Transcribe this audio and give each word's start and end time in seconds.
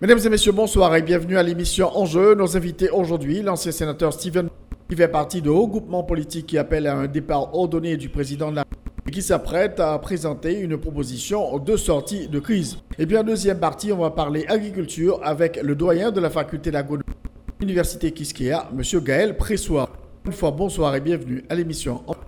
Mesdames 0.00 0.20
et 0.24 0.28
messieurs, 0.28 0.52
bonsoir 0.52 0.94
et 0.94 1.02
bienvenue 1.02 1.36
à 1.36 1.42
l'émission 1.42 1.90
Enjeu. 1.98 2.36
Nos 2.36 2.56
invités 2.56 2.88
aujourd'hui, 2.88 3.42
l'ancien 3.42 3.72
sénateur 3.72 4.12
Steven 4.12 4.48
qui 4.88 4.94
fait 4.94 5.08
partie 5.08 5.42
de 5.42 5.50
haut 5.50 5.66
groupement 5.66 6.04
politique 6.04 6.46
qui 6.46 6.56
appelle 6.56 6.86
à 6.86 6.94
un 6.94 7.08
départ 7.08 7.52
ordonné 7.52 7.96
du 7.96 8.08
président 8.08 8.52
de 8.52 8.56
la 8.56 8.64
et 9.08 9.10
qui 9.10 9.22
s'apprête 9.22 9.80
à 9.80 9.98
présenter 9.98 10.60
une 10.60 10.76
proposition 10.76 11.58
de 11.58 11.76
sortie 11.76 12.28
de 12.28 12.38
crise. 12.38 12.78
Et 12.96 13.06
puis 13.06 13.16
en 13.16 13.24
deuxième 13.24 13.58
partie, 13.58 13.92
on 13.92 13.98
va 13.98 14.10
parler 14.10 14.46
agriculture 14.46 15.18
avec 15.24 15.60
le 15.60 15.74
doyen 15.74 16.12
de 16.12 16.20
la 16.20 16.30
faculté 16.30 16.70
d'agronomie 16.70 17.02
de 17.08 17.66
l'université 17.66 18.12
Kiskeya, 18.12 18.70
M. 18.70 19.00
Gaël 19.02 19.36
Pressoir. 19.36 19.88
Une 20.26 20.32
fois 20.32 20.52
bonsoir 20.52 20.94
et 20.94 21.00
bienvenue 21.00 21.42
à 21.48 21.56
l'émission 21.56 22.04
Enjeu. 22.06 22.18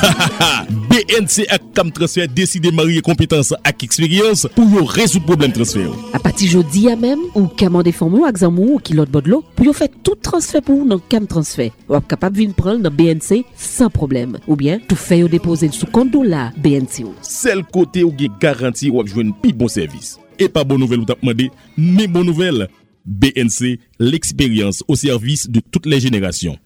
BNC 0.90 1.46
ak 1.52 1.70
Tam 1.76 1.90
Transfer 1.94 2.28
deside 2.30 2.72
marye 2.74 3.02
kompetans 3.04 3.52
ak 3.66 3.84
eksperyans 3.86 4.46
pou 4.54 4.66
yo 4.72 4.84
rezou 4.88 5.22
problem 5.26 5.52
transfer. 5.54 5.88
A 6.16 6.20
pati 6.22 6.48
jodi 6.50 6.86
ya 6.88 6.96
mem, 6.98 7.22
ou 7.34 7.50
kamande 7.60 7.92
formou 7.96 8.26
ak 8.28 8.40
zanmou 8.42 8.76
ou 8.76 8.82
kilot 8.84 9.10
bodlo, 9.12 9.40
pou 9.56 9.68
yo 9.68 9.74
fè 9.76 9.88
tout 9.90 10.18
transfer 10.24 10.64
pou 10.66 10.86
nan 10.88 11.02
Kam 11.10 11.28
Transfer. 11.30 11.70
Wap 11.90 12.08
kapab 12.10 12.36
vin 12.38 12.54
pral 12.56 12.80
nan 12.82 12.94
BNC 12.96 13.44
san 13.58 13.92
problem. 13.94 14.38
Ou 14.46 14.58
bien, 14.60 14.82
tou 14.88 14.98
fè 14.98 15.20
yo 15.22 15.30
depose 15.30 15.70
sou 15.76 15.90
konto 15.92 16.24
la 16.26 16.48
BNC 16.58 17.04
ou. 17.06 17.14
Sel 17.26 17.64
kote 17.68 18.04
ou 18.06 18.14
ge 18.16 18.30
garanti 18.42 18.90
wap 18.94 19.10
jwen 19.10 19.34
pi 19.42 19.54
bon 19.56 19.70
servis. 19.70 20.16
E 20.40 20.48
pa 20.48 20.64
bon 20.64 20.80
nouvel 20.80 21.04
ou 21.04 21.08
tap 21.08 21.22
mande, 21.26 21.50
men 21.76 22.10
bon 22.12 22.26
nouvel. 22.26 22.66
BNC, 23.04 23.80
l'expérience 23.98 24.84
au 24.86 24.94
service 24.94 25.48
de 25.48 25.60
toutes 25.72 25.86
les 25.86 26.00
générations. 26.00 26.58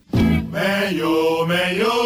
Meilleur, 0.52 1.46
meilleur. 1.46 2.03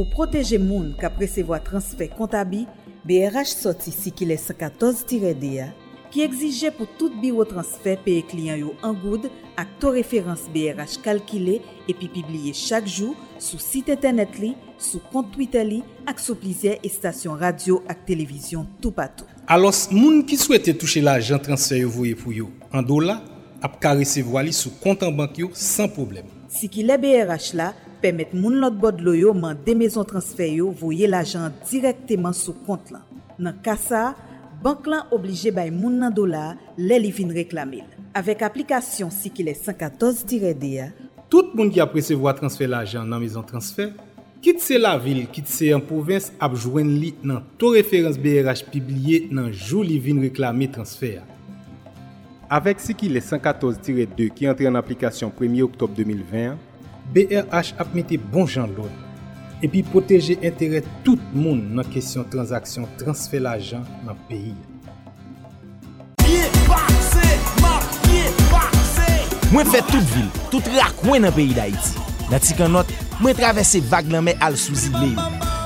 Pour 0.00 0.08
protéger 0.08 0.56
moun 0.56 0.94
ka 0.96 1.10
presevo 1.12 1.52
a 1.52 1.58
transfer 1.60 2.08
kontabi, 2.16 2.62
BRH 3.04 3.50
soti 3.52 3.90
si 3.92 4.08
ki 4.16 4.24
le 4.30 4.38
114-DA 4.40 5.66
ki 6.08 6.22
egzije 6.24 6.70
pou 6.72 6.88
tout 6.96 7.18
biro 7.20 7.44
transfer 7.44 7.98
peye 8.00 8.22
kliyan 8.30 8.56
yo 8.62 8.72
an 8.80 8.94
goud 9.02 9.26
ak 9.60 9.74
to 9.82 9.90
referans 9.92 10.46
BRH 10.54 11.02
kalkile 11.04 11.58
epi 11.84 12.08
pibliye 12.14 12.54
chak 12.56 12.88
jou 12.88 13.12
sou 13.36 13.60
site 13.60 13.92
internet 13.92 14.40
li, 14.40 14.54
sou 14.80 15.04
kont 15.12 15.28
Twitter 15.36 15.68
li 15.68 15.82
ak 16.08 16.24
sou 16.24 16.38
plizye 16.40 16.78
estasyon 16.80 17.36
radio 17.44 17.82
ak 17.84 18.06
televizyon 18.08 18.64
tou 18.80 18.96
patou. 18.96 19.28
Alos, 19.52 19.82
moun 19.92 20.24
ki 20.24 20.40
souwete 20.40 20.78
touche 20.80 21.04
la 21.04 21.18
jan 21.20 21.44
transfer 21.44 21.84
yo 21.84 21.92
voye 21.92 22.16
pou 22.16 22.32
yo 22.32 22.48
an 22.72 22.88
do 22.88 23.02
la, 23.04 23.18
ap 23.60 23.76
ka 23.84 23.92
resevo 24.00 24.40
ali 24.40 24.56
sou 24.56 24.72
kontan 24.80 25.12
bank 25.12 25.44
yo 25.44 25.52
san 25.52 25.92
problem. 25.92 26.24
Si 26.48 26.72
ki 26.72 26.88
le 26.88 26.96
BRH 26.96 27.52
la, 27.60 27.74
pemet 28.00 28.32
moun 28.36 28.58
lot 28.62 28.74
bod 28.80 29.00
lo 29.04 29.14
yo 29.16 29.34
man 29.36 29.58
de 29.66 29.74
mezon 29.76 30.06
transfer 30.08 30.48
yo 30.48 30.70
voye 30.72 31.08
l'ajan 31.10 31.52
direkteman 31.68 32.34
sou 32.36 32.56
kont 32.66 32.90
lan. 32.92 33.04
Nan 33.40 33.56
kasa, 33.64 34.14
bank 34.64 34.88
lan 34.90 35.08
oblije 35.14 35.52
bay 35.54 35.70
moun 35.72 35.98
nan 36.00 36.12
dola 36.14 36.54
lè 36.76 36.98
li 37.00 37.12
vin 37.14 37.32
reklamil. 37.32 37.86
Avèk 38.16 38.42
aplikasyon 38.48 39.12
si 39.14 39.30
ki 39.32 39.46
lè 39.46 39.54
114 39.54 40.24
dire. 40.58 40.90
Tout 41.30 41.52
moun 41.54 41.70
ki 41.70 41.80
apresevo 41.80 42.28
a 42.28 42.34
transfer 42.34 42.66
l'ajan 42.66 43.06
nan 43.06 43.20
mezon 43.22 43.44
transfer, 43.46 43.92
kit 44.42 44.60
se 44.60 44.78
la 44.80 44.96
vil, 44.98 45.26
kit 45.30 45.46
se 45.46 45.68
an 45.72 45.80
provins 45.84 46.32
ap 46.40 46.56
jwen 46.56 46.96
li 47.00 47.14
nan 47.22 47.44
to 47.60 47.74
referans 47.76 48.18
BRH 48.18 48.66
pibliye 48.72 49.28
nan 49.30 49.52
jou 49.52 49.84
li 49.86 50.00
vin 50.02 50.20
reklami 50.24 50.68
transfer 50.72 51.20
ya. 51.20 51.26
Avèk 52.50 52.80
si 52.82 52.96
ki 52.98 53.12
lè 53.12 53.20
114-2 53.22 54.32
ki 54.34 54.48
entre 54.50 54.66
an 54.66 54.80
aplikasyon 54.80 55.30
1 55.38 55.60
oktob 55.68 55.94
2020, 55.94 56.58
BRH 57.10 57.74
ap 57.82 57.88
mette 57.96 58.14
bon 58.30 58.46
jan 58.46 58.70
loun, 58.76 58.90
epi 59.66 59.80
proteje 59.82 60.36
entere 60.46 60.84
tout 61.02 61.18
moun 61.34 61.58
nan 61.74 61.88
kesyon 61.90 62.28
transaksyon 62.30 62.86
transfer 63.00 63.42
la 63.42 63.56
jan 63.58 63.82
nan 64.06 64.18
peyi. 64.28 64.54
Mwen 69.50 69.66
fè 69.66 69.82
tout 69.90 70.14
vil, 70.14 70.30
tout 70.52 70.70
rak 70.76 71.02
mwen 71.02 71.26
nan 71.26 71.34
peyi 71.34 71.56
da 71.56 71.66
iti. 71.72 72.06
Nan 72.30 72.46
ti 72.46 72.54
kan 72.54 72.70
not, 72.78 72.94
mwen 73.18 73.34
travesse 73.34 73.82
vag 73.90 74.06
lan 74.14 74.28
men 74.30 74.38
al 74.46 74.54
souzi 74.54 74.94
le. 74.94 75.10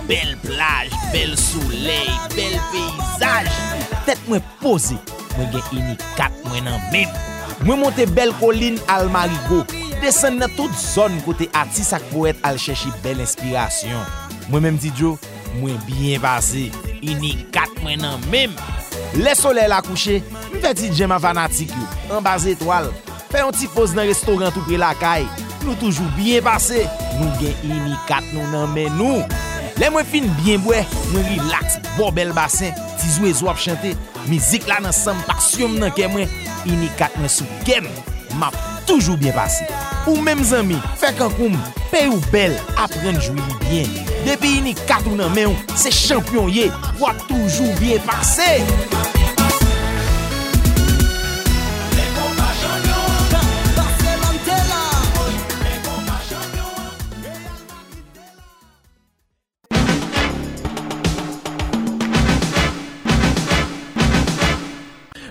Bel 0.08 0.32
plaj, 0.46 0.88
bel 1.12 1.36
souley, 1.36 2.08
bel 2.32 2.56
peyzaj. 2.72 3.52
Tèt 4.08 4.24
mwen 4.32 4.40
pose, 4.64 4.96
mwen 5.36 5.52
gen 5.52 5.72
ini 5.76 6.00
kat 6.16 6.32
mwen 6.48 6.64
nan 6.70 6.80
mem. 6.88 7.12
Mwen 7.68 7.84
monte 7.84 8.08
bel 8.16 8.32
kolin 8.40 8.80
al 8.88 9.12
marigo. 9.12 9.66
desen 10.04 10.38
nan 10.40 10.52
tout 10.56 10.72
zon 10.78 11.16
kote 11.24 11.48
atis 11.56 11.94
ak 11.96 12.04
poet 12.12 12.40
al 12.46 12.60
cheshi 12.60 12.92
bel 13.04 13.22
inspirasyon. 13.24 14.04
Mwen 14.50 14.68
menm 14.68 14.80
di 14.80 14.92
djo, 14.94 15.16
mwen 15.60 15.80
byen 15.88 16.20
Ini 17.04 17.36
kat 17.52 17.72
mwen 17.82 18.00
nan 18.00 18.20
menm. 18.30 18.52
Le 19.16 19.34
sole 19.34 19.66
la 19.68 19.82
kouche, 19.82 20.22
mwen 20.50 20.60
fe 20.60 20.74
ti 20.74 20.90
djema 20.90 21.18
fanatik 21.20 21.72
yo, 21.72 21.88
an 22.16 22.22
baz 22.22 22.46
etwal. 22.46 22.92
Fe 23.32 23.40
yon 23.42 23.52
ti 23.52 23.66
pose 23.68 23.96
nan 23.96 24.06
restoran 24.06 24.52
tou 24.52 24.64
pre 24.68 24.76
la 24.78 24.94
kay. 24.94 25.26
nou 25.64 25.76
toujou 25.80 26.06
byen 26.18 26.44
pase, 26.44 26.84
nou 27.18 27.32
gen 27.40 27.56
ini 27.66 27.96
kat 28.08 28.26
nou 28.34 28.44
nan 28.52 28.70
men 28.74 28.92
nou. 28.98 29.24
Le 29.80 29.90
mwen 29.90 30.06
fin 30.06 30.28
byen 30.38 30.62
bwe, 30.62 30.84
mwen 31.10 31.26
relax, 31.32 31.80
bo 31.96 32.10
bel 32.14 32.34
basen, 32.36 32.76
ti 33.00 33.10
zwe 33.16 33.32
zo 33.34 33.50
ap 33.50 33.60
chante, 33.60 33.94
mizik 34.28 34.68
la 34.70 34.78
nan 34.84 34.94
sam 34.94 35.18
pasyon 35.28 35.80
nan 35.80 35.94
ke 35.96 36.08
mwen, 36.12 36.30
ini 36.68 36.92
kat 37.00 37.16
mwen 37.18 37.32
sou 37.32 37.64
kem, 37.66 37.88
map. 38.38 38.73
toujou 38.88 39.16
byen 39.20 39.34
pasi. 39.36 39.66
Ou 40.06 40.20
mèm 40.24 40.42
zami, 40.44 40.78
fèk 41.00 41.22
an 41.24 41.34
koum, 41.38 41.56
pe 41.92 42.04
ou 42.10 42.20
bel, 42.32 42.56
apren 42.76 43.20
jwi 43.20 43.40
li 43.40 43.58
byen. 43.64 43.98
Depi 44.28 44.56
ini 44.60 44.76
katou 44.84 45.16
nan 45.18 45.32
men 45.36 45.52
ou, 45.52 45.76
se 45.78 45.92
champyon 45.94 46.52
ye, 46.52 46.70
wap 47.02 47.26
toujou 47.28 47.72
byen 47.80 48.02
pasi. 48.08 49.13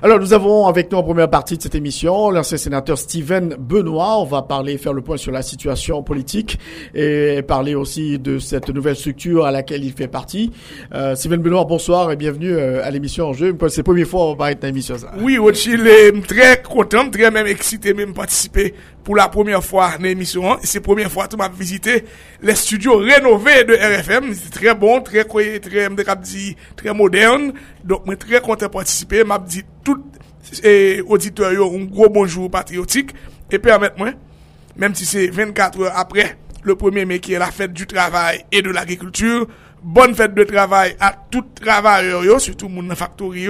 Alors, 0.03 0.19
nous 0.19 0.34
avons 0.34 0.68
avec 0.68 0.91
nous 0.91 0.97
en 0.97 1.03
première 1.03 1.30
partie 1.30 1.56
de 1.56 1.62
cette 1.62 1.75
émission 1.75 2.30
l'ancien 2.30 2.58
sénateur 2.58 2.97
Steven 2.97 3.56
Benoît. 3.58 4.19
On 4.19 4.25
va 4.25 4.41
parler, 4.41 4.78
faire 4.78 4.91
le 4.91 5.02
point 5.02 5.16
sur 5.16 5.31
la 5.31 5.41
situation 5.41 6.03
politique 6.03 6.59
et 6.94 7.41
parler 7.41 7.74
aussi 7.74 8.19
de 8.19 8.38
cette 8.38 8.68
nouvelle 8.68 8.97
structure 8.97 9.46
à 9.46 9.52
laquelle 9.52 9.81
il 9.81 9.94
fait 9.94 10.09
partie. 10.09 10.52
Euh, 10.94 11.16
Steven 11.16 11.42
Benoît, 11.42 11.63
bonsoir 11.63 12.12
et 12.12 12.18
bienvenue 12.18 12.52
euh, 12.52 12.84
à 12.84 12.92
l'émission 12.92 13.28
En 13.28 13.34
Jeu. 13.34 13.56
C'est 13.69 13.77
la 13.77 13.83
première 13.83 14.06
fois 14.06 14.19
qu'on 14.19 14.36
va 14.36 14.51
être 14.51 14.62
dans 14.62 14.68
l'émission. 14.68 14.98
ça. 14.98 15.13
Oui, 15.22 15.38
Rothschild 15.38 15.88
est 15.88 16.27
très 16.27 16.62
content, 16.62 17.10
très 17.10 17.31
même 17.31 17.48
excité, 17.48 17.94
même 17.94 18.13
participer 18.13 18.74
pour 19.03 19.15
la 19.15 19.27
première 19.27 19.63
fois 19.63 19.97
dans 19.97 20.03
l'émission. 20.03 20.57
C'est 20.63 20.79
la 20.79 20.83
première 20.83 21.11
fois 21.11 21.27
que 21.27 21.35
m'a 21.35 21.50
visité 21.50 22.05
les 22.41 22.55
studios 22.55 22.97
rénovés 22.97 23.63
de 23.63 23.73
RFM. 23.73 24.33
C'est 24.33 24.51
très 24.51 24.73
bon, 24.73 25.01
très, 25.01 25.25
très, 25.25 25.59
très, 25.59 26.94
moderne. 26.94 27.53
Donc, 27.83 28.05
moi, 28.05 28.15
très 28.15 28.41
content 28.41 28.65
de 28.65 28.71
participer. 28.71 29.23
M'a 29.23 29.39
dit 29.39 29.63
tout 29.83 30.03
yo, 30.63 31.75
un 31.75 31.85
gros 31.85 32.09
bonjour 32.09 32.50
patriotique. 32.50 33.11
Et 33.51 33.59
permettez-moi, 33.59 34.11
même 34.75 34.95
si 34.95 35.05
c'est 35.05 35.27
24 35.27 35.81
heures 35.81 35.94
après 35.95 36.38
le 36.63 36.75
1er 36.75 37.05
mai 37.05 37.19
qui 37.19 37.33
est 37.33 37.39
la 37.39 37.51
fête 37.51 37.73
du 37.73 37.85
travail 37.85 38.45
et 38.51 38.61
de 38.61 38.69
l'agriculture, 38.69 39.47
bonne 39.83 40.15
fête 40.15 40.33
de 40.33 40.44
travail 40.44 40.95
à 41.00 41.13
tout 41.29 41.44
travailleur 41.61 42.39
surtout 42.39 42.69
nan 42.69 42.95
factory 42.95 43.47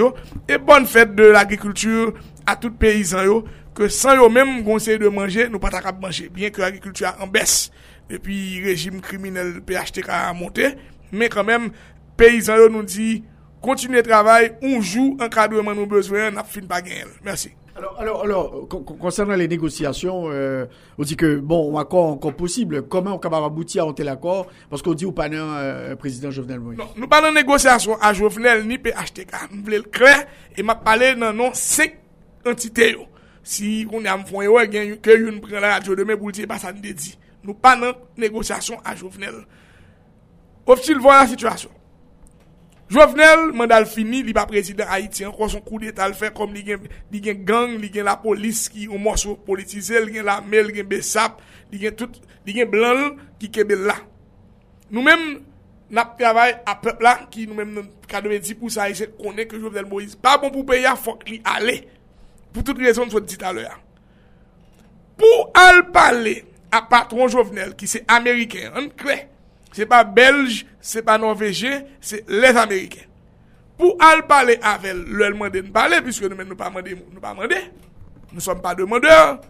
et 0.48 0.58
bonne 0.58 0.84
fête 0.84 1.14
de 1.14 1.24
l'agriculture 1.24 2.12
à 2.44 2.56
tout 2.56 2.72
paysan 2.72 3.44
que 3.74 3.88
sans 3.88 4.14
yo 4.14 4.28
même 4.28 4.62
conseil 4.64 4.98
de 4.98 5.08
manger, 5.08 5.48
nous 5.48 5.58
pas 5.58 5.70
ta 5.70 5.82
cap 5.82 6.00
manger, 6.00 6.28
bien 6.28 6.50
que 6.50 6.60
l'agriculture 6.60 7.12
en 7.20 7.26
baisse 7.26 7.70
depuis 8.08 8.62
régime 8.62 9.00
criminel 9.00 9.60
PHTK 9.66 10.08
a 10.08 10.32
monté, 10.32 10.74
mais 11.10 11.28
quand 11.28 11.44
même, 11.44 11.70
paysans 12.16 12.68
nous 12.70 12.82
dit 12.84 13.24
kontinue 13.64 14.02
travay, 14.02 14.52
unjou, 14.62 15.16
ankadreman 15.24 15.74
nou 15.78 15.88
bezwen, 15.88 16.34
nap 16.36 16.50
fin 16.52 16.66
pa 16.68 16.82
gen 16.84 17.06
el. 17.06 17.12
Mersi. 17.24 17.54
Alors, 17.74 17.96
alors, 17.98 18.22
alors, 18.22 18.68
con- 18.68 18.84
concernant 18.84 19.34
les 19.34 19.48
négociations, 19.48 20.26
euh, 20.30 20.66
on 20.96 21.02
dit 21.02 21.16
que, 21.16 21.38
bon, 21.40 21.76
accord 21.76 22.12
encore 22.12 22.36
possible. 22.36 22.82
Comment 22.86 23.14
on 23.14 23.18
peut 23.18 23.28
aboutir 23.34 23.84
à 23.84 23.88
un 23.88 23.92
tel 23.92 24.08
accord? 24.10 24.46
Parce 24.70 24.80
qu'on 24.82 24.94
dit 24.94 25.06
au 25.06 25.10
panel 25.10 25.40
euh, 25.42 25.96
président 25.96 26.30
Jovenel 26.30 26.60
Moïse. 26.60 26.78
Non, 26.78 26.92
nou 26.94 27.08
pa 27.10 27.18
nan 27.24 27.34
negosyasyon 27.34 27.98
a 27.98 28.12
Jovenel 28.14 28.62
ni 28.68 28.78
PHTK. 28.78 29.48
Nou 29.50 29.64
vle 29.66 29.80
l 29.82 29.88
kre, 29.90 30.12
e 30.54 30.62
ma 30.62 30.76
pale 30.78 31.14
nan 31.18 31.34
non 31.34 31.50
5 31.56 31.96
entite 32.46 32.92
yo. 32.92 33.08
Si 33.44 33.84
kon 33.90 34.08
yam 34.08 34.24
fon 34.26 34.42
yo, 34.46 34.56
gen 34.72 34.94
yu- 34.94 35.00
ke 35.04 35.18
yon 35.20 35.38
pren 35.44 35.60
la 35.60 35.76
radyo 35.76 35.94
deme 35.98 36.16
pou 36.16 36.32
l 36.32 36.36
tiye 36.36 36.48
pa 36.48 36.58
sa 36.58 36.72
n 36.72 36.80
de 36.80 36.94
di. 36.96 37.14
Nou 37.44 37.54
pa 37.54 37.76
nan 37.76 37.92
negosyasyon 38.16 38.80
a 38.84 38.96
Jovenel. 38.96 39.44
Oftil 40.66 40.98
vwa 41.04 41.20
la 41.20 41.28
situasyon. 41.28 41.72
Jovenel, 42.94 43.48
mandal 43.56 43.86
fini, 43.88 44.22
li 44.22 44.32
pa 44.36 44.44
prezident 44.48 44.88
Haiti, 44.92 45.24
an 45.24 45.32
kon 45.34 45.48
son 45.52 45.62
kou 45.64 45.80
d'etat 45.80 46.08
l 46.08 46.16
fè, 46.16 46.30
kom 46.36 46.52
li 46.54 46.62
gen, 46.66 46.84
li 47.12 47.20
gen 47.24 47.40
gang, 47.48 47.78
li 47.80 47.88
gen 47.92 48.04
la 48.08 48.16
polis 48.20 48.66
ki 48.72 48.86
ou 48.90 49.00
morso 49.00 49.34
politize, 49.46 49.98
li 50.04 50.18
gen 50.18 50.28
la 50.28 50.38
mel, 50.44 50.68
li 50.68 50.76
gen 50.78 50.88
besap, 50.90 51.40
li 51.72 51.80
gen 51.80 51.96
tout, 51.96 52.20
li 52.44 52.56
gen 52.56 52.68
blan 52.72 53.16
ki 53.40 53.50
kebe 53.56 53.78
la. 53.80 53.96
Nou 54.92 55.04
men, 55.04 55.40
nap 55.94 56.12
travay 56.20 56.52
a 56.68 56.76
pep 56.80 57.00
la, 57.04 57.16
ki 57.32 57.48
nou 57.48 57.56
men 57.58 57.72
nan 57.80 57.88
kadeve 58.08 58.38
di 58.44 58.56
pou 58.58 58.72
sa 58.72 58.90
ese 58.92 59.08
konen 59.16 59.48
ke 59.48 59.58
Jovenel 59.58 59.88
Moïse. 59.88 60.20
Pa 60.20 60.36
bon 60.40 60.52
pou 60.52 60.68
peya, 60.68 60.92
fok 61.00 61.24
li 62.54 62.62
ale. 62.62 62.62
Pou 62.62 62.62
tout 62.62 62.78
rezon 62.78 63.10
sou 63.10 63.20
dit 63.20 63.42
alo 63.42 63.60
ya. 63.64 63.74
Pou 65.18 65.50
al 65.54 65.90
pale 65.94 66.44
a 66.74 66.82
patron 66.82 67.28
Jovenel, 67.28 67.74
ki 67.78 67.86
se 67.86 68.02
Ameriken, 68.10 68.72
an 68.74 68.88
kre, 68.90 69.28
se 69.74 69.86
pa 69.86 70.04
Belge, 70.04 70.64
se 70.80 71.02
pa 71.02 71.18
Norvégien, 71.18 71.84
se 72.00 72.22
les 72.28 72.56
Ameriken. 72.56 73.06
Pou 73.78 73.96
al 74.02 74.24
pale 74.30 74.58
avel, 74.62 75.04
lèl 75.18 75.34
mande 75.34 75.62
n'pale, 75.62 76.00
puisque 76.02 76.26
nou 76.26 76.38
men 76.38 76.46
nou 76.46 76.58
pa 76.58 76.70
mande, 76.70 76.94
nou 77.10 77.22
pa 77.22 77.34
mande, 77.34 77.58
nou 78.32 78.42
som 78.42 78.60
pa 78.62 78.74
demandeur, 78.78 79.40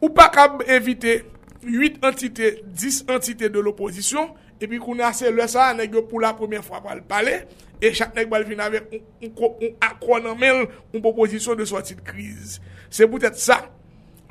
ou 0.00 0.10
pa 0.12 0.28
kab 0.32 0.62
evite 0.68 1.22
8 1.64 2.02
entite, 2.04 2.58
10 2.64 3.04
entite 3.12 3.48
de 3.48 3.60
l'opposition, 3.60 4.34
epi 4.60 4.80
koune 4.80 5.04
ase 5.04 5.32
lè 5.32 5.48
sa, 5.48 5.70
nèk 5.76 5.96
yo 5.96 6.04
pou 6.08 6.20
la 6.20 6.34
premiè 6.36 6.60
fwa 6.64 6.82
pal 6.84 7.00
pale, 7.08 7.42
e 7.84 7.92
chak 7.96 8.14
nèk 8.16 8.30
bal 8.32 8.46
fin 8.48 8.62
avek 8.64 8.92
un 8.94 9.76
akronamel, 9.84 10.64
un 10.94 11.04
proposisyon 11.04 11.58
de 11.58 11.66
sorti 11.68 11.96
de 11.98 12.04
kriz. 12.04 12.58
Se 12.88 13.06
pou 13.08 13.20
tèt 13.22 13.38
sa, 13.40 13.60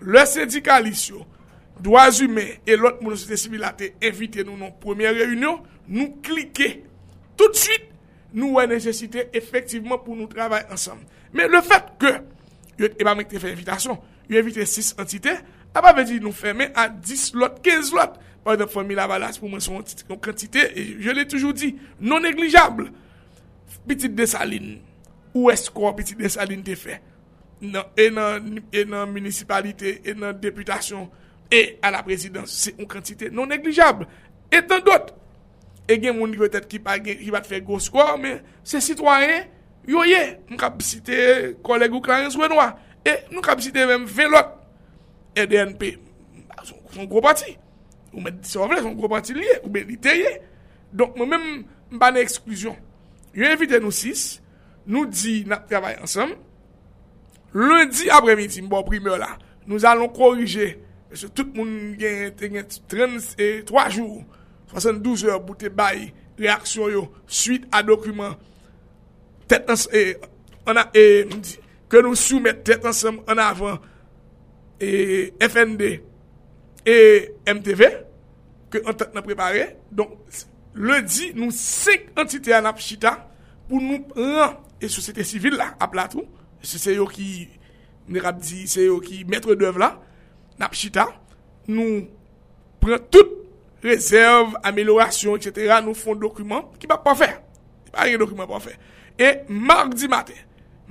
le 0.04 0.24
syndikalisyo, 0.30 1.24
doaz 1.84 2.22
hume, 2.24 2.46
e 2.66 2.78
lot 2.80 3.02
moun 3.04 3.18
sote 3.20 3.38
sibilate, 3.40 3.94
evite 4.04 4.46
nou 4.46 4.58
nou 4.60 4.74
premiè 4.84 5.14
reynyon, 5.14 5.62
nou 5.90 6.18
klike, 6.26 6.70
tout 7.40 7.56
suite, 7.58 7.90
nou 8.34 8.58
wè 8.58 8.66
nesesite 8.70 9.28
efektiveman 9.36 10.02
pou 10.02 10.18
nou 10.18 10.32
travay 10.32 10.66
ansam. 10.74 11.02
Men 11.36 11.52
le 11.54 11.62
fèt 11.66 11.94
ke, 12.02 12.16
yo 12.80 12.90
e 12.90 13.06
ba 13.06 13.16
mek 13.18 13.30
te 13.32 13.42
fè 13.42 13.54
invitasyon, 13.54 14.00
yo 14.30 14.40
evite 14.40 14.66
6 14.70 14.96
entite, 15.04 15.38
a 15.74 15.82
pa 15.82 15.94
ve 15.98 16.06
di 16.10 16.20
nou 16.22 16.34
fèmè 16.36 16.72
a 16.78 16.88
10 16.94 17.32
lot, 17.38 17.62
15 17.66 17.94
lot, 17.98 18.20
par 18.44 18.58
exemple, 18.58 18.74
fòmi 18.74 18.98
la 18.98 19.08
balas 19.08 19.40
pou 19.40 19.48
mwen 19.52 19.64
son 19.64 19.84
kantite, 20.22 20.66
e 20.76 20.86
je 21.04 21.16
lè 21.16 21.24
toujou 21.30 21.56
di, 21.56 21.74
non 22.02 22.24
neglijable. 22.24 22.90
Petit 23.88 24.14
Desaline, 24.14 24.80
ou 25.34 25.52
esko 25.52 25.92
Petit 25.98 26.20
Desaline 26.20 26.66
te 26.66 26.78
fe? 26.80 27.00
Nan, 27.64 27.88
e 27.96 28.10
nan, 28.12 28.62
e 28.75 28.84
nan 28.90 29.12
municipalite, 29.12 29.98
e 30.04 30.16
nan 30.18 30.38
deputasyon, 30.42 31.08
e 31.54 31.64
non 31.75 31.86
a 31.86 31.92
la 31.92 32.04
prezidans, 32.04 32.50
se 32.66 32.74
yon 32.78 32.90
kantite 32.90 33.30
non 33.31 33.50
neglijable. 33.50 34.08
E 34.52 34.62
tan 34.66 34.84
dot, 34.86 35.14
e 35.88 35.98
gen 36.02 36.18
moun 36.18 36.34
ki 36.34 36.42
vetet 36.42 36.70
ki 36.72 36.80
pa 36.84 36.98
gen, 37.02 37.20
ki 37.20 37.34
va 37.34 37.42
te 37.44 37.52
fe 37.52 37.60
go 37.66 37.80
skor, 37.81 38.16
men 38.22 38.42
se 38.68 38.81
sitwanyen, 38.84 39.50
yo 39.88 40.04
ye, 40.08 40.22
mou 40.50 40.60
kapasite 40.60 41.18
koleg 41.66 41.94
ou 41.94 42.04
Clarence 42.04 42.40
Renoir. 42.40 42.75
E 43.04 43.18
e 43.34 43.44
kap 43.44 43.62
site 43.64 43.84
mèm 43.90 44.08
velot, 44.08 44.56
e 45.36 45.46
DNP, 45.50 45.98
son, 46.64 46.80
son 46.94 47.10
gro 47.10 47.22
pati, 47.24 47.58
ou 48.14 48.24
mè, 48.24 48.31
se 48.48 48.60
wè 48.62 48.70
vle, 48.72 48.81
son 48.86 48.96
gro 48.98 49.12
pati 49.12 49.36
liye, 49.36 49.60
ou 49.64 49.72
mè 49.74 49.84
liteye, 49.88 50.38
donk 50.96 51.18
mè 51.20 51.28
mèm 51.36 51.48
mbane 51.98 52.24
eksklusyon. 52.24 52.80
yo 53.34 53.50
evite 53.50 53.80
nou 53.82 53.94
6, 53.94 54.26
nou 54.86 55.10
di 55.10 55.42
nap 55.50 55.66
travay 55.70 55.98
ansam, 56.04 56.36
lundi 57.54 58.10
apre 58.14 58.36
midi 58.38 58.64
mbo 58.66 58.84
primeur 58.88 59.20
la, 59.22 59.34
nou 59.68 59.82
alon 59.90 60.12
korije, 60.14 60.74
se 61.14 61.30
tout 61.30 61.50
moun 61.56 61.94
gen 62.00 62.32
te 62.38 62.50
gen 62.52 62.70
33 62.92 63.90
jou, 63.98 64.24
72 64.74 65.28
ou 65.30 65.42
pou 65.46 65.58
te 65.60 65.70
bay 65.70 66.10
reaksyon 66.40 66.94
yo, 66.94 67.04
suite 67.28 67.68
eh, 67.68 67.74
a 67.74 67.82
eh, 67.82 67.88
dokumen, 67.90 68.38
tet 69.50 69.70
ans, 69.70 69.88
e, 69.94 70.16
an 70.70 70.82
a, 70.82 70.88
e, 70.98 71.04
di, 71.34 71.60
ke 71.92 72.02
nou 72.02 72.18
soumet 72.18 72.64
tet 72.66 72.86
ansam 72.90 73.22
an 73.30 73.42
avan, 73.44 73.78
e, 74.80 74.90
eh, 74.90 75.50
FND, 75.50 75.94
e, 76.86 76.98
MTV, 77.54 77.86
ke 78.74 78.82
an 78.90 78.98
tet 78.98 79.14
nan 79.14 79.26
prepare, 79.26 79.72
donk, 79.94 80.18
lundi 80.75 81.31
nou 81.38 81.54
5 81.54 82.14
entite 82.22 82.54
an 82.56 82.70
ap 82.70 82.81
chita 82.81 83.16
pou 83.70 83.81
nou 83.81 84.02
pran 84.12 84.58
e 84.84 84.90
sosete 84.92 85.25
sivil 85.28 85.58
la 85.60 85.74
ap 85.81 85.96
la 85.98 86.08
tou. 86.12 86.25
Se 86.64 86.80
se 86.80 86.96
yo 86.96 87.06
ki 87.12 87.28
ne 88.12 88.24
rap 88.24 88.40
di, 88.42 88.66
se 88.68 88.88
yo 88.88 89.00
ki 89.04 89.24
metre 89.30 89.56
dev 89.60 89.78
la, 89.80 89.94
nap 90.60 90.75
chita, 90.78 91.08
nou 91.68 92.04
pran 92.84 93.02
tout 93.12 93.40
rezerv, 93.84 94.56
amelorasyon, 94.64 95.40
etc. 95.40 95.80
Nou 95.84 95.96
fon 95.98 96.20
dokumen 96.20 96.70
ki 96.80 96.90
pa 96.90 97.00
pa 97.04 97.16
fè. 97.20 97.30
Pa 97.94 98.08
yon 98.10 98.22
dokumen 98.24 98.48
pa 98.50 98.62
fè. 98.64 98.78
E 99.20 99.34
mardi 99.52 100.10
matè, 100.12 100.38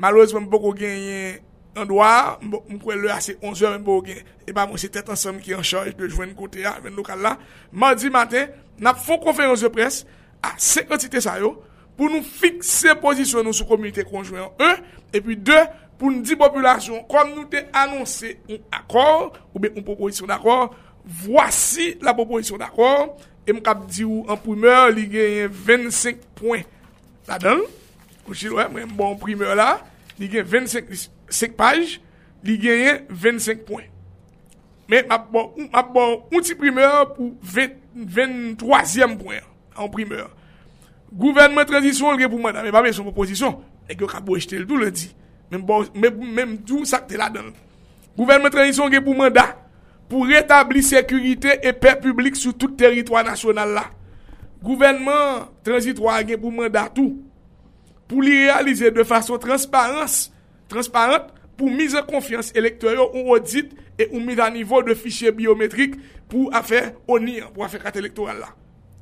malouzman 0.01 0.47
mboko 0.47 0.75
genyen 0.79 1.41
an 1.73 1.89
doa, 1.89 2.37
doar, 2.45 2.67
mkwen 2.69 3.01
lè 3.01 3.15
ase 3.15 3.39
11 3.41 3.71
an 3.71 3.81
mboko 3.81 4.07
genyen, 4.11 4.29
e 4.47 4.55
pa 4.55 4.67
mwen 4.69 4.81
se 4.81 4.93
tèt 4.93 5.09
ansam 5.13 5.41
ki 5.43 5.57
an 5.57 5.65
chanj 5.67 5.97
de 5.99 6.11
jwen 6.11 6.37
kote 6.39 6.63
ya, 6.63 6.77
ven 6.85 6.97
lokal 6.99 7.25
la, 7.25 7.39
mardi 7.73 8.13
matè, 8.13 8.47
nap 8.83 9.01
fon 9.03 9.21
konferans 9.23 9.63
de 9.63 9.71
pres 9.73 10.03
a 10.43 10.57
5 10.59 10.93
entite 10.97 11.23
sa 11.23 11.39
yo, 11.41 11.55
pou 11.99 12.11
nou 12.11 12.25
fikse 12.25 12.97
posisyon 13.03 13.47
nou 13.47 13.57
sou 13.57 13.69
komunite 13.69 14.05
konjwen 14.09 14.51
1, 14.59 14.87
e 15.15 15.23
pi 15.23 15.39
2, 15.39 15.59
pou 16.01 16.11
nou 16.11 16.27
di 16.27 16.35
populasyon, 16.39 17.05
kon 17.11 17.31
nou 17.31 17.47
te 17.51 17.63
anonsè 17.79 18.37
un 18.51 18.59
akor, 18.75 19.31
ou 19.53 19.63
be 19.63 19.71
un 19.71 19.87
proposisyon 19.87 20.31
d'akor, 20.33 20.73
Vwasi 21.03 21.97
la 22.03 22.15
proposisyon 22.15 22.61
d'akor 22.63 23.17
E 23.43 23.55
m 23.55 23.59
kap 23.65 23.87
di 23.91 24.05
ou 24.07 24.23
an 24.31 24.39
primeur 24.41 24.91
Li 24.95 25.09
genyen 25.11 25.51
25 25.51 26.23
poin 26.39 26.63
La 27.29 27.41
dan 27.43 27.63
Mwen 28.29 28.93
bon 28.99 29.19
primeur 29.21 29.57
la 29.59 29.81
Li 30.21 30.31
genyen 30.31 30.47
25 30.71 31.57
page 31.59 31.99
Li 32.47 32.59
genyen 32.63 33.03
25 33.11 33.67
poin 33.67 33.89
Men 34.93 35.09
ap 35.13 35.31
bon 35.33 36.21
Un 36.33 36.45
ti 36.45 36.57
primeur 36.59 37.15
pou 37.17 37.33
23e 37.43 39.17
poin 39.17 39.41
An 39.73 39.89
primeur. 39.93 40.29
Gouvernement 41.13 41.69
transisyon 41.69 42.19
genyen 42.19 42.33
pou 42.33 42.43
manda 42.43 42.65
Men 42.65 42.75
pa 42.75 42.85
men 42.85 42.95
son 42.97 43.09
proposisyon 43.09 43.59
E 43.89 43.97
genyen 43.97 44.13
kap 44.13 44.29
bo 44.29 44.37
ejte 44.37 44.61
l 44.61 44.69
tout 44.69 44.81
le 44.81 44.93
di 44.93 45.11
Men 45.53 46.57
tout 46.61 46.85
sakte 46.89 47.19
la 47.21 47.33
dan 47.33 47.51
Gouvernement 48.19 48.53
transisyon 48.53 48.93
genyen 48.93 49.09
pou 49.09 49.17
manda 49.17 49.49
pou 50.13 50.27
rétabli 50.29 50.83
sécurité 50.83 51.57
et 51.63 51.73
paix 51.73 51.97
publique 51.97 52.37
sou 52.37 52.53
tout 52.53 52.69
territoire 52.69 53.25
national 53.25 53.71
la. 53.73 53.85
Gouvernement 54.63 55.49
transitoire 55.65 56.21
gen 56.23 56.37
pou 56.39 56.53
mandat 56.55 56.93
tout, 56.95 57.17
pou 58.07 58.21
li 58.21 58.45
realize 58.45 58.93
de 58.93 59.05
fason 59.09 59.41
transparente, 59.41 60.29
pou 61.63 61.71
mise 61.71 62.01
confiance 62.09 62.51
électorale 62.59 62.99
ou 63.15 63.31
audit 63.37 63.71
et 63.97 64.09
ou 64.11 64.19
mise 64.19 64.41
à 64.41 64.51
niveau 64.51 64.83
de 64.83 64.95
fichier 64.95 65.31
biométrique 65.31 65.95
pou 66.29 66.51
affaire 66.53 66.91
ONIR, 67.07 67.53
pou 67.53 67.63
affaire 67.63 67.85
carte 67.85 68.01
électorale 68.01 68.41
la. 68.41 68.49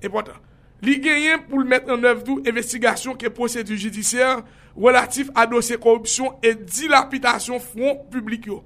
Important. 0.04 0.36
Li 0.84 0.98
genyen 1.00 1.40
pou 1.48 1.64
mettre 1.64 1.88
en 1.94 2.04
œuvre 2.04 2.20
tout 2.24 2.42
investigation 2.44 3.14
ke 3.16 3.30
procédure 3.32 3.80
judiciaire 3.80 4.42
relatif 4.76 5.30
à 5.34 5.46
dossier 5.46 5.78
corruption 5.80 6.34
et 6.42 6.54
dilapidation 6.54 7.56
fonds 7.64 8.02
public 8.12 8.50
yo. 8.50 8.58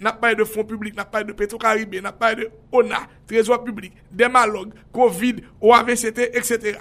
Nap 0.00 0.16
paye 0.20 0.36
de 0.36 0.44
fonds 0.48 0.64
publik, 0.68 0.96
nap 0.96 1.12
paye 1.12 1.24
de 1.28 1.36
Petro-Karibé, 1.36 2.00
nap 2.04 2.16
paye 2.20 2.38
de 2.40 2.48
ONA, 2.72 3.02
Trésor 3.28 3.62
publik, 3.64 3.92
Demalog, 4.12 4.72
Covid, 4.92 5.42
OAVCT, 5.60 6.30
etc. 6.32 6.80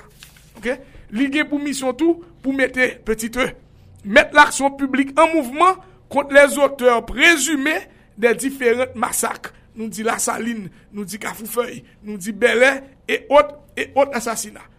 Ok? 0.56 0.72
Lige 1.12 1.44
pou 1.48 1.60
mission 1.60 1.92
tout, 1.92 2.24
pou 2.44 2.56
mette 2.56 3.04
petit 3.08 3.40
e. 3.40 3.50
Mette 4.06 4.36
l'action 4.36 4.72
publik 4.72 5.12
en 5.20 5.34
mouvment 5.34 5.84
kont 6.16 6.32
les 6.32 6.58
auteurs 6.58 7.06
présumés 7.06 7.84
de 8.18 8.32
différentes 8.40 8.96
massacres. 8.96 9.54
Nou 9.76 9.92
di 9.92 10.06
La 10.08 10.16
Saline, 10.24 10.70
nou 10.96 11.04
di 11.04 11.20
Kafoufeuille, 11.20 11.82
nou 12.06 12.16
di 12.18 12.32
Belè, 12.32 12.78
et 13.12 13.28
autres 13.30 14.16
assassinats. 14.16 14.70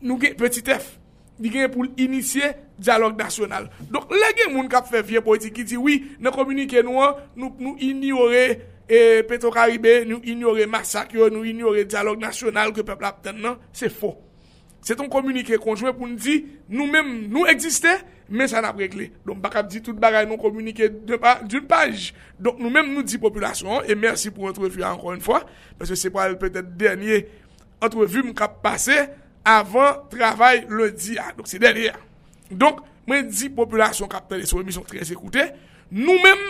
Nou 0.00 0.16
gen 0.20 0.36
petit 0.40 0.70
F. 0.72 0.94
Li 1.38 1.52
gen 1.52 1.68
pou 1.70 1.84
l'initier 1.84 2.56
dialog 2.80 3.18
nasyonal. 3.18 3.68
Donk 3.92 4.10
le 4.14 4.30
gen 4.38 4.54
moun 4.54 4.70
kap 4.72 4.88
fe 4.88 5.02
vie 5.06 5.20
politik 5.24 5.58
ki 5.58 5.66
di, 5.68 5.76
oui, 5.78 6.00
nan 6.22 6.34
komunike 6.34 6.82
nou 6.86 7.04
an, 7.04 7.20
nou 7.38 7.76
ignore 7.76 8.46
Petro-Karibé, 9.28 10.00
nou 10.08 10.24
ignore 10.24 10.64
Massakyo, 10.70 11.28
nou 11.34 11.44
ignore 11.46 11.84
dialog 11.84 12.22
nasyonal 12.22 12.72
ke 12.72 12.86
pepl 12.88 13.10
ap 13.10 13.20
ten 13.26 13.44
nan, 13.44 13.60
se 13.76 13.92
fo. 13.92 14.14
Se 14.16 14.27
ton 14.96 15.10
komunike 15.12 15.58
konjouè 15.60 15.92
pou 15.92 16.08
nou 16.08 16.16
di, 16.16 16.38
nou 16.70 16.88
mèm 16.88 17.08
nou 17.28 17.48
eksiste, 17.50 17.90
men 18.32 18.48
sa 18.48 18.62
nan 18.64 18.76
pregle. 18.76 19.08
Don 19.26 19.40
bak 19.42 19.58
ap 19.60 19.68
di 19.68 19.82
tout 19.84 19.96
bagay 19.98 20.24
nou 20.28 20.40
komunike 20.40 20.88
d'un 21.04 21.66
page. 21.68 22.14
Don 22.40 22.56
nou 22.60 22.72
mèm 22.72 22.92
nou 22.94 23.04
di 23.04 23.20
populasyon, 23.20 23.84
e 23.84 23.96
mersi 23.98 24.32
pou 24.32 24.48
entrevu 24.48 24.84
ankon 24.86 25.16
yon 25.16 25.24
fwa, 25.24 25.42
parce 25.80 25.98
se 25.98 26.12
po 26.14 26.22
al 26.22 26.38
petè 26.40 26.62
denye 26.62 27.24
entrevu 27.84 28.24
m 28.24 28.32
kap 28.36 28.62
pase, 28.64 28.96
avan 29.44 30.04
travay 30.12 30.64
le 30.70 30.88
di 30.94 31.18
a. 31.20 31.32
Don 31.36 31.48
se 31.48 31.60
denye 31.60 31.92
a. 31.92 32.00
Don 32.48 32.80
mèm 33.10 33.28
di 33.28 33.50
populasyon 33.52 34.08
kap 34.12 34.30
tè 34.30 34.40
de 34.40 34.48
sou 34.48 34.62
emisyon 34.62 34.86
trez 34.88 35.12
ekoute, 35.12 35.50
nou 35.92 36.16
mèm 36.22 36.48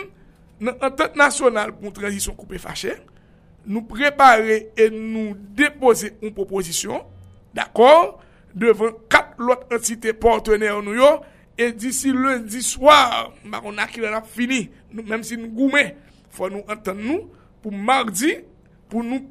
nan 0.68 0.78
antot 0.85 1.16
nasyonal 1.18 1.73
pou 1.75 1.95
transisyon 1.97 2.37
koupe 2.38 2.61
fache, 2.62 2.95
nou 3.66 3.83
prepare 3.88 4.68
e 4.78 4.90
nou 4.95 5.35
depose 8.59 8.91
un 8.91 8.93
proposisyon, 8.93 8.99
d'akor, 8.99 8.99
devan 8.99 8.99
kat 9.09 9.38
lot 9.38 9.73
entite 9.75 10.15
partener 10.19 10.83
nou 10.83 10.97
yo, 10.97 11.11
e 11.59 11.71
disi 11.75 12.12
lundi 12.15 12.62
swar, 12.62 13.33
bakon 13.45 13.79
akil 13.83 14.07
an 14.09 14.19
ap 14.21 14.29
fini, 14.31 14.69
menm 14.93 15.25
si 15.27 15.38
nou 15.38 15.50
goume, 15.55 15.85
fwa 16.35 16.50
nou 16.53 16.65
enten 16.71 16.99
nou, 17.03 17.27
pou 17.62 17.75
mardi, 17.75 18.37
pou 18.91 19.03
nou 19.03 19.25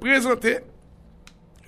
prezante, 0.00 0.60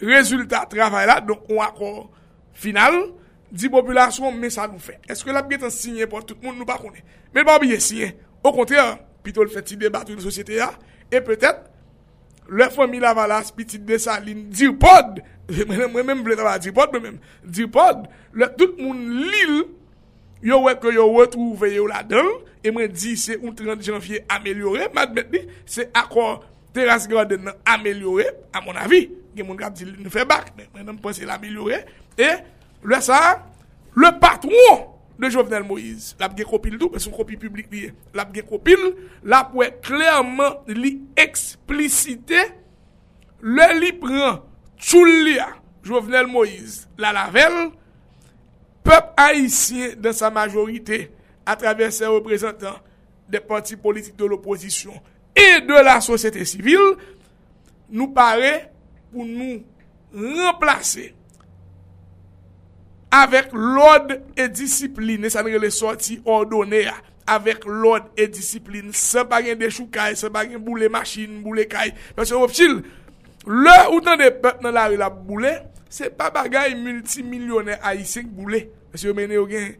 rezultat 0.00 0.70
travay 0.72 1.08
la, 1.08 1.20
donk 1.24 1.48
ou 1.50 1.62
akor 1.64 2.08
final, 2.54 3.12
di 3.54 3.68
populasyon, 3.70 4.34
men 4.40 4.50
sa 4.50 4.66
nou 4.66 4.82
fe. 4.82 4.96
Eske 5.10 5.34
la 5.34 5.44
biye 5.46 5.60
tan 5.62 5.72
sinye 5.72 6.08
pou 6.10 6.24
tout 6.26 6.40
moun 6.42 6.56
nou 6.58 6.66
bakone? 6.66 7.04
Men 7.34 7.46
ba 7.46 7.60
biye 7.62 7.78
sinye, 7.82 8.14
au 8.42 8.54
kontre, 8.56 8.82
pitol 9.24 9.52
feti 9.52 9.78
debatou 9.80 10.16
yon 10.16 10.24
sosyete 10.24 10.58
ya, 10.58 10.72
e 11.12 11.20
petet, 11.24 11.60
le 12.48 12.66
fami 12.72 12.98
la 13.00 13.14
valas, 13.16 13.52
piti 13.54 13.78
de 13.78 13.98
sa 14.00 14.18
lin, 14.20 14.48
dir 14.52 14.74
pod, 14.80 15.20
Mwen 15.48 16.06
men 16.06 16.22
vle 16.24 16.36
taba 16.38 16.56
dipod 16.62 16.94
mwen 16.94 17.04
men 17.04 17.18
Dipod 17.44 18.06
Le 18.32 18.48
tout 18.56 18.78
moun 18.80 19.02
lil 19.28 19.64
Yo 20.44 20.60
wek 20.64 20.84
yo 20.92 21.06
wet 21.14 21.36
ou 21.36 21.54
veye 21.60 21.80
ou 21.82 21.90
la 21.90 22.02
den 22.06 22.30
E 22.64 22.72
mwen 22.72 22.92
di 22.92 23.14
se 23.20 23.36
un 23.36 23.52
30 23.56 23.84
janvye 23.84 24.22
amelyore 24.32 24.88
Mwen 24.94 25.12
met 25.16 25.30
di 25.32 25.42
se 25.68 25.88
akwa 25.92 26.40
Teras 26.74 27.06
nan 27.08 27.52
amelyore 27.64 28.30
A 28.52 28.62
mon 28.64 28.76
avi 28.80 29.10
Gen 29.36 29.46
moun 29.46 29.60
kap 29.60 29.76
di 29.76 29.84
nou 29.84 30.12
fe 30.12 30.24
bak 30.24 30.54
Mwen 30.56 30.98
pense 31.02 31.20
l'amelyore 31.24 31.84
E 32.16 32.30
le 32.84 33.00
sa 33.00 33.44
Le 33.94 34.18
patron 34.18 34.90
de 35.18 35.28
Jovenel 35.28 35.62
Moïse 35.62 36.16
Lap 36.18 36.36
gen 36.36 36.48
kopil 36.48 36.78
Son 36.96 37.12
kopi 37.12 37.36
publik 37.36 37.68
liye 37.70 37.92
Lap 38.14 38.32
gen 38.34 38.48
kopil 38.48 38.94
Lap 39.22 39.52
wè 39.54 39.70
klerman 39.84 40.64
li 40.72 40.96
Le 43.44 43.66
li 43.76 43.92
Choulia, 44.78 45.48
Jovenel 45.82 46.26
Moïse, 46.26 46.88
la 46.98 47.12
lavel, 47.12 47.70
pep 48.84 49.12
haïsien 49.16 49.94
de 49.96 50.12
sa 50.12 50.30
majorité 50.30 51.10
a 51.46 51.56
travers 51.56 51.92
ses 51.92 52.06
représentants 52.06 52.80
des 53.28 53.40
partis 53.40 53.76
politiques 53.76 54.16
de 54.16 54.24
l'opposition 54.24 54.92
et 55.34 55.60
de 55.60 55.84
la 55.84 56.00
société 56.00 56.44
civile, 56.44 56.94
nou 57.94 58.10
pare 58.14 58.70
pou 59.12 59.24
nou 59.26 59.60
remplacer 60.14 61.12
avek 63.14 63.52
l'ordre 63.54 64.18
et 64.36 64.48
discipline, 64.50 65.30
sa 65.30 65.44
nre 65.46 65.60
le 65.62 65.70
sorti 65.70 66.18
ordonné, 66.26 66.88
avek 67.30 67.62
l'ordre 67.68 68.10
et 68.18 68.26
discipline, 68.26 68.90
se 68.92 69.22
bagen 69.30 69.58
de 69.60 69.70
choukaj, 69.70 70.16
se 70.18 70.30
bagen 70.34 70.62
boule 70.64 70.90
machine, 70.90 71.42
boule 71.44 71.68
kaj, 71.70 71.94
parce 72.16 72.30
que, 72.30 72.82
Le 73.46 73.76
ou 73.92 74.00
tan 74.04 74.16
de 74.20 74.30
pep 74.40 74.62
nan 74.64 74.72
la 74.72 74.86
ri 74.88 74.96
la 75.00 75.10
boule, 75.12 75.52
se 75.92 76.08
pa 76.08 76.30
bagay 76.32 76.74
multimilyonè 76.80 77.76
haïsèk 77.82 78.30
boule. 78.32 78.64
Se 78.94 79.08
yo 79.08 79.14
menè 79.16 79.36
yo 79.36 79.44
gen, 79.50 79.74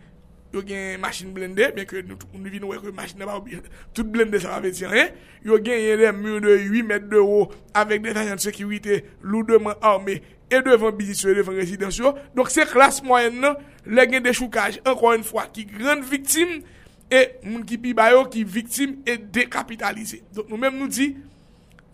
yo 0.55 0.63
gen 0.67 1.01
machine 1.03 1.33
blendè, 1.35 1.71
ben 1.75 1.89
ke 1.89 2.03
nou 2.05 2.19
vi 2.45 2.61
nou 2.61 2.75
wek 2.75 2.85
machine 2.95 3.25
ba 3.25 3.39
ou, 3.39 3.63
tout 3.97 4.05
blendè 4.05 4.43
sa 4.43 4.53
va 4.53 4.61
ve 4.67 4.73
ti 4.75 4.85
an, 4.87 5.15
yo 5.47 5.59
gen 5.65 5.81
yè 5.81 5.97
den 6.03 6.21
mûr 6.21 6.45
de 6.45 6.59
8 6.61 6.89
mèd 6.91 7.09
de 7.11 7.23
ou, 7.23 7.49
avèk 7.79 8.05
detajant 8.05 8.45
sekirite, 8.45 9.01
loudèman 9.25 9.81
armè, 9.81 10.21
e 10.53 10.61
devan 10.67 10.95
bizisyon, 10.99 11.33
e 11.33 11.41
devan 11.41 11.59
rezidensyon. 11.59 12.21
Donk 12.37 12.53
se 12.53 12.67
klas 12.69 13.01
mwen 13.07 13.41
nan, 13.43 13.59
le 13.89 14.09
gen 14.11 14.27
de 14.27 14.35
choukaj, 14.37 14.83
ankon 14.85 15.17
yon 15.17 15.27
fwa, 15.27 15.49
ki 15.55 15.65
gran 15.73 16.05
viktim, 16.05 16.61
e 17.09 17.23
moun 17.47 17.65
ki 17.69 17.81
pi 17.81 17.95
bayo 17.97 18.27
ki 18.31 18.45
viktim, 18.45 18.99
e 19.09 19.17
dekapitalize. 19.17 20.21
Donk 20.37 20.53
nou 20.53 20.61
mèm 20.61 20.77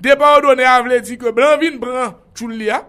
nou 0.00 0.04
di, 0.04 0.08
Depa 0.08 0.36
ou 0.38 0.44
donè 0.48 0.64
avle 0.64 1.00
di 1.04 1.18
ke 1.20 1.32
blan 1.36 1.58
vin 1.60 1.76
bran 1.80 2.14
choul 2.32 2.54
li 2.56 2.70
a, 2.72 2.80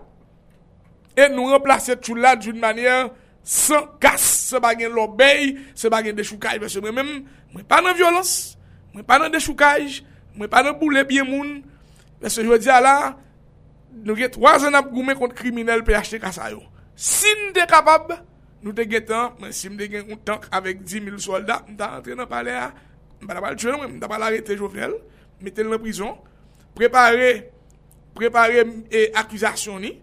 e 1.18 1.28
nou 1.28 1.52
remplase 1.52 1.98
choul 2.00 2.22
la 2.24 2.38
d'youn 2.40 2.60
manyer 2.62 3.10
san 3.44 3.90
kas, 4.00 4.22
se 4.52 4.60
bagen 4.62 4.94
l'obey, 4.96 5.58
se 5.76 5.90
bagen 5.92 6.16
de 6.16 6.24
choukaj. 6.24 6.62
Mwen 6.62 7.68
pa 7.68 7.82
nan 7.84 7.98
violans, 7.98 8.56
mwen 8.94 9.06
pa 9.08 9.20
nan 9.20 9.32
de 9.34 9.42
choukaj, 9.44 10.02
mwen 10.38 10.50
pa 10.52 10.64
nan 10.64 10.78
boule 10.80 11.04
biye 11.10 11.26
moun, 11.28 11.60
mwen 12.22 12.32
se 12.32 12.46
jwè 12.46 12.60
di 12.62 12.72
ala, 12.72 13.18
nou 13.92 14.16
get 14.16 14.38
wazen 14.40 14.78
ap 14.78 14.88
goumen 14.94 15.18
kont 15.20 15.36
kriminel 15.36 15.84
pe 15.84 15.98
yachte 15.98 16.22
kasa 16.22 16.52
yo. 16.54 16.64
Si 16.96 17.28
nou 17.42 17.52
de 17.58 17.68
kapab, 17.68 18.14
nou 18.62 18.72
de 18.78 18.86
getan, 18.88 19.36
mwen 19.42 19.52
si 19.56 19.72
mde 19.74 19.90
gen 19.92 20.14
un 20.14 20.22
tank 20.24 20.48
avek 20.54 20.86
10.000 20.86 21.20
soldat, 21.20 21.66
mwen 21.68 21.80
ta 21.80 21.98
rentre 21.98 22.16
nan 22.16 22.30
pale 22.30 22.56
a, 22.56 22.70
mwen 23.20 23.36
ta 23.36 23.44
pale 23.44 23.60
chwen, 23.60 23.80
mwen 23.82 24.00
ta 24.00 24.12
pale 24.12 24.30
arete 24.30 24.56
jovenel, 24.56 24.96
mwen 25.42 25.58
tel 25.58 25.72
nan 25.74 25.82
prison, 25.82 26.16
Prepare 26.76 27.32
e 28.92 29.06
akwizasyon 29.18 29.82
ni, 29.84 29.96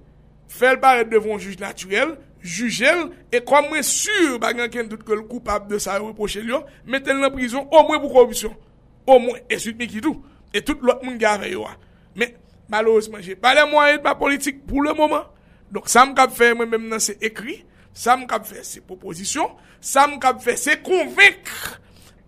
fel 0.48 0.80
pare 0.80 1.04
devon 1.08 1.38
juj 1.40 1.58
naturel, 1.60 2.16
jujel, 2.42 3.08
e 3.32 3.40
kwa 3.44 3.62
mwen 3.66 3.84
sur 3.86 4.38
bagan 4.42 4.70
ken 4.72 4.88
dout 4.88 5.04
ke 5.06 5.16
l 5.16 5.24
koupab 5.28 5.68
de 5.70 5.80
sa 5.82 5.98
reproche 6.00 6.42
li 6.44 6.52
yo, 6.52 6.62
metel 6.86 7.20
nan 7.20 7.32
prison, 7.34 7.66
o 7.70 7.84
mwen 7.88 8.02
pou 8.02 8.12
korupsyon. 8.14 8.54
O 9.08 9.18
mwen, 9.22 9.40
e 9.48 9.58
süt 9.60 9.78
mi 9.80 9.88
ki 9.90 10.02
tou, 10.04 10.22
e 10.52 10.62
tout 10.64 10.84
lot 10.86 11.02
moun 11.04 11.18
gave 11.20 11.50
yo 11.52 11.66
a. 11.68 11.74
Men, 12.18 12.36
malouzman, 12.72 13.24
jè 13.24 13.36
pa 13.40 13.54
le 13.56 13.66
mwen 13.70 13.96
et 13.96 14.04
pa 14.04 14.14
politik 14.18 14.62
pou 14.68 14.84
le 14.84 14.94
mouman. 14.96 15.26
Donk, 15.72 15.90
sa 15.92 16.06
m 16.08 16.14
kap 16.16 16.32
fe 16.36 16.54
mwen 16.56 16.70
men 16.72 16.88
nan 16.92 17.02
se 17.02 17.16
ekri, 17.24 17.62
sa 17.96 18.16
m 18.16 18.24
kap 18.30 18.46
fe 18.48 18.62
se 18.64 18.80
proposisyon, 18.84 19.50
sa 19.84 20.06
m 20.08 20.16
kap 20.22 20.40
fe 20.44 20.54
se 20.60 20.78
konvek 20.84 21.50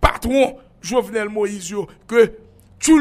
patron 0.03 0.59
Jovenel 0.85 1.31
Moïse 1.33 1.73
yo, 1.73 1.87
ke 2.09 2.31
chou 2.81 3.01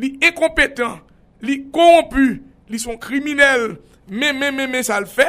li 0.00 0.14
enkompetant, 0.24 1.02
li 1.44 1.60
korompu, 1.72 2.26
li 2.70 2.80
son 2.82 2.98
kriminel, 3.00 3.74
men 4.08 4.38
men 4.38 4.54
men 4.56 4.72
men 4.72 4.86
sa 4.86 5.00
l 5.02 5.08
fè, 5.10 5.28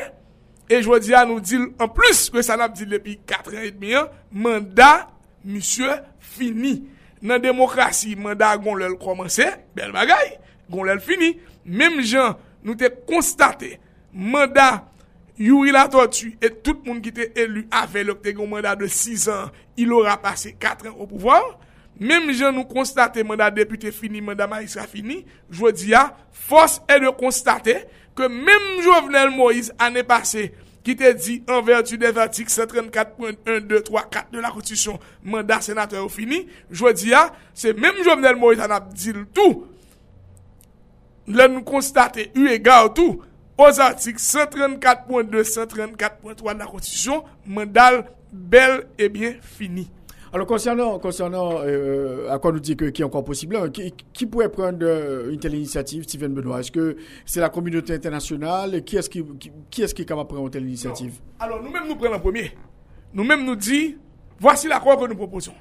e 0.68 0.82
jwa 0.82 1.00
di 1.04 1.16
an 1.16 1.32
nou 1.32 1.44
dil, 1.44 1.70
an 1.82 1.92
plus 1.94 2.28
ke 2.34 2.44
sa 2.46 2.58
nap 2.60 2.76
dil 2.78 2.92
depi 2.92 3.18
4 3.30 3.56
an 3.56 3.64
et 3.64 3.72
demi 3.72 3.96
an, 3.98 4.12
manda, 4.32 5.08
misye, 5.48 6.02
fini. 6.20 6.82
Nan 7.24 7.42
demokrasi, 7.42 8.14
manda 8.20 8.52
gon 8.62 8.78
lèl 8.78 8.98
komanse, 9.02 9.48
bel 9.78 9.96
bagay, 9.96 10.36
gon 10.70 10.86
lèl 10.88 11.02
fini. 11.04 11.34
Mem 11.66 12.02
jan, 12.04 12.38
nou 12.64 12.78
te 12.78 12.92
konstate, 13.08 13.78
manda, 14.12 14.88
Yuri 15.40 15.72
la 15.72 15.88
tortue 15.88 16.36
et 16.42 16.64
tout 16.64 16.82
moun 16.86 16.98
ki 17.04 17.12
te 17.14 17.28
elu 17.38 17.68
ave 17.78 18.02
lòk 18.08 18.24
te 18.26 18.34
goun 18.34 18.50
mandat 18.50 18.80
de 18.80 18.88
6 18.90 19.28
an, 19.30 19.52
il 19.78 19.92
ora 19.94 20.16
pase 20.18 20.56
4 20.58 20.88
an 20.90 20.96
au 20.98 21.06
pouvoir, 21.06 21.44
Mem 21.98 22.30
jen 22.30 22.54
nou 22.54 22.68
konstate 22.70 23.24
mandat 23.26 23.56
depute 23.58 23.90
fini, 23.96 24.22
mandat 24.22 24.50
maïsra 24.52 24.86
fini, 24.90 25.24
jwo 25.50 25.72
di 25.74 25.92
ya, 25.96 26.12
fos 26.30 26.78
e 26.86 27.00
de 27.02 27.10
konstate 27.18 27.80
ke 28.18 28.30
mem 28.30 28.68
Jovenel 28.86 29.32
Moïse 29.34 29.74
ane 29.82 30.04
pase, 30.06 30.52
ki 30.86 30.96
te 31.00 31.10
di 31.18 31.40
en 31.52 31.64
vertu 31.68 31.98
de 32.00 32.12
vertik 32.16 32.52
134.1.2.3.4 32.54 34.30
de 34.36 34.44
la 34.44 34.54
kontisyon 34.54 35.02
mandat 35.26 35.66
senatèr 35.66 36.04
ou 36.04 36.12
fini, 36.14 36.46
jwo 36.70 36.94
di 36.96 37.12
ya, 37.16 37.28
se 37.58 37.74
mem 37.74 38.04
Jovenel 38.06 38.38
Moïse 38.40 38.62
ane 38.64 38.78
ap 38.78 38.94
di 38.94 39.16
l 39.16 39.26
tout, 39.34 39.66
lè 41.28 41.50
nou 41.50 41.66
konstate 41.68 42.30
yu 42.38 42.46
e 42.52 42.62
ga 42.62 42.84
ou 42.86 42.94
tout, 42.94 43.26
os 43.58 43.82
artik 43.82 44.22
134.2, 44.22 45.42
134.3 45.50 46.54
de 46.54 46.62
la 46.62 46.70
kontisyon, 46.70 47.26
mandat 47.50 48.06
bel 48.32 48.84
e 49.02 49.10
bien 49.10 49.42
fini. 49.42 49.90
Alors, 50.38 50.46
concernant, 50.46 51.00
concernant 51.00 51.62
euh, 51.64 52.30
à 52.30 52.38
quoi 52.38 52.52
nous 52.52 52.60
dit 52.60 52.78
que 52.78 52.86
qui 52.86 53.02
est 53.02 53.06
encore 53.06 53.24
possible, 53.24 53.56
hein, 53.56 53.70
qui, 53.72 53.92
qui, 54.14 54.28
pourrait 54.28 54.50
prendre 54.50 54.78
euh, 54.84 55.32
une 55.32 55.40
telle 55.40 55.56
initiative, 55.56 56.04
Steven 56.04 56.32
Benoît? 56.32 56.60
Est-ce 56.60 56.72
que 56.72 56.96
c'est 57.26 57.40
la 57.40 57.50
communauté 57.50 57.96
internationale? 57.96 58.84
Qui 58.84 58.98
est-ce 58.98 59.10
qui, 59.10 59.26
qui, 59.72 59.82
est, 59.82 59.92
qui 59.92 60.04
est 60.04 60.06
capable 60.06 60.28
de 60.28 60.34
prendre 60.36 60.46
une 60.46 60.52
telle 60.52 60.68
initiative? 60.68 61.14
Alors, 61.40 61.64
nous-mêmes, 61.64 61.88
nous 61.88 61.96
prenons 61.96 62.18
en 62.18 62.20
premier. 62.20 62.52
Nous-mêmes, 63.16 63.46
nous 63.46 63.56
dit, 63.56 63.98
voici 64.40 64.68
l'accord 64.68 65.00
que 65.00 65.08
nous 65.08 65.16
proposons. 65.16 65.56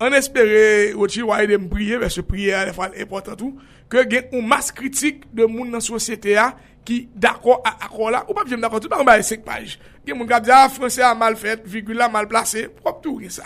On 0.00 0.12
espérait, 0.12 0.92
aussi, 0.92 1.18
de 1.18 1.56
me 1.56 1.68
prier, 1.68 1.98
parce 1.98 2.14
que 2.14 2.20
prier 2.20 2.50
est 2.50 3.02
important 3.02 3.34
tout, 3.34 3.58
que 3.88 4.08
y 4.08 4.14
ait 4.14 4.28
une 4.32 4.46
masse 4.46 4.70
critique 4.70 5.34
de 5.34 5.46
monde 5.46 5.66
dans 5.66 5.78
la 5.78 5.80
société 5.80 6.38
qui 6.84 7.08
d'accord 7.12 7.60
à 7.64 7.86
accord 7.86 8.12
là, 8.12 8.24
ou 8.28 8.34
pas 8.34 8.44
bien 8.44 8.58
d'accord, 8.58 8.78
tout 8.78 8.88
le 8.88 8.96
monde 8.96 9.08
a 9.08 9.20
5 9.20 9.42
pages. 9.44 9.80
Il 10.06 10.10
y 10.10 10.12
a 10.12 10.14
des 10.14 10.28
gens 10.28 10.36
qui 10.36 10.42
disent, 10.42 10.52
ah, 10.54 10.68
français 10.68 11.02
a 11.02 11.14
mal 11.16 11.34
fait, 11.34 11.66
virgule 11.66 12.00
a 12.00 12.08
mal 12.08 12.28
placé, 12.28 12.68
propre 12.68 13.00
tout, 13.00 13.20
ça. 13.28 13.44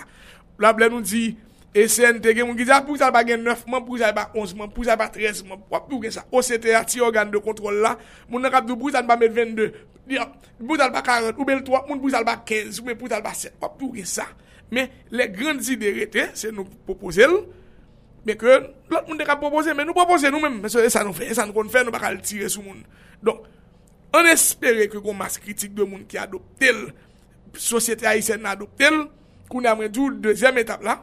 La 0.62 0.72
ble 0.76 0.88
nou 0.92 1.04
di, 1.04 1.34
E 1.76 1.82
CNT 1.92 2.30
gen 2.32 2.46
moun 2.48 2.56
ki 2.56 2.64
diya 2.64 2.78
pou 2.86 2.96
sa 2.96 3.10
ba 3.12 3.20
gen 3.26 3.42
9 3.44 3.66
man, 3.68 3.82
pou 3.84 3.98
sa 4.00 4.08
ba 4.16 4.30
11 4.32 4.54
man, 4.56 4.70
pou 4.72 4.86
sa 4.86 4.94
ba 4.96 5.10
13 5.12 5.42
man, 5.44 5.58
wap 5.68 5.90
tou 5.90 6.00
gen 6.00 6.14
sa. 6.14 6.22
OCT 6.32 6.70
a 6.72 6.80
ti 6.88 7.02
organ 7.04 7.28
de 7.28 7.40
kontrol 7.44 7.82
la, 7.84 7.90
moun 8.30 8.40
nan 8.40 8.54
kap 8.54 8.64
dou 8.64 8.80
pou 8.80 8.88
sa 8.94 9.02
ba 9.04 9.18
met 9.20 9.34
22, 9.34 9.66
pou 10.62 10.78
sa 10.80 10.86
ba 10.88 11.02
40, 11.04 11.36
ou 11.36 11.44
bel 11.44 11.60
3, 11.66 11.82
moun 11.90 12.00
pou 12.00 12.08
sa 12.14 12.22
ba 12.24 12.38
15, 12.48 12.80
ou 12.80 12.88
bel 12.88 12.96
pou 12.96 13.12
sa 13.12 13.20
ba 13.20 13.34
7, 13.36 13.58
wap 13.60 13.74
tou 13.76 13.92
gen 13.92 14.08
sa. 14.08 14.24
Men, 14.72 14.88
le 15.12 15.26
grandi 15.34 15.76
de 15.76 15.92
rete, 15.98 16.24
se 16.40 16.48
nou 16.48 16.64
propose 16.88 17.28
l, 17.28 17.36
men 18.24 18.40
ke, 18.40 18.56
lot 18.88 19.04
moun 19.10 19.20
de 19.20 19.28
kap 19.28 19.44
propose, 19.44 19.76
men 19.76 19.84
nou 19.84 19.98
propose 19.98 20.32
nou 20.32 20.40
men, 20.40 20.56
men 20.62 20.72
se 20.72 20.80
sa 20.94 21.04
nou 21.04 21.12
fe, 21.12 21.28
sa 21.36 21.44
nou 21.44 21.58
kon 21.58 21.68
fe, 21.68 21.84
nou 21.84 21.92
bakal 21.92 22.16
tire 22.24 22.48
sou 22.48 22.64
moun. 22.64 22.80
Don, 23.20 23.44
an 24.16 24.32
espere 24.32 24.88
ke 24.88 25.04
kon 25.04 25.20
mas 25.20 25.36
kritik 25.44 25.76
de 25.76 25.84
moun 25.84 26.08
ki 26.08 26.24
adopte 26.24 26.72
l, 26.72 26.86
sosyete 27.52 28.08
a 28.08 28.16
isen 28.16 28.48
adopte 28.48 28.88
l, 29.46 29.52
koun 29.52 29.68
amre 29.70 29.88
djou 29.92 30.10
l 30.10 30.18
deuxième 30.20 30.58
etap 30.58 30.82
la, 30.84 30.98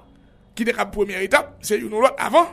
ki 0.53 0.67
de 0.67 0.75
kap 0.75 0.91
premier 0.93 1.23
etap, 1.25 1.55
se 1.65 1.79
yon 1.79 1.89
nou 1.91 2.03
lot 2.03 2.19
avan, 2.21 2.51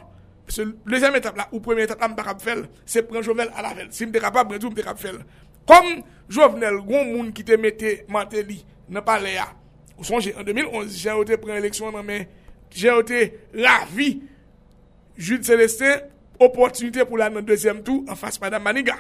se 0.51 0.65
deuxième 0.87 1.17
etap 1.19 1.37
la, 1.37 1.49
ou 1.53 1.61
premier 1.61 1.85
etap 1.85 2.01
la 2.01 2.09
mpa 2.13 2.25
kap 2.31 2.43
fel, 2.43 2.65
se 2.89 3.03
pren 3.07 3.25
jovel 3.27 3.51
a 3.55 3.65
la 3.67 3.75
vel, 3.75 3.91
si 3.95 4.09
kapap, 4.13 4.49
mwen 4.49 4.61
djou 4.61 4.73
mte 4.73 4.87
kap 4.87 4.99
fel. 5.01 5.21
Kom 5.69 6.01
jovenel, 6.31 6.81
goun 6.87 7.13
moun 7.13 7.33
ki 7.37 7.45
te 7.47 7.59
mette 7.61 8.01
manteli, 8.09 8.63
nan 8.91 9.05
pale 9.07 9.35
ya, 9.35 9.51
ou 9.99 10.07
sonje, 10.07 10.33
en 10.39 10.47
2011, 10.47 10.97
jen 10.97 11.21
ote 11.21 11.37
pren 11.43 11.61
eleksyon 11.61 11.95
nan 11.95 12.07
men, 12.07 12.27
jen 12.75 12.99
ote 13.03 13.27
ravi, 13.55 14.15
Jude 15.21 15.45
Celestin, 15.45 16.07
opotunite 16.41 17.05
pou 17.05 17.17
la 17.21 17.29
deuxième 17.43 17.83
tou, 17.83 18.07
an 18.09 18.17
fase 18.17 18.41
Madame 18.41 18.65
Maniga. 18.65 18.97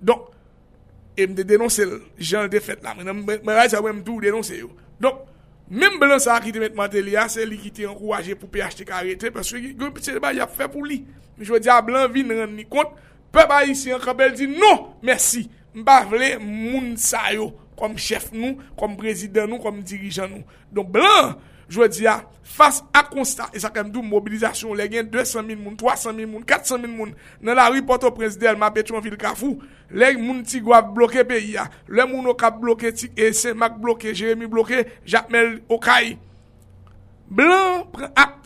Don, 0.00 0.28
e 1.18 1.26
mte 1.26 1.42
denonse 1.42 1.82
l, 1.82 1.96
jen 2.22 2.46
ote 2.46 2.60
fet 2.62 2.84
la, 2.86 2.94
mwen 2.94 3.56
ray 3.56 3.72
sa 3.72 3.82
wèm 3.82 4.04
tou 4.06 4.22
denonse 4.22 4.54
yo. 4.54 4.70
Don, 5.02 5.18
Mem 5.68 5.98
belan 6.00 6.20
sa 6.22 6.38
ki 6.40 6.52
te 6.54 6.62
met 6.62 6.76
mateli 6.76 7.12
a, 7.20 7.26
se 7.28 7.44
li 7.44 7.58
ki 7.60 7.70
te 7.76 7.84
anrouaje 7.84 8.32
pou 8.40 8.48
PHT 8.48 8.86
ka 8.88 9.02
arete, 9.02 9.28
paswe 9.34 9.60
ki 9.60 9.74
goun 9.76 9.92
piti 9.92 10.14
se 10.14 10.22
ba 10.22 10.32
yap 10.32 10.54
fe 10.56 10.64
pou 10.72 10.86
li. 10.88 11.02
Mi 11.36 11.44
jwe 11.44 11.60
di 11.60 11.68
a 11.68 11.76
blan 11.84 12.08
vi 12.12 12.24
nan 12.24 12.54
ni 12.56 12.64
kont, 12.64 12.94
pe 13.34 13.44
ba 13.50 13.60
yisi 13.66 13.92
an 13.92 14.00
kabel 14.00 14.32
di, 14.38 14.48
non, 14.48 14.94
mersi, 15.04 15.44
mba 15.76 16.00
vle 16.08 16.38
moun 16.40 16.94
sa 17.00 17.26
yo, 17.34 17.50
kom 17.78 17.98
chef 18.00 18.30
nou, 18.32 18.56
kom 18.80 18.96
prezident 18.98 19.50
nou, 19.50 19.60
kom 19.60 19.82
dirijan 19.84 20.32
nou. 20.32 20.58
Don 20.72 20.88
blan, 20.96 21.36
jwe 21.68 21.88
di 21.92 22.04
ya, 22.06 22.22
fas 22.48 22.80
a 22.96 23.02
konsta, 23.04 23.48
e 23.52 23.60
sa 23.60 23.70
kem 23.72 23.90
dou 23.92 24.02
mobilizasyon, 24.02 24.76
le 24.78 24.86
gen 24.90 25.08
200.000 25.12 25.58
moun, 25.60 25.76
300.000 25.78 26.26
moun, 26.26 26.44
400.000 26.48 26.88
moun, 26.88 27.12
nan 27.44 27.58
la 27.58 27.68
ripoto 27.72 28.10
prezidel, 28.16 28.56
ma 28.60 28.70
petron 28.74 29.04
vil 29.04 29.18
Kafou, 29.20 29.60
le 29.92 30.08
moun 30.16 30.40
ti 30.48 30.62
gwa 30.64 30.80
bloke 30.82 31.22
peyi 31.28 31.54
ya, 31.58 31.68
le 31.92 32.06
moun 32.08 32.26
okap 32.32 32.56
bloke, 32.62 32.92
ti 32.96 33.10
e 33.16 33.30
se 33.36 33.52
mak 33.52 33.76
bloke, 33.82 34.14
jeremi 34.16 34.48
bloke, 34.50 34.86
jakmel 35.06 35.58
Okay, 35.68 36.16
blan 37.28 37.84
pren 37.92 38.14
ak, 38.16 38.38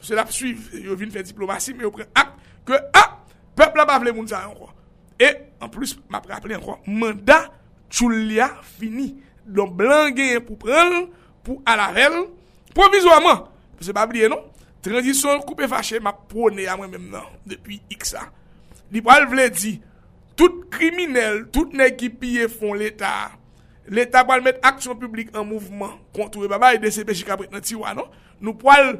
se 0.00 0.16
la 0.16 0.24
psuiv, 0.28 0.72
yo 0.86 0.96
vin 0.98 1.12
fè 1.12 1.24
diplomasi, 1.26 1.76
me 1.76 1.84
yo 1.84 1.92
pren 1.94 2.08
ak, 2.16 2.32
ke 2.66 2.80
ak, 2.96 3.20
pep 3.58 3.76
la 3.76 3.86
bavle 3.88 4.16
moun 4.16 4.32
zayon 4.32 4.56
kwa, 4.56 4.72
e, 5.20 5.30
an 5.60 5.70
plus, 5.72 5.94
ma 6.08 6.22
pre 6.24 6.34
aple 6.38 6.56
an 6.56 6.64
kwa, 6.64 6.80
manda, 6.88 7.44
chou 7.92 8.08
lia 8.10 8.48
fini, 8.78 9.12
don 9.44 9.70
blan 9.76 10.10
gen 10.16 10.40
pou 10.40 10.56
pren, 10.64 11.06
pou 11.46 11.60
alavel, 11.68 12.24
Provizouaman, 12.76 13.46
se 13.80 13.94
pa 13.96 14.04
bliye 14.08 14.28
non, 14.28 14.42
transisyon 14.84 15.40
koupe 15.46 15.68
fache 15.70 16.00
ma 16.02 16.12
pwone 16.12 16.66
a 16.68 16.76
mwen 16.76 16.92
menm 16.92 17.08
nan, 17.14 17.28
depi 17.48 17.80
Xa. 17.96 18.26
Li 18.92 19.00
pral 19.04 19.26
vle 19.30 19.48
tout 20.36 20.66
kriminel, 20.70 21.46
tout 21.52 21.72
ne 21.72 21.88
ki 21.96 22.10
piye 22.20 22.46
fon 22.52 22.76
l'Etat, 22.76 23.32
l'Etat 23.88 24.26
pral 24.28 24.44
met 24.44 24.60
aksyon 24.66 24.98
publik 25.00 25.32
an 25.32 25.46
mouvman 25.48 25.96
kontou 26.12 26.44
e 26.44 26.50
baba 26.52 26.74
e 26.74 26.80
DCP 26.82 27.14
nan 27.50 27.64
tiwa 27.64 27.94
non, 27.96 28.10
nou 28.40 28.52
pral 28.60 28.98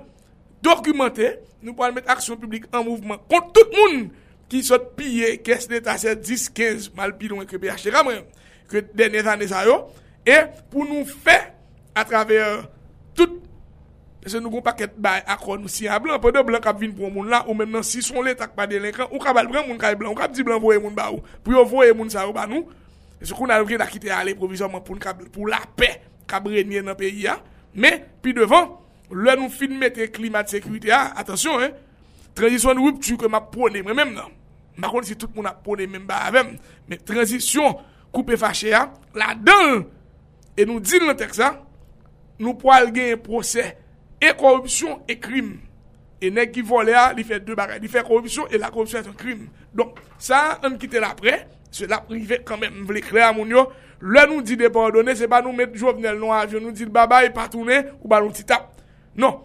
dokumante, 0.64 1.36
nou 1.60 1.76
pral 1.76 1.92
met 1.92 2.08
aksyon 2.08 2.40
publik 2.40 2.64
an 2.72 2.86
mouvman 2.86 3.20
kont 3.28 3.52
tout 3.52 3.76
moun 3.76 4.08
ki 4.48 4.62
sot 4.64 4.94
piye 4.96 5.36
kes 5.44 5.68
l'Etat 5.68 6.00
se 6.00 6.16
10-15 6.16 6.94
mal 6.96 7.12
pilon 7.18 7.44
e 7.44 7.46
krepe 7.50 7.68
yache 7.68 7.92
ramren, 7.92 8.24
ke 8.70 8.80
denye 8.96 9.22
zane 9.26 9.46
zayo, 9.52 9.90
e 10.24 10.46
pou 10.72 10.88
nou 10.88 11.04
fe 11.04 11.36
a 11.92 12.04
traver 12.08 12.64
tout 13.12 13.45
se 14.30 14.40
nou 14.42 14.50
goun 14.50 14.64
paket 14.66 14.96
bay 14.98 15.20
akon 15.30 15.62
ou 15.62 15.70
si 15.70 15.86
a 15.86 16.00
blan, 16.02 16.18
pe 16.22 16.32
de 16.34 16.42
blan 16.46 16.62
kap 16.62 16.80
vin 16.80 16.90
pou 16.94 17.10
moun 17.12 17.30
la, 17.30 17.44
ou 17.46 17.54
men 17.54 17.70
nan 17.70 17.84
si 17.86 18.02
son 18.02 18.24
le 18.26 18.34
tak 18.38 18.56
pa 18.56 18.66
delinkan, 18.70 19.06
ou 19.12 19.22
kap 19.22 19.38
al 19.38 19.46
bran 19.50 19.66
moun 19.68 19.78
kay 19.78 19.94
blan, 19.98 20.10
ou 20.10 20.18
kap 20.18 20.34
di 20.34 20.42
blan 20.46 20.58
voye 20.62 20.80
moun 20.82 20.96
ba 20.96 21.12
ou, 21.14 21.22
pou 21.46 21.54
yo 21.54 21.62
voye 21.68 21.94
moun 21.94 22.10
sa 22.10 22.26
ou 22.26 22.34
ba 22.34 22.48
nou, 22.50 22.66
se 23.22 23.30
kou 23.30 23.46
nan 23.46 23.62
vre 23.62 23.78
da 23.78 23.86
kite 23.90 24.10
ale 24.10 24.34
provizorman 24.38 24.82
pou 24.82 25.46
la 25.46 25.62
pe, 25.78 25.92
kap 26.26 26.48
renyen 26.50 26.90
nan 26.90 26.98
peyi 26.98 27.28
ya, 27.28 27.38
me, 27.78 27.92
pi 28.22 28.34
devan, 28.36 28.72
lè 29.14 29.36
nou 29.38 29.52
fin 29.52 29.78
mette 29.78 30.10
klimat 30.14 30.50
sekwite 30.50 30.90
ya, 30.90 31.04
atensyon, 31.22 31.70
transisyon 32.36 32.80
nou 32.80 32.98
tu 32.98 33.14
ke 33.20 33.30
ma 33.30 33.44
pwone 33.46 33.84
mwen 33.86 33.96
men 34.02 34.14
nan, 34.18 34.34
makon 34.82 35.06
si 35.06 35.14
tout 35.14 35.30
moun 35.38 35.46
ap 35.46 35.62
pwone 35.64 35.86
men 35.90 36.02
ba 36.08 36.24
avem, 36.26 36.56
me 36.90 36.98
transisyon 36.98 37.78
koupe 38.10 38.34
fache 38.40 38.74
ya, 38.74 38.88
la 39.14 39.36
dan, 39.38 39.84
e 40.58 40.66
nou 40.66 40.82
din 40.82 41.06
nan 41.06 41.18
tek 41.18 41.38
sa, 41.38 41.54
nou 42.42 42.58
po 42.58 42.74
al 42.74 42.90
gen 42.90 43.20
prosè, 43.22 43.70
E 44.26 44.34
korupsyon 44.34 45.04
e 45.06 45.18
krim. 45.22 45.54
E 46.18 46.30
nek 46.32 46.50
ki 46.56 46.64
vole 46.66 46.94
a, 46.96 47.12
li 47.14 47.22
fe 47.26 47.38
de 47.38 47.54
bagay. 47.54 47.78
Li 47.82 47.90
fe 47.92 48.02
korupsyon 48.06 48.50
e 48.50 48.58
la 48.58 48.72
korupsyon 48.74 49.04
et 49.04 49.10
un 49.12 49.18
krim. 49.18 49.46
Don, 49.76 49.92
sa 50.18 50.58
an 50.66 50.78
kite 50.80 50.98
la 51.02 51.12
pre, 51.18 51.38
se 51.70 51.86
la 51.90 52.00
prive 52.02 52.40
kanmen 52.46 52.82
vle 52.88 53.02
kre 53.04 53.22
a 53.26 53.32
moun 53.36 53.52
yo, 53.52 53.68
le 54.00 54.26
nou 54.28 54.44
di 54.44 54.56
de 54.58 54.68
pardonne, 54.72 55.14
se 55.16 55.28
pa 55.30 55.40
nou 55.44 55.56
met 55.56 55.72
jovenel 55.76 56.18
nou 56.20 56.34
avyon, 56.34 56.64
nou 56.64 56.74
di 56.74 56.88
babay 56.92 57.30
patounen, 57.36 57.92
ou 58.00 58.10
ba 58.12 58.20
nou 58.24 58.34
ti 58.34 58.44
tap. 58.48 58.72
Non. 59.16 59.42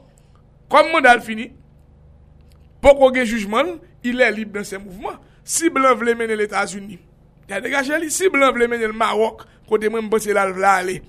Kom 0.71 0.91
mandal 0.93 1.21
fini, 1.23 1.49
poko 2.83 3.11
gen 3.15 3.27
jujman, 3.27 3.75
il 4.07 4.21
e 4.23 4.31
libe 4.31 4.55
dan 4.55 4.67
se 4.67 4.79
mouvman. 4.79 5.19
Si 5.43 5.69
blan 5.73 5.97
vle 5.99 6.15
mene 6.15 6.37
l'Etats-Unis, 6.39 6.99
ya 7.49 7.59
degaje 7.63 7.97
li, 7.99 8.11
si 8.13 8.29
blan 8.31 8.53
vle 8.55 8.69
mene 8.71 8.87
l'Marok, 8.91 9.43
kote 9.67 9.91
mwen 9.91 10.07
mbose 10.07 10.35
la 10.35 10.47
vla 10.51 10.77
ale, 10.79 11.01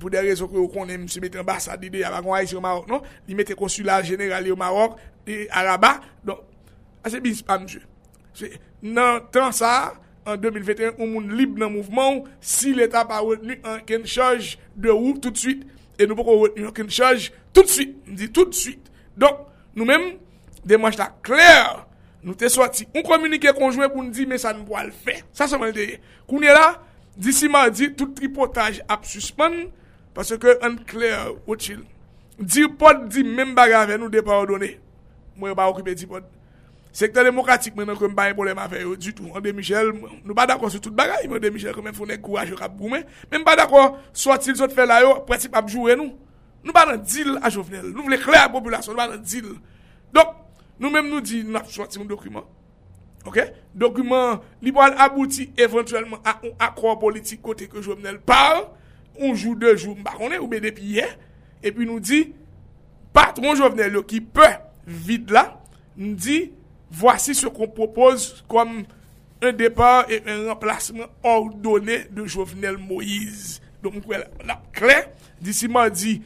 pou 0.00 0.12
de 0.12 0.20
rezo 0.22 0.48
ki 0.50 0.58
yo 0.58 0.66
konen 0.72 1.04
msye 1.04 1.22
mette 1.24 1.40
ambasade 1.40 1.90
de 1.92 2.02
Yabagon 2.02 2.36
Haiti 2.36 2.56
yo 2.56 2.62
Marok 2.64 2.88
non, 2.90 3.04
li 3.28 3.36
mette 3.38 3.56
konsulat 3.58 4.06
general 4.08 4.48
yo 4.48 4.56
Marok, 4.58 4.98
e 5.26 5.46
Araba, 5.50 5.96
don, 6.24 6.42
ase 7.06 7.22
bis 7.24 7.42
pa 7.46 7.58
msye. 7.62 7.82
Nan 8.84 9.24
tan 9.32 9.54
sa, 9.56 9.94
an 10.26 10.36
2021, 10.42 10.98
ou 10.98 11.08
moun 11.08 11.32
libe 11.38 11.60
nan 11.62 11.72
mouvman, 11.72 12.24
si 12.42 12.74
l'Etat 12.76 13.08
pa 13.08 13.22
retenu 13.24 13.56
an 13.64 13.80
ken 13.86 14.06
chaj 14.08 14.56
de 14.76 14.92
ou 14.92 15.16
tout 15.22 15.34
suite, 15.38 15.66
e 15.96 16.04
nou 16.04 16.18
pou 16.18 16.28
kon 16.28 16.44
retenu 16.44 16.68
an 16.68 16.76
ken 16.76 16.92
chaj 16.92 17.30
tout 17.56 17.68
suite, 17.70 17.96
mdi 18.10 18.32
tout 18.34 18.52
suite. 18.56 18.92
Don, 19.16 19.44
nou 19.78 19.88
men, 19.88 20.16
demanj 20.66 20.98
ta 21.00 21.08
kler, 21.24 21.86
Nou 22.26 22.34
te 22.34 22.48
swati, 22.50 22.88
ou 22.90 23.06
komunike 23.06 23.52
konjwen 23.54 23.90
pou 23.92 24.02
nou 24.02 24.10
di 24.14 24.24
men 24.26 24.40
sa 24.42 24.50
nou 24.50 24.66
po 24.66 24.74
al 24.78 24.90
fe. 24.90 25.20
Sa 25.36 25.46
seman 25.46 25.70
deye. 25.74 26.00
Kounye 26.26 26.50
la, 26.50 26.72
disi 27.14 27.46
ma 27.50 27.68
di, 27.70 27.92
tout 27.94 28.16
tripotaj 28.18 28.80
ap 28.90 29.06
suspon, 29.06 29.68
Pase 30.16 30.38
ke 30.40 30.56
an 30.64 30.78
kler 30.88 31.34
ou 31.44 31.56
chil. 31.60 31.84
Di 32.40 32.64
men 33.24 33.54
bagave 33.56 33.98
nou 34.00 34.08
de 34.12 34.22
pa 34.24 34.40
ou 34.40 34.48
done. 34.48 34.74
Mwen 35.36 35.54
ba 35.56 35.68
okipe 35.68 35.94
di 35.94 36.08
pod. 36.08 36.24
Sekte 36.96 37.20
demokratik 37.24 37.76
men 37.76 37.92
an 37.92 37.98
kon 38.00 38.14
ba 38.16 38.30
yon 38.30 38.38
problem 38.38 38.58
ave 38.58 38.80
yo 38.80 38.96
du 38.96 39.12
tout. 39.12 39.28
An 39.36 39.44
de 39.44 39.52
Michel, 39.52 39.92
nou 40.24 40.34
ba 40.34 40.46
dako 40.48 40.70
sou 40.72 40.80
tout 40.80 40.94
bagay. 40.96 41.28
An 41.28 41.42
de 41.42 41.50
Michel 41.52 41.76
kon 41.76 41.84
men 41.84 41.96
founen 41.96 42.20
kouaj 42.24 42.54
yo 42.54 42.56
kap 42.56 42.72
goumen. 42.78 43.04
Men 43.30 43.44
ba 43.44 43.56
dako, 43.60 43.98
sotil 44.16 44.56
sot 44.56 44.72
fe 44.72 44.88
la 44.88 45.02
yo, 45.04 45.18
preci 45.28 45.52
pa 45.52 45.60
bjouwe 45.64 45.98
nou. 46.00 46.14
Nou 46.64 46.72
ba 46.72 46.86
nan 46.88 47.02
dil 47.04 47.36
a 47.36 47.52
jovenel. 47.52 47.92
Nou 47.92 48.08
vle 48.08 48.16
kler 48.22 48.46
a 48.46 48.52
populasyon, 48.52 48.96
nou 48.96 49.20
dil. 49.20 49.52
Dok, 50.16 50.32
nou 50.80 50.92
men 50.92 51.04
nou 51.12 51.20
di 51.20 51.44
nou 51.44 51.60
ap. 51.60 52.48
Ok? 53.26 53.38
Dokumen 53.74 54.40
li 54.62 54.72
po 54.72 54.80
al 54.80 54.96
abouti 55.02 55.50
eventuellement 55.58 56.22
a 56.24 56.38
un 56.46 56.54
akro 56.62 56.94
politik 57.02 57.42
kote 57.42 57.68
ke 57.68 57.82
jovenel 57.82 58.20
parle. 58.24 58.68
Un 59.20 59.34
jou, 59.34 59.54
de 59.58 59.72
jou, 59.76 59.94
mba 59.96 60.16
konen, 60.18 60.40
ou 60.42 60.50
be 60.50 60.60
depi 60.62 60.96
ye, 60.98 61.06
epi 61.64 61.86
nou 61.88 62.02
di, 62.02 62.26
patron 63.16 63.56
jovenel 63.56 63.98
yo 63.98 64.04
ki 64.06 64.20
pe 64.20 64.50
vide 64.86 65.34
la, 65.34 65.48
nou 65.96 66.16
di, 66.20 66.46
vwasi 66.96 67.34
se 67.34 67.50
kon 67.52 67.70
propose 67.74 68.44
kom 68.50 68.78
un 69.42 69.56
depa 69.56 70.06
e 70.08 70.20
un 70.22 70.46
remplasman 70.50 71.10
ordone 71.26 72.04
de 72.12 72.26
jovenel 72.26 72.78
Moïse. 72.80 73.60
Don 73.84 73.96
mwen 73.96 74.24
la 74.46 74.58
kler, 74.76 75.10
disi 75.42 75.68
mwa 75.70 75.88
di, 75.92 76.18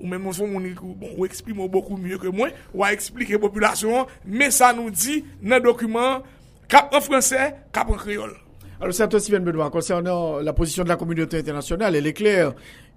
ou 0.00 0.08
men 0.10 0.22
monson 0.22 0.50
mouni, 0.50 0.74
bon, 0.74 1.68
boku 1.72 1.98
mye 1.98 2.18
ke 2.20 2.32
mwen, 2.32 2.54
ou 2.74 2.84
a 2.84 2.92
eksplike 2.94 3.38
populasyon, 3.42 4.08
men 4.24 4.54
sa 4.54 4.72
nou 4.76 4.92
di, 4.92 5.22
nan 5.40 5.62
dokumen, 5.64 6.24
kap 6.70 6.94
an 6.94 7.04
franse, 7.04 7.52
kap 7.74 7.92
an 7.92 8.00
kriol. 8.00 8.34
Alors, 8.80 8.92
Santos 8.92 9.20
Steven 9.20 9.44
Benoît, 9.44 9.70
concernant 9.70 10.40
la 10.40 10.52
position 10.52 10.82
de 10.82 10.88
la 10.88 10.96
communauté 10.96 11.38
internationale, 11.38 11.94
elle 11.94 12.08
est 12.08 12.12
claire. 12.12 12.54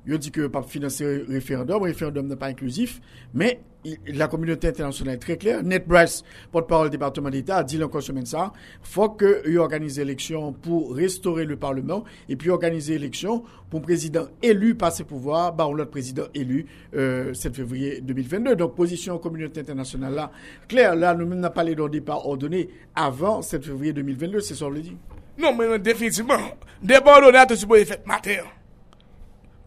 il 0.07 0.17
dit 0.17 0.31
que 0.31 0.47
pas 0.47 0.63
financer 0.63 1.23
référendum, 1.29 1.83
référendum 1.83 2.25
n'est 2.27 2.35
pas 2.35 2.47
inclusif, 2.47 2.99
mais 3.35 3.59
la 4.07 4.27
communauté 4.27 4.69
internationale 4.69 5.15
est 5.15 5.19
très 5.19 5.37
claire. 5.37 5.61
Ned 5.63 5.85
Bryce, 5.85 6.23
porte-parole 6.51 6.89
du 6.89 6.97
département 6.97 7.29
d'État, 7.29 7.57
a 7.57 7.63
dit 7.63 7.81
encore 7.83 8.01
semaine 8.01 8.25
ça, 8.25 8.53
faut 8.81 9.11
qu'il 9.11 9.59
organise 9.59 9.99
l'élection 9.99 10.51
pour 10.51 10.95
restaurer 10.95 11.45
le 11.45 11.57
Parlement 11.57 12.03
et 12.27 12.35
puis 12.35 12.49
organiser 12.49 12.93
l'élection 12.93 13.43
pour 13.69 13.79
un 13.79 13.83
président 13.83 14.27
élu 14.41 14.73
par 14.73 14.91
ses 14.91 15.03
pouvoirs, 15.03 15.53
bah, 15.53 15.69
l'autre 15.71 15.91
président 15.91 16.25
élu 16.33 16.65
euh, 16.95 17.35
7 17.35 17.55
février 17.55 18.01
2022. 18.01 18.55
Donc, 18.55 18.75
position 18.75 19.19
communauté 19.19 19.59
internationale 19.59 20.15
là, 20.15 20.31
claire, 20.67 20.95
là, 20.95 21.13
nous 21.13 21.25
n'avons 21.27 21.53
pas 21.53 21.63
d'un 21.63 21.87
départ 21.87 22.25
ordonné 22.25 22.67
avant 22.95 23.43
7 23.43 23.63
février 23.63 23.93
2022, 23.93 24.39
c'est 24.39 24.55
ça 24.55 24.65
qu'on 24.65 24.71
le 24.71 24.81
dit. 24.81 24.97
Non, 25.37 25.53
mais 25.53 25.79
définitivement, 25.79 26.39
départ 26.81 27.17
ordonné 27.17 27.37
a 27.37 27.55
supposé 27.55 27.85
fait 27.85 28.05
matin. 28.05 28.43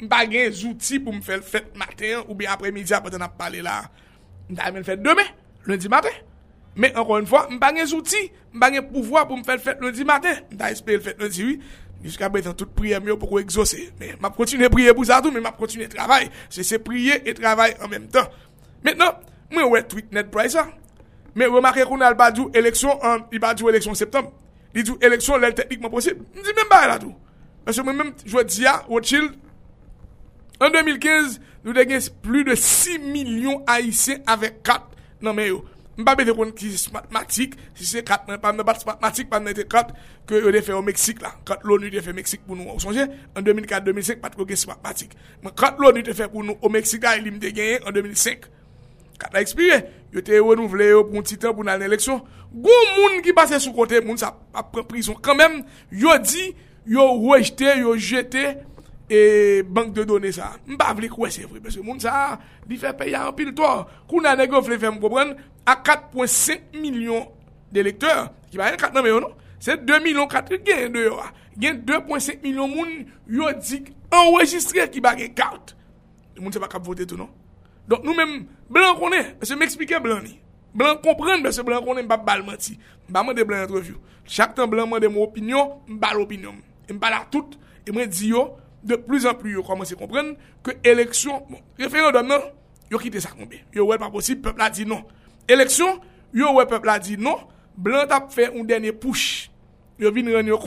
Mpa 0.01 0.25
gen 0.31 0.53
zouti 0.57 0.99
pou 1.03 1.13
m 1.13 1.21
fè 1.25 1.37
fèt 1.45 1.75
matin 1.79 2.23
ou 2.25 2.35
bi 2.39 2.47
apre 2.49 2.71
midi 2.73 2.95
apre 2.97 3.13
ten 3.13 3.23
ap 3.25 3.37
pale 3.39 3.61
la. 3.65 3.83
Mpa 4.49 4.71
men 4.73 4.87
fèt 4.87 5.03
demè, 5.05 5.27
lundi 5.69 5.91
matin. 5.93 6.15
Men 6.81 6.97
ankon 6.97 7.21
yon 7.21 7.29
fwa, 7.29 7.43
mpa 7.53 7.73
gen 7.77 7.91
zouti, 7.91 8.23
mpa 8.55 8.71
gen 8.73 8.89
pouvoi 8.89 9.27
pou 9.29 9.37
m 9.37 9.45
fè 9.45 9.59
fèt 9.61 9.85
lundi 9.85 10.07
matin. 10.09 10.41
Mpa 10.55 10.71
espè 10.73 10.97
fèt 11.05 11.21
lundi 11.21 11.45
wi, 11.45 11.59
jiska 12.07 12.31
betan 12.33 12.57
tout 12.57 12.73
priye 12.77 12.97
myo 13.05 13.19
pou 13.21 13.35
kou 13.35 13.45
exose. 13.45 13.91
Men 14.01 14.17
map 14.25 14.39
kontine 14.39 14.73
priye 14.73 14.97
pou 14.97 15.05
zadou, 15.05 15.35
men 15.35 15.45
map 15.45 15.61
kontine 15.61 15.91
travay. 15.93 16.31
Se 16.49 16.65
se 16.65 16.81
priye 16.81 17.21
et 17.21 17.37
travay 17.37 17.77
an 17.77 17.93
menm 17.93 18.09
tan. 18.15 18.33
Menan, 18.87 19.21
mwen 19.53 19.69
wè 19.75 19.85
tweet 19.85 20.17
net 20.17 20.33
price 20.33 20.57
a. 20.57 20.71
Men 21.37 21.53
wè 21.53 21.61
makè 21.69 21.85
koun 21.85 22.09
al 22.09 22.17
badjou 22.17 22.49
eleksyon 22.57 23.05
an, 23.05 23.29
i 23.37 23.43
badjou 23.43 23.69
eleksyon 24.71 24.79
septem. 24.79 24.79
Di 24.79 24.87
djou 24.87 24.99
eleksyon 25.03 25.43
lèl 25.43 25.55
teknikman 25.59 25.93
posib. 25.93 26.25
Mdi 26.37 26.57
men 26.57 26.71
ba 26.71 26.85
el 26.87 26.97
adou. 26.97 27.15
Mwen 27.67 27.87
mwen 27.87 27.99
mèm 28.01 28.13
jwè 28.25 28.45
diya, 28.49 28.81
wè 28.89 29.03
child, 29.05 29.37
En 30.61 30.69
2015, 30.69 31.39
nou 31.65 31.73
de 31.73 31.83
gen 31.89 32.03
plus 32.21 32.45
de 32.45 32.55
6 32.57 33.01
milyon 33.01 33.63
haisyen 33.69 34.21
avek 34.29 34.59
kat 34.67 34.91
nan 35.25 35.33
men 35.39 35.49
yo. 35.49 35.63
Mba 35.97 36.13
bete 36.17 36.35
kon 36.37 36.53
ki 36.57 36.75
matematik, 36.93 37.55
si 37.77 37.89
se 37.89 38.03
kat 38.05 38.29
nan 38.29 38.41
pan 38.43 38.57
nan 38.57 38.69
bat 38.69 38.83
matematik 38.85 39.31
pan 39.33 39.45
nan 39.45 39.57
te 39.57 39.65
kat 39.69 39.95
ke 40.29 40.37
yo 40.45 40.53
de 40.53 40.61
fe 40.65 40.77
o 40.77 40.83
Meksik 40.85 41.25
la. 41.25 41.33
Kat 41.49 41.65
l'ONU 41.65 41.89
de 41.93 42.03
fe 42.05 42.13
Meksik 42.17 42.45
pou 42.45 42.59
nou. 42.59 42.77
Ou 42.77 42.83
sonje, 42.83 43.07
en 43.09 43.47
2004-2005 43.47 44.21
pat 44.21 44.37
ko 44.37 44.45
gen 44.49 44.61
si 44.61 44.69
matematik. 44.69 45.17
Men 45.41 45.57
kat 45.57 45.81
l'ONU 45.81 46.05
te 46.05 46.17
fe 46.17 46.29
pou 46.29 46.45
nou 46.45 46.61
o 46.61 46.73
Meksik 46.73 47.09
la, 47.09 47.17
ilim 47.21 47.41
de 47.41 47.55
genye 47.57 47.81
en 47.81 47.97
2005. 47.97 48.45
Kat 49.21 49.33
la 49.33 49.45
ekspire, 49.45 49.81
yo 50.15 50.25
te 50.27 50.39
yo 50.39 50.55
nou 50.55 50.71
vle 50.71 50.91
yo 50.93 51.05
pou 51.09 51.23
ntitan 51.23 51.55
pou 51.55 51.67
nan 51.67 51.81
l'eleksyon. 51.83 52.23
Goun 52.51 52.97
moun 52.97 53.21
ki 53.25 53.35
pase 53.37 53.61
sou 53.63 53.75
kote, 53.77 54.03
moun 54.07 54.19
sa 54.21 54.35
apre 54.57 54.87
prison. 54.89 55.19
Kan 55.23 55.39
men, 55.39 55.61
yo 55.91 56.17
di, 56.25 56.51
yo 56.89 57.13
wejte, 57.29 57.79
yo 57.83 57.95
jete... 57.99 58.59
E 59.11 59.63
bank 59.67 59.91
de 59.97 60.05
donè 60.07 60.31
sa, 60.31 60.53
mba 60.71 60.93
vle 60.95 61.09
kwe 61.11 61.33
se 61.35 61.43
vre, 61.43 61.59
pese 61.59 61.81
moun 61.83 61.99
sa, 61.99 62.37
di 62.71 62.77
fe 62.79 62.93
pe 62.95 63.09
ya 63.11 63.25
an 63.27 63.35
pil 63.35 63.51
to. 63.59 63.67
Kou 64.07 64.23
nan 64.23 64.39
negyo 64.39 64.61
vle 64.63 64.79
m 64.79 65.01
kopren, 65.03 65.33
a 65.67 65.75
4.5 65.75 66.79
milyon 66.79 67.27
de 67.75 67.83
lekteur, 67.89 68.29
ki 68.53 68.61
ba 68.61 68.69
yon 68.71 68.79
4 68.79 68.95
nan 68.95 69.03
me 69.03 69.11
yo 69.11 69.19
nou, 69.25 69.35
se 69.59 69.75
2 69.83 69.99
milyon 70.05 70.31
4 70.31 70.63
gen 70.63 70.95
de 70.95 71.03
yo 71.09 71.19
a. 71.19 71.27
Gen 71.59 71.83
2.5 71.89 72.39
milyon 72.47 72.71
moun, 72.71 72.95
yo 73.27 73.51
dik 73.59 73.91
enregistre 74.15 74.87
ki 74.95 75.03
ba 75.03 75.17
gen 75.19 75.35
kart. 75.35 75.75
Moun 76.39 76.55
se 76.55 76.63
pa 76.63 76.71
kap 76.71 76.87
vote 76.87 77.03
tou 77.03 77.19
nou. 77.91 77.99
Don 77.99 78.07
nou 78.07 78.15
men, 78.15 78.47
blan 78.71 78.95
konen, 79.01 79.35
se 79.43 79.59
m 79.59 79.67
eksplike 79.67 79.99
blan 80.03 80.23
ni. 80.25 80.39
Blan 80.77 81.01
kompren, 81.03 81.43
se 81.51 81.67
blan 81.67 81.83
konen 81.85 82.07
mba 82.07 82.21
bal 82.23 82.47
mati. 82.47 82.79
Mba 83.09 83.25
mwen 83.27 83.37
de 83.37 83.45
blan 83.45 83.67
entreview. 83.67 83.99
Chak 84.31 84.55
tan 84.55 84.71
blan 84.71 84.89
mwen 84.89 85.03
de 85.03 85.11
m 85.11 85.19
opinyon, 85.25 85.81
mba 85.97 86.15
l'opinyon. 86.15 86.63
Mba 86.91 87.11
la 87.11 87.25
tout, 87.31 87.59
mwen 87.91 88.11
di 88.11 88.31
yo, 88.31 88.47
de 88.83 88.97
plus 88.97 89.27
an 89.27 89.35
plus 89.35 89.55
yo 89.55 89.63
koman 89.67 89.89
se 89.89 89.97
kompren 89.99 90.35
ke 90.65 90.77
eleksyon, 90.87 91.45
bon, 91.51 91.61
referendum 91.81 92.29
nan 92.29 92.47
yo 92.91 92.99
kite 93.01 93.21
sa 93.23 93.33
konbe, 93.35 93.61
yo 93.75 93.87
wè 93.91 93.99
pa 94.01 94.11
posib 94.13 94.43
pepl 94.45 94.63
la 94.63 94.71
di 94.73 94.87
non, 94.89 95.05
eleksyon 95.51 96.01
yo 96.37 96.55
wè 96.57 96.67
pepl 96.71 96.89
la 96.89 96.99
di 97.03 97.19
non, 97.21 97.45
blan 97.77 98.09
tap 98.11 98.31
fè 98.35 98.51
un 98.55 98.65
denye 98.69 98.95
pouche, 98.97 99.51
yo 100.01 100.13
vin 100.15 100.31
ren 100.33 100.49
yo 100.49 100.59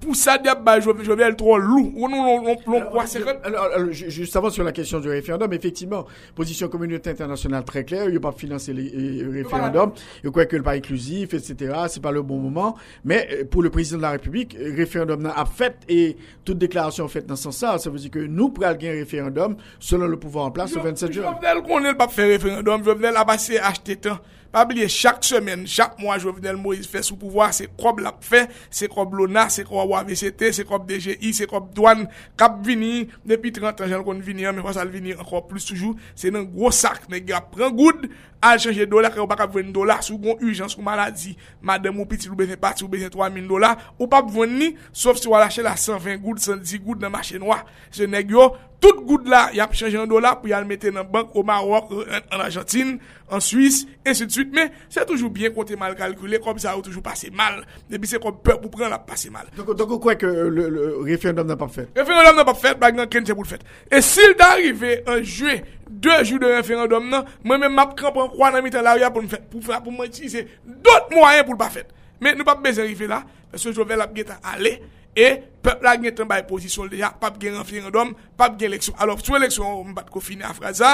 kont 0.00 0.06
pou 0.06 0.14
sa 0.14 0.38
diap 0.38 0.62
ba 0.64 0.78
Jovenel 0.80 1.36
tro 1.36 1.56
lou, 1.58 1.92
ou 1.94 2.08
nou 2.08 2.40
nou 2.42 2.56
plon 2.64 2.86
kwa 2.90 3.06
sekret? 3.06 3.40
Alors, 3.44 3.92
juste 3.92 4.34
avant 4.36 4.50
sur 4.50 4.64
la 4.64 4.72
question 4.72 5.00
du 5.00 5.08
référendum, 5.08 5.52
effectivement, 5.52 6.06
position 6.34 6.68
communauté 6.68 7.10
internationale 7.10 7.64
très 7.64 7.84
claire, 7.84 8.04
il 8.06 8.12
n'y 8.12 8.16
a 8.16 8.20
pas 8.20 8.32
financé 8.32 8.72
le 8.72 9.30
référendum, 9.30 9.92
il 10.24 10.30
quoi 10.30 10.46
que 10.46 10.56
le 10.56 10.62
pas 10.62 10.72
inclusif, 10.72 11.34
etc., 11.34 11.74
c'est 11.88 12.02
pas 12.02 12.12
le 12.12 12.22
bon 12.22 12.38
moment, 12.38 12.76
mais 13.04 13.44
pour 13.50 13.62
le 13.62 13.70
président 13.70 13.98
de 13.98 14.02
la 14.02 14.10
République, 14.12 14.56
référendum 14.58 15.26
a 15.26 15.44
fait, 15.44 15.76
et 15.88 16.16
toute 16.44 16.58
déclaration 16.58 17.06
faite 17.08 17.26
dans 17.26 17.36
ce 17.36 17.44
sens-là, 17.44 17.78
ça 17.78 17.90
veut 17.90 17.98
dire 17.98 18.10
que 18.10 18.18
nous 18.20 18.50
prenons 18.50 18.70
un 18.70 18.92
référendum 18.92 19.56
selon 19.78 20.06
le 20.06 20.18
pouvoir 20.18 20.46
en 20.46 20.50
place 20.50 20.76
au 20.76 20.80
27 20.80 21.12
juin. 21.12 21.24
Jovenel 21.34 21.62
connaît 21.62 21.94
pas 21.94 22.08
faire 22.08 22.28
référendum, 22.28 22.84
Jovenel 22.84 23.16
a 23.16 23.24
passé 23.24 23.58
acheter 23.58 23.96
temps. 23.96 24.18
Pa 24.50 24.64
bliye 24.66 24.88
chak 24.90 25.22
semen, 25.26 25.62
chak 25.70 25.94
mwa 26.02 26.16
Jovenel 26.18 26.56
Moïse 26.58 26.88
fè 26.90 27.04
sou 27.06 27.14
pouvoi, 27.20 27.52
se 27.54 27.68
krob 27.78 28.00
lap 28.02 28.24
fè, 28.26 28.44
se 28.74 28.88
krob 28.90 29.14
lona, 29.14 29.44
se 29.52 29.62
krob 29.66 29.92
WVCT, 29.92 30.48
se 30.56 30.64
krob 30.66 30.88
DGI, 30.88 31.30
se 31.36 31.46
krob 31.50 31.68
douan, 31.76 32.02
kap 32.40 32.58
vini, 32.66 33.06
depi 33.30 33.52
30 33.54 33.84
an 33.86 33.94
jen 33.94 34.02
kon 34.06 34.22
vini 34.26 34.48
an, 34.50 34.58
me 34.58 34.64
fwa 34.64 34.74
sal 34.74 34.90
vini 34.90 35.14
ankon 35.14 35.46
plus 35.46 35.68
toujou, 35.70 35.94
se 36.18 36.32
nan 36.34 36.48
gwo 36.50 36.72
sak, 36.74 37.06
ne 37.12 37.22
gya 37.22 37.44
pren 37.52 37.70
goud, 37.78 38.08
al 38.40 38.60
chanje 38.62 38.86
dola, 38.88 39.10
kre 39.12 39.22
ou 39.22 39.30
pa 39.30 39.38
kap 39.38 39.52
ven 39.54 39.70
dola, 39.74 40.00
sou 40.04 40.18
gon 40.20 40.40
urjans 40.40 40.74
kou 40.76 40.86
maladi, 40.86 41.36
madem 41.62 42.00
ou 42.00 42.08
piti 42.08 42.30
lou 42.30 42.38
besen 42.38 42.60
pati, 42.60 42.84
ou 42.86 42.92
besen 42.92 43.12
3000 43.12 43.46
dola, 43.50 43.74
ou 43.98 44.08
pa 44.10 44.22
veni, 44.24 44.74
sof 44.92 45.20
si 45.20 45.30
wala 45.30 45.50
chè 45.52 45.64
la 45.66 45.76
120 45.76 46.24
goud, 46.24 46.42
110 46.42 46.82
goud 46.84 47.04
nan 47.04 47.12
machè 47.14 47.40
noa, 47.40 47.62
se 47.92 48.08
ne 48.08 48.22
gyo, 48.26 48.50
tout 48.80 49.02
goud 49.04 49.28
la, 49.28 49.48
yap 49.56 49.76
chanje 49.76 50.00
an 50.00 50.08
dola, 50.10 50.34
pou 50.40 50.50
yal 50.50 50.64
mette 50.68 50.92
nan 50.94 51.08
bank, 51.08 51.34
ou 51.36 51.44
Marok, 51.44 51.92
en 51.92 52.40
Argentine, 52.40 52.98
en 53.30 53.40
Suisse, 53.40 53.86
et 54.04 54.14
se 54.14 54.24
de 54.24 54.30
suite, 54.30 54.50
mais 54.52 54.70
c'est 54.88 55.06
toujours 55.06 55.30
bien 55.30 55.50
quand 55.50 55.70
mal 55.78 55.94
calculé, 55.94 56.38
comme 56.38 56.58
ça 56.58 56.72
a 56.72 56.80
toujours 56.80 57.02
passé 57.02 57.30
mal. 57.30 57.64
Depuis 57.88 58.08
c'est 58.08 58.22
comme 58.22 58.38
peur 58.38 58.60
pour 58.60 58.70
prendre 58.70 58.90
la 58.90 58.98
passer 58.98 59.30
mal. 59.30 59.46
Donc, 59.56 59.74
donc, 59.76 60.00
quoi 60.00 60.14
que 60.14 60.26
le, 60.26 60.98
référendum 61.02 61.46
n'a 61.46 61.56
pas 61.56 61.68
fait? 61.68 61.88
Le 61.94 62.02
référendum 62.02 62.36
n'a 62.36 62.44
pas 62.44 62.54
fait, 62.54 62.78
bah, 62.78 62.90
non, 62.90 63.04
c'est 63.10 63.34
pour 63.34 63.44
le 63.44 63.48
fait. 63.48 63.60
Et 63.90 64.00
s'il 64.00 64.34
d'arriver 64.36 65.02
en 65.06 65.22
juillet, 65.22 65.64
deux 65.90 66.24
jours 66.24 66.38
de 66.38 66.46
référendum, 66.46 67.08
non, 67.08 67.24
moi-même, 67.42 67.74
m'a 67.74 67.86
crampe 67.86 68.16
en 68.16 68.28
croix 68.28 68.52
dans 68.52 68.62
mi-temps 68.62 68.80
là, 68.80 69.10
pour 69.10 69.22
me 69.22 69.28
faire, 69.28 69.40
pour 69.42 69.62
faire, 69.62 69.82
pour 69.82 69.92
me 69.92 70.06
utiliser 70.06 70.46
d'autres 70.64 71.12
moyens 71.12 71.44
pour 71.44 71.54
le 71.54 71.58
pas 71.58 71.68
faire. 71.68 71.84
Mais 72.20 72.34
nous 72.34 72.44
pas 72.44 72.54
besoin 72.54 72.84
là, 73.08 73.24
parce 73.50 73.64
que 73.64 73.72
je 73.72 73.82
vais 73.82 73.96
la 73.96 74.08
aller. 74.44 74.82
Et 75.16 75.38
peuple 75.60 75.86
a 75.86 75.96
gagné 75.96 76.14
une 76.16 76.46
position 76.46 76.86
déjà, 76.86 77.10
pas 77.10 77.30
de 77.30 77.48
référendum, 77.48 78.14
pas 78.36 78.48
de 78.48 78.64
élection. 78.64 78.94
Alors, 78.98 79.20
sur 79.20 79.34
l'élection, 79.34 79.80
on 79.80 79.92
va 79.92 80.04
finir 80.20 80.48
à 80.48 80.54
phrase 80.54 80.84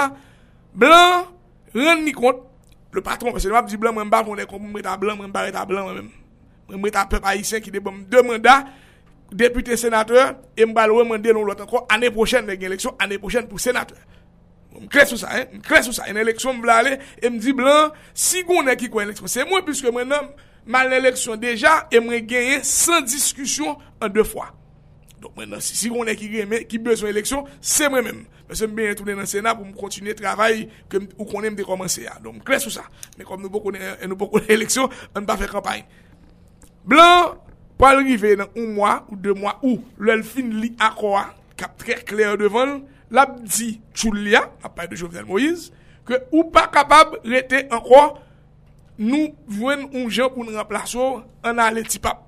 blanc, 0.74 1.26
rend 1.74 2.12
compte, 2.14 2.42
le 2.92 3.02
patron, 3.02 3.32
parce 3.32 3.44
que 3.44 3.50
je 3.50 3.66
dis 3.66 3.76
blanc, 3.76 3.92
je 3.94 4.00
ne 4.00 4.04
sais 4.04 4.10
pas 4.10 4.24
si 4.24 4.30
je 4.30 4.96
blanc, 4.96 5.16
sais 5.16 5.30
pas 5.30 5.66
blanc, 5.66 5.86
sais 6.70 6.90
pas 6.90 7.06
peuple 7.06 7.26
haïtien 7.26 7.60
qui 7.60 7.70
débat 7.70 7.90
deux 8.08 8.22
mandats, 8.22 8.64
député 9.30 9.76
sénateur, 9.76 10.36
et 10.56 10.62
je 10.62 10.66
vais 10.66 10.72
demander 10.72 11.32
l'autre 11.32 11.64
encore, 11.64 11.86
année 11.90 12.10
prochaine, 12.10 12.46
l'élection, 12.46 12.94
année 12.98 13.18
prochaine 13.18 13.46
pour 13.46 13.60
sénateur. 13.60 13.98
Je 14.80 14.86
crée 14.88 15.06
sur 15.06 15.18
ça, 15.18 15.28
hein, 15.32 15.44
je 15.52 15.58
crée 15.60 15.82
sur 15.82 15.94
ça. 15.94 16.08
Une 16.08 16.16
élection, 16.16 16.52
je 16.52 16.58
me 16.58 17.52
blanc, 17.52 17.90
si 18.14 18.44
on 18.48 18.66
est 18.66 18.76
qui 18.76 18.88
quoi 18.88 19.04
élection, 19.04 19.26
c'est 19.26 19.48
moi, 19.48 19.64
puisque 19.64 19.86
maintenant, 19.86 20.20
mal 20.66 20.90
l'élection 20.90 21.36
déjà, 21.36 21.88
je 21.92 21.98
gagner 21.98 22.62
sans 22.62 23.00
discussion 23.00 23.78
en 24.00 24.08
deux 24.08 24.24
fois. 24.24 24.52
Donc 25.20 25.36
maintenant, 25.36 25.58
si 25.60 25.90
on 25.90 26.04
est 26.04 26.16
qui, 26.16 26.30
qui 26.68 26.78
besoin 26.78 27.08
d'élection, 27.08 27.44
c'est 27.60 27.88
moi-même. 27.88 28.26
Parce 28.46 28.60
que 28.60 28.66
je 28.66 28.70
bien 28.72 28.90
retourner 28.90 29.14
dans 29.14 29.20
le 29.20 29.26
Sénat 29.26 29.54
pour 29.54 29.66
continuer 29.74 30.10
le 30.10 30.16
travail 30.16 30.68
ou 31.18 31.24
qu'on 31.24 31.42
aime 31.42 31.56
commencer. 31.64 32.06
Donc, 32.22 32.44
clair 32.44 32.60
sur 32.60 32.70
ça. 32.70 32.84
Mais 33.18 33.24
comme 33.24 33.42
nous 33.42 33.50
beaucoup 33.50 33.72
nous 33.72 34.16
beaucoup 34.16 34.38
d'élections, 34.40 34.88
on 35.14 35.20
ne 35.20 35.26
pas 35.26 35.36
faire 35.36 35.50
campagne. 35.50 35.84
Blanc, 36.84 37.34
pour 37.76 37.88
arriver 37.88 38.36
dans 38.36 38.46
un 38.56 38.66
mois 38.66 39.06
ou 39.10 39.16
deux 39.16 39.34
mois 39.34 39.58
où 39.62 39.80
l'elfin 39.98 40.42
lit 40.42 40.76
accord, 40.78 41.26
cap 41.56 41.76
très 41.76 41.94
clair 41.94 42.38
devant, 42.38 42.66
l'a 42.66 42.80
dit 43.42 43.80
Choulia, 43.94 44.52
à 44.62 44.68
part 44.68 44.88
de 44.88 44.96
Jovenel 44.96 45.24
Moïse, 45.24 45.72
que 46.04 46.14
ou 46.32 46.44
pas 46.44 46.68
capable 46.68 47.18
rester 47.24 47.66
encore, 47.70 48.22
nous 48.98 49.34
voulons 49.46 49.90
un 49.94 50.08
gens 50.08 50.30
pour 50.30 50.44
nous 50.44 50.56
remplacer 50.56 50.98
en 50.98 51.58
aller 51.58 51.82
tipap. 51.82 52.22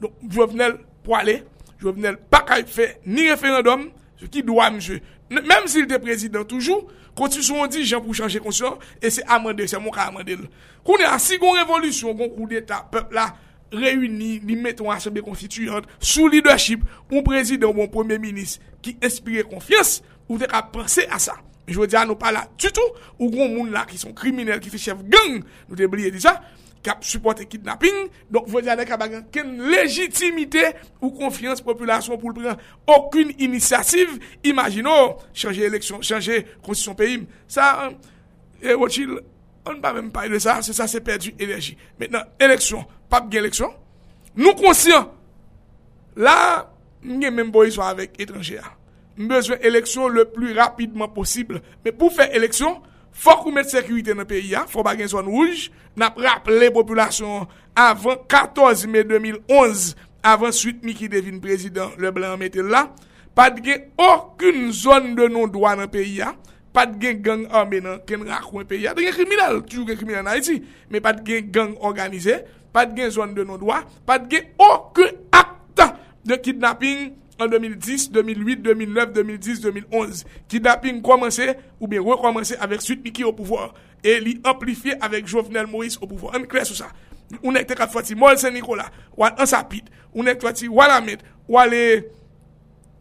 Donc, 0.00 0.12
Jovenel, 0.28 0.78
pour 1.02 1.16
aller, 1.16 1.44
Jovenel 1.78 2.16
pas 2.16 2.40
qu'à 2.42 2.64
faire 2.64 2.96
ni 3.06 3.28
référendum, 3.30 3.90
ce 4.16 4.26
qui 4.26 4.42
doit, 4.42 4.70
monsieur, 4.70 5.00
même 5.30 5.66
s'il 5.66 5.84
était 5.84 5.98
président 5.98 6.44
toujours, 6.44 6.86
constitution 7.14 7.66
dit 7.66 7.84
gens 7.84 8.00
pour 8.00 8.14
changer 8.14 8.38
constitution, 8.38 8.78
et 9.00 9.10
c'est 9.10 9.24
amendé, 9.26 9.66
c'est 9.66 9.78
mon 9.78 9.90
cas 9.90 10.02
amendé. 10.02 10.36
Qu'on 10.84 10.96
est 10.96 11.04
à 11.04 11.18
si 11.18 11.38
révolution, 11.38 12.14
qu'on 12.14 12.28
coup 12.28 12.46
d'état, 12.46 12.86
peuple 12.90 13.14
là, 13.14 13.34
réuni, 13.72 14.40
li 14.40 14.56
mettons 14.56 14.90
assemblée 14.90 15.22
constituante, 15.22 15.84
sous 16.00 16.28
leadership, 16.28 16.84
un 17.12 17.22
président 17.22 17.72
ou 17.74 17.82
un 17.82 17.88
premier 17.88 18.18
ministre 18.18 18.60
qui 18.82 18.96
inspire 19.02 19.48
confiance, 19.48 20.02
ou 20.28 20.38
t'es 20.38 20.46
qu'à 20.46 20.62
penser 20.62 21.06
à 21.10 21.18
ça. 21.18 21.34
Je 21.66 21.78
veux 21.78 21.86
dire, 21.86 22.06
nous 22.06 22.14
pas 22.14 22.30
là 22.30 22.46
du 22.58 22.68
tout, 22.68 22.80
ou 23.18 23.30
gros 23.30 23.48
monde 23.48 23.70
là 23.70 23.84
qui 23.88 23.98
sont 23.98 24.12
criminels, 24.12 24.60
qui 24.60 24.70
fait 24.70 24.78
chef 24.78 24.98
gang, 25.04 25.42
nous 25.68 25.76
dit 25.76 26.20
ça, 26.20 26.40
kap 26.86 27.04
supporte 27.04 27.46
kidnapping, 27.50 28.06
vwe 28.30 28.62
diya 28.62 28.76
nek 28.78 28.92
a 28.94 28.98
bagan 29.00 29.24
ken 29.34 29.56
legitimite 29.72 30.68
ou 31.00 31.10
konfians 31.18 31.62
populasyon 31.66 32.20
pou 32.20 32.30
l 32.30 32.36
pren 32.38 32.60
okun 32.96 33.32
inisiativ, 33.42 34.16
imagino 34.46 34.94
chanje 35.36 35.66
eleksyon, 35.66 36.04
chanje 36.06 36.44
konstisyon 36.62 36.98
peyim. 36.98 37.26
Sa, 37.50 37.90
e 38.62 38.76
wotil, 38.78 39.18
an 39.66 39.80
pa 39.82 39.92
mèm 39.96 40.12
paye 40.14 40.30
de 40.30 40.40
sa, 40.42 40.60
se 40.62 40.76
sa 40.76 40.86
se 40.90 41.02
perdi 41.02 41.34
enerji. 41.42 41.74
Mètenan, 41.98 42.30
eleksyon, 42.42 42.86
pap 43.12 43.28
gen 43.32 43.44
eleksyon, 43.44 43.72
nou 44.38 44.56
konsyen, 44.58 45.06
la, 46.16 46.66
mwen 47.04 47.34
mèm 47.34 47.52
boy 47.54 47.70
so 47.74 47.84
avèk 47.84 48.18
etranje 48.22 48.58
a. 48.60 48.72
Mwen 49.16 49.32
bezwen 49.32 49.62
eleksyon 49.64 50.12
le 50.16 50.26
plu 50.28 50.52
rapidman 50.56 51.12
posible. 51.14 51.62
Mè 51.84 51.94
pou 51.96 52.12
fè 52.12 52.28
eleksyon, 52.36 52.78
fòk 53.16 53.46
ou 53.46 53.54
mèt 53.54 53.72
sekwite 53.72 54.16
nan 54.16 54.28
peyi 54.28 54.56
a, 54.58 54.66
fòk 54.68 54.86
bagen 54.90 55.10
zon 55.12 55.30
wouj, 55.32 55.68
nap 55.96 56.18
rap 56.20 56.50
le 56.52 56.68
populasyon 56.74 57.46
avan 57.76 58.20
14 58.28 58.86
mei 58.92 59.06
2011, 59.08 59.94
avan 60.26 60.52
suite 60.54 60.84
mi 60.84 60.96
ki 60.96 61.08
devine 61.12 61.40
prezident 61.44 61.94
le 62.00 62.12
blan 62.12 62.36
mette 62.40 62.60
la, 62.60 62.88
pat 63.36 63.56
gen 63.64 63.88
okun 64.00 64.68
zon 64.74 65.14
de 65.16 65.30
non 65.32 65.50
doa 65.52 65.76
nan 65.78 65.90
peyi 65.92 66.24
a, 66.76 66.86
pat 66.86 66.96
gen 67.00 67.22
gang 67.24 67.46
ame 67.56 67.80
nan 67.80 68.00
ken 68.06 68.24
rakwen 68.28 68.66
peyi 68.68 68.86
a, 68.90 68.94
de 68.94 69.04
gen 69.06 69.14
kriminal, 69.16 69.62
toujou 69.64 69.86
gen 69.88 69.96
kriminal 69.96 70.26
nan 70.26 70.40
iti, 70.40 70.58
me 70.92 71.00
pat 71.00 71.22
gen 71.24 71.48
gang 71.52 71.76
organize, 71.80 72.42
pat 72.74 72.92
gen 72.96 73.12
zon 73.14 73.32
de 73.36 73.46
non 73.48 73.60
doa, 73.60 73.82
pat 74.08 74.26
gen 74.30 74.50
okun 74.60 75.16
akta 75.34 75.94
de 76.26 76.38
kidnapping 76.42 77.14
en 77.40 77.50
2010, 77.52 78.10
2008, 78.12 78.62
2009, 78.64 79.12
2010, 79.12 79.60
2011. 79.60 80.22
Kidnapping 80.48 81.02
komanse 81.04 81.50
ou 81.80 81.88
bien 81.88 82.04
rekomanse 82.04 82.56
avek 82.60 82.84
suite 82.84 83.04
mi 83.04 83.12
ki 83.12 83.26
ou 83.26 83.36
pouvoir, 83.36 83.74
e 84.04 84.16
li 84.22 84.36
amplifiye 84.44 84.96
avek 85.04 85.28
Jovenel 85.28 85.68
Moïse 85.68 86.00
ou 86.00 86.08
pouvoir. 86.08 86.38
Kles 86.48 86.72
ou 86.72 86.78
sa. 86.78 86.92
Ou 87.42 87.52
nek 87.52 87.66
te 87.68 87.76
kat 87.76 87.92
fwati 87.92 88.16
Mol 88.16 88.38
Saint-Nicolas, 88.40 88.92
ou 89.16 89.26
an 89.26 89.36
Ansapit, 89.42 89.88
ou 90.14 90.24
nek 90.24 90.40
fwati 90.40 90.70
Walamed, 90.72 91.24
ou 91.48 91.60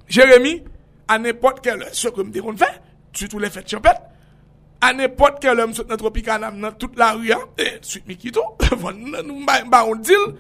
Jérémy, 0.08 0.60
an 1.10 1.26
epot 1.26 1.62
ke 1.66 1.74
le, 1.78 1.88
se 1.94 2.10
kem 2.14 2.32
de 2.34 2.42
kon 3.15 3.21
fè, 3.21 3.25
Soutou 3.25 3.39
le 3.39 3.49
fèt 3.49 3.67
champèt. 3.67 4.01
An 4.82 4.99
epot 4.99 5.39
ke 5.41 5.54
lèm 5.56 5.73
sot 5.73 5.88
nan 5.89 5.97
tropikanam 5.97 6.60
nan 6.60 6.75
tout? 6.78 6.91
La 6.97 7.13
rüya. 7.13 7.39
E, 7.58 7.80
suit 7.82 8.06
mi 8.08 8.17
kito. 8.17 8.43
Mba 8.75 9.86
on 9.86 9.95
dil. 9.95 10.36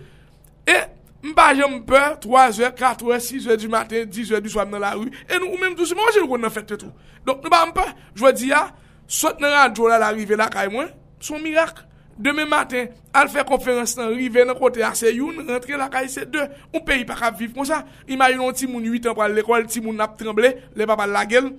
E, 0.67 0.77
mba 1.23 1.53
jèm 1.55 1.81
pè, 1.85 2.03
3è, 2.21 2.73
4è, 2.75 3.19
6è 3.19 3.57
du 3.57 3.69
matin, 3.69 4.05
10è 4.05 4.41
du 4.41 4.49
swab 4.49 4.69
nan 4.69 4.81
la 4.81 4.93
rüy. 4.95 5.09
E 5.29 5.39
nou 5.39 5.57
mèm 5.57 5.75
dousi, 5.75 5.95
mwen 5.95 6.13
jèl 6.13 6.27
kon 6.27 6.41
nan 6.41 6.53
fèt 6.53 6.67
te 6.73 6.79
tou. 6.83 6.91
Donk, 7.25 7.45
mba 7.45 7.65
mpa, 7.71 7.89
jwè 8.15 8.33
di 8.35 8.51
ya, 8.51 8.67
sot 9.07 9.41
nan 9.41 9.53
radyo 9.55 9.89
la 9.89 9.99
la 10.01 10.13
rive 10.13 10.37
la 10.37 10.49
kay 10.53 10.69
mwen, 10.73 10.91
son 11.19 11.41
mirak. 11.41 11.85
Demè 12.15 12.45
matin, 12.47 12.87
al 13.11 13.27
fè 13.27 13.43
konferans 13.43 13.97
nan 13.97 14.13
rive 14.15 14.45
nan 14.47 14.55
kote 14.55 14.83
ase 14.87 15.09
youn, 15.11 15.41
rentre 15.49 15.75
la 15.75 15.89
kay 15.91 16.07
se 16.11 16.23
de. 16.31 16.45
Ou 16.71 16.83
peyi 16.87 17.03
pa 17.07 17.17
kap 17.19 17.35
viv 17.39 17.51
kon 17.55 17.67
sa. 17.67 17.81
Imaginon 18.07 18.55
ti 18.55 18.69
moun 18.69 18.85
8 18.87 19.09
an 19.11 19.17
pral 19.17 19.35
l'ekol, 19.35 19.65
ti 19.67 19.81
moun 19.83 19.99
nap 19.99 20.15
tremble, 20.19 20.53
le 20.75 20.87
papal 20.87 21.11
la 21.11 21.25
gel. 21.27 21.49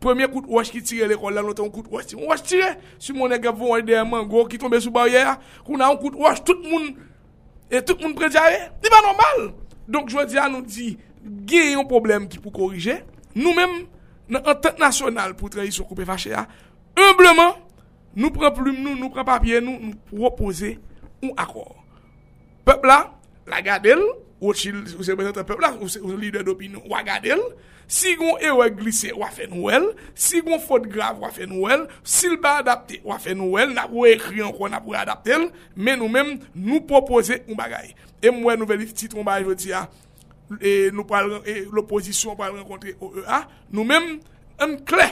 Premier 0.00 0.28
kout 0.28 0.44
waj 0.50 0.70
ki 0.74 0.82
tire 0.84 1.08
l'ekol 1.08 1.34
la, 1.34 1.42
notan 1.44 1.70
kout 1.72 1.88
waj 1.92 2.10
ti. 2.10 2.18
Waj 2.20 2.42
tire, 2.44 2.74
si 3.02 3.14
moun 3.16 3.32
e 3.32 3.38
gav 3.40 3.56
voun 3.56 3.74
waj 3.74 3.84
de 3.88 4.02
mango 4.08 4.44
ki 4.50 4.60
tombe 4.60 4.80
sou 4.82 4.92
barye 4.94 5.22
ya, 5.22 5.36
kou 5.64 5.80
nan 5.80 5.96
kout 6.00 6.18
waj, 6.20 6.42
tout 6.44 6.60
moun, 6.68 6.92
et 7.70 7.82
tout 7.82 7.98
moun 8.02 8.14
predjare, 8.18 8.70
di 8.82 8.92
ba 8.92 9.02
normal. 9.06 9.52
Donk 9.88 10.10
jwa 10.12 10.26
di 10.28 10.40
an 10.42 10.52
nou 10.52 10.66
di, 10.66 10.92
gen 11.48 11.76
yon 11.76 11.88
problem 11.88 12.26
ki 12.30 12.40
pou 12.42 12.54
korije, 12.54 13.00
nou 13.38 13.54
men, 13.56 13.86
nan 14.28 14.44
antet 14.52 14.80
nasyonal 14.82 15.36
pou 15.38 15.50
trahi 15.52 15.72
sou 15.74 15.86
koupe 15.88 16.06
fache 16.08 16.32
ya, 16.32 16.44
humbleman, 16.98 17.56
nou 18.16 18.34
pren 18.34 18.52
plume 18.56 18.82
nou, 18.82 18.98
nou 18.98 19.12
pren 19.14 19.26
papye 19.28 19.62
nou, 19.64 19.78
nou 19.80 19.96
propose 20.12 20.76
un 21.22 21.32
akor. 21.40 21.72
Pepla, 22.66 22.98
la 23.48 23.62
gade 23.64 23.94
l, 23.94 24.04
ou 24.42 24.52
se 24.52 24.72
prezente 25.16 25.46
pepla, 25.46 25.72
ou 25.80 25.88
se 25.88 26.02
lider 26.18 26.44
d'opinion, 26.44 26.84
wagade 26.90 27.32
l, 27.36 27.46
Si 27.86 28.16
gon 28.18 28.40
e 28.42 28.50
we 28.50 28.70
glise, 28.74 29.12
wafen 29.14 29.52
wel. 29.62 29.92
Si 30.14 30.40
gon 30.42 30.58
fote 30.58 30.88
grave, 30.90 31.20
wafen 31.22 31.54
wel. 31.62 31.86
Si 32.02 32.26
l 32.26 32.36
ba 32.42 32.56
adapte, 32.58 32.98
wafen 33.06 33.44
wel. 33.52 33.74
Na 33.76 33.86
pou 33.86 34.06
e 34.06 34.16
an 34.16 34.54
kon, 34.56 34.72
na 34.74 34.80
pou 34.82 34.96
e 34.96 34.98
adapte 34.98 35.34
el. 35.36 35.50
Men 35.74 36.00
nou 36.02 36.10
men, 36.10 36.34
nou 36.54 36.82
propose 36.88 37.38
un 37.46 37.54
bagay. 37.58 37.92
E 38.18 38.32
mwen 38.34 38.58
nou 38.58 38.66
velif 38.66 38.94
titron 38.96 39.26
ba 39.26 39.38
joti 39.42 39.70
ya. 39.70 39.84
E 40.58 40.90
nou 40.94 41.06
pal, 41.06 41.30
e 41.46 41.62
l 41.66 41.78
oposisyon 41.82 42.38
pal 42.38 42.56
renkontre 42.56 42.96
OEA. 42.98 43.44
Nou 43.70 43.86
men, 43.86 44.16
an 44.62 44.74
kle. 44.86 45.06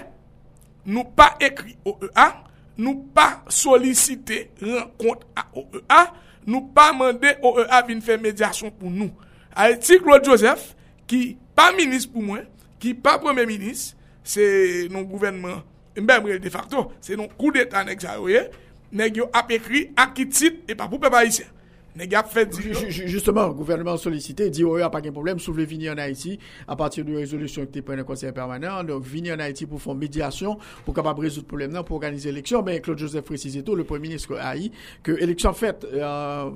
Nou 0.85 1.07
pa 1.15 1.35
ekri 1.43 1.77
OEA. 1.87 2.27
Nou 2.75 3.07
pa 3.15 3.45
solisite 3.55 4.49
renkontre 4.63 5.31
a 5.39 5.47
OEA. 5.55 6.03
Nou 6.45 6.75
pa 6.75 6.91
mande 6.97 7.37
OEA 7.39 7.85
vin 7.87 8.03
fè 8.05 8.19
medyasyon 8.21 8.75
pou 8.81 8.91
nou. 8.91 9.15
A 9.55 9.71
eti 9.71 10.01
Claude 10.03 10.27
Joseph, 10.27 10.73
ki 11.07 11.37
pa 11.55 11.71
minis 11.77 12.09
pou 12.11 12.25
mwen, 12.25 12.43
ki 12.85 12.95
pa 13.01 13.17
premier 13.23 13.49
minis, 13.49 13.93
se 14.25 14.45
nou 14.93 15.09
gouvenman, 15.09 15.65
mbe 15.97 16.21
mre 16.21 16.39
de 16.43 16.53
facto, 16.53 16.91
se 17.05 17.17
nou 17.17 17.33
kou 17.39 17.55
detan 17.55 17.89
ek 17.93 18.05
sa 18.05 18.19
yoye, 18.21 18.47
neg 18.95 19.19
yo 19.19 19.29
ap 19.35 19.51
ekri 19.55 19.89
akitit, 19.99 20.65
e 20.69 20.77
pa 20.77 20.89
pou 20.91 21.03
pe 21.03 21.11
pa 21.13 21.25
isye. 21.27 21.49
Neg 21.95 22.11
ap 22.19 22.27
fet 22.27 22.51
di 22.51 22.73
yo. 22.73 22.81
Justement, 22.91 23.53
gouvenman 23.55 23.99
solisite, 24.03 24.49
di 24.51 24.65
yoye 24.65 24.83
ap 24.83 24.97
aken 24.99 25.15
problem, 25.15 25.39
souvle 25.43 25.63
vini 25.71 25.87
an 25.93 26.01
Haiti, 26.03 26.33
a 26.67 26.75
patir 26.79 27.07
di 27.07 27.15
rezolusyon 27.15 27.69
ki 27.69 27.77
te 27.77 27.85
prene 27.87 28.03
konser 28.07 28.35
permanent, 28.35 28.91
vini 29.07 29.31
an 29.31 29.43
Haiti 29.45 29.69
pou 29.71 29.79
fon 29.83 29.95
medyasyon, 30.01 30.59
pou 30.87 30.97
kapab 30.97 31.23
rezout 31.23 31.47
problem 31.47 31.71
nan, 31.75 31.87
pou 31.87 31.95
organize 32.01 32.27
eleksyon, 32.31 32.67
ben 32.67 32.81
Claude 32.83 32.99
Joseph 32.99 33.29
Fresizeto, 33.29 33.77
le 33.79 33.87
premier 33.87 34.09
ministre 34.09 34.41
a 34.43 34.57
yi, 34.59 34.73
ke 35.07 35.15
eleksyon 35.23 35.55
fet, 35.55 35.87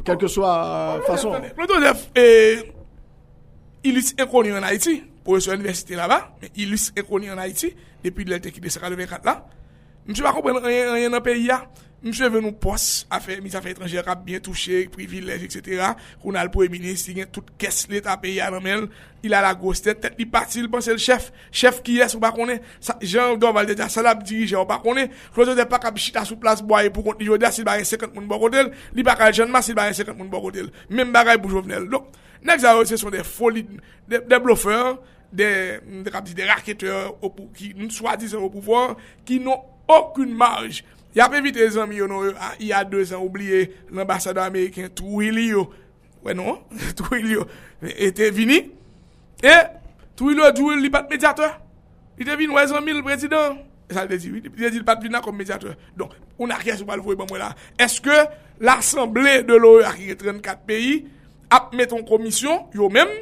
kelke 0.09 0.27
swa 0.33 0.99
fason. 1.07 1.39
Claude 1.55 1.79
Joseph, 1.79 2.09
ilis 3.87 4.17
ekoni 4.19 4.51
an 4.59 4.67
Haiti, 4.67 4.99
pou 4.99 5.18
yon 5.37 5.45
sou 5.45 5.57
universite 5.57 5.99
la 5.99 6.09
ba, 6.11 6.21
il 6.55 6.73
lis 6.73 6.89
ekoni 6.97 7.33
an 7.33 7.43
Haiti, 7.43 7.75
depi 8.05 8.25
de 8.25 8.37
lente 8.37 8.55
ki 8.55 8.63
de 8.65 8.73
seka 8.73 8.91
de 8.93 8.97
24 9.01 9.29
la, 9.29 9.41
msè 10.09 10.25
pa 10.25 10.33
kompren 10.37 10.63
an 10.63 10.99
yon 11.01 11.19
an 11.19 11.25
peyi 11.25 11.51
ya, 11.51 11.63
msè 12.05 12.29
ven 12.31 12.45
nou 12.47 12.55
pos, 12.63 13.05
afe, 13.13 13.37
mis 13.43 13.57
afe 13.59 13.73
etranjè 13.75 14.03
rap, 14.07 14.23
bien 14.25 14.41
touche, 14.41 14.85
privilèj, 14.95 15.45
etc., 15.45 15.93
eminis, 16.65 17.05
si 17.05 17.15
gen 17.15 17.27
tout 17.31 17.45
kes 17.59 17.89
let 17.91 18.07
a 18.07 18.17
peyi 18.21 18.39
ya 18.39 18.51
nan 18.51 18.63
men, 18.63 18.89
il 19.23 19.35
a 19.35 19.43
la 19.43 19.55
gostet, 19.55 20.01
tet 20.01 20.15
li 20.19 20.27
pati, 20.27 20.61
il 20.61 20.71
pense 20.71 20.89
l 20.89 20.99
chef, 20.99 21.33
chef 21.51 21.83
ki 21.83 21.99
yes 21.99 22.15
ou 22.15 22.21
pa 22.21 22.31
konen, 22.31 22.61
jan 23.03 23.37
do 23.39 23.51
valde 23.53 23.75
dja 23.75 23.89
salab 23.91 24.23
dirije 24.23 24.57
ou 24.57 24.67
pa 24.69 24.79
konen, 24.79 25.11
klozo 25.35 25.57
de 25.59 25.67
pa 25.67 25.81
kap 25.83 25.99
chita 25.99 26.25
sou 26.25 26.39
plas 26.39 26.63
boye 26.63 26.93
pou 26.95 27.03
konti 27.03 27.27
jodia, 27.27 27.51
si 27.51 27.65
l 27.65 27.69
bagay 27.69 27.85
50 27.85 28.15
moun 28.15 28.31
bokotel, 28.31 28.71
li 28.95 29.03
bakal 29.03 29.35
janman, 29.35 29.65
si 29.67 29.75
l 29.75 29.79
bagay 29.79 29.97
50 29.99 30.17
moun 30.17 30.31
bokotel, 30.31 30.71
men 30.89 31.11
bagay 31.13 31.41
pou 31.43 31.51
jovenel. 31.51 31.89
Donc, 31.91 32.15
nek 32.47 32.63
zaro, 32.63 32.87
se 32.87 32.97
son 32.97 33.11
de 33.11 33.25
foli, 33.27 33.67
de 34.07 34.39
bluffeur, 34.39 35.01
de 35.33 36.47
raketeur 36.49 37.13
ki 37.57 37.75
nou 37.77 37.93
swa 37.93 38.17
disen 38.21 38.41
ou 38.41 38.53
pouvoir 38.53 38.97
ki 39.29 39.41
nou 39.43 39.59
okoun 39.89 40.33
marj 40.37 40.83
y 41.17 41.23
ap 41.25 41.35
evite 41.37 41.67
zanmi 41.75 42.01
yo 42.01 42.09
nou 42.09 42.33
y 42.61 42.73
a 42.73 42.85
2 42.85 43.13
an 43.13 43.23
oubliye 43.25 43.69
l'ambassadeur 43.91 44.45
Ameriken 44.45 44.89
Trouilio 44.95 45.69
wè 46.25 46.35
non, 46.35 46.63
Trouilio 46.99 47.47
ete 47.83 48.31
vini 48.35 48.61
e 49.43 49.57
Trouilio 50.17 50.51
djouil 50.53 50.83
li 50.83 50.93
pat 50.93 51.11
mediateur 51.11 51.59
ite 52.19 52.37
vini 52.39 52.57
wè 52.57 52.67
zanmi 52.71 52.97
l 52.97 53.05
prezident 53.07 53.61
e 53.89 53.97
sa 53.97 54.05
l 54.05 54.11
de 54.11 54.21
di, 54.21 54.33
ite 54.41 54.73
di 54.73 54.81
l 54.81 54.89
pat 54.89 55.03
vina 55.05 55.23
kom 55.25 55.37
mediateur 55.37 55.77
donk, 55.97 56.17
ou 56.39 56.49
na 56.49 56.61
kye 56.61 56.77
sou 56.77 56.89
pal 56.89 57.05
vwe 57.05 57.17
ban 57.19 57.29
mwen 57.31 57.45
la 57.45 57.53
eske 57.85 58.17
l'assemble 58.61 59.43
de 59.49 59.57
l'OE 59.57 59.85
a 59.87 59.95
ki 59.97 60.17
34 60.19 60.65
peyi 60.69 61.01
ap 61.53 61.73
meton 61.77 62.05
komisyon 62.07 62.69
yo 62.77 62.89
menm 62.93 63.13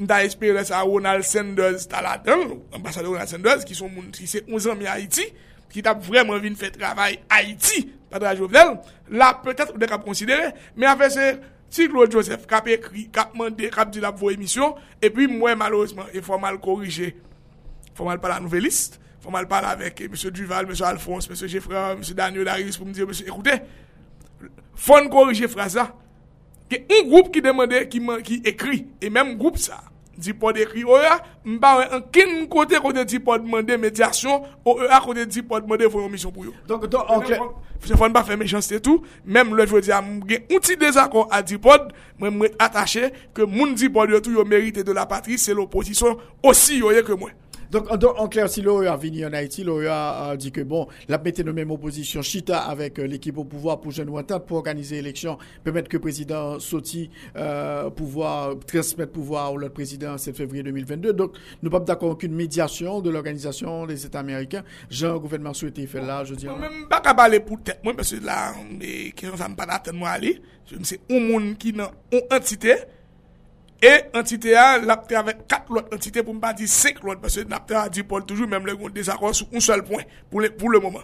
Nta 0.00 0.22
espere 0.24 0.64
sa 0.64 0.80
Ronald 0.86 1.24
Sanders 1.28 1.86
talaten, 1.90 2.60
ambasadeur 2.72 3.12
Ronald 3.12 3.28
Sanders, 3.28 3.66
ki 3.68 3.76
son 3.76 3.92
moun, 3.92 4.08
ki 4.14 4.26
se 4.26 4.40
11 4.48 4.70
an 4.72 4.80
mi 4.80 4.88
Haiti, 4.88 5.26
ki 5.72 5.82
tap 5.84 6.00
vreman 6.04 6.40
vin 6.42 6.56
fè 6.58 6.72
travay 6.74 7.18
Haiti, 7.30 7.84
padra 8.12 8.34
Jovenel, 8.36 8.78
la 9.12 9.32
petèt 9.44 9.70
ou 9.72 9.80
de 9.80 9.88
kap 9.88 10.04
konsidere, 10.06 10.52
me 10.76 10.88
a 10.88 10.96
fè 10.98 11.10
se, 11.12 11.28
si 11.72 11.88
Claude 11.92 12.12
Joseph 12.12 12.48
kap 12.48 12.66
ekri, 12.72 13.06
kap 13.12 13.36
mande, 13.38 13.68
kap 13.72 13.92
di 13.92 14.02
la 14.02 14.14
pou 14.16 14.32
emisyon, 14.32 14.74
e 15.00 15.12
pi 15.12 15.28
mwen 15.30 15.60
malouzman, 15.60 16.10
e 16.12 16.24
fò 16.24 16.40
mal 16.40 16.58
korije, 16.62 17.12
fò 17.96 18.08
mal 18.08 18.20
pa 18.20 18.34
la 18.34 18.40
nouveliste, 18.42 19.00
fò 19.22 19.32
mal 19.32 19.46
pa 19.48 19.62
la 19.64 19.76
vek, 19.78 20.06
M. 20.08 20.18
Duval, 20.34 20.68
M. 20.68 20.76
Alphonse, 20.88 21.30
M. 21.30 21.36
Geoffroy, 21.46 21.98
M. 22.00 22.04
Daniel 22.16 22.48
Darius, 22.48 22.80
pou 22.80 22.88
mdi, 22.88 23.04
M. 23.04 23.12
Ekoute, 23.28 23.60
fò 24.76 24.98
n 25.04 25.12
korije 25.12 25.52
fraza, 25.52 25.92
Ke 26.72 26.80
yon 26.88 27.08
group 27.10 27.32
ki 27.34 27.42
demande, 27.44 27.84
ki 27.92 28.38
ekri, 28.48 28.86
e 28.96 29.10
menm 29.12 29.34
group 29.36 29.58
sa, 29.60 29.82
di 30.16 30.32
pod 30.32 30.56
ekri, 30.60 30.86
o 30.88 30.96
ya, 31.00 31.18
mba 31.44 31.72
wè 31.76 31.88
an 31.98 32.04
ken 32.14 32.46
kote 32.52 32.80
kote 32.80 33.04
di 33.08 33.20
pod 33.20 33.44
mande 33.44 33.76
medyasyon, 33.80 34.46
o 34.64 34.76
ya 34.86 35.00
kote 35.04 35.26
di 35.28 35.42
pod 35.44 35.68
mande 35.68 35.84
voyon 35.84 36.08
misyon 36.12 36.32
pou 36.32 36.48
yo. 36.48 36.54
Donk, 36.70 36.86
donk, 36.88 37.12
ok. 37.12 37.34
Se 37.84 37.98
fon 37.98 38.14
ba 38.14 38.22
fè 38.24 38.38
mechansite 38.40 38.80
tou, 38.86 39.02
menm 39.26 39.52
lè 39.58 39.66
jwè 39.68 39.82
di 39.84 39.92
a 39.92 40.00
mge 40.06 40.38
outi 40.46 40.78
dezakon 40.80 41.28
a 41.28 41.42
di 41.44 41.58
pod, 41.60 41.90
mwen 42.22 42.38
mwen 42.38 42.56
atache, 42.62 43.10
ke 43.36 43.44
moun 43.44 43.76
di 43.76 43.92
pod 43.92 44.14
yo 44.14 44.22
tou 44.24 44.38
yo 44.38 44.46
merite 44.48 44.86
de 44.86 44.96
la 44.96 45.04
patri, 45.10 45.36
se 45.36 45.52
l'oposisyon 45.52 46.16
osi 46.48 46.80
yo 46.80 46.94
ye 46.96 47.04
ke 47.04 47.18
mwen. 47.18 47.36
Donc, 47.72 47.90
en, 47.90 48.28
clair, 48.28 48.50
si 48.50 48.60
l'OEA 48.60 48.94
venu 48.96 49.24
en 49.24 49.32
Haïti, 49.32 49.64
l'OEA 49.64 50.28
a 50.28 50.36
dit 50.36 50.52
que 50.52 50.60
bon, 50.60 50.88
la 51.08 51.16
mettait 51.16 51.42
de 51.42 51.50
même 51.52 51.70
opposition 51.70 52.20
chita 52.20 52.58
avec 52.58 52.98
euh, 52.98 53.06
l'équipe 53.06 53.38
au 53.38 53.44
pouvoir 53.44 53.80
pour 53.80 53.92
jeune 53.92 54.10
entente 54.10 54.46
pour 54.46 54.58
organiser 54.58 54.96
l'élection, 54.96 55.38
permettre 55.64 55.88
que 55.88 55.96
le 55.96 56.02
président 56.02 56.60
Soti 56.60 57.08
euh, 57.36 57.88
pouvoir 57.88 58.56
transmettre 58.66 59.12
pouvoir 59.12 59.54
au 59.54 59.56
l'autre 59.56 59.72
président 59.72 60.18
7 60.18 60.36
février 60.36 60.62
2022. 60.62 61.14
Donc, 61.14 61.32
nous 61.62 61.70
pas 61.70 61.80
d'accord 61.80 62.10
aucune 62.10 62.34
médiation 62.34 63.00
de 63.00 63.08
l'organisation 63.08 63.86
des 63.86 64.04
États 64.04 64.20
américains. 64.20 64.64
Jean, 64.90 65.14
le 65.14 65.20
gouvernement 65.20 65.54
souhaitait 65.54 65.86
faire 65.86 66.04
là, 66.04 66.24
je 66.24 66.34
dis. 66.34 66.44
Moi, 66.44 66.58
même 66.58 66.88
pas 66.90 67.00
qu'à 67.00 67.14
parler 67.14 67.40
pour 67.40 67.62
tête, 67.62 67.80
moi, 67.82 67.94
parce 67.96 68.14
que 68.14 68.22
là, 68.22 68.52
qui 69.16 69.24
me 69.24 69.54
pas 69.56 69.64
d'attendre 69.64 69.96
moi 69.98 70.10
aller. 70.10 70.42
Je 70.70 70.76
me 70.76 70.84
sais, 70.84 71.00
un 71.10 71.20
monde 71.20 71.56
qui 71.56 71.72
n'a, 71.72 71.90
une 72.12 72.20
entité, 72.30 72.74
Et 73.84 74.00
entité 74.14 74.54
A, 74.54 74.78
l'apte 74.78 75.10
avec 75.10 75.48
4 75.48 75.72
l'autre 75.72 75.88
entité 75.92 76.22
pour 76.22 76.32
ne 76.32 76.38
pas 76.38 76.52
dire 76.52 76.68
5 76.68 77.02
l'autre, 77.02 77.20
parce 77.20 77.34
que 77.34 77.48
l'apte 77.48 77.72
a 77.72 77.88
dit 77.88 78.04
Paul 78.04 78.24
toujours, 78.24 78.46
même 78.46 78.64
le 78.64 78.76
compte 78.76 78.92
des 78.92 79.10
accords 79.10 79.34
sur 79.34 79.48
un 79.52 79.58
seul 79.58 79.82
point, 79.82 80.04
pour 80.30 80.40
le, 80.40 80.50
pour 80.50 80.70
le 80.70 80.78
moment. 80.78 81.00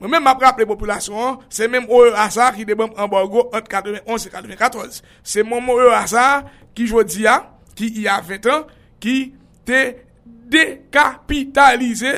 Mais 0.00 0.06
même 0.06 0.24
après 0.28 0.52
la 0.56 0.66
population, 0.66 1.40
c'est 1.50 1.66
même 1.66 1.86
OEASA 1.88 2.52
qui 2.52 2.64
débat 2.64 2.86
embargo 2.96 3.50
entre 3.52 3.68
91 3.68 4.26
et 4.26 4.30
94. 4.30 5.02
C'est 5.24 5.42
même 5.42 5.68
OEASA 5.68 6.44
qui, 6.72 6.86
je 6.86 7.02
dis, 7.02 7.24
qui 7.74 7.86
il 7.88 8.02
y 8.02 8.08
a 8.08 8.20
20 8.20 8.46
ans, 8.46 8.66
qui 9.00 9.34
te 9.64 9.94
décapitalisé 10.24 12.12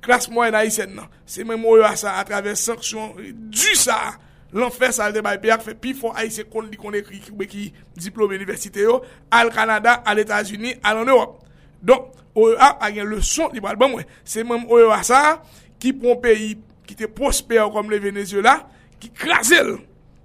classe 0.00 0.30
moyenne 0.30 0.54
haïtienne. 0.54 1.00
C'est 1.26 1.44
même 1.44 1.64
OEASA 1.64 2.16
à 2.16 2.24
travers 2.24 2.56
sanctions 2.56 3.14
du 3.18 3.74
Sahara 3.74 4.14
l'enfer 4.52 4.92
ça 4.92 5.08
le 5.08 5.14
débat 5.14 5.38
fait. 5.58 5.74
Puis 5.74 5.94
faut 5.94 6.12
haïtien 6.14 6.44
qu'on 6.44 6.62
dit 6.62 6.76
qu'on 6.76 6.92
écrit 6.92 7.20
qui 7.48 7.72
diplôme 7.96 8.32
université 8.32 8.82
yo. 8.82 9.02
Al 9.30 9.50
Canada 9.50 10.02
à 10.04 10.18
États-Unis 10.18 10.74
à 10.82 10.96
en 10.96 11.04
Europe. 11.04 11.42
Donc 11.82 12.12
OEA 12.34 12.78
a 12.80 12.90
une 12.90 13.04
leçon 13.04 13.50
li 13.52 13.60
bon 13.60 13.98
c'est 14.24 14.44
même 14.44 14.64
OEA 14.70 15.42
qui 15.78 15.92
prend 15.92 16.16
pays 16.16 16.58
qui 16.86 16.94
était 16.94 17.08
prospère 17.08 17.70
comme 17.70 17.90
le 17.90 17.98
Venezuela 17.98 18.68
qui 18.98 19.10
crase 19.10 19.54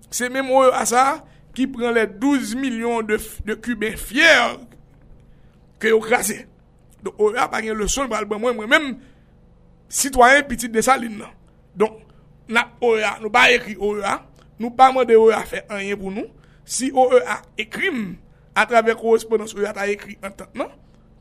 c'est 0.09 0.29
même 0.29 0.49
OEA 0.49 1.25
qui 1.53 1.67
prend 1.67 1.91
les 1.91 2.07
12 2.07 2.55
millions 2.55 3.01
de, 3.01 3.17
Cubains 3.55 3.97
fiers 3.97 4.57
que 5.79 5.87
yo 5.87 5.99
crasé 5.99 6.47
donc 7.03 7.15
OEA 7.19 7.49
a 7.51 7.61
une 7.61 7.73
leçon 7.73 8.05
bon 8.05 8.39
moi 8.39 8.53
moi 8.53 8.67
même 8.67 8.99
citoyen 9.89 10.43
petit 10.43 10.69
de 10.69 10.79
Saline 10.79 11.23
donc 11.75 12.06
na 12.51 12.67
OEA, 12.81 13.17
nou 13.21 13.31
ba 13.33 13.47
ekri 13.53 13.75
OEA, 13.79 14.17
nou 14.57 14.73
pa 14.75 14.89
mande 14.95 15.15
OEA 15.17 15.43
fè 15.47 15.63
anyen 15.67 15.99
pou 15.99 16.13
nou, 16.13 16.27
si 16.67 16.89
OEA 16.95 17.39
ekrim, 17.59 18.15
atrave 18.57 18.95
korespondans 18.97 19.53
OEA 19.55 19.73
ta 19.75 19.87
ekri 19.91 20.17
antant 20.25 20.55
nan, 20.57 20.71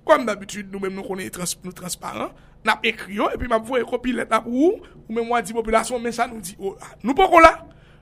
kom 0.07 0.27
d'abitud 0.27 0.71
nou 0.71 0.83
mèm 0.83 0.95
nou 0.95 1.07
konen 1.07 1.31
trans, 1.35 1.57
nou 1.65 1.75
transparant, 1.77 2.35
nap 2.67 2.85
ekri 2.87 3.19
yo, 3.19 3.29
epi 3.35 3.51
map 3.51 3.67
vou 3.67 3.79
e 3.79 3.87
kopi 3.87 4.15
let 4.17 4.33
ap 4.35 4.47
ou, 4.51 4.77
ou 5.07 5.17
mèm 5.17 5.35
wadi 5.35 5.55
populasyon, 5.57 6.03
men 6.03 6.15
sa 6.15 6.29
nou 6.31 6.43
di 6.43 6.57
OEA. 6.59 6.95
Nou 7.03 7.17
poko 7.19 7.43
la, 7.43 7.53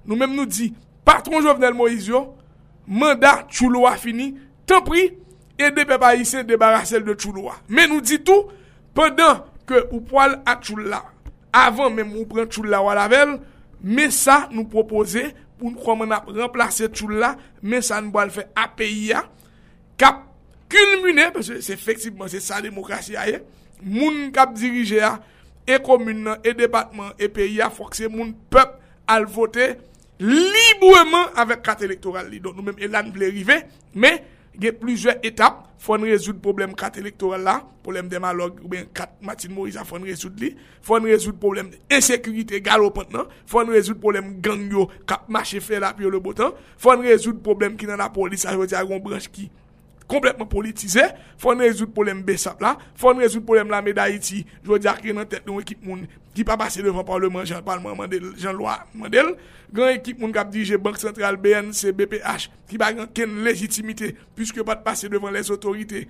nou 0.05 0.21
mèm 0.21 0.37
nou 0.37 0.49
di, 0.49 0.71
patron 1.05 1.45
Jovenel 1.45 1.77
Moïse 1.77 2.13
yo, 2.13 2.27
mandat 2.87 3.49
Chouloa 3.53 3.97
fini, 4.01 4.35
tan 4.69 4.85
pri, 4.85 5.09
e 5.55 5.71
depe 5.73 5.97
pa 6.03 6.13
yise 6.19 6.45
debarasel 6.47 7.05
de 7.07 7.17
Chouloa. 7.17 7.57
Men 7.69 7.93
nou 7.93 8.05
di 8.05 8.21
tou, 8.25 8.51
pendant 8.97 9.47
ke 9.69 9.81
ou 9.91 10.03
poal 10.05 10.39
ak 10.45 10.65
Chouloa, 10.69 11.14
avant 11.55 11.89
même 11.89 12.17
ou 12.17 12.27
prendre 12.27 12.59
ou 12.59 12.63
la 12.65 13.09
veille, 13.09 13.39
mais 13.81 14.11
ça 14.11 14.49
nous 14.51 14.65
proposer 14.65 15.27
pour 15.57 15.71
nous 15.71 15.79
comment 15.79 16.05
remplacer 16.27 16.89
Choula, 16.93 17.37
mais 17.63 17.81
ça 17.81 18.01
nous 18.01 18.11
va 18.11 18.25
le 18.25 18.31
faire 18.31 18.49
à 18.57 18.67
pays 18.67 19.13
cap 19.97 20.25
culminer 20.69 21.31
parce 21.33 21.49
que 21.49 21.61
c'est 21.61 21.75
effectivement 21.75 22.27
c'est 22.27 22.41
ça 22.41 22.57
la 22.57 22.63
démocratie 22.63 23.15
ailleurs 23.15 23.43
moun 23.81 24.33
cap 24.33 24.53
diriger 24.53 25.07
et 25.67 25.79
commune 25.79 26.37
et 26.43 26.55
département 26.55 27.11
et 27.19 27.29
pays 27.29 27.61
a 27.61 27.71
faut 27.71 27.85
que 27.85 28.09
moun 28.09 28.35
peuple 28.51 28.79
à 29.07 29.23
voter 29.23 29.75
librement 30.19 31.27
avec 31.37 31.63
carte 31.63 31.83
électorale. 31.83 32.37
Donc 32.41 32.57
nous 32.57 32.63
même 32.63 32.75
et 32.79 32.89
là 32.89 33.03
nous 33.03 33.23
arriver 33.23 33.63
mais 33.95 34.25
il 34.57 34.65
y 34.65 34.69
a 34.69 34.73
plusieurs 34.73 35.17
étapes. 35.23 35.69
Faut 35.79 35.93
résoudre 35.95 36.39
le 36.39 36.41
problème 36.43 36.75
carte 36.75 36.97
électorale 36.97 37.43
là 37.43 37.63
problème 37.83 38.09
des 38.09 38.19
malog 38.19 38.55
ou 38.65 38.69
bien 38.69 38.85
carte 38.95 39.11
Martin 39.21 39.51
Moïse 39.51 39.79
faut 39.85 39.97
résoudre 39.97 40.37
li. 40.43 40.57
Faut 40.81 40.95
résoudre 40.95 41.39
problème 41.39 41.71
insécurité 41.91 42.61
galopante 42.61 43.13
non 43.13 43.27
faut 43.47 43.59
résoudre 43.59 44.01
problème 44.01 44.41
gang 44.41 44.71
cap 45.07 45.29
marché 45.29 45.61
fait 45.61 45.79
là 45.79 45.93
puis 45.95 46.09
le 46.09 46.19
beau 46.19 46.33
temps. 46.33 46.55
Faut 46.79 46.97
résoudre 46.99 47.41
problème 47.41 47.77
qui 47.77 47.85
dans 47.87 47.97
la 47.97 48.09
police 48.09 48.41
ça 48.41 48.57
veut 48.57 48.67
dire 48.67 48.81
une 48.81 48.99
branche 49.01 49.29
qui 49.31 49.51
complètement 50.07 50.47
politisé. 50.47 51.03
Faut 51.39 51.51
résoudre 51.51 51.91
le 51.91 51.93
problème 51.93 52.23
BESAP 52.23 52.61
là. 52.61 52.79
Faut 52.95 53.09
résoudre 53.09 53.41
le 53.41 53.45
problème 53.45 53.69
la 53.71 53.83
d'Haïti. 53.83 54.47
Je 54.63 54.71
veux 54.71 54.79
dire 54.79 54.97
qu'il 55.01 55.15
y 55.15 55.19
a 55.19 55.21
une 55.21 55.27
tête 55.27 55.47
d'une 55.47 55.61
équipe 55.61 55.85
moun 55.85 56.07
qui 56.35 56.45
pas 56.45 56.57
passer 56.57 56.83
devant 56.83 56.99
le 56.99 57.05
Parlement, 57.05 57.45
Jean 57.45 57.63
Parlement 57.63 57.95
Jean-Loi 58.37 58.79
Mandel. 58.95 59.27
Grand 59.73 59.89
équipe 59.89 60.19
moun 60.19 60.33
qui 60.33 60.45
dirige 60.51 60.77
Banque 60.77 60.99
Centrale 60.99 61.37
BNC 61.37 61.93
BPH 61.93 62.51
qui 62.69 62.79
pas 62.79 62.93
aucune 62.93 63.43
légitimité 63.45 64.15
puisque 64.35 64.63
pas 64.63 64.75
de 64.75 64.83
passer 64.83 65.09
devant 65.09 65.31
les 65.31 65.51
autorités 65.51 66.09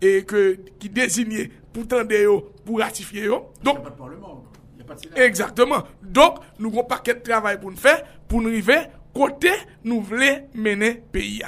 et 0.00 0.24
que 0.24 0.58
qui 0.78 0.88
désigné 0.88 1.50
pour 1.72 1.86
tendre 1.86 2.42
pour 2.64 2.80
ratifier 2.80 3.24
yo. 3.24 3.52
Donc 3.62 3.78
a. 3.78 5.20
Exactement. 5.22 5.84
Donc 6.02 6.38
nous 6.58 6.68
avons 6.70 6.80
un 6.80 6.84
paquet 6.84 7.14
de 7.14 7.20
travail 7.20 7.60
pour 7.60 7.70
nous 7.70 7.76
faire 7.76 8.02
pour 8.26 8.42
nous 8.42 8.48
arriver 8.48 8.78
côté 9.14 9.50
nous 9.84 10.00
voulons 10.00 10.48
mener 10.54 11.02
pays. 11.12 11.42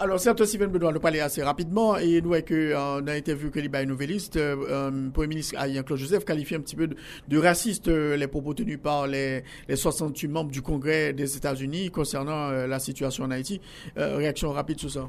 Alors, 0.00 0.20
certes, 0.20 0.44
Steven 0.44 0.70
Benoît 0.70 0.92
nous 0.92 1.00
parler 1.00 1.18
assez 1.18 1.42
rapidement 1.42 1.96
et 1.98 2.20
nous, 2.20 2.32
avec 2.32 2.52
euh, 2.52 3.00
on 3.02 3.06
a 3.08 3.14
interviewé 3.14 3.50
que 3.50 3.58
les 3.58 3.84
nouvelliste, 3.86 4.36
euh, 4.36 4.54
euh, 4.70 5.10
Premier 5.10 5.26
ministre 5.26 5.56
Ayan 5.58 5.82
Claude 5.82 5.98
Joseph 5.98 6.24
qualifie 6.24 6.54
un 6.54 6.60
petit 6.60 6.76
peu 6.76 6.86
de, 6.86 6.96
de 7.26 7.38
raciste 7.38 7.88
euh, 7.88 8.16
les 8.16 8.28
propos 8.28 8.54
tenus 8.54 8.78
par 8.80 9.08
les, 9.08 9.42
les 9.68 9.74
68 9.74 10.28
membres 10.28 10.52
du 10.52 10.62
Congrès 10.62 11.12
des 11.12 11.36
États-Unis 11.36 11.90
concernant 11.90 12.48
euh, 12.50 12.68
la 12.68 12.78
situation 12.78 13.24
en 13.24 13.32
Haïti. 13.32 13.60
Réaction 13.96 14.52
rapide 14.52 14.78
sur 14.78 14.90
ça. 14.90 15.08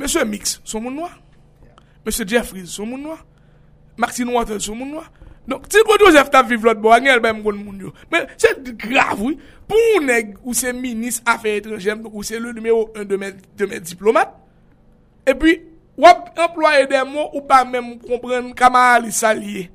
Monsieur 0.00 0.24
Mix, 0.24 0.62
son 0.64 0.80
monde 0.80 0.94
noir. 0.94 1.20
Monsieur 2.06 2.26
Jeffries, 2.26 2.66
son 2.66 2.86
monde 2.86 3.02
noir. 3.02 3.26
Martin 3.98 4.28
Waters, 4.28 4.62
son 4.62 4.76
monde 4.76 4.92
noir. 4.92 5.12
Donc, 5.48 5.64
si 5.70 5.78
Joseph 5.98 6.30
t'a 6.30 6.42
vivre 6.42 6.66
l'autre 6.66 6.80
bois, 6.80 6.98
il 6.98 7.20
même 7.20 7.42
monde 7.42 7.80
yo. 7.80 7.92
Mais 8.12 8.26
c'est 8.36 8.62
grave, 8.76 9.18
oui. 9.18 9.38
Pour 9.66 9.78
un 9.98 10.04
nèg 10.04 10.36
ou 10.44 10.52
c'est 10.52 10.74
ministre 10.74 11.22
affaires 11.24 11.56
étrangères, 11.56 11.96
ou 12.12 12.22
c'est 12.22 12.38
le 12.38 12.52
numéro 12.52 12.92
un 12.94 13.04
de 13.04 13.16
mes, 13.16 13.80
diplomates. 13.80 14.34
Et 15.26 15.34
puis, 15.34 15.62
ou 15.96 16.04
employer 16.04 16.86
des 16.86 17.02
mots 17.02 17.30
ou 17.32 17.40
pas 17.40 17.64
même 17.64 17.98
comprendre 17.98 18.54
comment 18.54 18.92
aller 18.92 19.10
s'allier. 19.10 19.70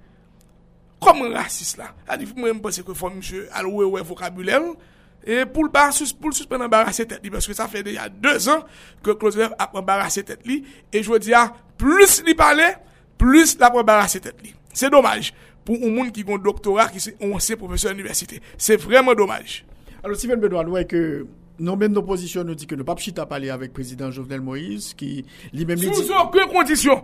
Comme 1.01 1.33
raciste 1.33 1.77
là. 1.77 1.85
Il 2.19 2.27
faut 2.27 2.39
même 2.39 2.61
penser 2.61 2.83
que 2.83 2.93
faut 2.93 3.09
monsieur 3.09 3.49
allouer 3.51 3.85
ouais 3.85 4.03
vocabulaire. 4.03 4.61
Et 5.25 5.45
pour 5.45 5.63
le 5.63 5.69
pour 6.19 6.29
le 6.29 6.35
suspendre 6.35 6.65
embarrasser 6.65 7.05
tête 7.05 7.21
parce 7.31 7.47
que 7.47 7.53
ça 7.53 7.67
fait 7.67 7.81
déjà 7.81 8.09
deux 8.09 8.47
ans 8.47 8.63
que 9.01 9.11
Claude 9.11 9.49
a 9.57 9.71
embarrassé 9.73 10.21
tête 10.23 10.41
et 10.91 11.01
je 11.01 11.09
veux 11.09 11.19
dire 11.19 11.51
plus 11.77 12.21
il 12.27 12.35
parlait 12.35 12.77
plus 13.17 13.57
la 13.57 13.73
embarrassé 13.73 14.19
tête. 14.19 14.35
C'est 14.73 14.89
dommage 14.89 15.33
pour 15.65 15.75
un 15.75 15.89
monde 15.89 16.11
qui 16.11 16.23
a 16.27 16.33
un 16.33 16.37
doctorat, 16.37 16.87
qui 16.89 16.97
est 16.97 17.15
un 17.21 17.55
professeur 17.57 17.91
d'université. 17.91 18.41
C'est 18.57 18.77
vraiment 18.77 19.13
dommage. 19.13 19.65
Alors, 20.03 20.17
Steven 20.17 20.39
Benoît, 20.39 20.63
nous 20.63 20.85
que 20.85 21.25
nous 21.59 21.75
même 21.75 21.93
nos 21.93 22.01
positions 22.01 22.43
nous 22.43 22.55
dit 22.55 22.65
que 22.65 22.75
nous 22.75 22.83
pas 22.83 22.95
chita 22.95 23.25
parler 23.25 23.49
avec 23.49 23.69
le 23.69 23.73
président 23.73 24.11
Jovenel 24.11 24.41
Moïse, 24.41 24.93
qui 24.93 25.25
lui-même 25.53 25.77
Sous 25.77 26.03
dit... 26.03 26.11
aucune 26.21 26.51
condition, 26.51 27.03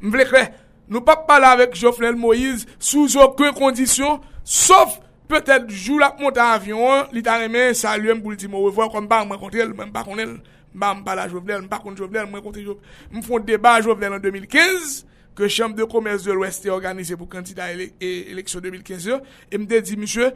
je 0.00 0.08
veux 0.08 0.24
clair, 0.24 0.50
nous 0.88 1.00
pas 1.00 1.16
parler 1.16 1.46
avec 1.46 1.74
Jovenel 1.74 2.16
Moïse 2.16 2.66
sous 2.78 3.16
aucune 3.18 3.52
condition, 3.52 4.20
sauf 4.44 5.00
peut-être 5.28 5.70
jour 5.70 5.98
la 5.98 6.16
monte 6.18 6.38
en 6.38 6.52
avion, 6.52 7.06
il 7.12 7.22
t'a 7.22 7.38
remis 7.38 7.74
saluer 7.74 8.14
pour 8.14 8.30
le 8.30 8.36
dire 8.36 8.52
au 8.54 8.62
revoir 8.62 8.90
comme 8.90 9.08
pas 9.08 9.22
rencontrer 9.22 9.66
même 9.66 9.92
pas 9.92 10.04
connaître, 10.04 10.32
même 10.74 11.04
pas 11.04 11.14
la 11.14 11.28
Jovenel, 11.28 11.68
pas 11.68 11.78
contre 11.78 11.98
Jovenel, 11.98 12.26
moi 12.26 12.40
contre 12.40 12.60
Jovenel. 12.60 12.82
Nous 13.12 13.22
font 13.22 13.38
débat 13.40 13.80
Jovenel 13.80 14.14
en 14.14 14.18
2015 14.18 15.06
que 15.34 15.48
Chambre 15.48 15.76
de 15.76 15.84
commerce 15.84 16.24
de 16.24 16.32
l'Ouest 16.32 16.64
est 16.66 16.70
organisée 16.70 17.16
pour 17.16 17.28
candidat 17.28 17.64
à 17.64 17.72
l'élection 17.74 18.60
2015 18.60 19.10
et 19.50 19.58
me 19.58 19.80
dit 19.80 19.96
monsieur 19.96 20.32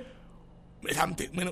mais 0.85 0.92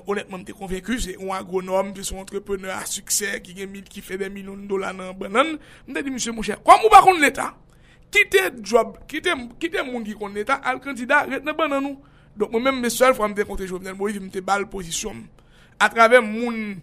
honnêtement 0.05 0.37
me 0.37 0.53
convaincu 0.53 0.99
c'est 0.99 1.17
un 1.19 1.29
agronome 1.29 1.93
puis 1.93 2.05
son 2.05 2.17
entrepreneur 2.17 2.77
à 2.77 2.85
succès 2.85 3.41
qui 3.41 3.55
qui 3.83 4.01
fait 4.01 4.17
des 4.17 4.29
millions 4.29 4.55
de 4.55 4.67
dollars 4.67 4.93
dans 4.93 5.13
banane. 5.13 5.57
Me 5.87 6.01
dit 6.01 6.11
monsieur 6.11 6.31
mon 6.31 6.41
cher 6.41 6.61
comme 6.61 6.81
vous 6.83 6.89
connaître 6.89 7.21
l'état? 7.21 7.57
Quittez 8.11 8.61
job 8.61 8.97
quittez 9.07 9.33
quittez 9.59 9.81
monde 9.81 10.03
qui 10.03 10.13
connaît 10.13 10.39
l'état? 10.39 10.55
Al 10.55 10.79
candidat 10.79 11.23
rete 11.23 11.43
dans 11.43 11.53
banane 11.53 11.97
donc 12.35 12.51
moi 12.51 12.61
même 12.61 12.79
mes 12.79 12.89
seuls 12.89 13.15
fois 13.15 13.27
me 13.27 13.43
contre 13.43 13.65
Jovenel 13.65 13.95
Moïse 13.95 14.19
me 14.19 14.41
balle 14.41 14.67
position. 14.67 15.15
À 15.79 15.89
travers 15.89 16.21
monde 16.21 16.77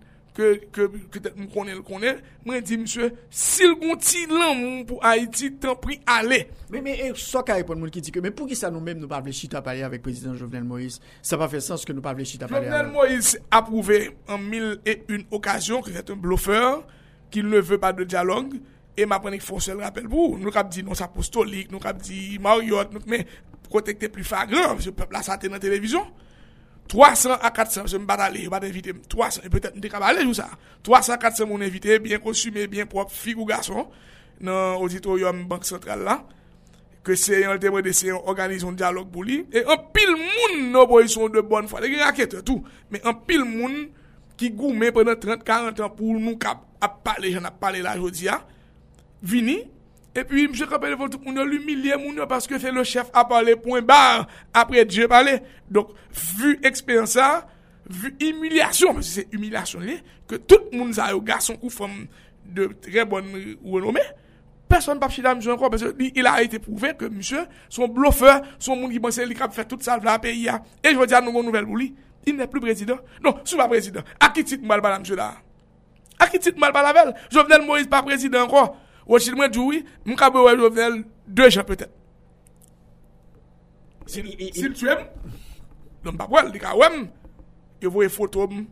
peut-être 1.11 1.37
me 1.37 1.47
connaît 1.47 1.75
le 1.75 1.83
connaît. 1.83 2.19
Moi 2.45 2.61
dit 2.61 2.79
monsieur 2.79 3.13
s'il 3.31 3.75
gonti 3.75 4.27
l'amour 4.27 4.87
pour 4.87 5.05
Haïti 5.05 5.53
tant 5.53 5.77
pris 5.77 6.01
aller 6.07 6.49
mais 6.71 6.81
mais 6.81 7.13
ça 7.17 7.43
qu'a 7.43 7.55
répondre 7.55 7.81
monde 7.81 7.91
qui 7.91 8.01
dit 8.01 8.13
que 8.13 8.21
mais 8.21 8.31
pour 8.31 8.47
qui 8.47 8.57
ça 8.57 8.71
nous 8.71 8.81
même 8.81 8.99
nous 8.99 9.09
pas 9.09 9.23
chita 9.31 9.63
parler 9.63 9.83
avec 9.83 10.03
président 10.03 10.35
Jovenel 10.35 10.65
Moïse? 10.65 11.01
Ça 11.23 11.37
pas 11.37 11.49
fait 11.49 11.61
sens 11.61 11.85
que 11.85 11.93
nous 11.93 12.03
pas 12.03 12.17
chita 12.25 12.49
parler 12.49 12.67
Jovenel 12.67 12.93
Moïse 12.93 13.41
a 13.51 13.63
prouvé 13.63 14.11
en 14.29 14.39
mille 14.39 14.79
et 14.87 15.03
une 15.09 15.25
occasions 15.31 15.83
que 15.83 15.91
c'est 15.93 16.11
un 16.11 16.17
bluffeur 16.17 16.87
qu'il 17.31 17.49
ne 17.49 17.61
veut 17.61 17.79
pas 17.79 17.93
de 17.93 18.05
dialogue. 18.05 18.61
E 19.01 19.07
ma 19.09 19.21
prenik 19.23 19.45
fonsel 19.45 19.79
rappel 19.81 20.09
pou, 20.11 20.37
nou 20.41 20.53
kap 20.53 20.71
di 20.73 20.83
non 20.85 20.99
sapostolik, 20.99 21.71
nou 21.73 21.81
kap 21.83 22.01
di 22.03 22.37
Mariot, 22.43 22.91
nou 22.93 23.03
kme 23.05 23.23
kotekte 23.71 24.11
pli 24.13 24.25
fagran, 24.27 24.81
se 24.83 24.93
pep 24.97 25.15
la 25.15 25.23
sate 25.25 25.49
nan 25.51 25.63
televizyon. 25.63 26.09
300 26.91 27.39
a 27.39 27.53
400, 27.55 27.87
se 27.93 28.01
m 28.01 28.07
bat 28.09 28.25
ale, 28.27 28.43
m 28.49 28.53
bat 28.53 28.67
evite, 28.67 28.97
300, 29.13 29.45
e 29.47 29.53
petet 29.53 29.77
m 29.77 29.85
dekab 29.85 30.05
ale 30.07 30.25
jou 30.27 30.35
sa. 30.37 30.49
300 30.87 31.15
a 31.15 31.21
400 31.23 31.47
moun 31.47 31.63
evite, 31.67 32.01
bien 32.03 32.23
konsume, 32.23 32.67
bien 32.71 32.89
prop, 32.91 33.13
figou 33.15 33.47
gason, 33.49 33.87
nan 34.43 34.81
auditorium 34.81 35.45
bank 35.49 35.69
sentral 35.69 36.03
la, 36.07 36.19
ke 37.07 37.17
se 37.17 37.39
yon 37.41 37.61
temwe 37.63 37.83
de 37.85 37.95
se 37.97 38.11
yon 38.11 38.27
organizyon 38.29 38.77
diyalog 38.77 39.09
pou 39.13 39.25
li, 39.25 39.41
e 39.55 39.63
an 39.63 39.87
pil 39.95 40.13
moun 40.19 40.67
nou 40.75 40.89
boy 40.91 41.09
son 41.09 41.33
de 41.33 41.43
bon 41.47 41.69
fwa, 41.71 41.83
de 41.85 41.93
gen 41.93 42.05
akete 42.09 42.43
tout, 42.45 42.67
men 42.93 43.05
an 43.09 43.23
pil 43.27 43.47
moun 43.49 43.87
ki 44.41 44.51
goume 44.57 44.91
pwene 44.97 45.15
30-40 45.21 45.85
an 45.87 45.95
pou 45.95 46.19
nou 46.19 46.41
kap 46.41 46.67
ap 46.83 47.01
pale, 47.07 47.31
jen 47.33 47.47
ap 47.49 47.61
pale 47.63 47.85
la 47.85 47.95
jodi 48.01 48.27
ya, 48.27 48.41
vini, 49.23 49.61
E 50.11 50.25
pi 50.27 50.49
mse 50.51 50.67
kapele 50.67 50.97
vol 50.99 51.11
tout 51.11 51.23
yo 51.23 51.45
l'humiliè 51.47 51.97
moun 52.01 52.19
yo 52.19 52.27
Paske 52.31 52.59
fe 52.59 52.73
le 52.75 52.83
chef 52.85 53.11
a 53.15 53.25
pale 53.29 53.55
point 53.63 53.87
bar 53.87 54.27
Apre 54.55 54.83
dje 54.89 55.07
pale 55.11 55.37
Donk 55.71 55.93
vu 56.11 56.57
eksperyansa 56.67 57.47
Vu 57.87 58.11
humiliasyon 58.19 58.99
Mse 58.99 59.21
se 59.21 59.27
humiliasyon 59.31 59.87
li 59.87 60.01
Ke 60.31 60.41
tout 60.43 60.73
moun 60.75 60.91
sa 60.97 61.13
yo 61.15 61.23
gason 61.23 61.61
kou 61.61 61.71
fom 61.71 61.95
De 62.43 62.67
tre 62.83 63.07
bon 63.07 63.31
renome 63.63 64.03
Person 64.71 64.99
pap 65.03 65.15
chida 65.15 65.37
mse 65.39 65.55
anko 65.55 65.71
Pese 65.71 65.95
li 65.95 66.11
il 66.19 66.27
a 66.27 66.41
ite 66.43 66.59
pouve 66.65 66.97
ke 66.99 67.07
mse 67.13 67.47
Son 67.69 67.87
blofeur 67.87 68.43
Son 68.59 68.75
moun 68.75 68.91
ki 68.91 68.99
pense 69.03 69.23
li 69.23 69.39
kap 69.39 69.55
fe 69.55 69.63
tout 69.63 69.87
sa 69.87 70.01
vla 70.03 70.19
pe 70.23 70.35
ya 70.35 70.59
E 70.83 70.91
jvo 70.91 71.07
diya 71.07 71.23
nou 71.23 71.39
moun 71.39 71.47
nouvel 71.47 71.71
bou 71.71 71.79
li 71.79 71.93
Il 72.27 72.35
ne 72.35 72.51
plou 72.51 72.67
prezident 72.67 72.99
Non 73.23 73.39
sou 73.45 73.63
pa 73.63 73.71
prezident 73.71 74.03
Akitit 74.19 74.67
mwal 74.67 74.83
bala 74.83 74.99
mse 74.99 75.15
la 75.15 75.37
Akitit 76.19 76.59
mwal 76.59 76.75
bala 76.75 76.97
vel 76.99 77.15
Jovenel 77.31 77.63
Moïse 77.63 77.87
pa 77.87 78.03
prezident 78.03 78.51
anko 78.51 78.73
Ou 79.07 79.19
chil 79.19 79.37
mwen 79.39 79.51
djoui, 79.53 79.83
mwen 80.05 80.19
ka 80.19 80.31
wè 80.35 80.55
jovenel 80.59 81.03
2 81.27 81.51
jan 81.51 81.67
pwetè. 81.69 81.89
Sil 84.11 84.75
tsyèm, 84.75 85.05
lom 86.05 86.19
pa 86.19 86.29
pwèl, 86.31 86.51
di 86.55 86.63
ka 86.63 86.75
wèm, 86.79 87.05
yo 87.83 87.93
vwe 87.95 88.09
fotom 88.13 88.65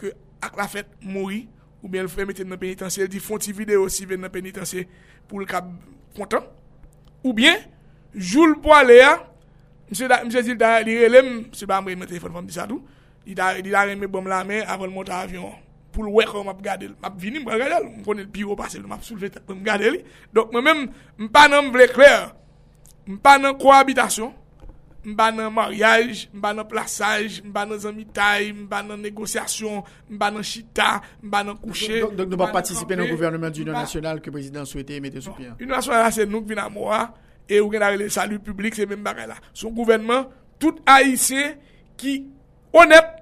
ke 0.00 0.12
ak 0.44 0.56
la 0.58 0.68
fèt 0.70 0.92
mouri, 1.02 1.44
ou 1.80 1.88
bien 1.88 2.04
l 2.04 2.12
fè 2.12 2.26
metè 2.28 2.44
nan 2.44 2.60
penitansè, 2.60 3.08
di 3.10 3.20
fon 3.22 3.40
ti 3.40 3.54
video 3.56 3.88
si 3.92 4.06
ven 4.08 4.22
nan 4.24 4.32
penitansè 4.32 4.84
pou 5.28 5.40
l 5.40 5.48
ka 5.48 5.62
kontan. 6.16 6.46
Ou 7.24 7.34
bien, 7.36 7.58
joul 8.14 8.56
po 8.62 8.72
alè 8.76 9.00
ya, 9.00 9.16
mse 9.90 10.44
zil 10.46 10.58
da 10.60 10.78
li 10.84 10.96
relèm, 11.02 11.50
mse 11.50 11.68
ba 11.68 11.80
mwen 11.84 11.98
mwen 12.00 12.10
telefon 12.10 12.36
fòm 12.38 12.48
di 12.48 12.56
sa 12.56 12.68
dou, 12.70 12.80
di 13.26 13.36
da 13.36 13.84
remè 13.86 14.08
bom 14.08 14.28
la 14.28 14.44
mè 14.44 14.64
avon 14.64 14.94
avyon. 15.04 15.69
Pou 15.94 16.06
l 16.06 16.12
wek 16.14 16.34
ou 16.34 16.44
m 16.46 16.52
ap 16.52 16.60
gade 16.64 16.90
l. 16.90 16.96
M 16.96 17.06
ap 17.08 17.16
vini 17.20 17.40
m 17.42 17.48
ap 17.50 17.60
gade 17.60 17.78
l. 17.80 17.88
M 18.00 18.02
konen 18.06 18.26
l 18.26 18.32
piyo 18.32 18.56
pase 18.58 18.80
l. 18.80 18.86
M 18.88 18.96
ap 18.96 19.06
souleve 19.06 19.32
tet 19.34 19.46
pou 19.46 19.58
m 19.58 19.64
gade 19.66 19.90
l. 19.90 20.00
Donk 20.34 20.52
m 20.54 20.62
men 20.64 20.84
m 21.18 21.30
pa 21.32 21.46
nan 21.50 21.72
vle 21.74 21.88
kler. 21.92 22.30
M 23.08 23.18
pa 23.22 23.36
nan 23.40 23.56
kwa 23.60 23.80
habitasyon. 23.80 24.34
M 25.00 25.14
pa 25.16 25.30
nan 25.32 25.52
maryaj. 25.56 26.26
M 26.34 26.42
pa 26.44 26.52
nan 26.56 26.68
plasaj. 26.68 27.40
M 27.46 27.54
pa 27.54 27.64
nan 27.68 27.80
zanmitay. 27.82 28.50
M 28.56 28.66
pa 28.70 28.82
nan 28.86 29.00
negosyasyon. 29.04 29.80
M 30.12 30.20
pa 30.20 30.28
nan 30.34 30.46
chita. 30.46 30.90
M 31.24 31.32
pa 31.32 31.42
nan 31.46 31.58
kouche. 31.60 32.02
Donk 32.04 32.28
nou 32.28 32.40
pa 32.40 32.50
patisipe 32.58 32.98
nan 32.98 33.10
gouvernement 33.10 33.50
d'Union 33.54 33.78
Nationale 33.78 34.22
ke 34.24 34.32
prezident 34.34 34.68
souwete 34.68 35.00
mette 35.02 35.24
sou 35.24 35.34
piyan. 35.38 35.56
Union 35.58 35.76
Nationale 35.78 36.12
se 36.14 36.28
nouk 36.28 36.46
vina 36.50 36.68
mwa 36.72 37.08
e 37.50 37.58
ou 37.62 37.72
gen 37.72 37.82
a 37.82 37.90
rele 37.94 38.10
salu 38.12 38.38
publik 38.44 38.76
se 38.78 38.86
men 38.86 39.02
bagay 39.06 39.30
la. 39.30 39.40
Son 39.56 39.74
gouvernement 39.74 40.28
tout 40.60 40.78
haisyen 40.86 41.56
ki 41.98 42.20
onep 42.76 43.16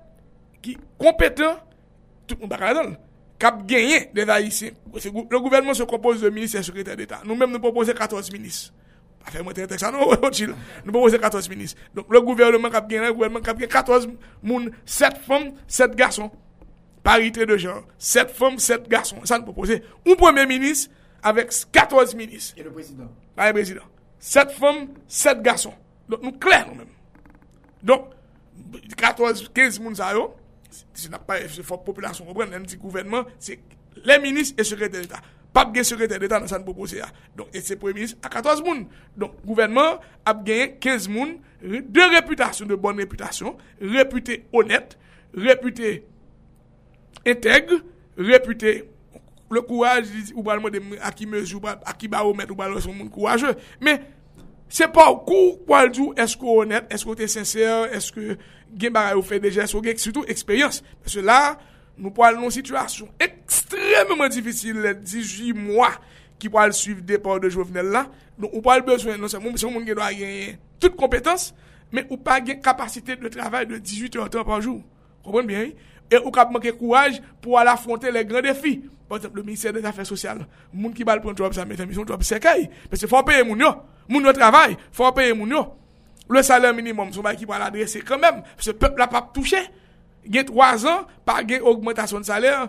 ki 0.64 0.74
kompetent 1.00 1.67
tout 2.28 2.38
moun 2.40 2.50
baka 2.50 2.72
la 2.72 2.82
don, 2.82 2.96
kap 3.40 3.62
genye 3.68 4.08
de 4.14 4.26
la 4.28 4.40
isi, 4.40 4.72
le 4.94 5.40
gouvernement 5.40 5.74
se 5.74 5.82
kompose 5.82 6.20
de 6.20 6.30
ministre 6.30 6.58
et 6.58 6.62
secrétaire 6.62 6.96
d'État, 6.96 7.22
nou 7.24 7.38
mèm 7.38 7.54
nou 7.54 7.62
propose 7.62 7.94
14 7.94 8.32
ministre, 8.34 8.74
pa 9.22 9.32
fè 9.32 9.42
mwen 9.44 9.56
ten 9.56 9.70
tek 9.70 9.80
sa 9.84 9.92
nou, 9.94 10.12
nou 10.18 10.92
propose 10.92 11.20
14 11.20 11.48
ministre, 11.52 11.80
le 11.94 12.20
gouvernement 12.20 12.72
genye, 12.74 13.06
le 13.06 13.14
gouvernement 13.14 13.44
kap 13.44 13.58
genye 13.58 13.70
14 13.72 14.10
moun, 14.42 14.70
7 14.84 15.22
fèm, 15.26 15.52
7 15.66 15.96
garçon, 15.96 16.30
parité 17.02 17.46
de 17.46 17.56
genre, 17.56 17.84
7 17.98 18.34
fèm, 18.36 18.58
7 18.58 18.88
garçon, 18.88 19.24
sa 19.24 19.38
nou 19.38 19.50
propose, 19.52 19.80
un 20.06 20.18
premier 20.18 20.46
ministre, 20.46 20.92
avek 21.22 21.54
14 21.72 22.14
ministre, 22.14 22.58
et 22.58 22.62
le 22.62 22.70
président, 22.70 23.08
7 24.18 24.52
fèm, 24.52 24.86
7 25.06 25.42
garçon, 25.42 25.74
nou 26.10 26.34
klè 26.42 26.64
nou 26.66 26.74
mèm, 26.74 26.94
donc, 27.82 28.10
14, 28.96 29.48
15 29.54 29.78
moun 29.80 29.94
yo, 29.94 30.34
Se 30.70 31.10
na 31.12 31.20
pa 31.22 31.40
se 31.48 31.64
fok 31.66 31.84
populasyon 31.86 32.28
repren 32.28 32.52
nan 32.52 32.66
di 32.68 32.78
gouvenman, 32.80 33.28
se 33.42 33.58
le 34.04 34.18
minis 34.22 34.54
e 34.56 34.66
sekretèr 34.66 35.04
d'Etat. 35.04 35.24
Pap 35.54 35.72
gen 35.74 35.86
sekretèr 35.86 36.20
d'Etat 36.20 36.44
nan 36.44 36.50
san 36.50 36.66
propose 36.66 37.00
ya. 37.00 37.08
Don, 37.36 37.48
et 37.52 37.64
se 37.64 37.78
pou 37.78 37.92
minis 37.94 38.16
a 38.22 38.30
14 38.32 38.62
moun. 38.66 38.84
Don, 39.16 39.32
gouvenman 39.46 40.02
ap 40.28 40.44
gen 40.46 40.76
15 40.82 41.08
moun 41.12 41.38
de 41.62 42.06
reputasyon, 42.16 42.68
de 42.70 42.78
bon 42.78 43.00
reputasyon, 43.00 43.56
reputé 43.80 44.44
honèt, 44.52 44.94
reputé 45.34 46.04
intègre, 47.26 47.80
reputé 48.16 48.84
le 49.50 49.62
kouaj, 49.64 50.10
ou 50.34 50.44
balman 50.44 50.70
de 50.70 50.80
akimez, 51.00 51.54
ou 51.56 51.62
akibaromèt, 51.88 52.50
ou 52.50 52.58
balman 52.58 52.82
son 52.84 52.94
moun 52.94 53.10
kouajè. 53.12 53.54
Se 54.68 54.84
pa 54.92 55.08
ou 55.08 55.22
kou, 55.24 55.56
pou 55.64 55.76
aljou, 55.78 56.12
esko 56.20 56.60
honèt, 56.60 56.90
esko 56.92 57.16
te 57.18 57.28
sensèr, 57.30 57.88
esko... 57.96 58.36
gen 58.76 58.92
bagay 58.94 59.16
ou 59.16 59.24
fè 59.24 59.38
deje, 59.42 59.64
sou 59.70 59.82
gen 59.84 59.98
surtout 60.00 60.28
eksperyans. 60.30 60.82
Pèse 61.04 61.22
la, 61.24 61.56
nou 61.98 62.12
po 62.14 62.24
al 62.26 62.38
nou 62.38 62.52
situasyon 62.54 63.10
ekstremement 63.24 64.30
difisil 64.32 64.80
le 64.84 64.94
18 64.98 65.56
mwa 65.58 65.90
ki 66.38 66.50
po 66.52 66.60
al 66.62 66.74
suiv 66.76 67.02
depo 67.06 67.38
de 67.42 67.50
Jovenel 67.52 67.92
la. 67.94 68.06
Nou 68.38 68.62
po 68.64 68.72
al 68.74 68.84
nou 68.86 69.30
se 69.30 69.40
moun 69.40 69.86
gen 69.86 69.96
do 69.96 70.04
a 70.04 70.12
gen 70.14 70.58
tout 70.82 70.94
kompetans, 70.98 71.52
men 71.90 72.06
ou 72.10 72.20
pa 72.20 72.40
de 72.40 72.58
travay 73.32 73.66
de 73.66 73.78
18 73.78 74.20
an 74.20 74.44
par 74.44 74.60
jou. 74.60 74.82
Kompren 75.24 75.48
bien? 75.48 75.72
E 76.08 76.16
ou 76.22 76.32
kap 76.32 76.52
manke 76.52 76.72
kouaj 76.76 77.18
pou 77.42 77.58
al 77.60 77.68
afonte 77.68 78.08
le 78.12 78.24
gran 78.24 78.44
defi. 78.44 78.78
Par 79.08 79.16
exemple, 79.18 79.38
le 79.38 79.42
Ministère 79.42 79.72
des 79.72 79.84
Affaires 79.84 80.06
Sociales. 80.06 80.46
Moun 80.72 80.92
ki 80.92 81.04
bal 81.08 81.22
pon 81.24 81.36
job 81.36 81.54
sa 81.56 81.64
metan 81.64 81.88
mission, 81.88 82.06
job 82.06 82.22
sekay. 82.22 82.68
Pèse 82.92 83.08
fò 83.08 83.22
peye 83.24 83.42
moun 83.46 83.60
yo. 83.64 83.72
Moun 84.08 84.28
yo 84.28 84.34
travay, 84.36 84.76
fò 84.92 85.10
peye 85.16 85.32
moun. 85.32 85.56
Le 86.28 86.42
salèr 86.44 86.74
minimum 86.76 87.12
sou 87.12 87.24
bay 87.24 87.38
ki 87.40 87.46
pa 87.48 87.58
l'adrese 87.60 88.02
kèmèm, 88.04 88.42
se 88.60 88.74
pep 88.76 88.98
la 89.00 89.08
pa 89.08 89.22
touche, 89.32 89.60
gen 90.28 90.44
3 90.44 90.84
an, 90.90 91.06
pa 91.24 91.40
gen 91.40 91.64
augmentation 91.64 92.20
de 92.20 92.28
salèr, 92.28 92.66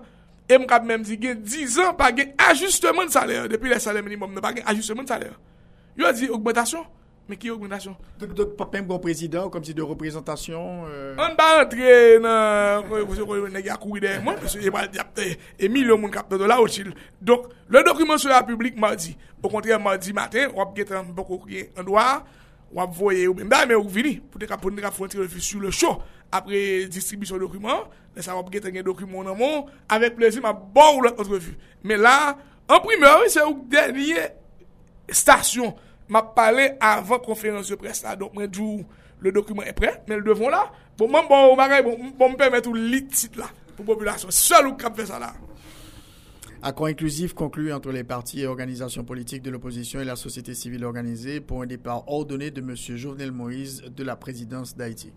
e 0.47 0.55
m 0.55 0.63
kap 0.69 0.85
mèm 0.87 1.03
di 1.03 1.17
gen 1.19 1.41
10 1.43 1.75
an, 1.83 1.97
pa 1.99 2.07
gen 2.15 2.31
ajustement 2.47 3.09
de 3.09 3.11
salèr, 3.11 3.49
depi 3.51 3.67
le 3.67 3.79
salèr 3.83 4.05
minimum, 4.05 4.31
ne 4.33 4.39
pa 4.43 4.53
gen 4.55 4.63
ajustement 4.65 5.03
de 5.03 5.11
salèr. 5.11 5.35
Yo 5.99 6.07
a 6.07 6.13
di 6.15 6.29
augmentation, 6.31 6.87
men 7.29 7.39
ki 7.39 7.51
augmentation? 7.53 7.95
Dok 8.19 8.55
pa 8.57 8.67
pèm 8.73 8.87
bon 8.89 8.99
prezident, 9.03 9.51
kom 9.53 9.63
si 9.65 9.75
de 9.77 9.85
reprezentasyon? 9.85 10.89
An 11.21 11.37
ba 11.37 11.49
rentre 11.59 12.17
nan, 12.23 12.87
kwen 12.89 13.15
se 13.17 13.27
kwen 13.27 13.53
negi 13.55 13.71
akou 13.73 13.99
ide, 13.99 14.15
mwen, 14.25 14.41
se 14.49 14.61
e 14.63 14.73
bal 14.73 14.89
di 14.91 15.01
apte, 15.01 15.27
e 15.37 15.71
milyon 15.71 16.01
moun 16.01 16.13
kapte 16.13 16.39
do 16.41 16.49
la 16.49 16.59
ou 16.61 16.71
chil. 16.71 16.91
Dok, 17.21 17.51
le 17.69 17.85
dokumen 17.87 18.19
sou 18.19 18.33
la 18.33 18.41
publik 18.47 18.79
mardi, 18.81 19.15
au 19.43 19.49
kontrè 19.51 19.77
mardi 19.81 20.13
matin, 20.17 20.51
wap 20.57 20.75
get 20.77 20.91
an 20.97 21.13
boko 21.15 21.39
kwen 21.45 21.69
an 21.77 21.87
doa, 21.87 22.09
wap 22.73 22.93
voye 22.93 23.27
ou 23.29 23.37
ba 23.49 23.65
men 23.65 23.77
ou 23.77 23.89
vini, 23.89 24.17
pou 24.19 24.41
te 24.41 24.49
ka 24.49 24.59
fonte 24.59 25.17
refi 25.17 25.41
sou 25.41 25.61
le 25.63 25.71
show, 25.71 26.01
apre 26.31 26.87
distribisyon 26.91 27.41
dokumen, 27.41 27.85
le 28.15 28.25
sa 28.25 28.35
wap 28.37 28.49
gete 28.53 28.71
gen 28.73 28.85
dokumen 28.85 29.27
nan 29.27 29.37
moun, 29.37 29.69
avek 29.89 30.17
plezi 30.17 30.41
ma 30.43 30.53
bon 30.53 30.99
ou 30.99 31.05
lot 31.05 31.21
refi. 31.29 31.55
Men 31.83 32.03
la, 32.05 32.35
an 32.69 32.83
primer, 32.85 33.27
se 33.33 33.43
ou 33.45 33.63
denye 33.69 34.27
stasyon, 35.09 35.73
ma 36.09 36.23
pale 36.35 36.73
avan 36.83 37.21
konferans 37.23 37.69
de 37.69 37.77
pres 37.79 38.03
la, 38.05 38.15
donk 38.19 38.35
men 38.37 38.49
djou 38.49 38.83
le 39.23 39.33
dokumen 39.35 39.69
e 39.69 39.75
pre, 39.75 39.93
men 40.07 40.19
l 40.19 40.25
devon 40.25 40.51
la, 40.53 40.65
pou 40.97 41.07
mwen 41.11 41.27
bon 41.29 41.51
ou 41.53 41.59
bagay, 41.59 41.83
pou 41.85 41.97
mwen 41.99 42.39
pèmèt 42.39 42.67
ou 42.69 42.75
lit 42.75 43.13
sit 43.15 43.37
la, 43.39 43.49
pou 43.75 43.87
populasyon, 43.87 44.33
sol 44.33 44.73
ou 44.73 44.95
fe 44.97 45.07
sa 45.09 45.21
la. 45.21 45.33
Accord 46.61 46.87
inclusif 46.87 47.33
conclu 47.33 47.71
entre 47.71 47.91
les 47.93 48.03
partis 48.03 48.41
et 48.41 48.47
organisations 48.47 49.05
politiques 49.05 49.41
de 49.41 49.49
l'opposition 49.49 50.01
et 50.01 50.03
la 50.03 50.17
société 50.17 50.53
civile 50.53 50.83
organisée 50.83 51.39
pour 51.39 51.61
un 51.61 51.65
départ 51.65 52.03
ordonné 52.09 52.51
de 52.51 52.59
M. 52.59 52.75
Jovenel 52.75 53.31
Moïse 53.31 53.83
de 53.83 54.03
la 54.03 54.17
présidence 54.17 54.75
d'Haïti? 54.75 55.13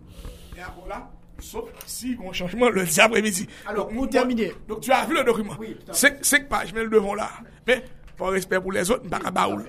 Et 0.56 0.60
après 0.60 0.88
là, 0.88 1.10
sauf 1.40 1.68
si 1.84 2.16
on 2.22 2.32
changement 2.32 2.68
le 2.68 2.84
après-midi. 3.00 3.48
Alors, 3.66 3.88
pour 3.88 4.08
terminer. 4.08 4.52
Donc, 4.68 4.82
tu 4.82 4.92
as 4.92 5.04
vu 5.04 5.16
le 5.16 5.24
document? 5.24 5.54
Oui, 5.58 5.76
Cinq 5.90 6.48
pages, 6.48 6.72
mais 6.72 6.84
le 6.84 6.90
devant 6.90 7.14
là. 7.14 7.28
Mais, 7.66 7.84
par 8.16 8.30
respect 8.30 8.60
pour 8.60 8.70
les 8.70 8.88
autres, 8.88 9.08
pas 9.08 9.30
baoul. 9.32 9.64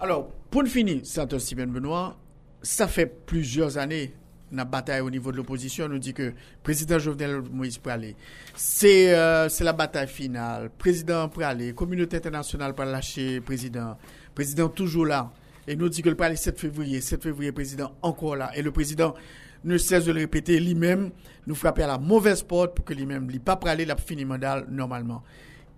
Alors, 0.00 0.30
pour 0.50 0.66
finir, 0.66 1.00
Santos 1.04 1.38
Steven 1.38 1.70
Benoît, 1.70 2.18
ça 2.62 2.88
fait 2.88 3.06
plusieurs 3.06 3.78
années 3.78 4.12
nan 4.50 4.66
batay 4.68 5.00
ou 5.00 5.10
nivou 5.10 5.32
de 5.32 5.38
l'opposisyon, 5.38 5.90
nou 5.90 6.02
di 6.02 6.12
ke 6.16 6.30
prezident 6.66 7.00
Jovenel 7.02 7.40
Moïse 7.46 7.78
Pralé. 7.82 8.14
Se 8.58 9.64
la 9.64 9.74
batay 9.76 10.08
final, 10.10 10.68
prezident 10.78 11.30
Pralé, 11.32 11.72
Komunite 11.78 12.18
Internasyonal 12.18 12.74
Pralaché, 12.78 13.40
prezident, 13.46 14.00
prezident 14.34 14.72
toujou 14.74 15.06
la, 15.08 15.28
e 15.66 15.76
nou 15.78 15.90
di 15.92 16.02
ke 16.04 16.12
l'Pralé 16.12 16.38
7 16.40 16.58
fevriye, 16.58 17.02
7 17.04 17.30
fevriye, 17.30 17.54
prezident 17.56 17.94
anko 18.06 18.34
la, 18.38 18.50
e 18.56 18.64
le 18.66 18.74
prezident 18.74 19.18
nou 19.62 19.78
sez 19.78 20.06
de 20.08 20.14
le 20.16 20.24
repete, 20.24 20.56
li 20.58 20.74
mem 20.74 21.10
nou 21.46 21.58
frape 21.58 21.84
a 21.84 21.92
la 21.92 22.00
mouvez 22.00 22.42
pot 22.46 22.74
pou 22.74 22.86
ke 22.86 22.96
li 22.96 23.06
mem 23.08 23.28
li 23.30 23.38
pa 23.42 23.58
Pralé 23.60 23.86
la 23.86 23.98
fini 24.00 24.26
mandal 24.26 24.66
normalman. 24.66 25.22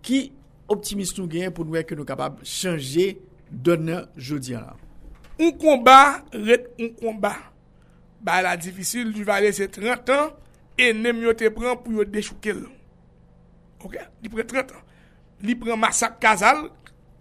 Ki 0.02 0.30
optimiste 0.72 1.20
nou 1.20 1.28
gen 1.30 1.52
pou 1.52 1.66
nou 1.66 1.76
wè 1.76 1.84
ke 1.84 1.98
nou 1.98 2.08
kapab 2.08 2.40
chanje 2.46 3.12
donan 3.52 4.08
jodi 4.16 4.56
an. 4.56 4.76
Un 5.38 5.52
komba, 5.58 6.22
ret 6.32 6.70
un 6.80 6.92
komba. 6.98 7.34
Ba 8.22 8.40
la 8.44 8.56
difisil, 8.56 9.12
du 9.12 9.24
valè 9.26 9.50
se 9.54 9.66
30 9.70 10.12
an, 10.14 10.30
e 10.78 10.92
nem 10.96 11.20
yo 11.24 11.34
te 11.36 11.50
pran 11.52 11.78
pou 11.82 11.98
yo 11.98 12.06
dechoukel. 12.08 12.64
Ok? 13.82 13.98
Li 14.22 14.32
pran 14.32 14.48
30 14.48 14.76
an. 14.78 14.88
Li 15.42 15.56
pran 15.58 15.80
masak 15.80 16.20
kazal, 16.22 16.68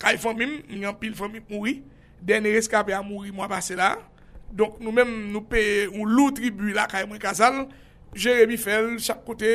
kay 0.02 0.20
fomim, 0.22 0.60
nyan 0.70 0.98
pil 1.02 1.16
fomim 1.18 1.46
mouri, 1.50 1.80
dene 2.22 2.54
reskape 2.54 2.94
a 2.94 3.02
mouri 3.06 3.34
mwa 3.34 3.50
pase 3.52 3.78
la. 3.78 3.96
Donk 4.52 4.82
nou 4.84 4.94
men 4.94 5.10
nou 5.32 5.46
pe 5.50 5.88
un 5.90 6.10
lou 6.10 6.34
tribu 6.36 6.74
la 6.76 6.88
kay 6.92 7.08
mwen 7.08 7.22
kazal, 7.22 7.64
Jeremy 8.12 8.58
fel, 8.60 8.98
chak 9.00 9.22
kote, 9.24 9.48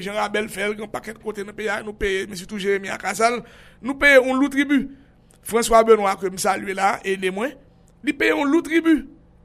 Jean 0.00 0.16
Rabel 0.16 0.48
fel, 0.48 0.72
gen 0.78 0.88
paket 0.90 1.18
kote 1.20 1.44
nou 1.44 1.52
pe 1.56 1.66
ya, 1.66 1.82
nou 1.84 1.92
pe, 2.00 2.24
men 2.30 2.38
sitou 2.40 2.60
Jeremy 2.60 2.88
a 2.88 2.96
kazal, 3.00 3.42
nou 3.84 3.98
pe 4.00 4.14
un 4.18 4.32
lou 4.32 4.48
tribu. 4.52 4.86
François 5.50 5.82
Benoit 5.84 6.16
ke 6.20 6.30
msa 6.30 6.54
lue 6.60 6.74
la, 6.78 6.98
e 7.02 7.16
ne 7.18 7.32
mwen, 7.34 7.56
li 8.06 8.14
pe 8.14 8.30
un 8.34 8.46
lou 8.46 8.62
tribu. 8.66 9.00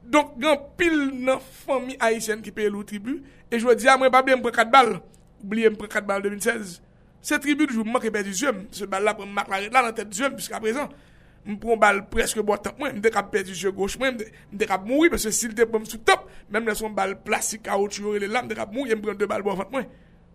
Donk 0.06 0.36
gen 0.38 0.60
pil 0.78 0.94
nan 1.26 1.40
fami 1.64 1.96
Haitien 1.98 2.44
ki 2.44 2.52
pe 2.54 2.68
lou 2.70 2.86
tribu, 2.86 3.18
e 3.50 3.58
jwa 3.58 3.74
di 3.74 3.90
a 3.90 3.96
mwen 3.98 4.12
pa 4.14 4.22
bè 4.26 4.36
mpre 4.38 4.54
kat 4.54 4.70
bal, 4.70 4.96
oubliye 5.42 5.72
mpre 5.74 5.90
kat 5.90 6.06
bal 6.06 6.22
2016. 6.22 6.78
Se 7.26 7.38
tribu 7.42 7.66
di 7.66 7.74
jou 7.74 7.86
mman 7.86 8.02
ke 8.02 8.12
pe 8.14 8.22
di 8.22 8.34
zyem, 8.36 8.68
se 8.70 8.86
bal 8.90 9.02
la 9.02 9.16
pre 9.18 9.26
mmak 9.26 9.50
la 9.50 9.60
ret 9.64 9.74
la 9.74 9.82
nan 9.88 9.96
tet 9.96 10.14
zyem, 10.14 10.36
piska 10.38 10.62
prezant. 10.62 10.94
Mpron 11.46 11.78
bal 11.78 12.00
preske 12.10 12.42
botan 12.42 12.74
mwen, 12.78 13.00
mde 13.00 13.10
kap 13.14 13.32
perdi 13.34 13.54
jè 13.54 13.70
gauche 13.74 13.98
mwen, 14.02 14.18
mde 14.52 14.66
kap 14.70 14.86
mouri, 14.86 15.10
pwese 15.10 15.30
sil 15.34 15.54
te 15.58 15.66
pwem 15.66 15.84
sou 15.86 16.02
top, 16.06 16.28
mwen 16.50 16.64
mle 16.66 16.74
son 16.78 16.94
bal 16.94 17.16
plastik 17.26 17.66
kaout 17.66 17.98
yore 17.98 18.22
le 18.22 18.30
lam, 18.30 18.46
mde 18.46 18.58
kap 18.58 18.70
mouri, 18.74 18.94
mpren 18.98 19.18
de 19.18 19.28
bal 19.30 19.42
botan 19.46 19.70
mwen, 19.74 19.86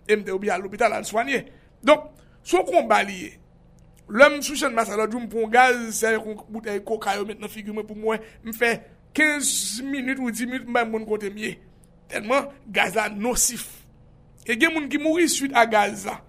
e 0.07 0.19
mde 0.19 0.35
oubi 0.35 0.51
al 0.51 0.63
l'opital 0.63 0.95
al 0.95 1.07
soanye. 1.07 1.45
Donk, 1.83 2.11
sou 2.43 2.63
kon 2.67 2.87
baliye, 2.91 3.40
lèm 4.11 4.39
sou 4.43 4.59
chen 4.59 4.75
masalot, 4.75 5.11
jou 5.11 5.23
mpron 5.23 5.51
gaz, 5.51 5.79
se 6.01 6.13
yon 6.15 6.39
boutei 6.47 6.81
kokayo 6.85 7.25
met 7.27 7.39
nan 7.41 7.51
figu 7.51 7.75
mwen 7.75 7.87
pou 7.87 7.99
mwen, 7.99 8.23
mfe 8.45 8.75
15 9.17 9.83
minute 9.87 10.19
ou 10.19 10.31
10 10.31 10.51
minute 10.51 10.69
mwen 10.69 10.91
mwen 10.91 11.07
kote 11.07 11.31
miye. 11.33 11.57
Tenman, 12.11 12.49
gaz 12.67 12.97
la 12.99 13.07
nosif. 13.11 13.67
E 14.47 14.57
gen 14.59 14.73
moun 14.75 14.89
ki 14.91 14.99
mouri 15.01 15.29
suite 15.31 15.55
a 15.55 15.65
gaz 15.69 16.05
la. 16.09 16.19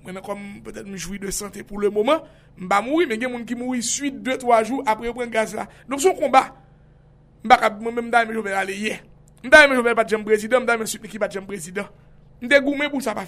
Mwen 0.00 0.20
akom, 0.20 0.44
petèl 0.64 0.86
mwen 0.88 1.00
joui 1.00 1.20
de 1.20 1.32
sante 1.34 1.64
pou 1.66 1.82
le 1.82 1.92
mouman, 1.92 2.24
Mba 2.60 2.82
mouri 2.82 3.06
men 3.08 3.20
gen 3.20 3.30
moun 3.32 3.44
ki 3.48 3.56
mouri 3.56 3.80
suite 3.82 4.18
2-3 4.20 4.64
jou 4.68 4.82
apre 4.88 5.08
yo 5.08 5.14
pren 5.16 5.30
gaz 5.32 5.54
la. 5.56 5.66
Donk 5.88 6.02
son 6.04 6.16
komba. 6.18 6.50
Mba 7.44 7.56
kap 7.56 7.78
mwen 7.80 7.96
mda 8.08 8.24
yon 8.26 8.36
jovel 8.36 8.56
ale 8.60 8.76
ye. 8.76 8.98
Mda 9.44 9.62
yon 9.64 9.78
jovel 9.78 9.96
pat 9.96 10.12
jem 10.12 10.24
prezident, 10.26 10.60
mda 10.64 10.76
yon 10.76 10.84
mi 11.00 11.08
ki 11.08 11.20
pat 11.22 11.32
jem 11.32 11.46
prezident. 11.48 11.88
Mde 12.42 12.60
goumen 12.64 12.90
pou 12.92 13.00
sa 13.00 13.14
pa. 13.16 13.24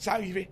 Sa 0.00 0.16
arrive. 0.16 0.46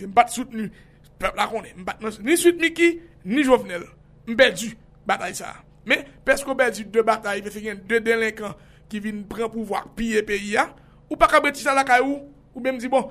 Mba 0.00 0.22
pat 0.22 0.32
soutenu. 0.32 0.70
Pep 1.18 1.36
la. 1.36 1.48
Mba 1.76 1.96
nan 2.00 2.18
ni 2.24 2.36
suite 2.36 2.60
mi 2.60 2.72
ki, 2.74 2.92
ni 3.24 3.44
jovenel. 3.44 3.86
Mbe 4.26 4.50
du 4.54 4.74
batay 5.06 5.34
sa. 5.34 5.54
Men, 5.86 6.04
pesko 6.24 6.54
be 6.54 6.70
du 6.74 6.84
de 6.84 7.02
batay, 7.02 7.40
ve 7.40 7.50
se 7.50 7.62
gen 7.64 7.80
de 7.88 8.00
delinkan 8.04 8.54
ki 8.88 9.00
vin 9.04 9.24
pren 9.28 9.50
pouvoak 9.52 9.94
piye 9.96 10.22
peyi 10.26 10.54
ya. 10.56 10.68
Ou 11.08 11.16
pa 11.16 11.28
kabeti 11.30 11.64
sa 11.64 11.74
la 11.76 11.86
kayou. 11.88 12.22
Ou 12.54 12.62
be 12.62 12.72
mdi 12.74 12.88
bon, 12.90 13.10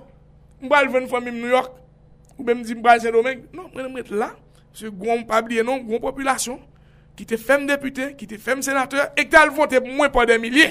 mba 0.61 0.83
alven 0.83 1.07
fwa 1.09 1.21
mim 1.23 1.37
New 1.39 1.51
York. 1.51 1.73
Ou 2.37 2.45
mdi 2.45 2.75
mbra 2.77 2.97
zè 3.01 3.11
domèk, 3.13 3.47
non, 3.53 3.69
mwen 3.73 3.87
mwen 3.89 4.03
mwen 4.05 4.19
la, 4.19 4.29
se 4.75 4.91
goun 4.91 5.23
mpabliye 5.23 5.63
non, 5.65 5.81
goun 5.85 6.01
populasyon, 6.03 6.59
ki 7.17 7.25
te 7.25 7.39
fèm 7.41 7.65
deputè, 7.69 8.11
ki 8.17 8.27
te 8.29 8.37
fèm 8.41 8.61
senatèr, 8.65 9.09
ek 9.17 9.31
tal 9.33 9.49
vote 9.55 9.81
mwen 9.85 10.11
pa 10.13 10.27
den 10.29 10.43
milyè. 10.43 10.69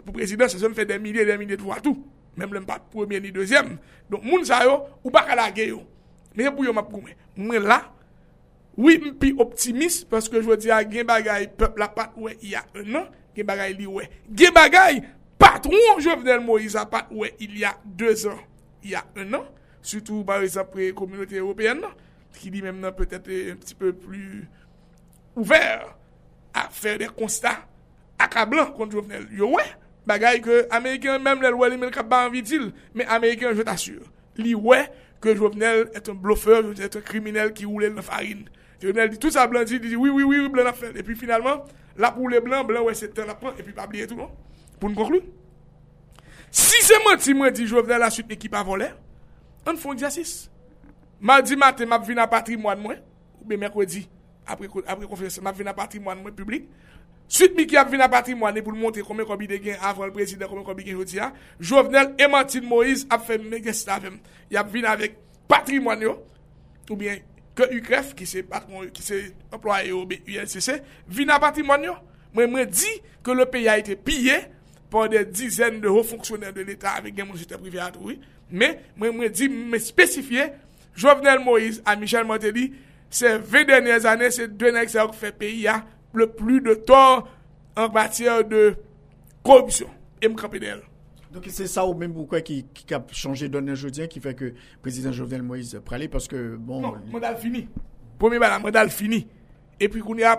Pou 0.00 0.16
prezident, 0.16 0.50
se 0.50 0.58
se 0.58 0.66
m 0.66 0.74
fè 0.74 0.86
den 0.88 1.02
milyè, 1.04 1.26
den 1.28 1.38
milyè 1.38 1.58
dvo 1.60 1.74
atou. 1.76 2.00
Mèm 2.34 2.56
lèm 2.56 2.66
pa 2.66 2.80
pwèmè 2.90 3.20
ni 3.22 3.30
dèzyèm. 3.34 3.76
Don 4.10 4.24
moun 4.26 4.42
sa 4.48 4.64
yo, 4.66 4.80
ou 5.04 5.14
baka 5.14 5.38
la 5.38 5.46
gè 5.54 5.68
yo. 5.70 5.84
Mwen 6.34 6.54
pou 6.54 6.66
yo 6.66 6.74
map 6.74 6.90
koumen. 6.90 7.14
Mwen 7.38 7.66
la, 7.68 7.80
oui 8.76 8.98
mpi 8.98 9.34
optimist, 9.42 10.08
paske 10.10 10.40
jwè 10.42 10.58
di 10.58 10.72
a 10.74 10.82
gen 10.86 11.06
bagay 11.06 11.46
pep 11.58 11.78
la 11.78 11.88
pat 11.94 12.16
wè 12.18 12.34
y 12.42 12.56
a 12.58 12.64
un 12.80 13.02
an, 13.02 13.10
gen 13.36 13.46
bagay 13.46 13.74
li 13.78 13.86
wè. 13.86 14.08
Gen 14.34 14.54
bagay 14.54 15.02
patron 15.38 16.00
Jovenel 16.02 16.42
Moïse 16.42 16.78
a 16.80 16.86
pat 16.90 17.12
wè 17.14 17.34
il 17.44 17.58
y 17.58 17.64
a 17.64 17.76
2 17.84 18.26
an, 18.32 18.40
y 18.82 18.94
a 18.94 19.04
1 19.16 19.32
an, 19.34 19.44
surtout 19.82 20.24
par 20.24 20.42
exemple 20.42 20.92
communauté 20.92 21.38
européenne, 21.38 21.86
ki 22.34 22.50
non? 22.50 22.56
li 22.56 22.62
mèm 22.62 22.80
nan 22.82 22.92
peut-être 22.92 23.30
un 23.52 23.56
petit 23.56 23.74
peu 23.74 23.92
plus 23.92 24.48
ouvert 25.36 25.94
a 26.54 26.68
fèr 26.70 26.98
de 26.98 27.06
constat 27.14 27.62
akablan 28.18 28.72
kont 28.74 28.90
Jovenel. 28.90 29.28
Yo 29.34 29.52
wè, 29.54 29.64
bagay 30.06 30.42
ke 30.42 30.64
Amerikèn 30.74 31.22
mèm 31.22 31.46
lè 31.46 31.54
lwè 31.54 31.70
li 31.70 31.78
mèl 31.78 31.94
kap 31.94 32.10
ba 32.10 32.24
anvi 32.26 32.42
dil, 32.42 32.72
men 32.94 33.06
Amerikèn 33.06 33.54
jwè 33.54 33.66
t'assure. 33.66 34.10
Li 34.40 34.54
wè, 34.58 34.82
ke 35.24 35.34
Jovenel 35.34 35.88
et 35.94 36.10
un 36.10 36.14
bloffeur, 36.14 36.62
et 36.78 36.84
un 36.84 37.00
kriminel 37.00 37.54
ki 37.56 37.64
oule 37.66 37.88
lè 37.88 38.04
farine. 38.04 38.44
Jovenel 38.82 39.08
di 39.10 39.18
tout 39.18 39.32
sa 39.32 39.46
blan 39.48 39.64
di, 39.64 39.80
di 39.80 39.96
oui, 39.96 40.10
oui, 40.10 40.24
oui, 40.24 40.48
blan 40.52 40.68
a 40.68 40.74
fèr. 40.76 40.92
Et 40.96 41.02
puis 41.02 41.16
finalement, 41.16 41.64
la 41.96 42.12
pou 42.12 42.28
lè 42.28 42.42
blan, 42.44 42.64
blan 42.68 42.84
wè 42.84 42.94
se 42.94 43.08
ten 43.08 43.26
la 43.26 43.34
pran, 43.38 43.56
et 43.58 43.62
puis 43.62 43.72
pa 43.72 43.88
bliye 43.88 44.06
tout, 44.06 44.20
non? 44.20 44.28
Pou 44.78 44.92
n'konklou. 44.92 45.24
Si 46.54 46.84
se 46.86 47.00
mwen 47.02 47.18
ti 47.18 47.34
mwen 47.34 47.56
di 47.56 47.66
Jovenel 47.66 48.04
a 48.04 48.12
suite 48.12 48.36
ekip 48.36 48.54
avolè, 48.60 48.92
An 49.64 49.76
foun 49.80 49.96
di 49.96 50.04
asis. 50.04 50.50
Ma 51.20 51.40
di 51.40 51.56
maten, 51.56 51.88
ma 51.88 51.98
vina 51.98 52.26
patri 52.28 52.56
mwan 52.60 52.80
mwen. 52.80 53.00
Ou 53.40 53.48
be 53.48 53.56
mekwedi, 53.56 54.04
apre 54.46 54.68
konferense, 54.68 55.40
ma 55.40 55.52
vina 55.56 55.72
patri 55.76 56.00
mwan 56.00 56.20
mwen 56.20 56.34
publik. 56.36 56.68
Suite 57.28 57.56
mi 57.58 57.66
ki 57.66 57.78
ap 57.80 57.90
vina 57.90 58.08
patri 58.12 58.36
mwan, 58.38 58.56
e 58.56 58.62
pou 58.62 58.74
l'montre 58.74 59.02
kome 59.06 59.26
kobi 59.28 59.48
de 59.50 59.58
gen 59.62 59.80
avon 59.82 60.08
l 60.08 60.14
prezident, 60.14 60.48
kome 60.50 60.64
kobi 60.66 60.86
gen 60.86 60.98
joti 61.00 61.18
ya. 61.18 61.30
Jovenel 61.60 62.12
Ematine 62.22 62.68
Moïse 62.68 63.08
ap 63.12 63.24
fe 63.26 63.38
mege 63.42 63.74
stavem. 63.74 64.20
Y 64.52 64.58
ap 64.60 64.72
vina 64.72 64.94
vek 65.00 65.16
patri 65.50 65.80
mwan 65.82 66.02
yo. 66.04 66.18
Ou 66.90 66.98
bien, 67.00 67.22
ke 67.56 67.68
Ukref, 67.78 68.12
ki 68.18 68.26
se 68.28 68.44
employe 68.44 69.88
yo, 69.88 70.04
be 70.08 70.20
ULCC, 70.26 70.82
vina 71.08 71.40
patri 71.42 71.64
mwan 71.66 71.86
yo. 71.88 71.96
Mwen 72.34 72.50
mwen 72.50 72.70
di 72.70 72.90
ke 73.24 73.34
le 73.36 73.46
peyi 73.50 73.70
a 73.70 73.78
ite 73.78 73.94
pye 74.02 74.40
pou 74.90 75.06
de 75.10 75.22
dizen 75.26 75.80
de 75.82 75.90
ho 75.90 76.02
fonksyoner 76.06 76.54
de 76.54 76.64
l'Etat 76.66 76.98
avek 76.98 77.14
gen 77.16 77.28
moun 77.28 77.38
jete 77.38 77.58
privi 77.60 77.80
atoui. 77.82 78.18
Men, 78.50 78.80
mwen 78.98 79.14
mwen 79.16 79.32
di, 79.34 79.48
mwen 79.48 79.82
spesifiye, 79.82 80.50
Jovenel 80.98 81.40
Moïse 81.42 81.82
a 81.86 81.96
Michel 81.98 82.26
Monteli, 82.26 82.72
se 83.14 83.36
ve 83.38 83.64
denye 83.66 83.96
zanè, 84.02 84.30
se 84.34 84.48
denye 84.50 84.82
ekse 84.82 84.98
ak 85.02 85.14
fè 85.18 85.30
peyi 85.38 85.64
ya, 85.68 85.80
le 86.18 86.28
plu 86.30 86.60
de 86.64 86.74
ton 86.86 87.24
an 87.76 87.92
batir 87.94 88.42
de 88.48 88.74
korupsyon. 89.46 89.90
E 90.20 90.28
mwen 90.28 90.40
kapè 90.40 90.62
del. 90.62 90.82
Donk 91.34 91.48
se 91.50 91.66
sa 91.70 91.82
ou 91.88 91.96
mwen 91.98 92.12
mwen 92.14 92.28
kwen 92.30 92.44
ki 92.46 92.60
kap 92.86 93.12
chanje 93.16 93.48
donè 93.50 93.74
jodien 93.74 94.10
ki 94.10 94.22
fè 94.22 94.36
ke 94.38 94.52
prezident 94.84 95.16
Jovenel 95.16 95.42
Moïse 95.46 95.80
pralè, 95.84 96.06
paske 96.12 96.38
bon... 96.56 96.84
Non, 96.84 97.00
mwen 97.10 97.24
dal 97.24 97.38
fini. 97.42 97.66
Bala, 98.20 98.60
mwen 98.62 98.74
dal 98.74 98.92
fini. 98.94 99.24
E 99.76 99.90
pi 99.90 100.00
koun 100.00 100.22
ya 100.22 100.36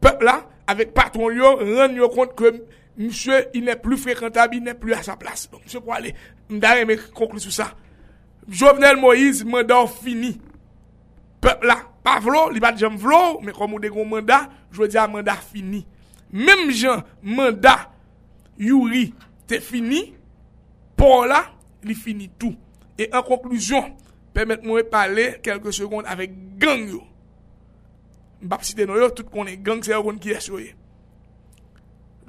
pep 0.00 0.22
la, 0.22 0.38
avek 0.70 0.94
patron 0.94 1.34
yo, 1.34 1.56
ren 1.62 1.98
yo 1.98 2.10
kont 2.14 2.36
ke... 2.38 2.56
Monsye, 2.96 3.48
il 3.52 3.64
n'est 3.64 3.76
plus 3.76 3.98
fréquentable, 3.98 4.56
il 4.56 4.62
n'est 4.62 4.74
plus 4.74 4.94
à 4.94 5.02
sa 5.02 5.16
place. 5.16 5.50
Monsye 5.52 5.82
pou 5.84 5.92
alè, 5.92 6.14
mdare 6.48 6.86
mè 6.88 6.96
konklu 7.12 7.42
sou 7.42 7.52
sa. 7.52 7.72
Jovenel 8.48 8.96
Moïse, 8.96 9.44
mandat 9.44 9.90
fini. 10.00 10.36
Pep 11.44 11.66
la, 11.66 11.76
pa 12.06 12.16
vlo, 12.24 12.46
li 12.54 12.62
bat 12.62 12.78
jem 12.80 12.96
vlo, 13.00 13.40
mè 13.44 13.52
komou 13.56 13.82
de 13.82 13.90
goun 13.92 14.08
mandat, 14.14 14.48
jwè 14.74 14.88
di 14.92 15.00
a 15.00 15.06
mandat 15.10 15.44
fini. 15.52 15.84
Mèm 16.32 16.70
jan, 16.74 17.04
mandat, 17.22 17.90
yuri, 18.58 19.10
te 19.46 19.60
fini, 19.62 20.08
pou 20.98 21.26
la, 21.28 21.44
li 21.86 21.94
fini 21.98 22.30
tou. 22.40 22.56
E 22.96 23.10
an 23.12 23.22
konklusyon, 23.26 23.92
pèmèt 24.36 24.64
mwen 24.66 24.88
pale, 24.90 25.34
kelke 25.44 25.74
seconde, 25.76 26.08
avek 26.10 26.34
gang 26.60 26.88
yo. 26.96 27.04
Mbap 28.42 28.66
si 28.66 28.76
de 28.76 28.84
nou 28.88 29.00
yo, 29.00 29.12
tout 29.14 29.28
konen 29.32 29.62
gang, 29.64 29.84
se 29.84 29.94
yo 29.94 30.02
kon 30.04 30.18
ki 30.20 30.34
esyoye. 30.36 30.74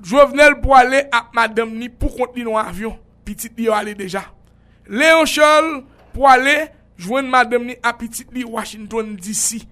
Jovenel 0.04 0.60
pou 0.62 0.76
ale 0.78 1.06
ap 1.14 1.34
madam 1.36 1.72
ni 1.74 1.90
pou 1.90 2.14
kont 2.14 2.36
li 2.38 2.46
nou 2.46 2.60
avyon. 2.60 2.98
Pitit 3.26 3.58
li 3.58 3.68
yo 3.68 3.76
ale 3.76 3.96
deja. 3.98 4.28
Leon 4.88 5.26
Chol 5.28 5.72
pou 6.14 6.30
ale 6.30 6.70
jwen 7.02 7.30
madam 7.32 7.66
ni 7.68 7.76
ap 7.82 8.00
pitit 8.04 8.30
li 8.36 8.46
Washington 8.46 9.16
DC. 9.18 9.64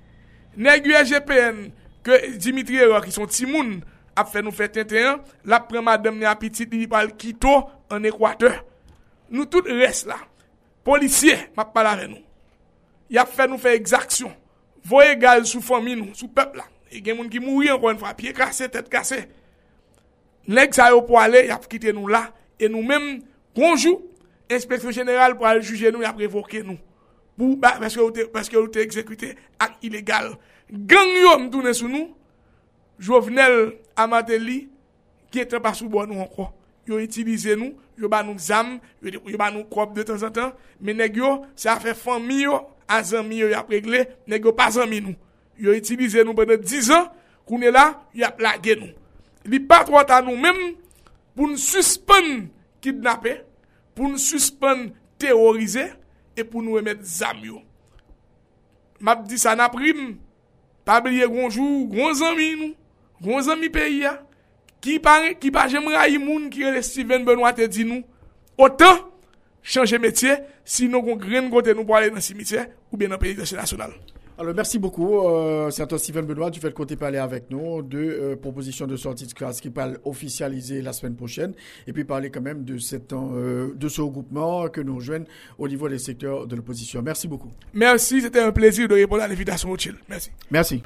Negye 0.57 1.03
GPN 1.11 1.67
ke 2.05 2.21
Dimitri 2.41 2.79
Ero 2.83 3.01
ki 3.03 3.13
son 3.13 3.29
timoun 3.31 3.79
ap 4.15 4.29
fè 4.31 4.43
nou 4.45 4.55
fè 4.55 4.69
ten 4.71 4.87
ten 4.89 5.09
an. 5.15 5.25
La 5.47 5.59
pre 5.65 5.81
madam 5.83 6.19
ni 6.19 6.27
ap 6.29 6.41
pitit 6.43 6.71
li 6.73 6.85
pal 6.91 7.11
Kito 7.19 7.57
an 7.93 8.05
Ekwater. 8.07 8.61
Nou 9.33 9.49
tout 9.49 9.65
res 9.67 10.05
la. 10.09 10.19
Polisye 10.85 11.37
map 11.57 11.73
pala 11.75 11.95
re 11.99 12.09
nou. 12.11 12.21
Yap 13.13 13.33
fè 13.33 13.49
nou 13.49 13.61
fè 13.61 13.73
exaksyon. 13.77 14.33
Voye 14.85 15.15
gal 15.17 15.45
sou 15.49 15.63
fomi 15.65 15.95
nou, 15.97 16.13
sou 16.13 16.29
pep 16.29 16.53
la. 16.59 16.67
E 16.93 17.01
gen 17.03 17.17
moun 17.17 17.29
ki 17.31 17.41
mouri 17.41 17.71
an 17.73 17.81
kon 17.81 17.97
fwa. 17.99 18.13
Piye 18.17 18.35
kase, 18.37 18.69
tet 18.71 18.89
kase. 18.91 19.23
Lèk 20.45 20.75
sa 20.77 20.91
yo 20.93 21.01
pou 21.07 21.17
ale, 21.17 21.47
y 21.47 21.53
ap 21.53 21.65
kite 21.69 21.89
nou 21.95 22.11
la, 22.11 22.27
e 22.61 22.69
nou 22.69 22.85
menm 22.85 23.23
konjou, 23.57 24.03
inspeksyon 24.53 24.93
jeneral 24.93 25.33
pou 25.39 25.49
ale 25.49 25.65
juje 25.65 25.89
nou, 25.89 26.05
y 26.05 26.09
ap 26.09 26.21
revoke 26.21 26.61
nou. 26.61 26.77
Pou, 27.35 27.57
ba, 27.59 27.73
paske 27.81 28.55
yo 28.55 28.67
te 28.71 28.83
ekzekwite 28.85 29.33
ak 29.59 29.81
ilegal. 29.83 30.35
Gang 30.69 31.13
yo 31.21 31.37
mdounen 31.43 31.75
sou 31.77 31.89
nou, 31.91 32.09
Jovenel 32.97 33.75
Amateli, 33.99 34.65
ki 35.29 35.43
etre 35.43 35.59
pa 35.61 35.75
sou 35.77 35.91
bon 35.91 36.09
nou 36.09 36.23
anko. 36.23 36.47
Yo 36.89 36.97
itilize 37.01 37.55
nou, 37.57 37.73
yo 37.97 38.09
ba 38.11 38.21
nou 38.25 38.37
zam, 38.41 38.75
yo 39.01 39.37
ba 39.39 39.51
nou 39.53 39.65
krop 39.69 39.93
de 39.95 40.05
tan 40.07 40.19
san 40.21 40.33
tan, 40.33 40.53
meneg 40.81 41.19
yo, 41.21 41.31
sa 41.57 41.77
fe 41.81 41.95
fami 41.97 42.43
yo, 42.45 42.59
a 42.89 43.01
zanmi 43.05 43.41
yo 43.41 43.49
yap 43.49 43.69
regle, 43.73 44.03
neg 44.29 44.45
yo 44.45 44.53
pa 44.57 44.69
zanmi 44.73 45.01
nou. 45.05 45.15
Yo 45.61 45.73
itilize 45.73 46.25
nou 46.25 46.37
pwede 46.37 46.57
10 46.61 46.91
an, 46.93 47.09
koune 47.45 47.71
la, 47.73 47.87
yo 48.17 48.25
ap 48.27 48.41
lage 48.43 48.77
nou. 48.79 48.93
Li 49.45 49.61
pat 49.61 49.89
wata 49.93 50.21
nou 50.25 50.37
menm, 50.39 50.75
pou 51.37 51.49
nou 51.49 51.61
suspon 51.61 52.47
kidnapè, 52.81 53.37
pou 53.97 54.09
nou 54.09 54.21
suspon 54.21 54.89
terorize, 55.21 55.91
e 56.35 56.43
pou 56.43 56.61
nou 56.61 56.81
emet 56.81 57.01
zanmi 57.05 57.53
yo. 57.53 57.61
Map 59.05 59.23
di 59.29 59.37
sa 59.39 59.55
naprim, 60.85 61.19
pabliye 61.19 61.27
gonjou, 61.27 61.87
gon 61.89 62.13
zanmi 62.13 62.55
nou, 62.55 62.73
gon 63.21 63.41
zanmi 63.41 63.69
peyi 63.69 64.03
ya, 64.03 64.19
ki 64.81 64.99
pa 64.99 65.67
jemra 65.67 66.07
imoun 66.07 66.49
ki 66.49 66.63
re 66.69 66.81
Steven 66.81 67.25
Benoit 67.25 67.53
te 67.53 67.67
di 67.67 67.83
nou, 67.83 68.03
otan, 68.57 69.01
chanje 69.63 69.97
metye, 69.97 70.37
si 70.63 70.87
nou 70.87 71.01
kon 71.01 71.17
gren 71.17 71.49
kote 71.49 71.73
nou 71.73 71.85
po 71.85 71.95
ale 71.97 72.11
nan 72.13 72.21
simitye, 72.21 72.67
ou 72.91 72.97
bien 72.97 73.09
de 73.09 73.45
se 73.45 73.55
nasyonal. 73.55 73.93
Alors, 74.37 74.53
merci 74.53 74.79
beaucoup, 74.79 75.19
euh, 75.19 75.71
sénateur 75.71 75.97
Steven 75.97 76.25
Benoit, 76.25 76.49
du 76.49 76.59
fait 76.59 76.73
que 76.73 76.83
tu 76.83 76.97
parler 76.97 77.17
avec 77.19 77.49
nous 77.49 77.81
de 77.81 77.97
euh, 77.97 78.35
propositions 78.35 78.85
de 78.85 78.97
sortie 78.97 79.25
de 79.25 79.31
classe 79.31 79.61
qui 79.61 79.69
parlent 79.69 79.97
officialiser 80.03 80.81
la 80.81 80.91
semaine 80.91 81.15
prochaine 81.15 81.53
et 81.87 81.93
puis 81.93 82.03
parler 82.03 82.29
quand 82.29 82.41
même 82.41 82.65
de, 82.65 82.77
cette, 82.77 83.13
euh, 83.13 83.73
de 83.75 83.87
ce 83.87 84.01
regroupement 84.01 84.67
que 84.67 84.81
nous 84.81 84.95
rejoignent 84.95 85.25
au 85.57 85.69
niveau 85.69 85.87
des 85.87 85.99
secteurs 85.99 86.47
de 86.47 86.55
l'opposition. 86.57 87.01
Merci 87.01 87.29
beaucoup. 87.29 87.51
Merci, 87.73 88.21
c'était 88.21 88.41
un 88.41 88.51
plaisir 88.51 88.89
de 88.89 88.95
répondre 88.95 89.23
à 89.23 89.27
l'invitation. 89.29 89.69
Merci. 90.09 90.31
Merci. 90.51 90.83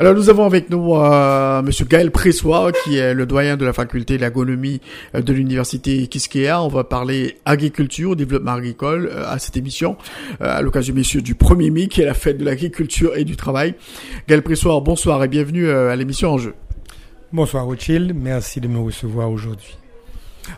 Alors 0.00 0.14
nous 0.14 0.30
avons 0.30 0.46
avec 0.46 0.70
nous 0.70 0.96
euh, 0.96 1.60
Monsieur 1.60 1.84
Gaël 1.84 2.10
Pressois, 2.10 2.72
qui 2.72 2.96
est 2.96 3.12
le 3.12 3.26
doyen 3.26 3.58
de 3.58 3.66
la 3.66 3.74
faculté 3.74 4.16
d'agronomie 4.16 4.80
euh, 5.14 5.20
de 5.20 5.30
l'université 5.30 6.06
Kiskeya. 6.06 6.62
On 6.62 6.68
va 6.68 6.84
parler 6.84 7.36
agriculture, 7.44 8.16
développement 8.16 8.52
agricole 8.52 9.10
euh, 9.12 9.30
à 9.30 9.38
cette 9.38 9.58
émission, 9.58 9.98
euh, 10.40 10.56
à 10.56 10.62
l'occasion 10.62 10.94
messieurs 10.94 11.20
du 11.20 11.34
1er 11.34 11.70
mai, 11.70 11.88
qui 11.88 12.00
est 12.00 12.06
la 12.06 12.14
fête 12.14 12.38
de 12.38 12.46
l'agriculture 12.46 13.14
et 13.14 13.24
du 13.24 13.36
travail. 13.36 13.74
Gaël 14.26 14.40
Pressois, 14.40 14.80
bonsoir 14.80 15.22
et 15.22 15.28
bienvenue 15.28 15.68
à 15.68 15.94
l'émission 15.96 16.30
En 16.30 16.38
Jeu. 16.38 16.54
Bonsoir 17.30 17.66
Rothschild, 17.66 18.14
merci 18.16 18.58
de 18.62 18.68
me 18.68 18.78
recevoir 18.78 19.30
aujourd'hui. 19.30 19.76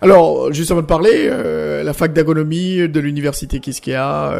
Alors, 0.03 0.53
juste 0.53 0.71
avant 0.71 0.83
de 0.83 0.87
parler, 0.87 1.29
la 1.83 1.93
fac 1.93 2.13
d'agronomie 2.13 2.89
de 2.89 3.01
l'université 3.01 3.59
Kiskeya, 3.59 4.37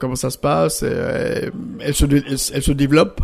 comment 0.00 0.16
ça 0.16 0.30
se 0.30 0.38
passe? 0.38 0.82
Elle 0.82 1.94
se, 1.94 2.04
elle, 2.04 2.24
elle 2.52 2.62
se 2.62 2.72
développe? 2.72 3.20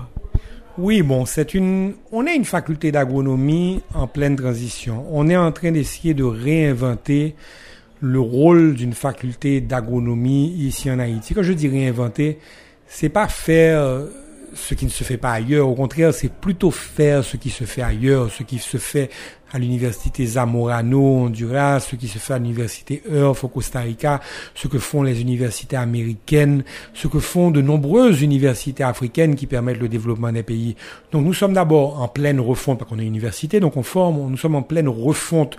Oui, 0.79 1.03
bon, 1.03 1.25
c'est 1.25 1.55
une, 1.55 1.95
on 2.13 2.27
est 2.27 2.37
une 2.37 2.45
faculté 2.45 2.93
d'agronomie 2.93 3.83
en 3.95 4.07
pleine 4.07 4.37
transition. 4.37 5.07
On 5.11 5.29
est 5.29 5.37
en 5.37 5.51
train 5.53 5.73
d'essayer 5.73 6.15
de 6.15 6.25
réinventer 6.25 7.35
le 8.01 8.21
rôle 8.21 8.75
d'une 8.75 8.93
faculté 8.93 9.61
d'agronomie 9.61 10.49
ici 10.49 10.91
en 10.91 10.99
Haïti. 10.99 11.35
Quand 11.35 11.43
je 11.43 11.55
dis 11.55 11.69
réinventer, 11.69 12.39
c'est 12.87 13.09
pas 13.09 13.27
faire 13.29 14.03
ce 14.55 14.75
qui 14.75 14.85
ne 14.85 14.91
se 14.91 15.05
fait 15.05 15.17
pas 15.17 15.33
ailleurs. 15.33 15.69
Au 15.69 15.75
contraire, 15.75 16.13
c'est 16.13 16.33
plutôt 16.33 16.71
faire 16.71 17.25
ce 17.25 17.37
qui 17.37 17.51
se 17.51 17.65
fait 17.65 17.83
ailleurs, 17.83 18.31
ce 18.33 18.43
qui 18.43 18.59
se 18.59 18.77
fait 18.77 19.11
à 19.57 19.59
l'université 19.59 20.27
Zamorano, 20.27 21.01
Honduras, 21.01 21.81
ce 21.81 21.97
qui 21.97 22.09
se 22.09 22.19
fait 22.19 22.35
à 22.35 22.39
l'université 22.39 23.03
Earth 23.11 23.43
au 23.43 23.49
Costa 23.49 23.81
Rica, 23.81 24.21
ce 24.55 24.69
que 24.69 24.79
font 24.79 25.03
les 25.03 25.23
universités 25.23 25.77
américaines, 25.77 26.63
ce 26.93 27.09
que 27.09 27.21
font 27.21 27.51
de 27.51 27.63
nombreuses 27.63 28.21
universités 28.21 28.85
africaines 28.85 29.35
qui 29.35 29.47
permettent 29.47 29.81
le 29.81 29.89
développement 29.89 30.31
des 30.31 30.43
pays. 30.43 30.77
Donc 31.11 31.25
nous 31.25 31.33
sommes 31.33 31.55
d'abord 31.55 32.03
en 32.03 32.09
pleine 32.09 32.39
refonte, 32.39 32.79
parce 32.79 32.91
qu'on 32.91 32.99
est 32.99 33.07
université, 33.07 33.59
donc 33.59 33.79
on 33.79 33.83
forme, 33.83 34.31
nous 34.31 34.37
sommes 34.37 34.57
en 34.57 34.63
pleine 34.63 34.89
refonte 34.89 35.57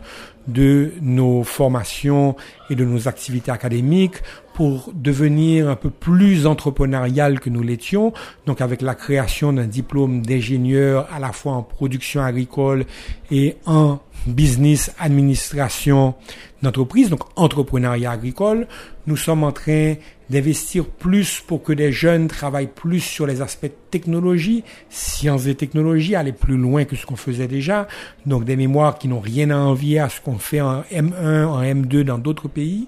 de 0.48 0.94
nos 1.02 1.44
formations 1.44 2.36
et 2.70 2.76
de 2.76 2.86
nos 2.86 3.08
activités 3.08 3.52
académiques 3.52 4.22
pour 4.58 4.92
devenir 4.92 5.70
un 5.70 5.76
peu 5.76 5.92
plus 5.92 6.48
entrepreneurial 6.48 7.40
que 7.40 7.52
nous 7.52 7.62
l'étions, 7.62 8.12
donc 8.48 8.60
avec 8.60 8.82
la 8.82 8.96
création 8.96 9.54
d'un 9.54 9.68
diplôme 9.68 10.26
d'ingénieur 10.26 11.08
à 11.14 11.20
la 11.20 11.32
fois 11.32 11.52
en 11.52 11.62
production 11.62 12.24
agricole 12.24 12.86
et 13.30 13.58
en 13.68 14.00
business 14.26 14.92
administration 14.98 16.16
d'entreprise, 16.64 17.12
donc 17.12 17.20
entrepreneuriat 17.36 18.10
agricole. 18.10 18.68
Nous 19.06 19.16
sommes 19.16 19.44
en 19.44 19.52
train 19.52 19.94
d'investir 20.32 20.86
plus 20.86 21.40
pour 21.46 21.62
que 21.62 21.72
des 21.72 21.92
jeunes 21.92 22.28
travaillent 22.28 22.66
plus 22.66 23.02
sur 23.02 23.28
les 23.28 23.44
aspects 23.44 23.72
technologie, 23.92 24.64
sciences 24.90 25.46
et 25.46 25.54
technologies, 25.54 26.16
aller 26.16 26.34
plus 26.34 26.58
loin 26.58 26.86
que 26.86 26.96
ce 26.96 27.06
qu'on 27.06 27.16
faisait 27.16 27.48
déjà. 27.48 27.88
Donc 28.26 28.44
des 28.44 28.56
mémoires 28.56 28.98
qui 28.98 29.08
n'ont 29.08 29.20
rien 29.20 29.52
à 29.52 29.58
envier 29.58 30.00
à 30.00 30.10
ce 30.10 30.20
qu'on 30.20 30.40
fait 30.40 30.62
en 30.62 30.82
M1, 30.92 31.46
en 31.46 31.62
M2 31.62 32.02
dans 32.02 32.18
d'autres 32.18 32.48
pays. 32.48 32.88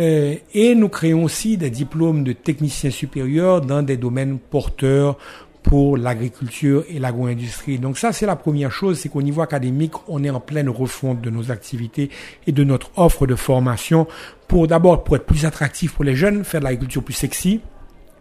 Euh, 0.00 0.34
et 0.52 0.74
nous 0.74 0.88
créons 0.88 1.24
aussi 1.24 1.56
des 1.56 1.70
diplômes 1.70 2.24
de 2.24 2.32
techniciens 2.32 2.90
supérieurs 2.90 3.60
dans 3.60 3.82
des 3.82 3.96
domaines 3.96 4.38
porteurs 4.38 5.16
pour 5.62 5.96
l'agriculture 5.96 6.84
et 6.90 6.98
l'agro-industrie. 6.98 7.78
Donc 7.78 7.96
ça, 7.96 8.12
c'est 8.12 8.26
la 8.26 8.36
première 8.36 8.70
chose, 8.70 8.98
c'est 8.98 9.08
qu'au 9.08 9.22
niveau 9.22 9.40
académique, 9.40 9.94
on 10.08 10.22
est 10.22 10.30
en 10.30 10.40
pleine 10.40 10.68
refonte 10.68 11.22
de 11.22 11.30
nos 11.30 11.50
activités 11.50 12.10
et 12.46 12.52
de 12.52 12.64
notre 12.64 12.90
offre 12.96 13.26
de 13.26 13.34
formation 13.34 14.06
pour 14.46 14.68
d'abord, 14.68 15.04
pour 15.04 15.16
être 15.16 15.24
plus 15.24 15.46
attractif 15.46 15.94
pour 15.94 16.04
les 16.04 16.14
jeunes, 16.14 16.44
faire 16.44 16.60
de 16.60 16.64
l'agriculture 16.64 17.02
plus 17.02 17.14
sexy, 17.14 17.60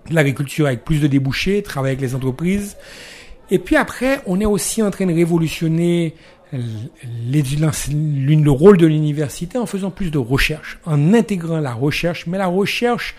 l'agriculture 0.09 0.67
avec 0.67 0.85
plus 0.85 1.01
de 1.01 1.07
débouchés, 1.07 1.61
travailler 1.63 1.97
avec 1.97 2.01
les 2.01 2.15
entreprises. 2.15 2.77
Et 3.51 3.59
puis 3.59 3.75
après, 3.75 4.21
on 4.25 4.39
est 4.39 4.45
aussi 4.45 4.81
en 4.81 4.89
train 4.89 5.05
de 5.05 5.13
révolutionner 5.13 6.15
le 6.53 8.49
rôle 8.49 8.77
de 8.77 8.85
l'université 8.85 9.57
en 9.57 9.65
faisant 9.65 9.91
plus 9.91 10.11
de 10.11 10.17
recherche, 10.17 10.79
en 10.85 11.13
intégrant 11.13 11.59
la 11.59 11.73
recherche, 11.73 12.27
mais 12.27 12.37
la 12.37 12.47
recherche 12.47 13.15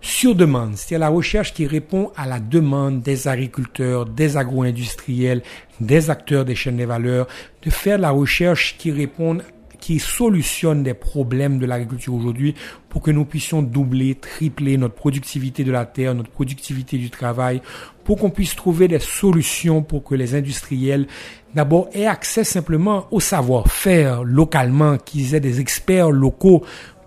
sur 0.00 0.34
demande, 0.34 0.76
c'est-à-dire 0.76 0.98
la 0.98 1.08
recherche 1.08 1.54
qui 1.54 1.66
répond 1.66 2.12
à 2.14 2.26
la 2.26 2.38
demande 2.38 3.00
des 3.00 3.26
agriculteurs, 3.26 4.04
des 4.04 4.36
agro-industriels, 4.36 5.42
des 5.80 6.10
acteurs 6.10 6.44
des 6.44 6.54
chaînes 6.54 6.76
de 6.76 6.84
valeur, 6.84 7.26
de 7.62 7.70
faire 7.70 7.96
la 7.96 8.10
recherche 8.10 8.76
qui 8.76 8.90
répond 8.90 9.38
qui 9.84 9.98
solutionne 9.98 10.82
des 10.82 10.94
problèmes 10.94 11.58
de 11.58 11.66
l'agriculture 11.66 12.14
aujourd'hui 12.14 12.54
pour 12.88 13.02
que 13.02 13.10
nous 13.10 13.26
puissions 13.26 13.60
doubler, 13.60 14.14
tripler 14.14 14.78
notre 14.78 14.94
productivité 14.94 15.62
de 15.62 15.70
la 15.70 15.84
terre, 15.84 16.14
notre 16.14 16.30
productivité 16.30 16.96
du 16.96 17.10
travail, 17.10 17.60
pour 18.02 18.16
qu'on 18.16 18.30
puisse 18.30 18.56
trouver 18.56 18.88
des 18.88 18.98
solutions 18.98 19.82
pour 19.82 20.02
que 20.02 20.14
les 20.14 20.34
industriels 20.34 21.06
d'abord 21.54 21.90
aient 21.92 22.06
accès 22.06 22.44
simplement 22.44 23.08
au 23.10 23.20
savoir-faire 23.20 24.24
localement, 24.24 24.96
qu'ils 24.96 25.34
aient 25.34 25.40
des 25.40 25.60
experts 25.60 26.10
locaux 26.10 26.64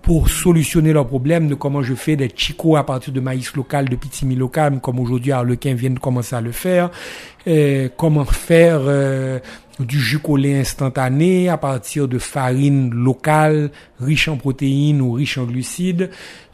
pour 0.08 0.30
solutionner 0.30 0.93
leurs 0.93 1.05
problèmes 1.05 1.49
de 1.49 1.53
comment 1.53 1.84
je 1.84 1.93
fais 1.93 2.16
des 2.16 2.32
chicots 2.34 2.78
à 2.78 2.86
partir 2.86 3.12
de 3.12 3.20
maïs 3.20 3.53
local, 3.55 3.89
de 3.89 3.97
pitimi 3.97 4.38
local, 4.38 4.80
comme 4.80 5.01
aujourd'hui 5.01 5.34
Arlequin 5.34 5.74
vient 5.74 5.89
de 5.89 5.99
commencer 5.99 6.34
à 6.34 6.39
le 6.39 6.53
faire, 6.53 6.91
euh, 7.45 7.89
comment 7.97 8.24
faire 8.24 8.80
euh, 8.86 9.39
du 9.82 9.99
jus 9.99 10.20
collé 10.20 10.58
instantané 10.58 11.49
à 11.49 11.58
partir 11.58 12.08
de 12.08 12.20
farine 12.20 12.89
locale, 12.89 13.70
riche 13.99 14.30
en 14.30 14.38
protéines 14.38 15.01
ou 15.01 15.12
riche 15.12 15.38
en 15.38 15.43
glucides, 15.43 16.10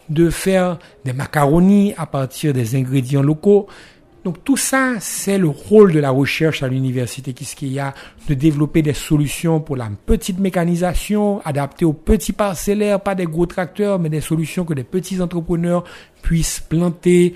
de 0.09 0.31
faire 0.31 0.79
des 1.05 1.13
macaronis 1.13 1.93
à 1.95 2.07
partir 2.07 2.53
des 2.53 2.75
ingrédients 2.75 3.21
locaux. 3.21 3.67
Donc 4.23 4.43
tout 4.45 4.55
ça, 4.55 4.95
c'est 4.99 5.37
le 5.37 5.49
rôle 5.49 5.91
de 5.91 5.99
la 5.99 6.09
recherche 6.09 6.63
à 6.63 6.69
l'université 6.69 7.33
Kiskeya, 7.33 7.93
de 8.29 8.33
développer 8.33 8.81
des 8.81 8.93
solutions 8.93 9.59
pour 9.59 9.75
la 9.75 9.89
petite 10.05 10.39
mécanisation, 10.39 11.41
adaptées 11.43 11.83
aux 11.83 11.93
petits 11.93 12.31
parcellaires, 12.31 13.01
pas 13.01 13.15
des 13.15 13.25
gros 13.25 13.45
tracteurs, 13.45 13.99
mais 13.99 14.09
des 14.09 14.21
solutions 14.21 14.63
que 14.63 14.73
des 14.73 14.85
petits 14.85 15.21
entrepreneurs 15.21 15.83
puissent 16.21 16.61
planter 16.61 17.33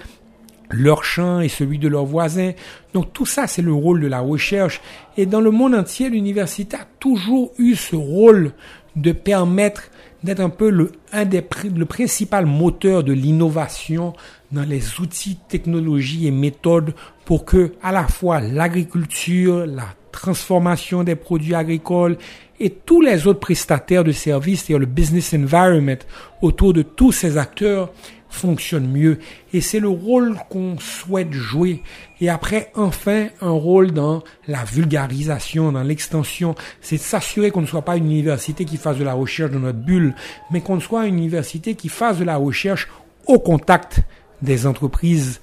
leur 0.69 1.03
champ 1.03 1.41
et 1.41 1.49
celui 1.49 1.77
de 1.77 1.89
leurs 1.89 2.05
voisins. 2.05 2.51
Donc 2.93 3.11
tout 3.11 3.25
ça, 3.25 3.47
c'est 3.47 3.61
le 3.61 3.73
rôle 3.73 3.99
de 3.99 4.07
la 4.07 4.21
recherche. 4.21 4.81
Et 5.17 5.25
dans 5.25 5.41
le 5.41 5.51
monde 5.51 5.75
entier, 5.75 6.09
l'université 6.09 6.77
a 6.77 6.87
toujours 6.99 7.51
eu 7.57 7.75
ce 7.75 7.95
rôle 7.95 8.53
de 8.95 9.11
permettre 9.11 9.83
d'être 10.27 10.41
un 10.41 10.49
peu 10.49 10.69
le, 10.69 10.91
un 11.11 11.25
des, 11.25 11.43
le 11.75 11.85
principal 11.85 12.45
moteur 12.45 13.03
de 13.03 13.13
l'innovation 13.13 14.13
dans 14.51 14.63
les 14.63 14.99
outils, 14.99 15.37
technologies 15.47 16.27
et 16.27 16.31
méthodes 16.31 16.93
pour 17.25 17.45
que 17.45 17.73
à 17.81 17.91
la 17.91 18.07
fois 18.07 18.39
l'agriculture, 18.39 19.65
la 19.65 19.87
transformation 20.11 21.03
des 21.03 21.15
produits 21.15 21.55
agricoles 21.55 22.17
et 22.59 22.69
tous 22.69 23.01
les 23.01 23.27
autres 23.27 23.39
prestataires 23.39 24.03
de 24.03 24.11
services, 24.11 24.63
c'est-à-dire 24.63 24.79
le 24.79 24.85
business 24.85 25.33
environment 25.33 25.99
autour 26.41 26.73
de 26.73 26.81
tous 26.81 27.11
ces 27.11 27.37
acteurs 27.37 27.91
fonctionne 28.29 28.87
mieux. 28.87 29.19
Et 29.53 29.61
c'est 29.61 29.79
le 29.79 29.89
rôle 29.89 30.37
qu'on 30.49 30.77
souhaite 30.79 31.31
jouer. 31.31 31.81
Et 32.21 32.29
après, 32.29 32.71
enfin, 32.75 33.27
un 33.41 33.51
rôle 33.51 33.91
dans 33.91 34.23
la 34.47 34.63
vulgarisation, 34.63 35.71
dans 35.71 35.83
l'extension. 35.83 36.55
C'est 36.81 36.97
s'assurer 36.97 37.51
qu'on 37.51 37.61
ne 37.61 37.67
soit 37.67 37.83
pas 37.83 37.97
une 37.97 38.05
université 38.05 38.65
qui 38.65 38.77
fasse 38.77 38.97
de 38.97 39.03
la 39.03 39.13
recherche 39.13 39.51
dans 39.51 39.59
notre 39.59 39.79
bulle, 39.79 40.15
mais 40.51 40.61
qu'on 40.61 40.79
soit 40.79 41.07
une 41.07 41.17
université 41.17 41.75
qui 41.75 41.89
fasse 41.89 42.17
de 42.17 42.23
la 42.23 42.37
recherche 42.37 42.87
au 43.25 43.39
contact 43.39 44.01
des 44.41 44.67
entreprises 44.67 45.39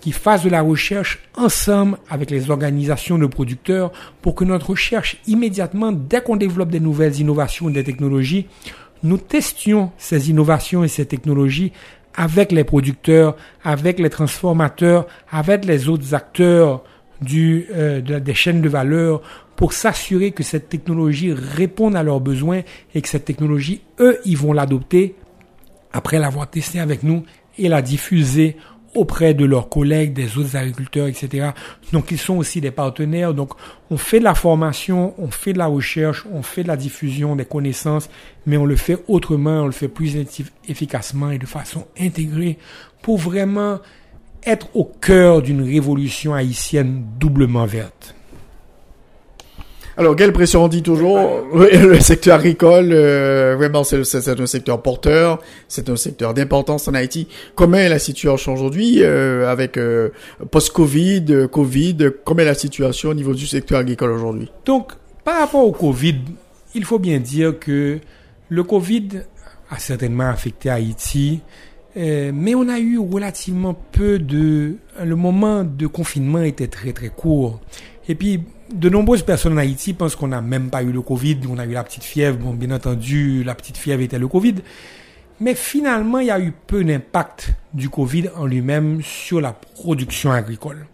qui 0.00 0.12
fasse 0.12 0.44
de 0.44 0.50
la 0.50 0.62
recherche 0.62 1.18
ensemble 1.36 1.98
avec 2.08 2.30
les 2.30 2.50
organisations 2.50 3.18
de 3.18 3.26
producteurs 3.26 3.90
pour 4.22 4.36
que 4.36 4.44
notre 4.44 4.70
recherche 4.70 5.16
immédiatement, 5.26 5.90
dès 5.90 6.20
qu'on 6.20 6.36
développe 6.36 6.68
des 6.68 6.78
nouvelles 6.78 7.18
innovations, 7.18 7.70
des 7.70 7.82
technologies, 7.82 8.46
nous 9.02 9.18
testions 9.18 9.90
ces 9.98 10.30
innovations 10.30 10.84
et 10.84 10.88
ces 10.88 11.06
technologies 11.06 11.72
avec 12.16 12.50
les 12.50 12.64
producteurs, 12.64 13.36
avec 13.62 13.98
les 13.98 14.10
transformateurs, 14.10 15.06
avec 15.30 15.64
les 15.64 15.88
autres 15.88 16.14
acteurs 16.14 16.82
euh, 17.32 18.00
des 18.00 18.34
chaînes 18.34 18.60
de 18.60 18.68
valeur 18.68 19.22
pour 19.54 19.72
s'assurer 19.72 20.32
que 20.32 20.42
cette 20.42 20.68
technologie 20.68 21.32
réponde 21.32 21.96
à 21.96 22.02
leurs 22.02 22.20
besoins 22.20 22.60
et 22.94 23.00
que 23.00 23.08
cette 23.08 23.24
technologie, 23.24 23.80
eux, 24.00 24.18
ils 24.24 24.36
vont 24.36 24.52
l'adopter 24.52 25.14
après 25.92 26.18
l'avoir 26.18 26.48
testée 26.48 26.78
avec 26.78 27.02
nous 27.02 27.24
et 27.58 27.68
la 27.68 27.80
diffuser 27.80 28.56
auprès 28.96 29.34
de 29.34 29.44
leurs 29.44 29.68
collègues, 29.68 30.12
des 30.12 30.38
autres 30.38 30.56
agriculteurs, 30.56 31.06
etc. 31.06 31.50
Donc 31.92 32.10
ils 32.10 32.18
sont 32.18 32.36
aussi 32.36 32.60
des 32.60 32.70
partenaires. 32.70 33.34
Donc 33.34 33.52
on 33.90 33.96
fait 33.96 34.18
de 34.18 34.24
la 34.24 34.34
formation, 34.34 35.14
on 35.18 35.30
fait 35.30 35.52
de 35.52 35.58
la 35.58 35.66
recherche, 35.66 36.24
on 36.32 36.42
fait 36.42 36.62
de 36.62 36.68
la 36.68 36.76
diffusion 36.76 37.36
des 37.36 37.44
connaissances, 37.44 38.08
mais 38.46 38.56
on 38.56 38.64
le 38.64 38.76
fait 38.76 38.98
autrement, 39.08 39.62
on 39.62 39.66
le 39.66 39.72
fait 39.72 39.88
plus 39.88 40.16
efficacement 40.68 41.30
et 41.30 41.38
de 41.38 41.46
façon 41.46 41.86
intégrée 42.00 42.58
pour 43.02 43.18
vraiment 43.18 43.78
être 44.44 44.68
au 44.74 44.84
cœur 44.84 45.42
d'une 45.42 45.62
révolution 45.62 46.34
haïtienne 46.34 47.04
doublement 47.18 47.66
verte. 47.66 48.14
Alors, 49.98 50.14
quelle 50.14 50.34
pression 50.34 50.64
on 50.64 50.68
dit 50.68 50.82
toujours 50.82 51.46
Le 51.54 52.00
secteur 52.00 52.38
agricole, 52.38 52.90
euh, 52.92 53.54
vraiment, 53.56 53.82
c'est 53.82 53.96
un 54.28 54.46
secteur 54.46 54.82
porteur, 54.82 55.40
c'est 55.68 55.88
un 55.88 55.96
secteur 55.96 56.34
d'importance 56.34 56.86
en 56.86 56.92
Haïti. 56.92 57.28
Comment 57.54 57.78
est 57.78 57.88
la 57.88 57.98
situation 57.98 58.52
aujourd'hui 58.52 58.98
euh, 59.00 59.48
avec 59.50 59.78
euh, 59.78 60.10
post-Covid, 60.50 61.48
Covid 61.50 61.96
Comment 62.26 62.40
est 62.40 62.44
la 62.44 62.54
situation 62.54 63.08
au 63.08 63.14
niveau 63.14 63.32
du 63.32 63.46
secteur 63.46 63.78
agricole 63.78 64.10
aujourd'hui? 64.10 64.50
Donc, 64.66 64.92
par 65.24 65.40
rapport 65.40 65.66
au 65.66 65.72
Covid, 65.72 66.18
il 66.74 66.84
faut 66.84 66.98
bien 66.98 67.18
dire 67.18 67.58
que 67.58 67.98
le 68.50 68.62
Covid 68.64 69.08
a 69.70 69.78
certainement 69.78 70.28
affecté 70.28 70.68
Haïti, 70.68 71.40
mais 71.96 72.54
on 72.54 72.68
a 72.68 72.78
eu 72.78 72.98
relativement 72.98 73.72
peu 73.92 74.18
de... 74.18 74.74
Le 75.02 75.16
moment 75.16 75.64
de 75.64 75.86
confinement 75.86 76.42
était 76.42 76.66
très 76.66 76.92
très 76.92 77.08
court. 77.08 77.60
Et 78.08 78.14
puis, 78.14 78.42
de 78.72 78.88
nombreuses 78.88 79.22
personnes 79.22 79.54
en 79.54 79.58
Haïti 79.58 79.92
pensent 79.92 80.16
qu'on 80.16 80.28
n'a 80.28 80.40
même 80.40 80.70
pas 80.70 80.82
eu 80.82 80.92
le 80.92 81.02
Covid, 81.02 81.40
on 81.48 81.58
a 81.58 81.66
eu 81.66 81.72
la 81.72 81.84
petite 81.84 82.04
fièvre. 82.04 82.38
Bon, 82.38 82.52
bien 82.52 82.70
entendu, 82.70 83.44
la 83.44 83.54
petite 83.54 83.76
fièvre 83.76 84.02
était 84.02 84.18
le 84.18 84.28
Covid. 84.28 84.56
Mais 85.40 85.54
finalement, 85.54 86.18
il 86.18 86.26
y 86.26 86.30
a 86.30 86.40
eu 86.40 86.52
peu 86.66 86.82
d'impact 86.82 87.52
du 87.74 87.90
Covid 87.90 88.30
en 88.36 88.46
lui-même 88.46 89.02
sur 89.02 89.40
la 89.40 89.52
production 89.52 90.32
agricole. 90.32 90.86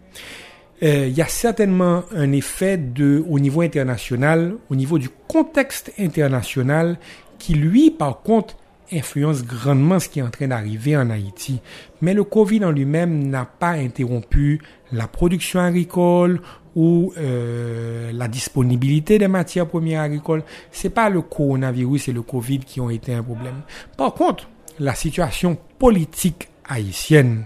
Euh, 0.83 1.07
il 1.07 1.13
y 1.13 1.21
a 1.21 1.27
certainement 1.27 2.03
un 2.13 2.31
effet 2.33 2.77
de, 2.77 3.23
au 3.29 3.39
niveau 3.39 3.61
international, 3.61 4.55
au 4.69 4.75
niveau 4.75 4.99
du 4.99 5.09
contexte 5.09 5.93
international, 5.97 6.97
qui 7.39 7.53
lui, 7.53 7.89
par 7.89 8.21
contre, 8.21 8.57
influence 8.91 9.45
grandement 9.45 9.99
ce 9.99 10.09
qui 10.09 10.19
est 10.19 10.23
en 10.23 10.29
train 10.29 10.47
d'arriver 10.47 10.97
en 10.97 11.09
Haïti. 11.09 11.61
Mais 12.01 12.13
le 12.13 12.23
Covid 12.25 12.65
en 12.65 12.71
lui-même 12.71 13.29
n'a 13.29 13.45
pas 13.45 13.71
interrompu 13.71 14.61
la 14.91 15.07
production 15.07 15.61
agricole 15.61 16.41
ou 16.75 17.13
euh, 17.17 18.11
la 18.13 18.27
disponibilité 18.27 19.17
des 19.19 19.27
matières 19.27 19.67
premières 19.67 20.01
agricoles. 20.01 20.43
C'est 20.71 20.89
pas 20.89 21.09
le 21.09 21.21
coronavirus 21.21 22.09
et 22.09 22.13
le 22.13 22.21
Covid 22.21 22.59
qui 22.59 22.81
ont 22.81 22.89
été 22.89 23.13
un 23.13 23.23
problème. 23.23 23.61
Par 23.97 24.13
contre, 24.13 24.49
la 24.79 24.95
situation 24.95 25.57
politique 25.77 26.49
haïtienne, 26.67 27.45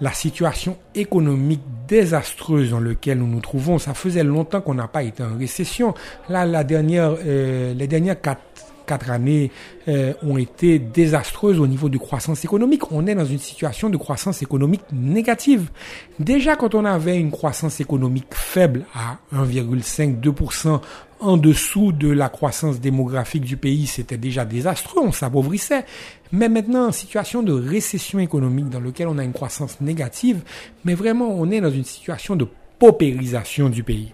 la 0.00 0.12
situation 0.12 0.76
économique 0.94 1.62
désastreuse 1.88 2.70
dans 2.70 2.80
laquelle 2.80 3.18
nous 3.18 3.26
nous 3.26 3.40
trouvons, 3.40 3.78
ça 3.78 3.94
faisait 3.94 4.24
longtemps 4.24 4.60
qu'on 4.60 4.74
n'a 4.74 4.88
pas 4.88 5.02
été 5.02 5.22
en 5.22 5.36
récession. 5.36 5.94
Là, 6.28 6.46
la 6.46 6.64
dernière, 6.64 7.16
euh, 7.24 7.74
les 7.74 7.86
dernières 7.86 8.20
quatre 8.20 8.42
quatre 8.88 9.10
années 9.10 9.52
euh, 9.86 10.14
ont 10.22 10.38
été 10.38 10.78
désastreuses 10.78 11.60
au 11.60 11.66
niveau 11.66 11.88
de 11.88 11.98
croissance 11.98 12.44
économique. 12.44 12.90
On 12.90 13.06
est 13.06 13.14
dans 13.14 13.24
une 13.24 13.38
situation 13.38 13.90
de 13.90 13.96
croissance 13.96 14.42
économique 14.42 14.82
négative. 14.92 15.70
Déjà, 16.18 16.56
quand 16.56 16.74
on 16.74 16.84
avait 16.84 17.18
une 17.18 17.30
croissance 17.30 17.80
économique 17.80 18.26
faible 18.32 18.86
à 18.94 19.18
1,5-2% 19.36 20.80
en 21.20 21.36
dessous 21.36 21.92
de 21.92 22.08
la 22.08 22.28
croissance 22.28 22.80
démographique 22.80 23.44
du 23.44 23.56
pays, 23.56 23.86
c'était 23.86 24.16
déjà 24.16 24.44
désastreux, 24.44 25.02
on 25.02 25.12
s'appauvrissait. 25.12 25.84
Mais 26.32 26.48
maintenant, 26.48 26.88
en 26.88 26.92
situation 26.92 27.42
de 27.42 27.52
récession 27.52 28.18
économique 28.18 28.68
dans 28.68 28.80
laquelle 28.80 29.08
on 29.08 29.18
a 29.18 29.24
une 29.24 29.32
croissance 29.32 29.80
négative, 29.80 30.42
mais 30.84 30.94
vraiment, 30.94 31.28
on 31.28 31.50
est 31.50 31.60
dans 31.60 31.70
une 31.70 31.84
situation 31.84 32.36
de 32.36 32.46
paupérisation 32.78 33.68
du 33.68 33.82
pays. 33.82 34.12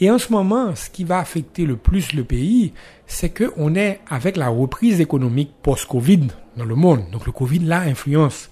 Et 0.00 0.10
en 0.10 0.18
ce 0.18 0.32
moment, 0.32 0.74
ce 0.74 0.90
qui 0.90 1.04
va 1.04 1.18
affecter 1.18 1.64
le 1.64 1.76
plus 1.76 2.12
le 2.12 2.24
pays, 2.24 2.72
c'est 3.08 3.30
que 3.30 3.52
on 3.56 3.74
est 3.74 4.00
avec 4.08 4.36
la 4.36 4.48
reprise 4.48 5.00
économique 5.00 5.50
post-Covid 5.62 6.28
dans 6.56 6.66
le 6.66 6.74
monde. 6.76 7.10
Donc 7.10 7.26
le 7.26 7.32
Covid 7.32 7.60
là 7.60 7.80
influence. 7.80 8.50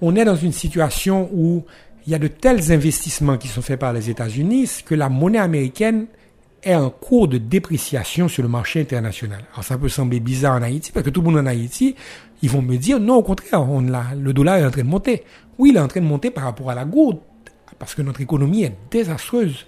On 0.00 0.16
est 0.16 0.24
dans 0.24 0.36
une 0.36 0.52
situation 0.52 1.28
où 1.32 1.64
il 2.06 2.12
y 2.12 2.14
a 2.14 2.18
de 2.18 2.28
tels 2.28 2.72
investissements 2.72 3.36
qui 3.36 3.48
sont 3.48 3.62
faits 3.62 3.80
par 3.80 3.92
les 3.92 4.08
États-Unis 4.08 4.82
que 4.86 4.94
la 4.94 5.08
monnaie 5.08 5.38
américaine 5.38 6.06
est 6.62 6.74
en 6.74 6.88
cours 6.88 7.28
de 7.28 7.36
dépréciation 7.36 8.28
sur 8.28 8.42
le 8.42 8.48
marché 8.48 8.80
international. 8.80 9.44
Alors 9.52 9.64
ça 9.64 9.76
peut 9.76 9.88
sembler 9.88 10.20
bizarre 10.20 10.54
en 10.54 10.62
Haïti 10.62 10.92
parce 10.92 11.04
que 11.04 11.10
tout 11.10 11.20
le 11.20 11.30
monde 11.30 11.40
en 11.40 11.46
Haïti, 11.46 11.96
ils 12.42 12.50
vont 12.50 12.62
me 12.62 12.76
dire 12.76 13.00
non 13.00 13.16
au 13.16 13.22
contraire, 13.22 13.68
on 13.68 13.80
le 13.82 14.32
dollar 14.32 14.56
est 14.58 14.64
en 14.64 14.70
train 14.70 14.82
de 14.82 14.88
monter. 14.88 15.24
Oui, 15.58 15.70
il 15.70 15.76
est 15.76 15.80
en 15.80 15.88
train 15.88 16.00
de 16.00 16.06
monter 16.06 16.30
par 16.30 16.44
rapport 16.44 16.70
à 16.70 16.74
la 16.74 16.84
gourde 16.84 17.18
parce 17.78 17.94
que 17.94 18.02
notre 18.02 18.20
économie 18.20 18.62
est 18.62 18.76
désastreuse. 18.90 19.66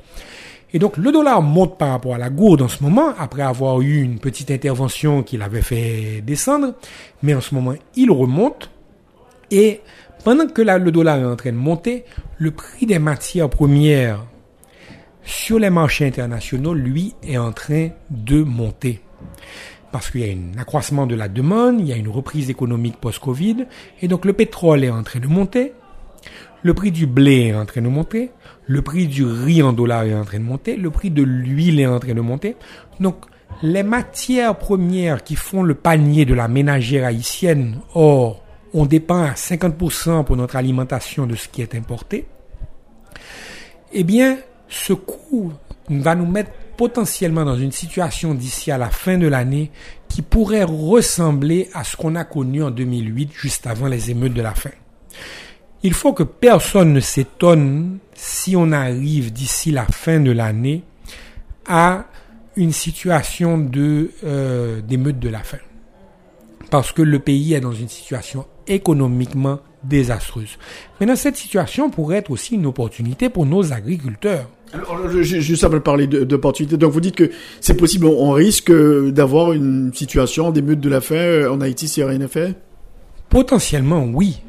Et 0.73 0.79
donc 0.79 0.97
le 0.97 1.13
dollar 1.13 1.43
monte 1.43 1.79
par 1.79 1.91
rapport 1.91 2.15
à 2.15 2.19
la 2.19 2.29
gourde 2.29 2.63
en 2.63 2.69
ce 2.69 2.83
moment, 2.83 3.15
après 3.19 3.43
avoir 3.43 3.81
eu 3.81 4.03
une 4.03 4.19
petite 4.19 4.51
intervention 4.51 5.23
qui 5.23 5.37
l'avait 5.37 5.63
fait 5.63 6.23
descendre, 6.23 6.75
mais 7.23 7.35
en 7.35 7.41
ce 7.41 7.55
moment 7.55 7.75
il 7.95 8.11
remonte. 8.11 8.71
Et 9.51 9.81
pendant 10.25 10.47
que 10.49 10.63
le 10.63 10.91
dollar 10.91 11.19
est 11.19 11.25
en 11.25 11.37
train 11.37 11.53
de 11.53 11.57
monter, 11.57 12.05
le 12.39 12.51
prix 12.51 12.85
des 12.87 12.99
matières 12.99 13.49
premières 13.49 14.25
sur 15.23 15.59
les 15.59 15.71
marchés 15.71 16.07
internationaux, 16.07 16.75
lui, 16.75 17.15
est 17.23 17.37
en 17.37 17.53
train 17.53 17.89
de 18.11 18.43
monter. 18.43 19.01
Parce 19.93 20.11
qu'il 20.11 20.21
y 20.21 20.31
a 20.31 20.33
un 20.33 20.59
accroissement 20.59 21.07
de 21.07 21.15
la 21.15 21.29
demande, 21.29 21.81
il 21.81 21.87
y 21.87 21.93
a 21.93 21.97
une 21.97 22.09
reprise 22.09 22.51
économique 22.51 22.97
post-Covid, 22.97 23.67
et 24.03 24.09
donc 24.09 24.25
le 24.25 24.33
pétrole 24.33 24.85
est 24.85 24.91
en 24.91 25.03
train 25.03 25.21
de 25.21 25.27
monter, 25.27 25.73
le 26.63 26.75
prix 26.75 26.91
du 26.91 27.07
blé 27.07 27.49
est 27.49 27.55
en 27.55 27.67
train 27.67 27.83
de 27.83 27.89
monter, 27.89 28.31
le 28.67 28.83
prix 28.83 29.07
du 29.07 29.25
riz 29.25 29.63
en 29.63 29.73
dollars 29.73 30.05
est 30.05 30.15
en 30.15 30.25
train 30.25 30.39
de 30.39 30.45
monter, 30.45 30.77
le 30.77 30.91
prix 30.91 31.11
de 31.11 31.23
l'huile 31.23 31.81
est 31.81 31.87
en 31.87 31.99
train 31.99 32.15
de 32.15 32.21
monter. 32.21 32.57
Donc, 33.01 33.17
les 33.63 33.83
matières 33.83 34.57
premières 34.57 35.23
qui 35.23 35.37
font 35.37 35.63
le 35.63 35.75
panier 35.75 36.25
de 36.25 36.35
la 36.35 36.49
ménagère 36.49 37.07
haïtienne, 37.07 37.79
or, 37.95 38.43
on 38.75 38.85
dépend 38.85 39.23
à 39.23 39.33
50% 39.33 40.25
pour 40.25 40.37
notre 40.37 40.57
alimentation 40.57 41.27
de 41.27 41.37
ce 41.37 41.49
qui 41.49 41.63
est 41.63 41.75
importé, 41.75 42.27
eh 43.93 44.05
bien, 44.05 44.39
ce 44.69 44.93
coût 44.93 45.53
va 45.89 46.15
nous 46.15 46.27
mettre 46.27 46.51
potentiellement 46.77 47.45
dans 47.45 47.57
une 47.57 47.73
situation 47.73 48.35
d'ici 48.35 48.71
à 48.71 48.79
la 48.79 48.91
fin 48.91 49.17
de 49.17 49.29
l'année 49.29 49.71
qui 50.09 50.21
pourrait 50.21 50.65
ressembler 50.65 51.71
à 51.73 51.85
ce 51.85 51.97
qu'on 51.97 52.17
a 52.17 52.25
connu 52.25 52.63
en 52.63 52.71
2008, 52.71 53.31
juste 53.33 53.67
avant 53.67 53.87
les 53.87 54.11
émeutes 54.11 54.35
de 54.35 54.43
la 54.43 54.55
faim. 54.55 54.71
Il 55.83 55.95
faut 55.95 56.13
que 56.13 56.25
personne 56.25 56.93
ne 56.93 57.01
s'étonne 57.01 57.99
si 58.17 58.57
on 58.57 58.73
arrive 58.73 59.33
d'ici 59.33 59.71
la 59.71 59.85
fin 59.85 60.21
de 60.21 60.31
l'année 60.31 60.83
à 61.67 62.07
une 62.57 62.73
situation 62.73 63.59
de 63.59 64.11
euh, 64.25 64.81
d'émeute 64.81 65.19
de 65.19 65.29
la 65.29 65.41
faim. 65.41 65.59
Parce 66.71 66.93
que 66.93 67.03
le 67.03 67.19
pays 67.19 67.55
est 67.55 67.61
dans 67.61 67.73
une 67.73 67.89
situation 67.89 68.47
économiquement 68.67 69.61
désastreuse. 69.85 70.59
Maintenant, 70.99 71.17
cette 71.17 71.37
situation 71.37 71.91
pourrait 71.91 72.17
être 72.17 72.31
aussi 72.31 72.55
une 72.55 72.67
opportunité 72.67 73.29
pour 73.29 73.47
nos 73.47 73.73
agriculteurs. 73.73 74.51
Alors, 74.73 75.09
juste 75.23 75.63
avant 75.63 75.75
de 75.75 75.79
parler 75.81 76.07
d'opportunité, 76.09 76.77
donc 76.77 76.93
vous 76.93 77.01
dites 77.01 77.15
que 77.15 77.31
c'est 77.61 77.77
possible, 77.77 78.07
on 78.07 78.33
risque 78.33 78.73
d'avoir 79.13 79.53
une 79.53 79.93
situation 79.95 80.51
d'émeute 80.51 80.81
de 80.81 80.89
la 80.89 81.01
faim 81.01 81.15
euh, 81.15 81.53
en 81.53 81.61
Haïti 81.61 81.87
s'il 81.87 82.03
n'y 82.03 82.09
a 82.09 82.13
rien 82.13 82.21
à 82.23 82.29
faire? 82.29 82.53
Potentiellement, 83.29 84.05
oui. 84.13 84.41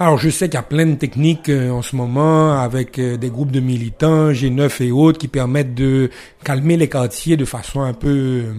Alors 0.00 0.16
je 0.16 0.30
sais 0.30 0.48
qu'il 0.48 0.54
y 0.54 0.58
a 0.58 0.62
plein 0.62 0.86
de 0.86 0.94
techniques 0.94 1.48
euh, 1.48 1.70
en 1.70 1.82
ce 1.82 1.96
moment 1.96 2.56
avec 2.56 3.00
euh, 3.00 3.16
des 3.16 3.30
groupes 3.30 3.50
de 3.50 3.58
militants, 3.58 4.30
G9 4.30 4.84
et 4.84 4.92
autres, 4.92 5.18
qui 5.18 5.26
permettent 5.26 5.74
de 5.74 6.10
calmer 6.44 6.76
les 6.76 6.88
quartiers 6.88 7.36
de 7.36 7.44
façon 7.44 7.80
un 7.80 7.94
peu 7.94 8.08
euh, 8.08 8.54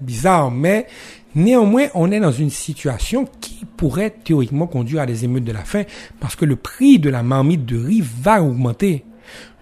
bizarre, 0.00 0.52
mais 0.52 0.86
néanmoins 1.34 1.86
on 1.94 2.12
est 2.12 2.20
dans 2.20 2.30
une 2.30 2.50
situation 2.50 3.28
qui 3.40 3.64
pourrait 3.76 4.14
théoriquement 4.22 4.68
conduire 4.68 5.02
à 5.02 5.06
des 5.06 5.24
émeutes 5.24 5.42
de 5.42 5.50
la 5.50 5.64
faim 5.64 5.82
parce 6.20 6.36
que 6.36 6.44
le 6.44 6.54
prix 6.54 7.00
de 7.00 7.10
la 7.10 7.24
marmite 7.24 7.66
de 7.66 7.84
riz 7.84 8.04
va 8.22 8.40
augmenter 8.40 9.05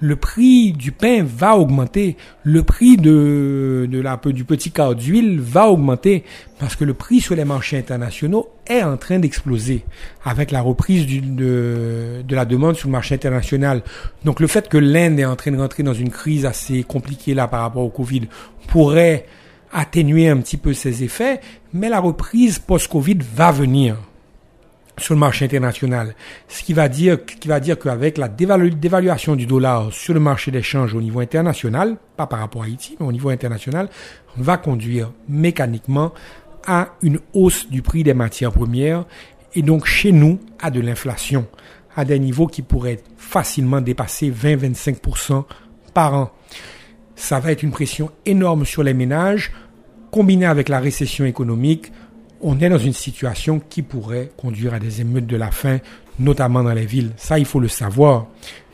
le 0.05 0.17
prix 0.17 0.73
du 0.73 0.93
pain 0.93 1.25
va 1.25 1.57
augmenter, 1.57 2.19
le 2.43 2.63
prix 2.63 2.99
de, 2.99 3.89
de 3.91 4.01
la, 4.01 4.21
du 4.23 4.45
petit 4.45 4.71
quart 4.71 4.95
d'huile 4.95 5.41
va 5.41 5.69
augmenter, 5.69 6.25
parce 6.59 6.77
que 6.77 6.85
le 6.85 6.93
prix 6.93 7.23
sur 7.23 7.35
les 7.35 7.47
marchés 7.47 7.79
internationaux 7.79 8.51
est 8.67 8.83
en 8.83 8.99
train 8.99 9.19
d'exploser 9.19 9.83
avec 10.23 10.51
la 10.51 10.61
reprise 10.61 11.07
du, 11.07 11.23
de, 11.23 12.23
de 12.23 12.37
la 12.37 12.45
demande 12.45 12.77
sur 12.77 12.89
le 12.89 12.93
marché 12.93 13.15
international. 13.15 13.83
Donc 14.27 14.41
le 14.41 14.47
fait 14.47 14.69
que 14.69 14.77
l'Inde 14.77 15.19
est 15.19 15.25
en 15.25 15.37
train 15.37 15.53
de 15.53 15.57
rentrer 15.59 15.83
dans 15.83 15.95
une 15.95 16.11
crise 16.11 16.45
assez 16.45 16.83
compliquée 16.83 17.33
là 17.33 17.49
par 17.49 17.63
rapport 17.63 17.83
au 17.83 17.91
Covid 17.91 18.29
pourrait 18.69 19.25
atténuer 19.73 20.29
un 20.29 20.37
petit 20.37 20.59
peu 20.59 20.75
ses 20.75 21.03
effets, 21.03 21.41
mais 21.73 21.89
la 21.89 22.01
reprise 22.01 22.59
post-Covid 22.59 23.19
va 23.35 23.53
venir 23.53 23.97
sur 24.99 25.15
le 25.15 25.21
marché 25.21 25.45
international. 25.45 26.15
Ce 26.49 26.63
qui 26.63 26.73
va 26.73 26.89
dire, 26.89 27.25
qui 27.25 27.49
va 27.49 27.61
dire 27.61 27.79
qu'avec 27.79 28.19
la 28.19 28.29
dévaluation 28.29 29.37
du 29.37 29.47
dollar 29.47 29.93
sur 29.93 30.15
le 30.15 30.21
marché 30.21 30.51
d'échange 30.51 30.95
au 30.95 31.03
niveau 31.03 31.21
international, 31.21 31.97
pas 32.17 32.27
par 32.27 32.39
rapport 32.39 32.63
à 32.63 32.67
Haïti, 32.67 32.97
mais 33.01 33.07
au 33.07 33.13
niveau 33.13 33.31
international, 33.31 33.89
va 34.37 34.57
conduire 34.57 35.13
mécaniquement 35.29 36.13
à 36.67 36.91
une 37.03 37.19
hausse 37.35 37.69
du 37.69 37.83
prix 37.83 38.05
des 38.05 38.15
matières 38.15 38.53
premières 38.53 39.05
et 39.55 39.63
donc 39.63 39.87
chez 39.87 40.13
nous 40.13 40.39
à 40.61 40.71
de 40.71 40.81
l'inflation 40.81 41.47
à 41.97 42.05
des 42.05 42.19
niveaux 42.19 42.47
qui 42.47 42.63
pourraient 42.63 43.01
facilement 43.17 43.81
dépasser 43.81 44.31
20-25% 44.31 45.45
par 45.93 46.15
an. 46.15 46.31
Ça 47.17 47.39
va 47.39 47.53
être 47.53 47.63
une 47.63 47.71
pression 47.71 48.11
énorme 48.27 48.65
sur 48.65 48.83
les 48.83 48.95
ménages, 48.95 49.53
combinée 50.11 50.47
avec 50.47 50.69
la 50.69 50.81
récession 50.81 51.25
économique, 51.25 51.93
on 52.41 52.61
est 52.61 52.69
dans 52.69 52.79
une 52.79 52.93
situation 52.93 53.61
qui 53.69 53.83
pourrait 53.83 54.31
conduire 54.37 54.75
à 54.75 54.79
des 54.79 55.01
émeutes 55.01 55.27
de 55.27 55.37
la 55.37 55.51
faim, 55.51 55.79
notamment 56.19 56.63
dans 56.63 56.73
les 56.73 56.87
villes. 56.87 57.13
Ça, 57.17 57.39
il 57.39 57.45
faut 57.45 57.61
le 57.61 57.69
savoir. 57.69 58.27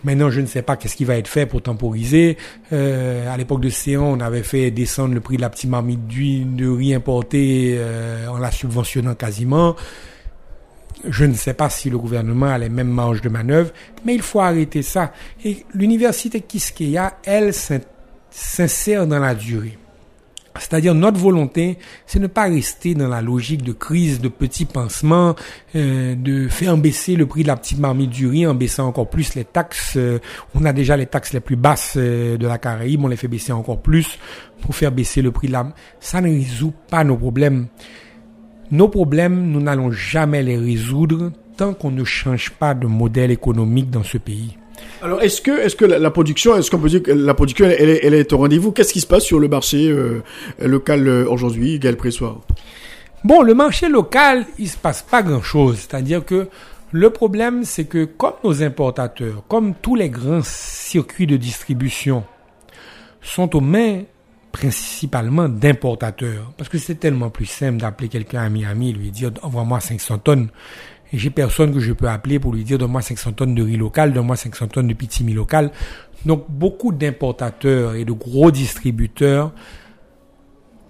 Maintenant, 0.03 0.31
je 0.31 0.41
ne 0.41 0.47
sais 0.47 0.63
pas 0.63 0.77
qu'est-ce 0.77 0.97
qui 0.97 1.05
va 1.05 1.17
être 1.17 1.29
fait 1.29 1.47
pour 1.47 1.63
temporiser. 1.63 2.39
Euh, 2.73 3.33
à 3.33 3.37
l'époque 3.37 3.61
de 3.61 3.69
Céan, 3.69 4.05
on 4.05 4.21
avait 4.21 4.43
fait 4.43 4.71
descendre 4.71 5.15
le 5.15 5.21
prix 5.21 5.37
de 5.37 5.43
la 5.43 5.51
petite 5.51 5.69
marmite 5.69 6.07
de 6.07 6.69
riz 6.69 6.95
importé 6.95 7.77
euh, 7.79 8.27
en 8.29 8.39
la 8.39 8.51
subventionnant 8.51 9.15
quasiment. 9.15 9.77
Je 11.09 11.25
ne 11.25 11.35
sais 11.35 11.55
pas 11.55 11.71
si 11.71 11.91
le 11.91 11.99
gouvernement 11.99 12.47
a 12.47 12.59
les 12.59 12.69
mêmes 12.69 12.91
marges 12.91 13.23
de 13.23 13.29
manœuvre, 13.29 13.73
mais 14.05 14.15
il 14.15 14.23
faut 14.23 14.41
arrêter 14.41 14.83
ça. 14.83 15.13
Et 15.45 15.65
l'université 15.75 16.41
Kiskeya, 16.41 17.19
elle, 17.25 17.53
s'insère 18.31 19.07
dans 19.07 19.19
la 19.19 19.35
durée. 19.35 19.79
C'est-à-dire 20.59 20.95
notre 20.95 21.19
volonté, 21.19 21.79
c'est 22.07 22.19
ne 22.19 22.27
pas 22.27 22.45
rester 22.45 22.95
dans 22.95 23.09
la 23.09 23.23
logique 23.23 23.63
de 23.63 23.73
crise, 23.73 24.21
de 24.21 24.29
petits 24.29 24.65
pansements, 24.65 25.37
euh, 25.77 26.15
de 26.17 26.49
faire 26.49 26.77
baisser 26.77 27.15
le 27.15 27.27
prix 27.27 27.43
de 27.43 27.49
la 27.49 27.57
petite 27.57 27.79
marmite 27.79 28.11
du 28.11 28.27
riz 28.27 28.47
en 28.47 28.55
baissant 28.55 28.87
encore 28.89 29.09
plus 29.09 29.35
les 29.37 29.45
taxes. 29.45 29.95
Euh, 29.97 30.19
on 30.55 30.65
a 30.65 30.73
déjà 30.73 30.97
les 30.97 31.07
taxes 31.07 31.33
les 31.33 31.41
plus 31.41 31.57
basses 31.57 31.95
euh, 31.97 32.37
de 32.37 32.47
la 32.47 32.59
Caraïbe, 32.59 33.05
on 33.05 33.09
les 33.09 33.17
fait 33.17 33.29
baisser 33.29 33.53
encore 33.53 33.81
plus 33.81 34.19
pour 34.61 34.75
faire 34.75 34.93
baisser 34.93 35.23
le 35.23 35.31
prix 35.31 35.47
de 35.47 35.53
la... 35.53 35.73
Ça 36.01 36.21
ne 36.21 36.29
résout 36.29 36.75
pas 36.89 37.05
nos 37.05 37.17
problèmes. 37.17 37.69
Nos 38.73 38.89
problèmes, 38.89 39.51
nous 39.51 39.61
n'allons 39.61 39.91
jamais 39.93 40.43
les 40.43 40.57
résoudre 40.57 41.33
tant 41.57 41.75
qu'on 41.75 41.91
ne 41.91 42.05
change 42.05 42.51
pas 42.51 42.75
de 42.75 42.87
modèle 42.87 43.31
économique 43.31 43.91
dans 43.91 44.05
ce 44.05 44.19
pays. 44.19 44.57
Alors, 45.03 45.23
est-ce 45.23 45.41
que, 45.41 45.51
est-ce 45.51 45.77
que 45.77 45.85
la, 45.85 46.11
production, 46.11 46.57
est-ce 46.57 46.71
qu'on 46.71 46.79
peut 46.79 46.89
dire 46.89 47.03
que 47.03 47.11
la 47.11 47.35
production, 47.35 47.67
elle, 47.67 47.89
est, 47.89 48.01
elle 48.05 48.15
est 48.15 48.33
au 48.33 48.39
rendez-vous? 48.39 48.73
Qu'est-ce 48.73 48.93
qui 48.93 49.01
se 49.01 49.07
passe 49.07 49.25
sur 49.25 49.39
le 49.39 49.49
marché 49.49 49.89
euh, 49.89 50.23
local 50.61 51.09
euh, 51.09 51.25
aujourd'hui, 51.29 51.79
Gaël 51.79 51.97
Pressoir? 51.97 52.41
Bon, 53.25 53.43
le 53.43 53.55
marché 53.55 53.89
local, 53.89 54.47
il 54.59 54.69
se 54.69 54.77
passe 54.77 55.03
pas 55.03 55.23
grand-chose. 55.23 55.77
C'est-à-dire 55.79 56.25
que 56.25 56.49
le 56.93 57.11
problème, 57.11 57.65
c'est 57.65 57.85
que 57.85 58.05
comme 58.05 58.35
nos 58.43 58.63
importateurs, 58.63 59.45
comme 59.49 59.75
tous 59.75 59.95
les 59.95 60.11
grands 60.11 60.43
circuits 60.43 61.27
de 61.27 61.37
distribution 61.37 62.25
sont 63.23 63.55
aux 63.55 63.61
mains 63.61 64.03
principalement 64.53 65.49
d'importateurs, 65.49 66.53
parce 66.57 66.69
que 66.69 66.79
c'est 66.79 66.97
tellement 66.97 67.31
plus 67.31 67.47
simple 67.47 67.77
d'appeler 67.77 68.09
quelqu'un 68.09 68.43
à 68.43 68.49
Miami 68.49 68.93
lui 68.93 69.11
dire 69.11 69.31
envoie-moi 69.43 69.79
500 69.79 70.19
tonnes 70.19 70.49
et 71.13 71.19
j'ai 71.19 71.31
personne 71.31 71.73
que 71.73 71.81
je 71.81 71.93
peux 71.93 72.09
appeler 72.09 72.39
pour 72.39 72.53
lui 72.53 72.65
dire 72.65 72.79
donne-moi 72.79 73.03
500 73.03 73.33
tonnes 73.33 73.55
de 73.55 73.63
riz 73.63 73.77
local, 73.77 74.13
donne-moi 74.13 74.37
500 74.37 74.69
tonnes 74.69 74.89
de 74.89 74.95
pitimi 74.95 75.33
local. 75.33 75.73
Donc 76.25 76.45
beaucoup 76.49 76.93
d'importateurs 76.93 77.95
et 77.95 78.05
de 78.05 78.13
gros 78.13 78.51
distributeurs, 78.51 79.53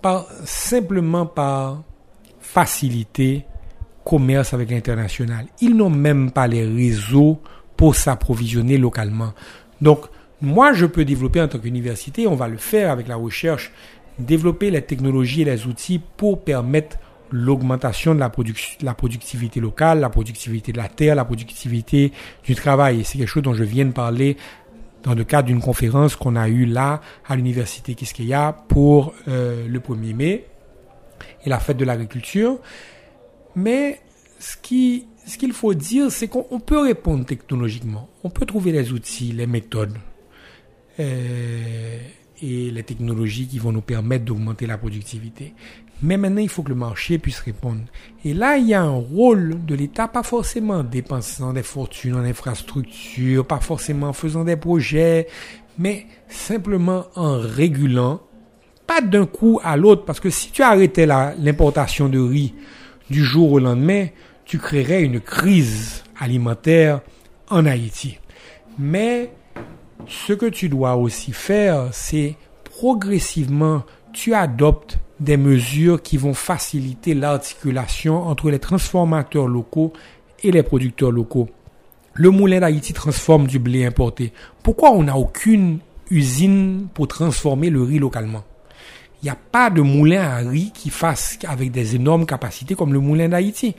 par, 0.03 0.27
simplement 0.45 1.27
par 1.27 1.83
facilité, 2.41 3.45
commerce 4.05 4.55
avec 4.55 4.71
l'international. 4.71 5.47
Ils 5.61 5.77
n'ont 5.77 5.91
même 5.91 6.31
pas 6.31 6.47
les 6.47 6.65
réseaux 6.65 7.41
pour 7.77 7.95
s'approvisionner 7.95 8.77
localement. 8.77 9.33
Donc 9.81 10.07
moi, 10.43 10.73
je 10.73 10.87
peux 10.87 11.05
développer 11.05 11.41
en 11.41 11.49
tant 11.49 11.59
qu'université, 11.59 12.27
on 12.27 12.35
va 12.35 12.49
le 12.49 12.57
faire 12.57 12.91
avec 12.91 13.09
la 13.09 13.17
recherche, 13.17 13.73
développer 14.19 14.71
les 14.71 14.83
technologies 14.83 15.43
et 15.43 15.45
les 15.45 15.67
outils 15.67 16.01
pour 16.17 16.43
permettre 16.43 16.99
l'augmentation 17.31 18.15
de 18.15 18.21
la, 18.21 18.31
la 18.83 18.95
productivité 18.95 19.61
locale, 19.61 20.01
la 20.01 20.11
productivité 20.11 20.73
de 20.73 20.79
la 20.79 20.89
terre, 20.89 21.15
la 21.15 21.25
productivité 21.25 22.13
du 22.45 22.55
travail. 22.55 23.05
C'est 23.05 23.19
quelque 23.19 23.29
chose 23.29 23.43
dont 23.43 23.55
je 23.55 23.65
viens 23.65 23.85
de 23.85 23.93
parler 23.93 24.37
dans 25.03 25.15
le 25.15 25.25
cadre 25.25 25.49
d'une 25.49 25.61
conférence 25.61 26.17
qu'on 26.17 26.37
a 26.37 26.49
eue 26.49 26.67
là 26.67 27.01
à 27.27 27.37
l'université 27.37 27.95
Kiskeya 27.95 28.65
pour 28.69 29.15
euh, 29.29 29.67
le 29.67 29.81
1er 29.81 30.15
mai 30.15 30.47
et 31.45 31.49
la 31.49 31.59
fête 31.59 31.77
de 31.77 31.85
l'agriculture. 31.85 32.59
Mais 33.55 34.01
ce 34.39 34.57
qui 34.57 35.07
ce 35.27 35.37
qu'il 35.37 35.53
faut 35.53 35.75
dire, 35.75 36.11
c'est 36.11 36.29
qu'on 36.29 36.61
peut 36.61 36.81
répondre 36.81 37.25
technologiquement. 37.25 38.09
On 38.25 38.31
peut 38.31 38.47
trouver 38.47 38.73
les 38.73 38.91
outils, 38.93 39.33
les 39.33 39.47
méthodes. 39.47 39.97
Euh, 40.99 41.99
et 42.43 42.71
les 42.71 42.83
technologies 42.83 43.47
qui 43.47 43.59
vont 43.59 43.73
nous 43.73 43.83
permettre 43.83 44.25
d'augmenter 44.25 44.67
la 44.67 44.79
productivité. 44.79 45.55
Mais 46.03 46.17
maintenant, 46.17 46.41
il 46.41 46.49
faut 46.49 46.63
que 46.63 46.71
le 46.71 46.75
marché 46.75 47.19
puisse 47.19 47.41
répondre. 47.41 47.81
Et 48.25 48.33
là, 48.33 48.57
il 48.57 48.67
y 48.67 48.75
a 48.75 48.83
un 48.83 48.97
rôle 48.97 49.65
de 49.67 49.75
l'État, 49.75 50.09
pas 50.09 50.23
forcément 50.23 50.75
en 50.75 50.85
dépensant 50.85 51.53
des 51.53 51.63
fortunes 51.63 52.15
en 52.15 52.25
infrastructure, 52.25 53.47
pas 53.47 53.61
forcément 53.61 54.09
en 54.09 54.13
faisant 54.13 54.45
des 54.45 54.57
projets, 54.57 55.27
mais 55.79 56.07
simplement 56.29 57.07
en 57.17 57.39
régulant, 57.39 58.21
pas 58.87 59.01
d'un 59.03 59.27
coup 59.27 59.61
à 59.63 59.77
l'autre, 59.77 60.05
parce 60.05 60.21
que 60.21 60.31
si 60.31 60.51
tu 60.51 60.63
arrêtais 60.63 61.07
l'importation 61.07 62.09
de 62.09 62.19
riz 62.19 62.55
du 63.11 63.23
jour 63.23 63.53
au 63.53 63.59
lendemain, 63.59 64.07
tu 64.45 64.59
créerais 64.59 65.03
une 65.03 65.21
crise 65.21 66.03
alimentaire 66.19 67.03
en 67.51 67.67
Haïti. 67.67 68.19
Mais 68.79 69.33
ce 70.09 70.33
que 70.33 70.47
tu 70.47 70.69
dois 70.69 70.97
aussi 70.97 71.33
faire, 71.33 71.89
c'est 71.93 72.37
progressivement, 72.65 73.85
tu 74.13 74.35
adoptes 74.35 74.99
des 75.21 75.37
mesures 75.37 76.03
qui 76.03 76.17
vont 76.17 76.35
faciliter 76.35 77.15
l'articulation 77.15 78.27
entre 78.27 78.51
les 78.51 78.59
transformateurs 78.59 79.47
locaux 79.47 79.93
et 80.43 80.51
les 80.51 80.63
producteurs 80.63 81.13
locaux. 81.13 81.49
Le 82.15 82.31
moulin 82.31 82.61
d'Haïti 82.61 82.93
transforme 82.93 83.47
du 83.47 83.59
blé 83.59 83.85
importé. 83.85 84.33
Pourquoi 84.63 84.93
on 84.93 85.05
n'a 85.05 85.17
aucune 85.17 85.79
usine 86.11 86.89
pour 86.93 87.07
transformer 87.07 87.71
le 87.71 87.83
riz 87.83 87.99
localement? 87.99 88.43
Il 89.23 89.27
n'y 89.27 89.31
a 89.31 89.37
pas 89.37 89.69
de 89.69 89.83
moulin 89.83 90.23
à 90.23 90.37
riz 90.37 90.73
qui 90.75 90.89
fasse 90.89 91.39
avec 91.47 91.71
des 91.71 91.95
énormes 91.95 92.25
capacités 92.25 92.75
comme 92.75 92.95
le 92.95 93.01
moulin 93.01 93.29
d'Haïti. 93.29 93.75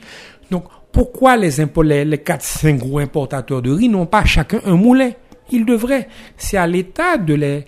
Donc, 0.50 0.64
pourquoi 0.92 1.36
les, 1.36 1.50
les, 1.82 2.04
les 2.04 2.16
4-5 2.16 2.78
gros 2.78 3.00
importateurs 3.00 3.60
de 3.60 3.72
riz 3.72 3.88
n'ont 3.88 4.06
pas 4.06 4.24
chacun 4.24 4.60
un 4.64 4.76
moulin? 4.76 5.10
Ils 5.50 5.66
devraient. 5.66 6.08
C'est 6.36 6.56
à 6.56 6.66
l'État 6.66 7.18
de 7.18 7.34
les 7.34 7.64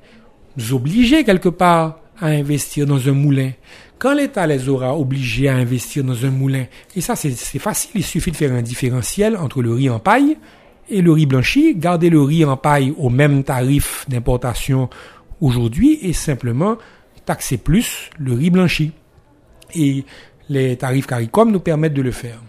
obliger 0.73 1.25
quelque 1.25 1.49
part 1.49 1.99
à 2.21 2.29
investir 2.29 2.87
dans 2.87 3.09
un 3.09 3.13
moulin. 3.13 3.53
Quand 3.99 4.15
l'État 4.15 4.47
les 4.47 4.69
aura 4.69 4.97
obligés 4.97 5.49
à 5.49 5.57
investir 5.57 6.05
dans 6.05 6.25
un 6.25 6.31
moulin, 6.31 6.67
et 6.95 7.01
ça 7.01 7.17
c'est 7.17 7.59
facile, 7.59 7.91
il 7.95 8.05
suffit 8.05 8.31
de 8.31 8.37
faire 8.37 8.53
un 8.53 8.63
différentiel 8.63 9.37
entre 9.37 9.63
le 9.63 9.73
riz 9.73 9.89
en 9.91 9.99
paille 9.99 10.37
et 10.89 11.01
le 11.01 11.13
riz 11.13 11.27
blanchi, 11.27 11.75
garder 11.75 12.11
le 12.11 12.21
riz 12.21 12.45
en 12.45 12.57
paille 12.57 12.93
au 12.99 13.09
même 13.09 13.45
tarif 13.45 14.05
d'importation 14.09 14.91
aujourd'hui 15.41 15.99
et 16.03 16.13
simplement 16.13 16.77
taxer 17.25 17.57
plus 17.57 18.11
le 18.19 18.35
riz 18.35 18.51
blanchi. 18.51 18.93
Et 19.75 20.05
les 20.49 20.77
tarifs 20.77 21.07
CARICOM 21.07 21.51
nous 21.51 21.61
permettent 21.61 21.95
de 21.95 22.03
le 22.03 22.11
faire. 22.11 22.41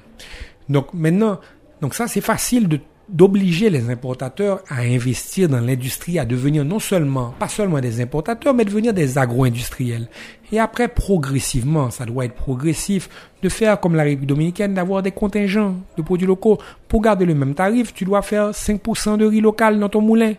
Donc 0.67 0.93
maintenant, 0.93 1.39
donc 1.81 1.93
ça 1.93 2.07
c'est 2.07 2.21
facile 2.21 2.67
de 2.67 2.79
d'obliger 3.09 3.69
les 3.69 3.89
importateurs 3.89 4.63
à 4.67 4.81
investir 4.81 5.47
dans 5.47 5.59
l'industrie, 5.59 6.17
à 6.17 6.25
devenir 6.25 6.65
non 6.65 6.79
seulement, 6.79 7.33
pas 7.37 7.47
seulement 7.47 7.79
des 7.79 8.01
importateurs, 8.01 8.53
mais 8.53 8.65
devenir 8.65 8.93
des 8.93 9.17
agro-industriels. 9.17 10.07
Et 10.51 10.59
après, 10.59 10.87
progressivement, 10.87 11.89
ça 11.89 12.05
doit 12.05 12.25
être 12.25 12.35
progressif, 12.35 13.09
de 13.41 13.49
faire 13.49 13.79
comme 13.79 13.95
la 13.95 14.03
République 14.03 14.29
dominicaine, 14.29 14.73
d'avoir 14.73 15.03
des 15.03 15.11
contingents 15.11 15.75
de 15.97 16.01
produits 16.01 16.27
locaux. 16.27 16.57
Pour 16.87 17.01
garder 17.01 17.25
le 17.25 17.35
même 17.35 17.53
tarif, 17.53 17.93
tu 17.93 18.05
dois 18.05 18.21
faire 18.21 18.51
5% 18.51 19.17
de 19.17 19.25
riz 19.25 19.41
local 19.41 19.79
dans 19.79 19.89
ton 19.89 20.01
moulin. 20.01 20.33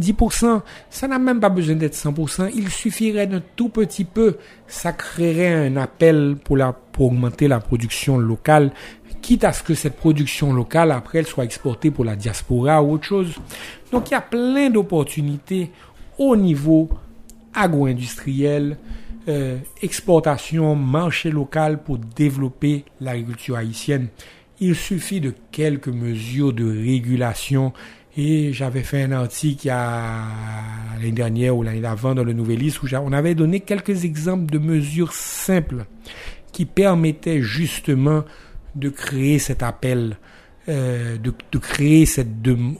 10%, 0.00 0.60
ça 0.90 1.08
n'a 1.08 1.18
même 1.18 1.40
pas 1.40 1.48
besoin 1.48 1.74
d'être 1.74 1.94
100%, 1.94 2.50
il 2.54 2.68
suffirait 2.68 3.26
d'un 3.26 3.42
tout 3.56 3.70
petit 3.70 4.04
peu, 4.04 4.36
ça 4.66 4.92
créerait 4.92 5.68
un 5.68 5.76
appel 5.76 6.36
pour, 6.44 6.56
la, 6.56 6.72
pour 6.72 7.06
augmenter 7.06 7.48
la 7.48 7.60
production 7.60 8.18
locale 8.18 8.72
quitte 9.20 9.44
à 9.44 9.52
ce 9.52 9.62
que 9.62 9.74
cette 9.74 9.96
production 9.96 10.52
locale, 10.52 10.90
après, 10.90 11.18
elle 11.18 11.26
soit 11.26 11.44
exportée 11.44 11.90
pour 11.90 12.04
la 12.04 12.16
diaspora 12.16 12.82
ou 12.82 12.92
autre 12.92 13.04
chose. 13.04 13.34
Donc, 13.92 14.10
il 14.10 14.12
y 14.12 14.16
a 14.16 14.20
plein 14.20 14.70
d'opportunités 14.70 15.70
au 16.18 16.36
niveau 16.36 16.88
agro-industriel, 17.54 18.78
euh, 19.28 19.58
exportation, 19.82 20.76
marché 20.76 21.30
local 21.30 21.82
pour 21.82 21.98
développer 21.98 22.84
l'agriculture 23.00 23.56
haïtienne. 23.56 24.08
Il 24.60 24.74
suffit 24.74 25.20
de 25.20 25.34
quelques 25.50 25.88
mesures 25.88 26.52
de 26.52 26.64
régulation 26.64 27.72
Et 28.18 28.54
j'avais 28.54 28.82
fait 28.82 29.02
un 29.02 29.12
article 29.12 29.68
l'année 29.68 31.12
dernière 31.12 31.54
ou 31.54 31.62
l'année 31.62 31.82
d'avant 31.82 32.14
dans 32.14 32.24
le 32.24 32.32
Nouvelliste 32.32 32.82
où 32.82 32.86
on 32.90 33.12
avait 33.12 33.34
donné 33.34 33.60
quelques 33.60 34.04
exemples 34.04 34.50
de 34.50 34.58
mesures 34.58 35.12
simples 35.12 35.84
qui 36.52 36.64
permettaient 36.64 37.42
justement 37.42 38.24
de 38.76 38.88
créer 38.88 39.38
cet 39.38 39.62
appel, 39.62 40.16
euh, 40.68 41.16
de, 41.16 41.32
de, 41.50 41.58
créer 41.58 42.06
cette 42.06 42.28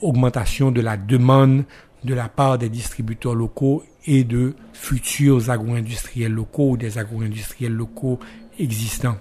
augmentation 0.01 0.70
de 0.70 0.80
la 0.80 0.97
demande 0.97 1.64
de 2.05 2.14
la 2.14 2.28
part 2.28 2.59
des 2.59 2.68
distributeurs 2.68 3.34
locaux 3.34 3.82
et 4.07 4.22
de 4.22 4.55
futurs 4.72 5.51
agro-industriels 5.51 6.32
locaux 6.32 6.70
ou 6.70 6.76
des 6.76 6.99
agro-industriels 6.99 7.72
locaux 7.72 8.20
existants. 8.59 9.16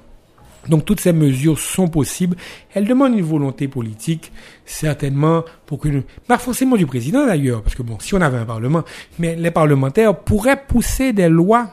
Donc 0.70 0.86
toutes 0.86 1.00
ces 1.00 1.14
mesures 1.14 1.60
sont 1.60 1.88
possibles. 1.88 2.36
Elles 2.74 2.86
demandent 2.86 3.18
une 3.18 3.24
volonté 3.24 3.68
politique, 3.68 4.32
certainement, 4.66 5.44
pour 5.66 5.80
que, 5.80 6.04
pas 6.28 6.38
forcément 6.38 6.76
du 6.76 6.86
président 6.86 7.26
d'ailleurs, 7.26 7.62
parce 7.62 7.76
que 7.76 7.84
bon, 7.84 7.98
si 8.00 8.14
on 8.16 8.22
avait 8.22 8.38
un 8.38 8.46
parlement, 8.46 8.84
mais 9.20 9.36
les 9.36 9.52
parlementaires 9.52 10.18
pourraient 10.18 10.64
pousser 10.68 11.14
des 11.14 11.30
lois 11.30 11.72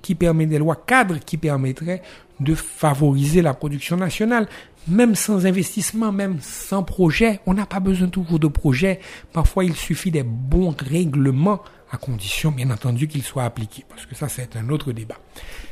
qui 0.00 0.14
permettent, 0.14 0.48
des 0.48 0.58
lois 0.58 0.82
cadres 0.84 1.18
qui 1.24 1.36
permettraient 1.36 2.02
de 2.42 2.54
favoriser 2.54 3.42
la 3.42 3.54
production 3.54 3.96
nationale. 3.96 4.48
Même 4.88 5.14
sans 5.14 5.46
investissement, 5.46 6.10
même 6.10 6.38
sans 6.40 6.82
projet, 6.82 7.40
on 7.46 7.54
n'a 7.54 7.66
pas 7.66 7.78
besoin 7.78 8.08
toujours 8.08 8.40
de 8.40 8.48
projet. 8.48 8.98
Parfois, 9.32 9.64
il 9.64 9.76
suffit 9.76 10.10
des 10.10 10.24
bons 10.24 10.74
règlements 10.76 11.62
à 11.92 11.98
condition, 11.98 12.50
bien 12.50 12.70
entendu, 12.70 13.06
qu'ils 13.06 13.22
soient 13.22 13.44
appliqués. 13.44 13.84
Parce 13.88 14.06
que 14.06 14.14
ça, 14.16 14.28
c'est 14.28 14.56
un 14.56 14.70
autre 14.70 14.92
débat. 14.92 15.18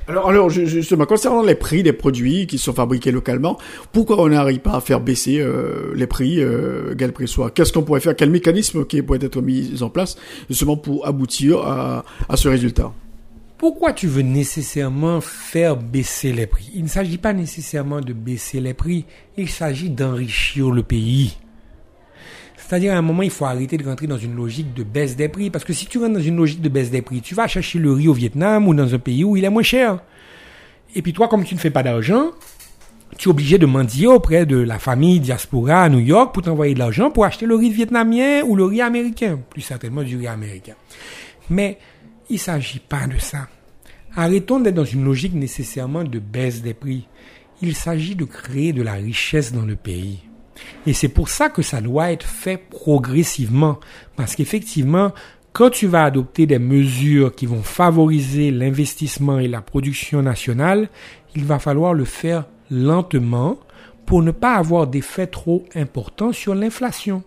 Alors, 0.06 0.28
alors, 0.28 0.50
justement, 0.50 1.06
concernant 1.06 1.42
les 1.42 1.54
prix 1.54 1.82
des 1.82 1.92
produits 1.92 2.46
qui 2.46 2.58
sont 2.58 2.72
fabriqués 2.72 3.10
localement, 3.10 3.58
pourquoi 3.90 4.20
on 4.20 4.28
n'arrive 4.28 4.60
pas 4.60 4.74
à 4.74 4.80
faire 4.80 5.00
baisser 5.00 5.40
euh, 5.40 5.92
les 5.96 6.06
prix, 6.06 6.40
euh, 6.40 6.94
quel 6.96 7.12
prix 7.12 7.26
soit? 7.26 7.50
Qu'est-ce 7.50 7.72
qu'on 7.72 7.82
pourrait 7.82 8.00
faire? 8.00 8.14
Quel 8.14 8.30
mécanisme 8.30 8.84
qui 8.84 9.02
pourrait 9.02 9.18
être 9.22 9.40
mis 9.40 9.82
en 9.82 9.88
place 9.88 10.16
justement 10.48 10.76
pour 10.76 11.06
aboutir 11.06 11.60
à, 11.60 12.04
à 12.28 12.36
ce 12.36 12.48
résultat? 12.48 12.92
Pourquoi 13.60 13.92
tu 13.92 14.06
veux 14.06 14.22
nécessairement 14.22 15.20
faire 15.20 15.76
baisser 15.76 16.32
les 16.32 16.46
prix? 16.46 16.70
Il 16.74 16.84
ne 16.84 16.88
s'agit 16.88 17.18
pas 17.18 17.34
nécessairement 17.34 18.00
de 18.00 18.14
baisser 18.14 18.58
les 18.58 18.72
prix, 18.72 19.04
il 19.36 19.50
s'agit 19.50 19.90
d'enrichir 19.90 20.70
le 20.70 20.82
pays. 20.82 21.36
C'est-à-dire, 22.56 22.94
à 22.94 22.96
un 22.96 23.02
moment, 23.02 23.20
il 23.20 23.30
faut 23.30 23.44
arrêter 23.44 23.76
de 23.76 23.84
rentrer 23.84 24.06
dans 24.06 24.16
une 24.16 24.34
logique 24.34 24.72
de 24.72 24.82
baisse 24.82 25.14
des 25.14 25.28
prix. 25.28 25.50
Parce 25.50 25.64
que 25.64 25.74
si 25.74 25.84
tu 25.84 25.98
rentres 25.98 26.14
dans 26.14 26.22
une 26.22 26.38
logique 26.38 26.62
de 26.62 26.70
baisse 26.70 26.90
des 26.90 27.02
prix, 27.02 27.20
tu 27.20 27.34
vas 27.34 27.48
chercher 27.48 27.78
le 27.78 27.92
riz 27.92 28.08
au 28.08 28.14
Vietnam 28.14 28.66
ou 28.66 28.72
dans 28.72 28.94
un 28.94 28.98
pays 28.98 29.24
où 29.24 29.36
il 29.36 29.44
est 29.44 29.50
moins 29.50 29.62
cher. 29.62 29.98
Et 30.94 31.02
puis 31.02 31.12
toi, 31.12 31.28
comme 31.28 31.44
tu 31.44 31.54
ne 31.54 31.60
fais 31.60 31.70
pas 31.70 31.82
d'argent, 31.82 32.30
tu 33.18 33.28
es 33.28 33.30
obligé 33.30 33.58
de 33.58 33.66
mendier 33.66 34.06
auprès 34.06 34.46
de 34.46 34.56
la 34.56 34.78
famille 34.78 35.20
diaspora 35.20 35.82
à 35.82 35.88
New 35.90 35.98
York 35.98 36.32
pour 36.32 36.44
t'envoyer 36.44 36.72
de 36.72 36.78
l'argent 36.78 37.10
pour 37.10 37.26
acheter 37.26 37.44
le 37.44 37.56
riz 37.56 37.68
vietnamien 37.68 38.40
ou 38.42 38.56
le 38.56 38.64
riz 38.64 38.80
américain. 38.80 39.38
Plus 39.50 39.60
certainement 39.60 40.02
du 40.02 40.16
riz 40.16 40.28
américain. 40.28 40.76
Mais 41.50 41.76
il 42.30 42.34
ne 42.34 42.38
s'agit 42.38 42.78
pas 42.78 43.06
de 43.06 43.18
ça. 43.18 43.48
Arrêtons 44.16 44.60
d'être 44.60 44.74
dans 44.74 44.84
une 44.84 45.04
logique 45.04 45.34
nécessairement 45.34 46.04
de 46.04 46.18
baisse 46.18 46.62
des 46.62 46.74
prix. 46.74 47.06
Il 47.60 47.74
s'agit 47.74 48.14
de 48.14 48.24
créer 48.24 48.72
de 48.72 48.82
la 48.82 48.94
richesse 48.94 49.52
dans 49.52 49.66
le 49.66 49.76
pays. 49.76 50.20
Et 50.86 50.92
c'est 50.92 51.08
pour 51.08 51.28
ça 51.28 51.48
que 51.48 51.62
ça 51.62 51.80
doit 51.80 52.12
être 52.12 52.26
fait 52.26 52.56
progressivement. 52.56 53.80
Parce 54.16 54.34
qu'effectivement, 54.34 55.12
quand 55.52 55.70
tu 55.70 55.88
vas 55.88 56.04
adopter 56.04 56.46
des 56.46 56.58
mesures 56.58 57.34
qui 57.34 57.46
vont 57.46 57.62
favoriser 57.62 58.50
l'investissement 58.50 59.38
et 59.38 59.48
la 59.48 59.60
production 59.60 60.22
nationale, 60.22 60.88
il 61.34 61.44
va 61.44 61.58
falloir 61.58 61.94
le 61.94 62.04
faire 62.04 62.46
lentement 62.70 63.58
pour 64.06 64.22
ne 64.22 64.30
pas 64.30 64.54
avoir 64.54 64.86
d'effet 64.86 65.26
trop 65.26 65.64
important 65.74 66.32
sur 66.32 66.54
l'inflation. 66.54 67.22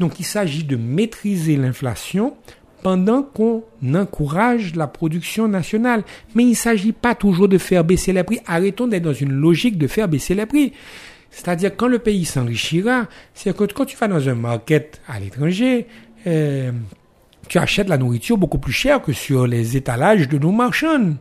Donc 0.00 0.18
il 0.18 0.24
s'agit 0.24 0.64
de 0.64 0.76
maîtriser 0.76 1.56
l'inflation 1.56 2.36
pendant 2.82 3.22
qu'on 3.22 3.62
encourage 3.94 4.74
la 4.74 4.86
production 4.86 5.48
nationale. 5.48 6.02
Mais 6.34 6.44
il 6.44 6.50
ne 6.50 6.54
s'agit 6.54 6.92
pas 6.92 7.14
toujours 7.14 7.48
de 7.48 7.58
faire 7.58 7.84
baisser 7.84 8.12
les 8.12 8.24
prix. 8.24 8.40
Arrêtons 8.46 8.86
d'être 8.86 9.02
dans 9.02 9.12
une 9.12 9.32
logique 9.32 9.78
de 9.78 9.86
faire 9.86 10.08
baisser 10.08 10.34
les 10.34 10.46
prix. 10.46 10.72
C'est-à-dire 11.30 11.76
quand 11.76 11.86
le 11.86 11.98
pays 11.98 12.24
s'enrichira, 12.24 13.06
c'est 13.34 13.56
que 13.56 13.64
quand 13.64 13.84
tu 13.84 13.96
vas 13.96 14.08
dans 14.08 14.28
un 14.28 14.34
market 14.34 15.00
à 15.08 15.20
l'étranger, 15.20 15.86
euh, 16.26 16.72
tu 17.48 17.58
achètes 17.58 17.88
la 17.88 17.98
nourriture 17.98 18.36
beaucoup 18.36 18.58
plus 18.58 18.72
chère 18.72 19.00
que 19.00 19.12
sur 19.12 19.46
les 19.46 19.76
étalages 19.76 20.28
de 20.28 20.38
nos 20.38 20.52
marchands. 20.52 21.14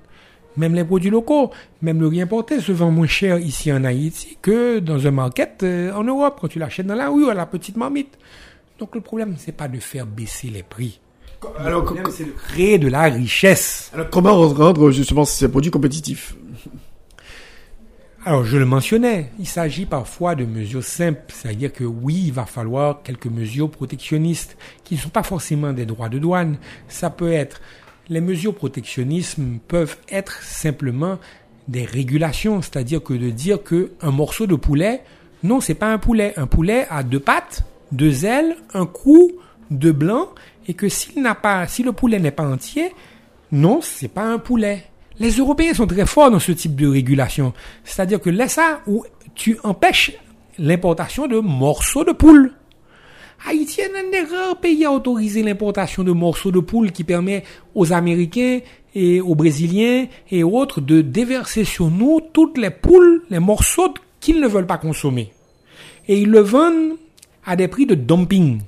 Même 0.57 0.73
les 0.73 0.83
produits 0.83 1.11
locaux, 1.11 1.51
même 1.81 2.01
le 2.01 2.07
riz 2.07 2.21
importé 2.21 2.59
se 2.59 2.71
vend 2.71 2.91
moins 2.91 3.07
cher 3.07 3.37
ici 3.39 3.71
en 3.71 3.83
Haïti 3.83 4.37
que 4.41 4.79
dans 4.79 5.07
un 5.07 5.11
market 5.11 5.63
euh, 5.63 5.93
en 5.93 6.03
Europe 6.03 6.39
quand 6.41 6.47
tu 6.47 6.59
l'achètes 6.59 6.87
dans 6.87 6.95
la 6.95 7.09
rue 7.09 7.29
à 7.29 7.33
la 7.33 7.45
petite 7.45 7.77
marmite. 7.77 8.17
Donc 8.79 8.95
le 8.95 9.01
problème, 9.01 9.35
c'est 9.37 9.55
pas 9.55 9.67
de 9.67 9.79
faire 9.79 10.05
baisser 10.05 10.49
les 10.49 10.63
prix. 10.63 10.99
Alors, 11.59 11.93
c'est 12.11 12.25
de 12.25 12.31
créer 12.31 12.77
de 12.77 12.87
la 12.87 13.03
richesse. 13.03 13.91
Alors 13.93 14.09
comment 14.09 14.35
rendre 14.49 14.91
justement 14.91 15.25
ces 15.25 15.47
produits 15.49 15.71
compétitifs 15.71 16.35
alors, 18.25 18.43
je 18.43 18.57
le 18.57 18.65
mentionnais, 18.65 19.31
il 19.39 19.47
s'agit 19.47 19.85
parfois 19.85 20.35
de 20.35 20.43
mesures 20.43 20.83
simples, 20.83 21.21
c'est-à-dire 21.29 21.71
que 21.71 21.85
oui, 21.85 22.25
il 22.27 22.33
va 22.33 22.45
falloir 22.45 23.01
quelques 23.01 23.27
mesures 23.27 23.71
protectionnistes 23.71 24.57
qui 24.83 24.95
ne 24.95 24.99
sont 24.99 25.09
pas 25.09 25.23
forcément 25.23 25.71
des 25.71 25.85
droits 25.85 26.09
de 26.09 26.19
douane. 26.19 26.57
Ça 26.89 27.09
peut 27.09 27.31
être, 27.31 27.61
les 28.09 28.19
mesures 28.19 28.53
protectionnistes 28.53 29.37
peuvent 29.69 29.95
être 30.09 30.43
simplement 30.43 31.17
des 31.69 31.85
régulations, 31.85 32.61
c'est-à-dire 32.61 33.01
que 33.01 33.13
de 33.13 33.29
dire 33.29 33.63
que 33.63 33.91
un 34.01 34.11
morceau 34.11 34.47
de 34.47 34.55
poulet, 34.55 35.01
non, 35.43 35.61
c'est 35.61 35.73
pas 35.73 35.91
un 35.91 35.97
poulet. 35.97 36.33
Un 36.35 36.47
poulet 36.47 36.87
a 36.89 37.03
deux 37.03 37.21
pattes, 37.21 37.63
deux 37.93 38.25
ailes, 38.25 38.57
un 38.73 38.85
cou, 38.85 39.31
deux 39.71 39.93
blancs, 39.93 40.27
et 40.69 40.75
que 40.75 40.87
s'il 40.87 41.23
n'a 41.23 41.33
pas, 41.33 41.67
si 41.67 41.81
le 41.81 41.93
poulet 41.93 42.19
n'est 42.19 42.29
pas 42.29 42.47
entier, 42.47 42.91
non, 43.51 43.79
c'est 43.81 44.07
pas 44.07 44.21
un 44.21 44.37
poulet. 44.37 44.83
Les 45.17 45.31
Européens 45.31 45.73
sont 45.73 45.87
très 45.87 46.05
forts 46.05 46.29
dans 46.29 46.37
ce 46.37 46.51
type 46.51 46.75
de 46.75 46.87
régulation. 46.87 47.53
C'est-à-dire 47.83 48.21
que 48.21 48.29
laisse 48.29 48.53
ça 48.53 48.81
où 48.85 49.03
tu 49.33 49.57
empêches 49.63 50.11
l'importation 50.59 51.25
de 51.25 51.39
morceaux 51.39 52.03
de 52.03 52.11
poule. 52.11 52.53
Haïti 53.47 53.81
est 53.81 53.89
un 53.97 54.11
des 54.11 54.21
rares 54.31 54.59
pays 54.59 54.85
à 54.85 54.91
autoriser 54.91 55.41
l'importation 55.41 56.03
de 56.03 56.11
morceaux 56.11 56.51
de 56.51 56.59
poule 56.59 56.91
qui 56.91 57.03
permet 57.03 57.43
aux 57.73 57.91
Américains 57.91 58.59
et 58.93 59.21
aux 59.21 59.33
Brésiliens 59.33 60.05
et 60.29 60.43
autres 60.43 60.81
de 60.81 61.01
déverser 61.01 61.63
sur 61.63 61.89
nous 61.89 62.21
toutes 62.31 62.59
les 62.59 62.69
poules, 62.69 63.23
les 63.31 63.39
morceaux 63.39 63.91
qu'ils 64.19 64.39
ne 64.39 64.47
veulent 64.47 64.67
pas 64.67 64.77
consommer. 64.77 65.31
Et 66.07 66.21
ils 66.21 66.29
le 66.29 66.41
vendent 66.41 66.93
à 67.43 67.55
des 67.55 67.67
prix 67.67 67.87
de 67.87 67.95
dumping. 67.95 68.59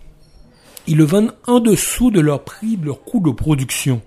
Ils 0.88 0.98
le 0.98 1.04
vendent 1.04 1.36
en 1.48 1.60
dessous 1.60 2.12
de 2.12 2.20
leur 2.20 2.44
prix, 2.44 2.78
de 2.78 2.86
leur 2.86 3.04
coût 3.04 3.20
de 3.20 3.32
production 3.32 4.02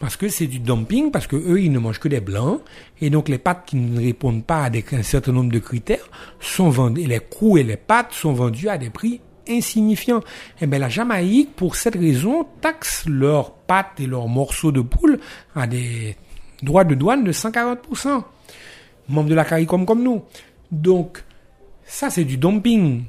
parce 0.00 0.16
que 0.16 0.28
c'est 0.28 0.46
du 0.46 0.58
dumping, 0.58 1.10
parce 1.10 1.26
que 1.26 1.36
eux, 1.36 1.60
ils 1.60 1.70
ne 1.70 1.78
mangent 1.78 2.00
que 2.00 2.08
des 2.08 2.20
blancs, 2.20 2.62
et 3.02 3.10
donc 3.10 3.28
les 3.28 3.36
pâtes 3.36 3.64
qui 3.66 3.76
ne 3.76 4.00
répondent 4.00 4.44
pas 4.44 4.64
à 4.64 4.70
un 4.92 5.02
certain 5.02 5.32
nombre 5.32 5.52
de 5.52 5.58
critères 5.58 6.08
sont 6.40 6.70
vendues, 6.70 7.04
les 7.04 7.20
coûts 7.20 7.58
et 7.58 7.62
les 7.62 7.76
pâtes 7.76 8.12
sont 8.12 8.32
vendus 8.32 8.70
à 8.70 8.78
des 8.78 8.88
prix 8.88 9.20
insignifiants. 9.46 10.20
Et 10.20 10.62
eh 10.62 10.66
bien 10.66 10.78
la 10.78 10.88
Jamaïque, 10.88 11.54
pour 11.54 11.76
cette 11.76 11.96
raison, 11.96 12.46
taxe 12.62 13.04
leurs 13.06 13.52
pâtes 13.52 14.00
et 14.00 14.06
leurs 14.06 14.26
morceaux 14.26 14.72
de 14.72 14.80
poule 14.80 15.20
à 15.54 15.66
des 15.66 16.16
droits 16.62 16.84
de 16.84 16.94
douane 16.94 17.22
de 17.22 17.32
140%. 17.32 18.22
Membres 19.10 19.28
de 19.28 19.34
la 19.34 19.44
CARICOM 19.44 19.84
comme 19.84 20.02
nous. 20.02 20.22
Donc, 20.70 21.22
ça 21.84 22.08
c'est 22.08 22.24
du 22.24 22.38
dumping. 22.38 23.04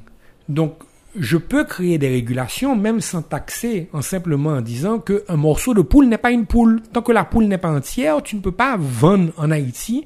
Donc, 0.48 0.74
je 1.18 1.36
peux 1.36 1.64
créer 1.64 1.98
des 1.98 2.08
régulations 2.08 2.74
même 2.74 3.00
sans 3.00 3.22
taxer, 3.22 3.88
en 3.92 4.02
simplement 4.02 4.50
en 4.50 4.60
disant 4.60 4.98
qu'un 4.98 5.36
morceau 5.36 5.74
de 5.74 5.82
poule 5.82 6.06
n'est 6.06 6.18
pas 6.18 6.30
une 6.30 6.46
poule. 6.46 6.80
Tant 6.92 7.02
que 7.02 7.12
la 7.12 7.24
poule 7.24 7.44
n'est 7.44 7.58
pas 7.58 7.70
entière, 7.70 8.22
tu 8.22 8.36
ne 8.36 8.40
peux 8.40 8.52
pas 8.52 8.76
vendre 8.78 9.32
en 9.36 9.50
Haïti 9.50 10.04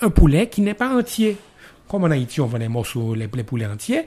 un 0.00 0.10
poulet 0.10 0.48
qui 0.48 0.60
n'est 0.60 0.74
pas 0.74 0.96
entier. 0.96 1.36
Comme 1.88 2.04
en 2.04 2.10
Haïti, 2.10 2.40
on 2.40 2.46
vend 2.46 2.58
les 2.58 2.68
morceaux, 2.68 3.14
les, 3.14 3.28
poulets 3.28 3.66
entiers. 3.66 4.06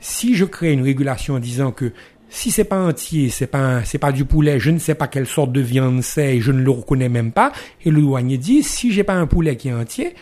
Si 0.00 0.34
je 0.34 0.44
crée 0.44 0.72
une 0.72 0.82
régulation 0.82 1.34
en 1.34 1.38
disant 1.38 1.72
que 1.72 1.92
si 2.28 2.50
c'est 2.50 2.64
pas 2.64 2.80
entier, 2.80 3.30
c'est 3.30 3.46
pas 3.46 3.84
c'est 3.84 3.98
pas 3.98 4.12
du 4.12 4.24
poulet, 4.24 4.58
je 4.58 4.70
ne 4.70 4.78
sais 4.78 4.94
pas 4.94 5.06
quelle 5.06 5.26
sorte 5.26 5.52
de 5.52 5.60
viande 5.60 6.02
c'est, 6.02 6.36
et 6.36 6.40
je 6.40 6.52
ne 6.52 6.60
le 6.60 6.70
reconnais 6.70 7.08
même 7.08 7.32
pas, 7.32 7.52
et 7.84 7.90
le 7.90 8.00
douanier 8.00 8.38
dit 8.38 8.62
si 8.62 8.92
j'ai 8.92 9.04
pas 9.04 9.14
un 9.14 9.26
poulet 9.26 9.56
qui 9.56 9.68
est 9.68 9.72
entier, 9.72 10.14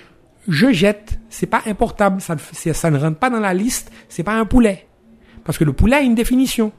je 0.47 0.71
jette, 0.71 1.19
c'est 1.31 1.47
pas 1.47 1.63
importable, 1.67 2.21
ça, 2.21 2.37
ça 2.73 2.91
ne 2.91 2.99
rentre 2.99 3.19
pas 3.19 3.31
dans 3.31 3.41
la 3.41 3.55
liste, 3.55 3.91
c'est 4.09 4.23
pas 4.23 4.35
un 4.35 4.45
poulet. 4.45 4.87
Parce 5.45 5.59
que 5.59 5.65
le 5.65 5.73
poulet 5.73 5.97
a 5.97 6.01
une 6.01 6.15
définition. 6.15 6.73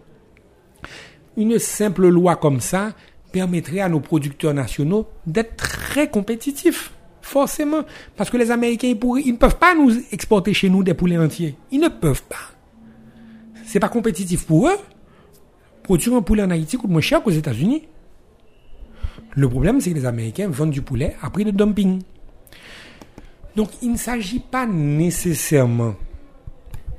Une 1.37 1.59
simple 1.59 2.07
loi 2.07 2.35
comme 2.35 2.59
ça 2.59 2.93
permettrait 3.31 3.81
à 3.81 3.89
nos 3.89 3.99
producteurs 3.99 4.53
nationaux 4.53 5.07
d'être 5.27 5.55
très 5.57 6.09
compétitifs. 6.09 6.91
Forcément. 7.21 7.81
Parce 8.15 8.29
que 8.29 8.37
les 8.37 8.51
Américains, 8.51 8.87
ils, 8.87 9.31
ne 9.33 9.37
peuvent 9.37 9.57
pas 9.57 9.75
nous 9.75 9.91
exporter 10.11 10.53
chez 10.53 10.69
nous 10.69 10.83
des 10.83 10.93
poulets 10.93 11.17
entiers. 11.17 11.55
Ils 11.71 11.79
ne 11.79 11.89
peuvent 11.89 12.23
pas. 12.23 12.53
C'est 13.65 13.79
pas 13.79 13.89
compétitif 13.89 14.45
pour 14.45 14.69
eux. 14.69 14.77
Produire 15.83 16.15
un 16.15 16.21
poulet 16.21 16.43
en 16.43 16.51
Haïti 16.51 16.77
coûte 16.77 16.89
moins 16.89 17.01
cher 17.01 17.21
qu'aux 17.21 17.31
États-Unis. 17.31 17.87
Le 19.35 19.49
problème, 19.49 19.81
c'est 19.81 19.89
que 19.89 19.95
les 19.95 20.05
Américains 20.05 20.47
vendent 20.47 20.71
du 20.71 20.81
poulet 20.81 21.15
à 21.21 21.29
prix 21.29 21.43
de 21.45 21.51
dumping. 21.51 22.01
Donc, 23.55 23.69
il 23.81 23.91
ne 23.91 23.97
s'agit 23.97 24.39
pas 24.39 24.65
nécessairement 24.65 25.95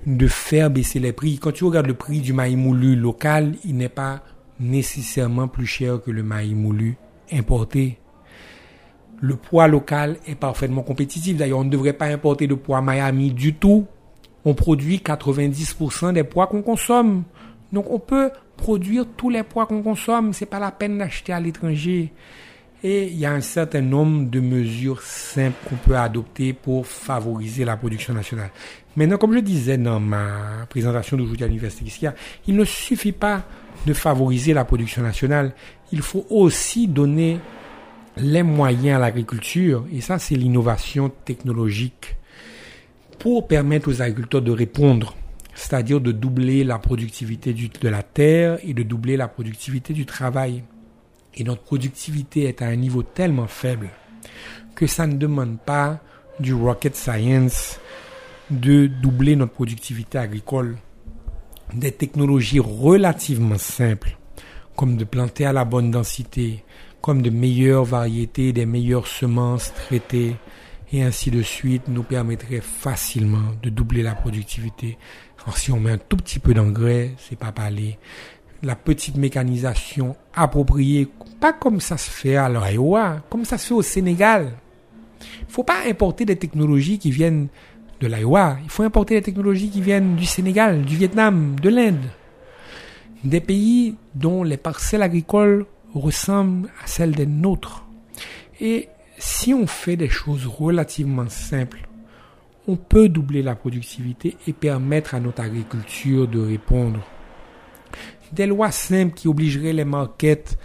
de 0.07 0.29
faire 0.29 0.71
baisser 0.71 1.01
les 1.01 1.13
prix. 1.13 1.39
Quand 1.39 1.53
tu 1.53 1.65
regardes 1.65 1.87
le 1.87 1.95
prix 1.95 2.21
du 2.21 2.33
maïs 2.33 2.57
moulu 2.57 2.95
local, 2.95 3.55
il 3.65 3.77
n'est 3.77 3.89
pas 3.89 4.23
nécessairement 4.61 5.49
plus 5.49 5.67
cher 5.67 6.01
que 6.01 6.11
le 6.11 6.23
maïs 6.23 6.55
moulu 6.55 6.97
importé. 7.33 7.99
Le 9.21 9.35
poids 9.35 9.67
local 9.67 10.19
est 10.27 10.37
parfaitement 10.37 10.83
compétitif. 10.83 11.37
D'ailleurs, 11.37 11.59
on 11.59 11.65
ne 11.65 11.71
devrait 11.71 11.93
pas 11.93 12.07
importer 12.07 12.47
de 12.47 12.55
poids 12.55 12.83
Miami 12.83 13.33
du 13.33 13.55
tout. 13.55 13.87
On 14.45 14.55
produit 14.55 14.99
90% 14.99 16.13
des 16.13 16.23
poids 16.23 16.47
qu'on 16.47 16.63
consomme. 16.63 17.25
Donc, 17.73 17.91
on 17.91 17.99
peut 17.99 18.31
produire 18.57 19.07
tous 19.17 19.31
les 19.31 19.43
poids 19.43 19.67
qu'on 19.67 19.83
consomme. 19.83 20.33
C'est 20.33 20.47
pas 20.47 20.61
la 20.61 20.71
peine 20.71 20.99
d'acheter 20.99 21.33
à 21.33 21.41
l'étranger. 21.41 22.13
Et 22.85 23.07
il 23.07 23.19
y 23.19 23.27
a 23.27 23.33
un 23.33 23.41
certain 23.41 23.81
nombre 23.81 24.31
de 24.31 24.39
mesures 24.39 25.03
simples 25.03 25.57
qu'on 25.69 25.77
peut 25.77 25.97
adopter 25.97 26.53
pour 26.53 26.87
favoriser 26.87 27.65
la 27.65 27.77
production 27.77 28.13
nationale. 28.15 28.51
Maintenant, 28.97 29.19
comme 29.19 29.35
je 29.35 29.41
disais 29.41 29.77
dans 29.77 30.01
ma 30.01 30.67
présentation 30.71 31.19
d'aujourd'hui 31.19 31.45
à 31.45 31.49
l'Université 31.49 32.09
il 32.47 32.57
ne 32.57 32.65
suffit 32.65 33.13
pas 33.13 33.45
de 33.87 33.93
favoriser 33.93 34.55
la 34.55 34.65
production 34.65 35.03
nationale. 35.03 35.53
Il 35.93 36.01
faut 36.01 36.27
aussi 36.31 36.89
donner 36.89 37.39
les 38.17 38.43
moyens 38.43 38.97
à 38.97 38.99
l'agriculture, 38.99 39.85
et 39.93 40.01
ça 40.01 40.19
c'est 40.19 40.35
l'innovation 40.35 41.13
technologique, 41.27 42.17
pour 43.19 43.47
permettre 43.47 43.91
aux 43.91 44.01
agriculteurs 44.01 44.41
de 44.41 44.51
répondre, 44.51 45.15
c'est-à-dire 45.55 46.01
de 46.01 46.13
doubler 46.13 46.65
la 46.65 46.79
productivité 46.79 47.53
de 47.53 47.89
la 47.89 48.03
terre 48.03 48.59
et 48.63 48.73
de 48.73 48.83
doubler 48.83 49.19
la 49.19 49.29
productivité 49.29 49.93
du 49.93 50.07
travail. 50.07 50.65
Et 51.35 51.45
notre 51.45 51.63
productivité 51.63 52.45
est 52.45 52.63
à 52.63 52.67
un 52.67 52.77
niveau 52.77 53.03
tellement 53.03 53.47
faible 53.47 53.91
que 54.75 54.87
ça 54.87 55.07
ne 55.07 55.17
demande 55.17 55.59
pas 55.59 56.01
du 56.41 56.55
rocket 56.55 56.97
science 56.97 57.79
de 58.51 58.87
doubler 58.87 59.37
notre 59.37 59.53
productivité 59.53 60.19
agricole. 60.19 60.77
Des 61.75 61.93
technologies 61.93 62.61
relativement 62.61 63.59
simples, 63.59 64.17
comme 64.77 64.97
de 64.97 65.05
planter 65.05 65.47
à 65.47 65.53
la 65.53 65.65
bonne 65.65 65.91
densité, 65.91 66.65
comme 67.01 67.23
de 67.23 67.31
meilleures 67.31 67.85
variétés, 67.85 68.53
des 68.53 68.67
meilleures 68.67 69.09
semences 69.09 69.73
traitées, 69.75 70.37
et 70.93 71.03
ainsi 71.03 71.33
de 71.33 71.43
suite, 71.43 71.89
nous 71.89 72.05
permettraient 72.05 72.61
facilement 72.61 73.53
de 73.63 73.71
doubler 73.71 74.03
la 74.03 74.15
productivité. 74.15 74.97
Alors, 75.43 75.59
si 75.59 75.73
on 75.73 75.81
met 75.81 75.91
un 75.91 75.99
tout 75.99 76.17
petit 76.17 76.39
peu 76.39 76.55
d'engrais, 76.55 77.13
c'est 77.19 77.39
pas 77.39 77.51
parler 77.51 77.99
la 78.63 78.77
petite 78.77 79.17
mécanisation 79.17 80.17
appropriée, 80.35 81.09
pas 81.41 81.53
comme 81.53 81.81
ça 81.81 81.97
se 81.97 82.11
fait 82.11 82.37
à 82.37 82.49
l'Iowa, 82.49 83.23
comme 83.29 83.45
ça 83.45 83.59
se 83.59 83.67
fait 83.69 83.75
au 83.75 83.83
Sénégal. 83.83 84.53
Faut 85.49 85.65
pas 85.65 85.87
importer 85.87 86.25
des 86.25 86.37
technologies 86.37 86.99
qui 86.99 87.11
viennent 87.11 87.49
de 88.01 88.07
l'Iowa, 88.07 88.59
il 88.63 88.71
faut 88.71 88.83
importer 88.83 89.15
des 89.15 89.23
technologies 89.23 89.71
qui 89.71 89.81
viennent 89.81 90.17
du 90.17 90.27
Sénégal, 90.27 90.83
du 90.83 90.97
Vietnam, 90.97 91.59
de 91.61 91.69
l'Inde. 91.69 92.05
Des 93.25 93.41
pays 93.41 93.97
dont 94.15 94.43
les 94.43 94.57
parcelles 94.57 95.03
agricoles 95.03 95.67
ressemblent 95.95 96.69
à 96.83 96.87
celles 96.87 97.15
des 97.15 97.27
nôtres. 97.27 97.85
Et 98.61 98.89
si 99.19 99.55
on 99.55 99.67
fait 99.67 99.97
des 99.97 100.09
choses 100.09 100.47
relativement 100.47 101.29
simples, 101.29 101.89
on 102.69 102.77
peut 102.77 103.09
doubler 103.09 103.43
la 103.43 103.55
productivité 103.55 104.37
et 104.47 104.53
permettre 104.53 105.15
à 105.15 105.21
notre 105.21 105.43
agriculture 105.43 106.29
de 106.29 106.41
répondre 106.41 107.01
des 108.33 108.47
lois 108.47 108.71
simples 108.71 109.15
qui 109.15 109.29
obligeraient 109.29 109.73
les 109.73 109.85
markets 109.85 110.59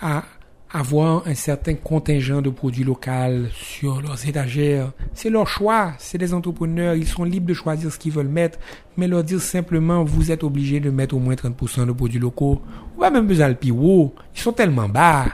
à 0.00 0.24
avoir 0.72 1.26
un 1.26 1.34
certain 1.34 1.74
contingent 1.74 2.42
de 2.42 2.50
produits 2.50 2.84
locaux 2.84 3.48
sur 3.52 4.00
leurs 4.00 4.26
étagères. 4.28 4.92
C'est 5.14 5.30
leur 5.30 5.48
choix, 5.48 5.94
c'est 5.98 6.18
des 6.18 6.32
entrepreneurs, 6.32 6.94
ils 6.94 7.08
sont 7.08 7.24
libres 7.24 7.48
de 7.48 7.54
choisir 7.54 7.92
ce 7.92 7.98
qu'ils 7.98 8.12
veulent 8.12 8.28
mettre, 8.28 8.58
mais 8.96 9.08
leur 9.08 9.24
dire 9.24 9.40
simplement 9.40 10.04
vous 10.04 10.30
êtes 10.30 10.44
obligé 10.44 10.78
de 10.78 10.90
mettre 10.90 11.16
au 11.16 11.18
moins 11.18 11.34
30% 11.34 11.86
de 11.86 11.92
produits 11.92 12.20
locaux, 12.20 12.60
ou 12.96 13.00
même 13.00 13.26
besoin 13.26 13.48
le 13.48 13.56
ils 13.62 14.40
sont 14.40 14.52
tellement 14.52 14.88
bas. 14.88 15.26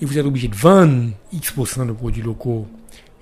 Et 0.00 0.06
vous 0.06 0.18
êtes 0.18 0.26
obligé 0.26 0.48
de 0.48 0.56
vendre 0.56 1.10
X% 1.32 1.86
de 1.86 1.92
produits 1.92 2.22
locaux 2.22 2.66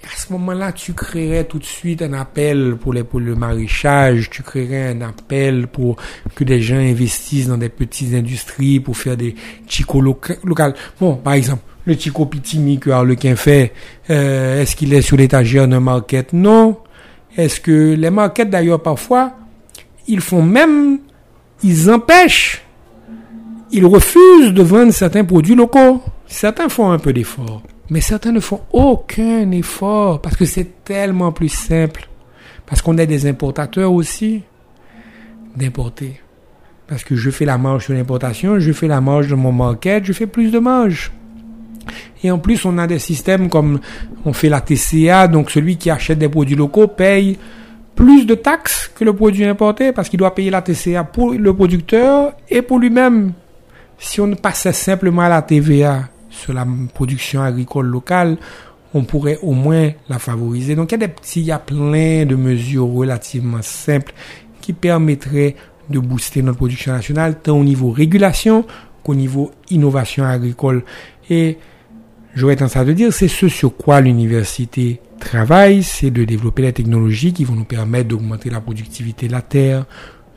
à 0.04 0.16
ce 0.16 0.32
moment-là, 0.32 0.72
tu 0.72 0.94
créerais 0.94 1.44
tout 1.44 1.58
de 1.58 1.64
suite 1.64 2.02
un 2.02 2.12
appel 2.12 2.76
pour, 2.76 2.92
le 2.92 3.34
maraîchage, 3.34 4.30
tu 4.30 4.42
créerais 4.42 4.88
un 4.88 5.00
appel 5.00 5.68
pour 5.68 5.96
que 6.34 6.44
des 6.44 6.60
gens 6.60 6.76
investissent 6.76 7.48
dans 7.48 7.56
des 7.56 7.68
petites 7.68 8.14
industries 8.14 8.80
pour 8.80 8.96
faire 8.96 9.16
des 9.16 9.34
chicots 9.68 10.00
locales. 10.00 10.74
Bon, 11.00 11.16
par 11.16 11.34
exemple, 11.34 11.62
le 11.86 11.94
chico 11.94 12.26
pitimi 12.26 12.78
que 12.78 12.90
Harlequin 12.90 13.36
fait, 13.36 13.72
euh, 14.10 14.62
est-ce 14.62 14.76
qu'il 14.76 14.92
est 14.92 15.02
sur 15.02 15.16
l'étagère 15.16 15.68
d'un 15.68 15.80
market? 15.80 16.32
Non. 16.32 16.78
Est-ce 17.36 17.60
que 17.60 17.94
les 17.94 18.10
markets, 18.10 18.50
d'ailleurs, 18.50 18.82
parfois, 18.82 19.32
ils 20.06 20.20
font 20.20 20.42
même, 20.42 20.98
ils 21.62 21.90
empêchent, 21.90 22.62
ils 23.70 23.86
refusent 23.86 24.52
de 24.52 24.62
vendre 24.62 24.92
certains 24.92 25.24
produits 25.24 25.54
locaux. 25.54 26.02
Certains 26.26 26.68
font 26.68 26.90
un 26.90 26.98
peu 26.98 27.12
d'effort. 27.12 27.62
Mais 27.92 28.00
certains 28.00 28.32
ne 28.32 28.40
font 28.40 28.62
aucun 28.72 29.50
effort 29.50 30.22
parce 30.22 30.34
que 30.34 30.46
c'est 30.46 30.82
tellement 30.82 31.30
plus 31.30 31.50
simple. 31.50 32.08
Parce 32.64 32.80
qu'on 32.80 32.96
est 32.96 33.06
des 33.06 33.26
importateurs 33.26 33.92
aussi 33.92 34.44
d'importer. 35.54 36.18
Parce 36.86 37.04
que 37.04 37.16
je 37.16 37.28
fais 37.28 37.44
la 37.44 37.58
marge 37.58 37.84
sur 37.84 37.92
l'importation, 37.92 38.58
je 38.58 38.72
fais 38.72 38.86
la 38.86 39.02
marge 39.02 39.28
de 39.28 39.34
mon 39.34 39.52
market, 39.52 40.06
je 40.06 40.14
fais 40.14 40.26
plus 40.26 40.50
de 40.50 40.58
marge. 40.58 41.12
Et 42.24 42.30
en 42.30 42.38
plus, 42.38 42.64
on 42.64 42.78
a 42.78 42.86
des 42.86 42.98
systèmes 42.98 43.50
comme 43.50 43.78
on 44.24 44.32
fait 44.32 44.48
la 44.48 44.62
TCA, 44.62 45.28
donc 45.28 45.50
celui 45.50 45.76
qui 45.76 45.90
achète 45.90 46.18
des 46.18 46.30
produits 46.30 46.56
locaux 46.56 46.86
paye 46.86 47.38
plus 47.94 48.24
de 48.24 48.34
taxes 48.34 48.90
que 48.94 49.04
le 49.04 49.12
produit 49.12 49.44
importé 49.44 49.92
parce 49.92 50.08
qu'il 50.08 50.18
doit 50.18 50.34
payer 50.34 50.48
la 50.48 50.62
TCA 50.62 51.04
pour 51.04 51.34
le 51.34 51.52
producteur 51.52 52.32
et 52.48 52.62
pour 52.62 52.78
lui-même. 52.78 53.32
Si 53.98 54.18
on 54.18 54.34
passait 54.34 54.72
simplement 54.72 55.20
à 55.20 55.28
la 55.28 55.42
TVA, 55.42 56.08
sur 56.32 56.52
la 56.52 56.66
production 56.92 57.42
agricole 57.42 57.86
locale, 57.86 58.38
on 58.94 59.04
pourrait 59.04 59.38
au 59.42 59.52
moins 59.52 59.90
la 60.08 60.18
favoriser. 60.18 60.74
Donc 60.74 60.90
il 60.90 61.00
y 61.00 61.02
a 61.02 61.06
des 61.06 61.12
petits, 61.12 61.40
il 61.40 61.46
y 61.46 61.52
a 61.52 61.58
plein 61.58 62.26
de 62.26 62.34
mesures 62.34 62.88
relativement 62.88 63.62
simples 63.62 64.12
qui 64.60 64.72
permettraient 64.72 65.56
de 65.90 65.98
booster 65.98 66.42
notre 66.42 66.58
production 66.58 66.92
nationale, 66.92 67.38
tant 67.40 67.58
au 67.58 67.64
niveau 67.64 67.90
régulation 67.90 68.64
qu'au 69.02 69.14
niveau 69.14 69.50
innovation 69.70 70.24
agricole. 70.24 70.84
Et 71.28 71.58
j'aurais 72.34 72.56
tendance 72.56 72.76
à 72.76 72.84
te 72.84 72.90
dire, 72.90 73.12
c'est 73.12 73.28
ce 73.28 73.48
sur 73.48 73.76
quoi 73.76 74.00
l'université 74.00 75.00
travaille, 75.18 75.82
c'est 75.82 76.10
de 76.10 76.24
développer 76.24 76.62
les 76.62 76.72
technologies 76.72 77.32
qui 77.32 77.44
vont 77.44 77.54
nous 77.54 77.64
permettre 77.64 78.08
d'augmenter 78.08 78.50
la 78.50 78.60
productivité 78.60 79.28
de 79.28 79.32
la 79.32 79.42
terre, 79.42 79.86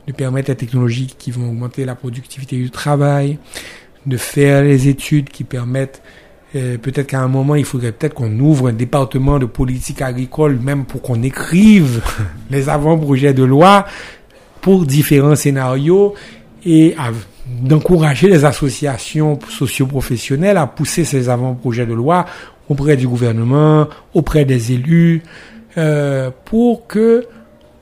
de 0.06 0.12
permettre 0.12 0.50
les 0.50 0.56
technologies 0.56 1.14
qui 1.18 1.30
vont 1.30 1.48
augmenter 1.48 1.84
la 1.84 1.94
productivité 1.94 2.56
du 2.56 2.70
travail, 2.70 3.38
de 4.06 4.16
faire 4.16 4.62
les 4.62 4.88
études 4.88 5.28
qui 5.28 5.44
permettent 5.44 6.02
euh, 6.54 6.78
peut-être 6.78 7.08
qu'à 7.08 7.20
un 7.20 7.28
moment, 7.28 7.54
il 7.54 7.64
faudrait 7.64 7.92
peut-être 7.92 8.14
qu'on 8.14 8.38
ouvre 8.38 8.68
un 8.68 8.72
département 8.72 9.38
de 9.38 9.46
politique 9.46 10.00
agricole, 10.00 10.58
même 10.62 10.84
pour 10.84 11.02
qu'on 11.02 11.22
écrive 11.22 12.02
les 12.50 12.68
avant-projets 12.68 13.34
de 13.34 13.44
loi 13.44 13.86
pour 14.60 14.86
différents 14.86 15.36
scénarios 15.36 16.14
et 16.64 16.96
d'encourager 17.62 18.28
les 18.28 18.44
associations 18.44 19.38
socio-professionnelles 19.48 20.56
à 20.56 20.66
pousser 20.66 21.04
ces 21.04 21.28
avant-projets 21.28 21.86
de 21.86 21.94
loi 21.94 22.26
auprès 22.68 22.96
du 22.96 23.06
gouvernement, 23.06 23.88
auprès 24.14 24.44
des 24.44 24.72
élus, 24.72 25.22
euh, 25.78 26.30
pour 26.44 26.86
que 26.86 27.26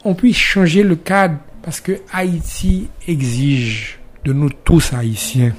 on 0.05 0.15
puisse 0.15 0.37
changer 0.37 0.83
le 0.83 0.97
cadre, 0.97 1.37
parce 1.63 1.81
que 1.81 1.93
Haïti 2.13 2.89
exige 3.09 3.99
de 4.25 4.35
nous 4.35 4.51
tous 4.51 4.93
haïtiens 4.93 5.55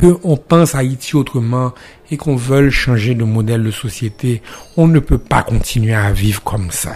qu'on 0.00 0.36
pense 0.36 0.74
Haïti 0.74 1.16
autrement 1.16 1.72
et 2.10 2.16
qu'on 2.16 2.36
veuille 2.36 2.70
changer 2.70 3.14
de 3.14 3.24
modèle 3.24 3.62
de 3.62 3.70
société, 3.70 4.42
on 4.76 4.86
ne 4.86 4.98
peut 4.98 5.18
pas 5.18 5.42
continuer 5.42 5.94
à 5.94 6.12
vivre 6.12 6.42
comme 6.42 6.70
ça. 6.70 6.92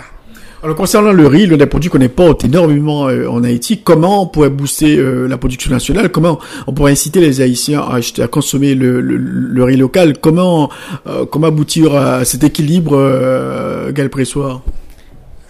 Alors 0.64 0.76
concernant 0.76 1.12
le 1.12 1.26
riz, 1.26 1.44
le 1.44 1.58
produit 1.66 1.90
qu'on 1.90 2.00
importe 2.00 2.46
énormément 2.46 3.06
euh, 3.08 3.28
en 3.28 3.44
Haïti, 3.44 3.82
comment 3.82 4.22
on 4.22 4.26
pourrait 4.26 4.48
booster 4.48 4.96
euh, 4.96 5.28
la 5.28 5.36
production 5.36 5.70
nationale? 5.70 6.08
Comment 6.08 6.38
on 6.66 6.72
pourrait 6.72 6.92
inciter 6.92 7.20
les 7.20 7.42
Haïtiens 7.42 7.82
à, 7.82 7.96
acheter, 7.96 8.22
à 8.22 8.28
consommer 8.28 8.74
le, 8.74 8.98
le, 9.02 9.62
riz 9.62 9.76
local? 9.76 10.16
Comment 10.18 10.70
euh, 11.06 11.26
comment 11.26 11.48
aboutir 11.48 11.94
à 11.94 12.24
cet 12.24 12.44
équilibre, 12.44 12.96
euh, 12.96 13.92
Gal 13.92 14.08
Pressoir? 14.08 14.62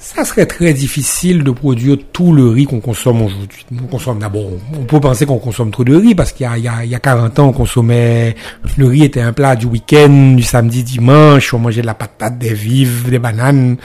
Ça 0.05 0.23
serait 0.27 0.45
très 0.45 0.75
difficile 0.75 1.43
de 1.43 1.51
produire 1.51 1.97
tout 2.13 2.35
le 2.35 2.51
riz 2.51 2.67
qu'on 2.67 2.81
consomme 2.81 3.23
aujourd'hui. 3.23 3.65
On 3.73 3.87
consomme 3.87 4.19
d'abord, 4.19 4.51
on 4.79 4.85
peut 4.85 5.01
penser 5.01 5.25
qu'on 5.25 5.39
consomme 5.39 5.71
trop 5.71 5.83
de 5.83 5.97
riz 5.97 6.15
parce 6.15 6.31
qu'il 6.33 6.45
y 6.45 6.47
a, 6.47 6.59
il 6.59 6.65
y, 6.65 6.69
a, 6.69 6.85
il 6.85 6.91
y 6.91 6.95
a 6.95 6.99
40 6.99 7.39
ans, 7.39 7.49
on 7.49 7.53
consommait, 7.53 8.37
le 8.77 8.87
riz 8.87 9.05
était 9.05 9.23
un 9.23 9.33
plat 9.33 9.57
du 9.57 9.65
week-end, 9.65 10.35
du 10.37 10.43
samedi, 10.43 10.85
dimanche, 10.85 11.55
on 11.55 11.59
mangeait 11.59 11.81
de 11.81 11.87
la 11.87 11.95
patate, 11.95 12.39
des 12.39 12.53
vives, 12.53 13.09
des 13.09 13.19
bananes, 13.19 13.79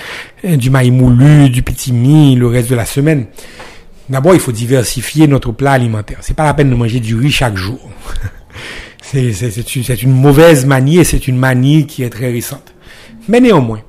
euh, 0.43 0.57
du 0.57 0.69
maïs 0.69 0.91
moulu, 0.91 1.49
du 1.49 1.63
pitimi, 1.63 2.35
le 2.35 2.47
reste 2.47 2.69
de 2.69 2.75
la 2.75 2.85
semaine. 2.85 3.27
D'abord, 4.09 4.33
il 4.33 4.41
faut 4.41 4.51
diversifier 4.51 5.25
notre 5.25 5.53
plat 5.53 5.71
alimentaire. 5.71 6.17
C'est 6.19 6.35
pas 6.35 6.43
la 6.43 6.53
peine 6.53 6.69
de 6.69 6.75
manger 6.75 6.99
du 6.99 7.15
riz 7.15 7.31
chaque 7.31 7.55
jour. 7.55 7.79
c'est, 9.01 9.31
c'est 9.31 10.03
une 10.03 10.11
mauvaise 10.11 10.65
manie 10.65 10.97
et 10.97 11.05
c'est 11.05 11.29
une 11.29 11.37
manie 11.37 11.87
qui 11.87 12.03
est 12.03 12.09
très 12.09 12.29
récente. 12.29 12.73
Mais 13.29 13.39
néanmoins, 13.39 13.79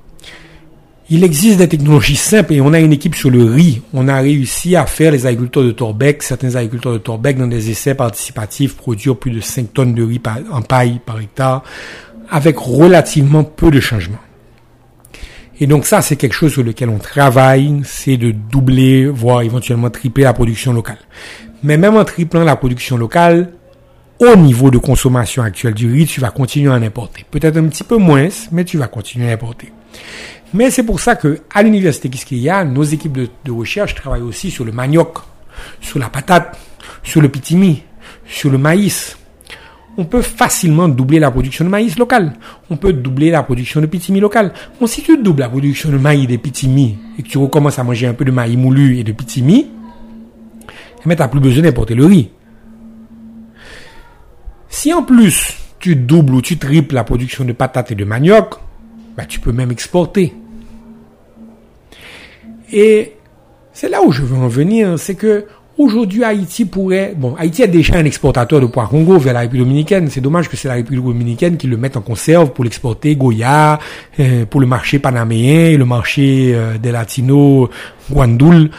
Il 1.13 1.25
existe 1.25 1.59
des 1.59 1.69
technologies 1.69 2.15
simples 2.15 2.53
et 2.53 2.61
on 2.61 2.73
a 2.73 2.79
une 2.79 2.93
équipe 2.93 3.17
sur 3.17 3.31
le 3.31 3.43
riz. 3.43 3.83
On 3.93 4.07
a 4.07 4.21
réussi 4.21 4.77
à 4.77 4.87
faire 4.87 5.11
les 5.11 5.27
agriculteurs 5.27 5.65
de 5.65 5.73
Torbec, 5.73 6.23
certains 6.23 6.55
agriculteurs 6.55 6.93
de 6.93 6.99
Torbec 6.99 7.37
dans 7.37 7.49
des 7.49 7.69
essais 7.69 7.97
participatifs 7.97 8.77
produire 8.77 9.17
plus 9.17 9.33
de 9.33 9.41
5 9.41 9.75
tonnes 9.75 9.93
de 9.93 10.05
riz 10.05 10.21
en 10.53 10.63
paille 10.63 11.01
par 11.05 11.19
hectare 11.21 11.65
avec 12.31 12.57
relativement 12.59 13.43
peu 13.43 13.73
de 13.73 13.81
changements. 13.81 14.21
Et 15.59 15.67
donc 15.67 15.85
ça, 15.85 16.01
c'est 16.01 16.15
quelque 16.15 16.33
chose 16.33 16.53
sur 16.53 16.63
lequel 16.63 16.89
on 16.89 16.99
travaille, 16.99 17.81
c'est 17.85 18.17
de 18.17 18.31
doubler, 18.31 19.07
voire 19.07 19.43
éventuellement 19.43 19.91
tripler 19.91 20.23
la 20.23 20.33
production 20.33 20.73
locale. 20.73 21.01
Mais 21.65 21.77
même 21.77 21.97
en 21.97 22.05
triplant 22.05 22.45
la 22.45 22.55
production 22.55 22.97
locale, 22.97 23.51
au 24.21 24.37
niveau 24.37 24.71
de 24.71 24.79
consommation 24.79 25.43
actuelle 25.43 25.75
du 25.75 25.93
riz, 25.93 26.07
tu 26.07 26.21
vas 26.21 26.31
continuer 26.31 26.71
à 26.71 26.75
en 26.75 26.83
importer. 26.83 27.27
Peut-être 27.29 27.57
un 27.57 27.65
petit 27.65 27.83
peu 27.83 27.97
moins, 27.97 28.29
mais 28.53 28.65
tu 28.65 28.79
vas 28.79 28.87
continuer 28.87 29.29
à 29.29 29.33
importer. 29.33 29.73
Mais 30.53 30.71
c'est 30.71 30.83
pour 30.83 31.01
ça 31.01 31.17
que 31.17 31.41
à 31.53 31.63
l'université 31.63 32.11
a 32.51 32.65
nos 32.65 32.83
équipes 32.83 33.19
de, 33.45 33.51
recherche 33.51 33.95
travaillent 33.95 34.23
aussi 34.23 34.51
sur 34.51 34.65
le 34.65 34.73
manioc, 34.73 35.19
sur 35.81 35.99
la 35.99 36.09
patate, 36.09 36.59
sur 37.03 37.21
le 37.21 37.29
pitimi, 37.29 37.83
sur 38.27 38.51
le 38.51 38.59
maïs. 38.59 39.17
On 39.97 40.05
peut 40.05 40.23
facilement 40.23 40.89
doubler 40.89 41.19
la 41.19 41.31
production 41.31 41.65
de 41.65 41.71
maïs 41.71 41.99
local. 41.99 42.33
On 42.71 42.77
peut 42.77 42.93
doubler 42.93 43.31
la 43.31 43.43
production 43.43 43.81
de 43.81 43.87
pitimi 43.87 44.19
local. 44.19 44.53
Bon, 44.81 44.87
si 44.87 45.03
tu 45.03 45.19
doubles 45.19 45.41
la 45.41 45.49
production 45.49 45.91
de 45.91 45.99
maïs 45.99 46.25
et 46.25 46.33
de 46.33 46.37
pitimi 46.37 46.97
et 47.19 47.23
que 47.23 47.29
tu 47.29 47.39
recommences 47.39 47.79
à 47.79 47.85
manger 47.85 48.07
un 48.07 48.15
peu 48.15 48.25
de 48.25 48.31
maïs 48.31 48.57
moulu 48.57 48.99
et 48.99 49.05
de 49.05 49.13
pitimi, 49.13 49.69
mais 51.05 51.17
tu 51.17 51.23
n'as 51.23 51.29
plus 51.29 51.41
besoin 51.41 51.63
d'importer 51.63 51.95
le 51.95 52.07
riz. 52.07 52.31
Si 54.69 54.93
en 54.93 55.03
plus 55.03 55.57
tu 55.79 55.97
doubles 55.97 56.35
ou 56.35 56.43
tu 56.43 56.59
triples 56.59 56.95
la 56.95 57.05
production 57.05 57.45
de 57.45 57.53
patates 57.53 57.91
et 57.91 57.95
de 57.95 58.05
manioc, 58.05 58.55
bah, 59.17 59.25
tu 59.27 59.41
peux 59.41 59.53
même 59.53 59.71
exporter. 59.71 60.35
Et 62.73 63.13
c'est 63.73 63.89
là 63.89 64.03
où 64.03 64.13
je 64.13 64.23
veux 64.23 64.37
en 64.37 64.49
venir, 64.49 64.99
c'est 64.99 65.15
que 65.15 65.47
aujourd'hui 65.79 66.25
Haïti 66.25 66.65
pourrait, 66.65 67.15
bon, 67.17 67.35
Haïti 67.39 67.63
est 67.63 67.69
déjà 67.69 67.97
un 67.97 68.05
exportateur 68.05 68.61
de 68.61 68.67
pois 68.67 68.87
Congo 68.87 69.19
vers 69.19 69.35
la 69.35 69.41
République 69.41 69.65
dominicaine. 69.65 70.09
C'est 70.11 70.21
dommage 70.21 70.49
que 70.49 70.57
c'est 70.57 70.69
la 70.69 70.75
République 70.75 71.05
dominicaine 71.05 71.57
qui 71.57 71.67
le 71.67 71.77
mette 71.77 71.97
en 71.97 72.03
conserve 72.03 72.53
pour 72.53 72.65
l'exporter 72.65 73.17
Goya, 73.17 73.79
euh, 74.19 74.45
pour 74.47 74.61
le 74.61 74.67
marché 74.67 74.99
panaméen, 74.99 75.77
le 75.77 75.85
marché 75.85 76.53
euh, 76.55 76.79
des 76.79 76.93
latinos, 76.93 77.69
Guandoul. 78.11 78.71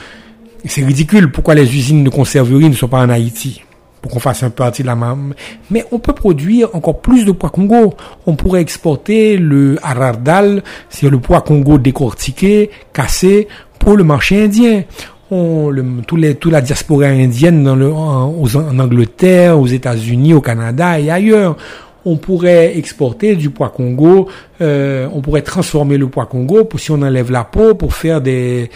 C'est 0.66 0.86
ridicule. 0.86 1.32
Pourquoi 1.32 1.56
les 1.56 1.76
usines 1.76 2.04
de 2.04 2.10
conserverie 2.10 2.70
ne 2.70 2.76
sont 2.76 2.88
pas 2.88 3.00
en 3.00 3.10
Haïti? 3.10 3.62
pour 4.02 4.12
qu'on 4.12 4.20
fasse 4.20 4.44
un 4.44 4.50
peu 4.50 4.64
partie 4.64 4.82
de 4.82 4.88
la 4.88 4.96
même. 4.96 5.34
Mais 5.70 5.86
on 5.92 6.00
peut 6.00 6.14
produire 6.14 6.70
encore 6.74 7.02
plus 7.02 7.24
de 7.24 7.32
pois 7.32 7.50
Congo. 7.50 7.94
On 8.26 8.36
pourrait 8.36 8.62
exporter 8.62 9.38
le 9.38 9.78
arardal, 9.84 10.64
c'est 10.90 11.10
le 11.10 11.20
pois 11.20 11.42
Congo 11.42 11.78
décortiqué, 11.78 12.72
cassé, 12.94 13.48
pour 13.82 13.98
le 13.98 14.04
marché 14.04 14.44
indien. 14.44 14.84
On, 15.30 15.70
le, 15.70 15.84
tous 16.08 16.18
les, 16.18 16.36
toute 16.36 16.52
la 16.52 16.62
diaspora 16.62 17.06
indienne 17.08 17.64
dans 17.64 17.76
le, 17.76 17.92
en, 17.92 18.34
en 18.34 18.80
Angleterre, 18.80 19.60
aux 19.60 19.68
États-Unis, 19.68 20.34
au 20.34 20.42
Canada 20.42 21.00
et 21.00 21.10
ailleurs. 21.10 21.58
On 22.04 22.18
pourrait 22.18 22.78
exporter 22.78 23.36
du 23.36 23.50
pois 23.50 23.70
Congo, 23.70 24.28
euh, 24.60 25.08
on 25.14 25.22
pourrait 25.22 25.44
transformer 25.44 25.98
le 25.98 26.08
pois 26.08 26.26
Congo 26.26 26.66
pour 26.66 26.80
si 26.80 26.92
on 26.92 27.02
enlève 27.02 27.32
la 27.32 27.44
peau 27.44 27.76
pour 27.76 27.94
faire 27.94 28.22
des 28.22 28.70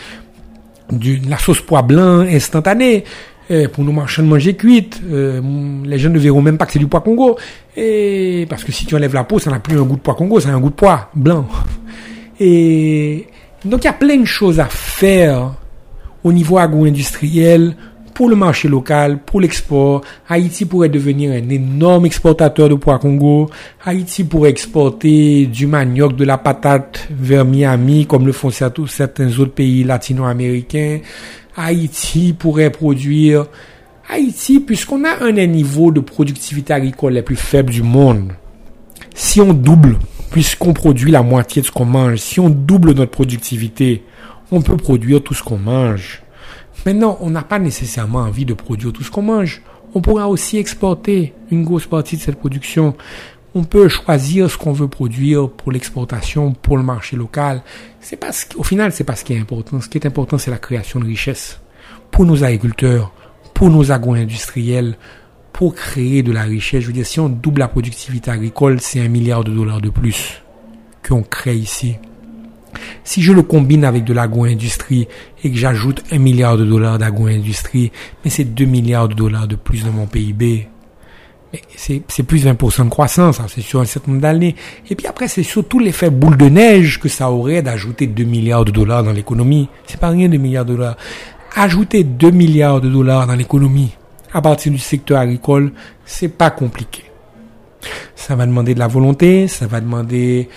du, 0.91 1.17
la 1.27 1.37
sauce 1.37 1.61
pois 1.61 1.81
blanc 1.81 2.19
instantanée. 2.19 3.03
Eh, 3.47 3.67
pour 3.67 3.83
nos 3.83 3.91
marchands 3.91 4.23
de 4.23 4.27
manger 4.27 4.55
cuite. 4.55 5.01
Euh, 5.07 5.39
les 5.83 5.99
gens 5.99 6.09
ne 6.09 6.17
verront 6.17 6.41
même 6.41 6.57
pas 6.57 6.65
que 6.65 6.71
c'est 6.71 6.79
du 6.79 6.87
pois 6.87 7.01
Congo. 7.01 7.37
Et 7.77 8.47
parce 8.49 8.63
que 8.63 8.71
si 8.71 8.87
tu 8.87 8.95
enlèves 8.95 9.13
la 9.13 9.23
peau, 9.23 9.37
ça 9.37 9.51
n'a 9.51 9.59
plus 9.59 9.77
un 9.77 9.83
goût 9.83 9.97
de 9.97 10.01
pois 10.01 10.15
Congo, 10.15 10.39
ça 10.39 10.49
a 10.49 10.53
un 10.53 10.59
goût 10.59 10.69
de 10.69 10.75
pois 10.75 11.09
blanc. 11.13 11.45
Et 12.39 13.27
donc 13.65 13.83
il 13.83 13.87
y 13.87 13.89
a 13.89 13.93
plein 13.93 14.17
de 14.17 14.25
choses 14.25 14.59
à 14.59 14.65
faire 14.65 15.53
au 16.23 16.31
niveau 16.31 16.57
agro-industriel 16.57 17.75
pour 18.13 18.29
le 18.29 18.35
marché 18.35 18.69
local, 18.69 19.19
pour 19.25 19.41
l'export. 19.41 20.01
Haïti 20.29 20.65
pourrait 20.65 20.89
devenir 20.89 21.31
un 21.31 21.49
énorme 21.49 22.05
exportateur 22.05 22.69
de 22.69 22.75
pois 22.75 22.97
Congo. 22.97 23.49
Haïti 23.83 24.23
pourrait 24.23 24.51
exporter 24.51 25.45
du 25.47 25.67
manioc, 25.67 26.15
de 26.15 26.23
la 26.23 26.37
patate 26.37 27.09
vers 27.11 27.43
Miami, 27.43 28.07
comme 28.07 28.25
le 28.25 28.31
font 28.31 28.49
certains 28.49 29.37
autres 29.37 29.51
pays 29.51 29.83
latino-américains. 29.83 30.99
Haïti 31.57 32.33
pourrait 32.33 32.71
produire... 32.71 33.47
Haïti, 34.07 34.59
puisqu'on 34.59 35.03
a 35.03 35.23
un 35.23 35.33
des 35.33 35.47
niveaux 35.47 35.91
de 35.91 35.99
productivité 35.99 36.73
agricole 36.73 37.13
les 37.13 37.23
plus 37.23 37.35
faibles 37.35 37.73
du 37.73 37.81
monde, 37.81 38.33
si 39.15 39.41
on 39.41 39.51
double, 39.51 39.97
puisqu'on 40.35 40.73
produit 40.73 41.11
la 41.11 41.23
moitié 41.23 41.61
de 41.61 41.65
ce 41.65 41.71
qu'on 41.71 41.85
mange, 41.85 42.17
si 42.17 42.41
on 42.41 42.49
double 42.49 42.91
notre 42.91 43.11
productivité, 43.11 44.03
on 44.51 44.61
peut 44.61 44.75
produire 44.75 45.23
tout 45.23 45.33
ce 45.33 45.41
qu'on 45.41 45.57
mange. 45.57 46.23
Maintenant, 46.85 47.17
on 47.21 47.29
n'a 47.29 47.41
pas 47.41 47.57
nécessairement 47.57 48.19
envie 48.19 48.43
de 48.43 48.53
produire 48.53 48.91
tout 48.91 49.01
ce 49.01 49.09
qu'on 49.09 49.21
mange. 49.21 49.61
On 49.93 50.01
pourra 50.01 50.27
aussi 50.27 50.57
exporter 50.57 51.33
une 51.51 51.63
grosse 51.63 51.85
partie 51.85 52.17
de 52.17 52.21
cette 52.21 52.35
production. 52.35 52.97
On 53.53 53.63
peut 53.63 53.87
choisir 53.87 54.51
ce 54.51 54.57
qu'on 54.57 54.73
veut 54.73 54.89
produire 54.89 55.49
pour 55.49 55.71
l'exportation, 55.71 56.51
pour 56.51 56.75
le 56.75 56.83
marché 56.83 57.15
local. 57.15 57.61
C'est 58.01 58.17
parce 58.17 58.43
qu'au 58.43 58.63
final, 58.63 58.91
c'est 58.91 59.05
pas 59.05 59.15
ce 59.15 59.23
qui 59.23 59.31
est 59.31 59.39
important. 59.39 59.79
Ce 59.79 59.87
qui 59.87 59.97
est 59.97 60.05
important, 60.05 60.37
c'est 60.37 60.51
la 60.51 60.57
création 60.57 60.99
de 60.99 61.05
richesse 61.05 61.61
pour 62.11 62.25
nos 62.25 62.43
agriculteurs, 62.43 63.13
pour 63.53 63.69
nos 63.69 63.89
agro-industriels, 63.89 64.97
pour 65.55 65.73
créer 65.73 66.21
de 66.21 66.33
la 66.33 66.43
richesse. 66.43 66.81
Je 66.81 66.87
veux 66.87 66.93
dire, 66.93 67.05
si 67.05 67.17
on 67.21 67.29
double 67.29 67.59
la 67.59 67.69
productivité 67.69 68.29
agricole, 68.29 68.81
c'est 68.81 68.99
un 68.99 69.07
milliard 69.07 69.45
de 69.45 69.53
dollars 69.53 69.79
de 69.79 69.89
plus 69.89 70.43
qu'on 71.07 71.23
crée 71.23 71.55
ici. 71.55 71.95
Si 73.05 73.21
je 73.21 73.31
le 73.31 73.41
combine 73.41 73.85
avec 73.85 74.03
de 74.03 74.11
l'agro-industrie 74.11 75.07
et 75.45 75.49
que 75.49 75.57
j'ajoute 75.57 76.03
un 76.11 76.17
milliard 76.17 76.57
de 76.57 76.65
dollars 76.65 76.97
d'agro-industrie, 76.97 77.93
mais 78.25 78.29
c'est 78.29 78.43
2 78.43 78.65
milliards 78.65 79.07
de 79.07 79.13
dollars 79.13 79.47
de 79.47 79.55
plus 79.55 79.85
dans 79.85 79.93
mon 79.93 80.07
PIB 80.07 80.67
c'est 81.77 82.23
plus 82.23 82.43
de 82.43 82.49
20% 82.49 82.83
de 82.83 82.89
croissance, 82.89 83.39
hein, 83.39 83.45
c'est 83.47 83.61
sur 83.61 83.79
un 83.79 83.85
certain 83.85 84.11
nombre 84.11 84.23
d'années. 84.23 84.57
Et 84.89 84.95
puis 84.95 85.07
après, 85.07 85.29
c'est 85.29 85.41
surtout 85.41 85.79
l'effet 85.79 86.09
boule 86.09 86.35
de 86.35 86.49
neige 86.49 86.99
que 86.99 87.07
ça 87.07 87.31
aurait 87.31 87.61
d'ajouter 87.61 88.07
2 88.07 88.25
milliards 88.25 88.65
de 88.65 88.71
dollars 88.71 89.03
dans 89.03 89.13
l'économie. 89.13 89.69
C'est 89.87 90.01
pas 90.01 90.09
rien 90.09 90.27
2 90.27 90.35
milliards 90.35 90.65
de 90.65 90.73
dollars. 90.75 90.97
Ajouter 91.55 92.03
2 92.03 92.31
milliards 92.31 92.81
de 92.81 92.89
dollars 92.89 93.25
dans 93.25 93.35
l'économie 93.35 93.93
à 94.35 94.41
partir 94.41 94.69
du 94.69 94.79
secteur 94.79 95.17
agricole, 95.17 95.71
c'est 96.05 96.27
pas 96.27 96.51
compliqué. 96.51 97.05
Ça 98.15 98.35
va 98.35 98.45
demander 98.45 98.73
de 98.73 98.79
la 98.79 98.87
volonté, 98.87 99.47
ça 99.47 99.65
va 99.65 99.79
demander 99.79 100.49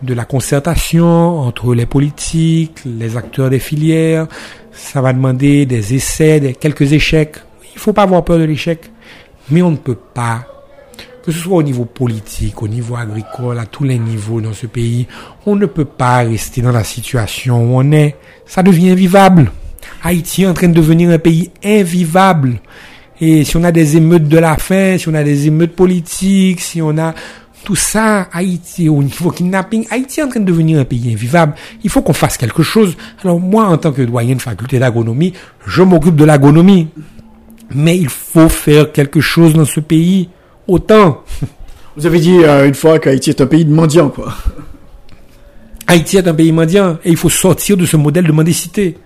de 0.00 0.14
la 0.14 0.24
concertation 0.24 1.40
entre 1.40 1.74
les 1.74 1.84
politiques, 1.84 2.78
les 2.86 3.18
acteurs 3.18 3.50
des 3.50 3.58
filières, 3.58 4.28
ça 4.72 5.02
va 5.02 5.12
demander 5.12 5.66
des 5.66 5.94
essais, 5.94 6.40
des 6.40 6.54
quelques 6.54 6.94
échecs. 6.94 7.36
Il 7.74 7.78
faut 7.78 7.92
pas 7.92 8.04
avoir 8.04 8.24
peur 8.24 8.38
de 8.38 8.44
l'échec. 8.44 8.90
Mais 9.50 9.60
on 9.60 9.72
ne 9.72 9.76
peut 9.76 9.98
pas, 10.14 10.46
que 11.22 11.30
ce 11.30 11.38
soit 11.38 11.58
au 11.58 11.62
niveau 11.62 11.84
politique, 11.84 12.62
au 12.62 12.68
niveau 12.68 12.96
agricole, 12.96 13.58
à 13.58 13.66
tous 13.66 13.84
les 13.84 13.98
niveaux 13.98 14.40
dans 14.40 14.54
ce 14.54 14.66
pays, 14.66 15.06
on 15.44 15.54
ne 15.54 15.66
peut 15.66 15.84
pas 15.84 16.18
rester 16.18 16.62
dans 16.62 16.72
la 16.72 16.84
situation 16.84 17.62
où 17.62 17.78
on 17.78 17.92
est. 17.92 18.16
Ça 18.46 18.62
devient 18.62 18.90
invivable. 18.90 19.52
Haïti 20.02 20.44
est 20.44 20.46
en 20.46 20.54
train 20.54 20.68
de 20.68 20.74
devenir 20.74 21.10
un 21.10 21.18
pays 21.18 21.50
invivable. 21.62 22.60
Et 23.20 23.44
si 23.44 23.56
on 23.56 23.64
a 23.64 23.72
des 23.72 23.96
émeutes 23.96 24.28
de 24.28 24.38
la 24.38 24.56
faim, 24.56 24.96
si 24.98 25.08
on 25.08 25.14
a 25.14 25.24
des 25.24 25.46
émeutes 25.46 25.74
politiques, 25.74 26.60
si 26.60 26.80
on 26.80 26.96
a 26.98 27.14
tout 27.64 27.76
ça, 27.76 28.28
Haïti, 28.32 28.88
au 28.88 29.02
niveau 29.02 29.30
kidnapping, 29.30 29.86
Haïti 29.90 30.20
est 30.20 30.22
en 30.22 30.28
train 30.28 30.40
de 30.40 30.44
devenir 30.44 30.78
un 30.78 30.84
pays 30.84 31.12
invivable. 31.12 31.54
Il 31.82 31.90
faut 31.90 32.02
qu'on 32.02 32.12
fasse 32.12 32.36
quelque 32.36 32.62
chose. 32.62 32.96
Alors 33.22 33.40
moi, 33.40 33.66
en 33.66 33.76
tant 33.76 33.92
que 33.92 34.02
doyen 34.02 34.36
de 34.36 34.40
faculté 34.40 34.78
d'agronomie, 34.78 35.34
je 35.66 35.82
m'occupe 35.82 36.16
de 36.16 36.24
l'agronomie. 36.24 36.88
Mais 37.74 37.98
il 37.98 38.08
faut 38.08 38.48
faire 38.48 38.92
quelque 38.92 39.20
chose 39.20 39.52
dans 39.52 39.64
ce 39.64 39.80
pays. 39.80 40.30
Autant. 40.66 41.24
Vous 41.96 42.06
avez 42.06 42.20
dit 42.20 42.38
euh, 42.44 42.66
une 42.66 42.74
fois 42.74 42.98
qu'Haïti 42.98 43.30
est 43.30 43.40
un 43.40 43.46
pays 43.46 43.64
de 43.64 43.74
mendiants, 43.74 44.08
quoi. 44.08 44.32
Haïti 45.86 46.18
est 46.18 46.28
un 46.28 46.34
pays 46.34 46.52
mendiant 46.52 46.98
et 47.04 47.10
il 47.10 47.16
faut 47.16 47.30
sortir 47.30 47.76
de 47.76 47.86
ce 47.86 47.96
modèle 47.96 48.26
de 48.26 48.32
mendicité. 48.32 48.96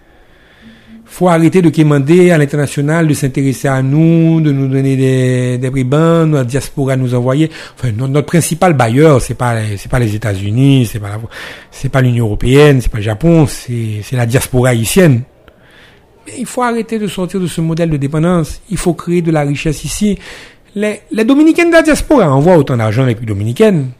Faut 1.12 1.28
arrêter 1.28 1.60
de 1.60 1.68
demander 1.68 2.30
à 2.30 2.38
l'international 2.38 3.06
de 3.06 3.12
s'intéresser 3.12 3.68
à 3.68 3.82
nous, 3.82 4.40
de 4.40 4.50
nous 4.50 4.66
donner 4.66 4.96
des, 4.96 5.58
des 5.58 5.68
bribands, 5.68 6.24
notre 6.24 6.46
diaspora 6.46 6.96
nous 6.96 7.14
envoyer. 7.14 7.50
Enfin, 7.76 7.92
notre, 7.92 8.22
principal 8.22 8.72
bailleur, 8.72 9.20
c'est 9.20 9.34
pas 9.34 9.56
c'est 9.76 9.90
pas 9.90 9.98
les 9.98 10.14
États-Unis, 10.14 10.88
c'est 10.90 11.00
pas 11.00 11.20
c'est 11.70 11.90
pas 11.90 12.00
l'Union 12.00 12.24
européenne, 12.24 12.80
c'est 12.80 12.90
pas 12.90 12.96
le 12.96 13.04
Japon, 13.04 13.46
c'est 13.46 14.00
c'est 14.02 14.16
la 14.16 14.24
diaspora 14.24 14.70
haïtienne. 14.70 15.20
Mais 16.26 16.32
il 16.38 16.46
faut 16.46 16.62
arrêter 16.62 16.98
de 16.98 17.06
sortir 17.06 17.40
de 17.40 17.46
ce 17.46 17.60
modèle 17.60 17.90
de 17.90 17.98
dépendance. 17.98 18.62
Il 18.70 18.78
faut 18.78 18.94
créer 18.94 19.20
de 19.20 19.30
la 19.30 19.42
richesse 19.42 19.84
ici. 19.84 20.18
Les, 20.74 21.02
les 21.10 21.24
Dominicaines 21.26 21.68
de 21.68 21.74
la 21.74 21.82
diaspora 21.82 22.32
envoient 22.32 22.56
autant 22.56 22.78
d'argent 22.78 23.04
les 23.04 23.14
plus 23.14 23.26
dominicaines. 23.26 23.90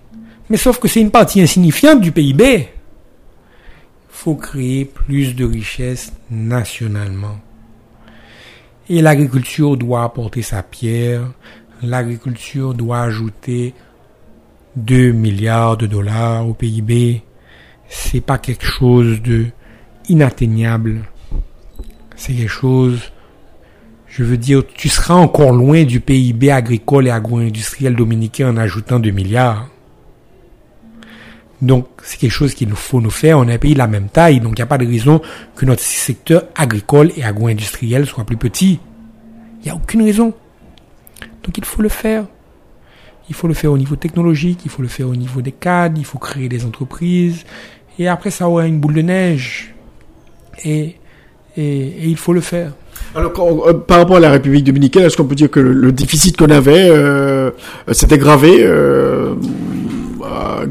Mais 0.48 0.56
sauf 0.56 0.78
que 0.78 0.88
c'est 0.88 1.02
une 1.02 1.10
partie 1.10 1.42
insignifiante 1.42 2.00
du 2.00 2.10
PIB. 2.10 2.68
Faut 4.22 4.36
créer 4.36 4.84
plus 4.84 5.34
de 5.34 5.44
richesse 5.44 6.12
nationalement. 6.30 7.40
Et 8.88 9.02
l'agriculture 9.02 9.76
doit 9.76 10.04
apporter 10.04 10.42
sa 10.42 10.62
pierre. 10.62 11.22
L'agriculture 11.82 12.72
doit 12.72 13.00
ajouter 13.00 13.74
2 14.76 15.10
milliards 15.10 15.76
de 15.76 15.88
dollars 15.88 16.46
au 16.46 16.54
PIB. 16.54 17.24
c'est 17.88 18.20
pas 18.20 18.38
quelque 18.38 18.64
chose 18.64 19.20
de 19.22 19.46
inatteignable. 20.08 21.02
C'est 22.14 22.34
quelque 22.34 22.46
chose, 22.46 23.00
je 24.06 24.22
veux 24.22 24.36
dire, 24.36 24.62
tu 24.72 24.88
seras 24.88 25.16
encore 25.16 25.50
loin 25.50 25.82
du 25.82 25.98
PIB 25.98 26.52
agricole 26.52 27.08
et 27.08 27.10
agro-industriel 27.10 27.96
dominicain 27.96 28.50
en 28.50 28.56
ajoutant 28.56 29.00
2 29.00 29.10
milliards. 29.10 29.68
Donc, 31.62 31.86
c'est 32.02 32.18
quelque 32.18 32.32
chose 32.32 32.54
qu'il 32.54 32.68
nous 32.68 32.76
faut 32.76 33.00
nous 33.00 33.10
faire. 33.10 33.38
On 33.38 33.46
est 33.46 33.54
un 33.54 33.58
pays 33.58 33.74
de 33.74 33.78
la 33.78 33.86
même 33.86 34.08
taille, 34.08 34.40
donc 34.40 34.54
il 34.54 34.60
n'y 34.60 34.64
a 34.64 34.66
pas 34.66 34.78
de 34.78 34.86
raison 34.86 35.22
que 35.54 35.64
notre 35.64 35.82
secteur 35.82 36.42
agricole 36.56 37.12
et 37.16 37.22
agro-industriel 37.22 38.04
soit 38.04 38.24
plus 38.24 38.36
petit. 38.36 38.80
Il 39.60 39.66
n'y 39.66 39.70
a 39.70 39.76
aucune 39.76 40.02
raison. 40.02 40.34
Donc, 41.44 41.56
il 41.56 41.64
faut 41.64 41.80
le 41.80 41.88
faire. 41.88 42.24
Il 43.28 43.34
faut 43.36 43.46
le 43.46 43.54
faire 43.54 43.70
au 43.70 43.78
niveau 43.78 43.94
technologique, 43.94 44.60
il 44.64 44.70
faut 44.72 44.82
le 44.82 44.88
faire 44.88 45.08
au 45.08 45.14
niveau 45.14 45.40
des 45.40 45.52
cadres, 45.52 45.94
il 45.98 46.04
faut 46.04 46.18
créer 46.18 46.48
des 46.48 46.64
entreprises. 46.64 47.44
Et 47.96 48.08
après, 48.08 48.30
ça 48.32 48.48
aura 48.48 48.66
une 48.66 48.80
boule 48.80 48.94
de 48.94 49.02
neige. 49.02 49.72
Et, 50.64 50.96
et, 51.56 52.08
il 52.08 52.16
faut 52.16 52.32
le 52.32 52.40
faire. 52.40 52.72
Alors, 53.14 53.32
euh, 53.68 53.74
par 53.74 53.98
rapport 53.98 54.16
à 54.16 54.20
la 54.20 54.30
République 54.30 54.64
dominicaine, 54.64 55.04
est-ce 55.04 55.16
qu'on 55.16 55.26
peut 55.26 55.36
dire 55.36 55.50
que 55.50 55.60
le, 55.60 55.92
déficit 55.92 56.36
qu'on 56.36 56.50
avait 56.50 56.88
euh, 56.90 57.50
s'est 57.92 58.12
aggravé 58.12 58.64
euh, 58.64 59.34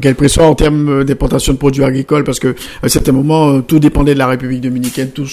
quel 0.00 0.14
pression 0.14 0.44
en 0.44 0.54
termes 0.54 1.04
d'importation 1.04 1.52
de 1.52 1.58
produits 1.58 1.84
agricoles 1.84 2.24
Parce 2.24 2.38
que 2.40 2.48
à 2.82 2.86
un 2.86 2.88
certain 2.88 3.12
moment, 3.12 3.60
tout 3.62 3.78
dépendait 3.78 4.14
de 4.14 4.18
la 4.18 4.26
République 4.26 4.60
dominicaine. 4.60 5.10
Tout, 5.10 5.28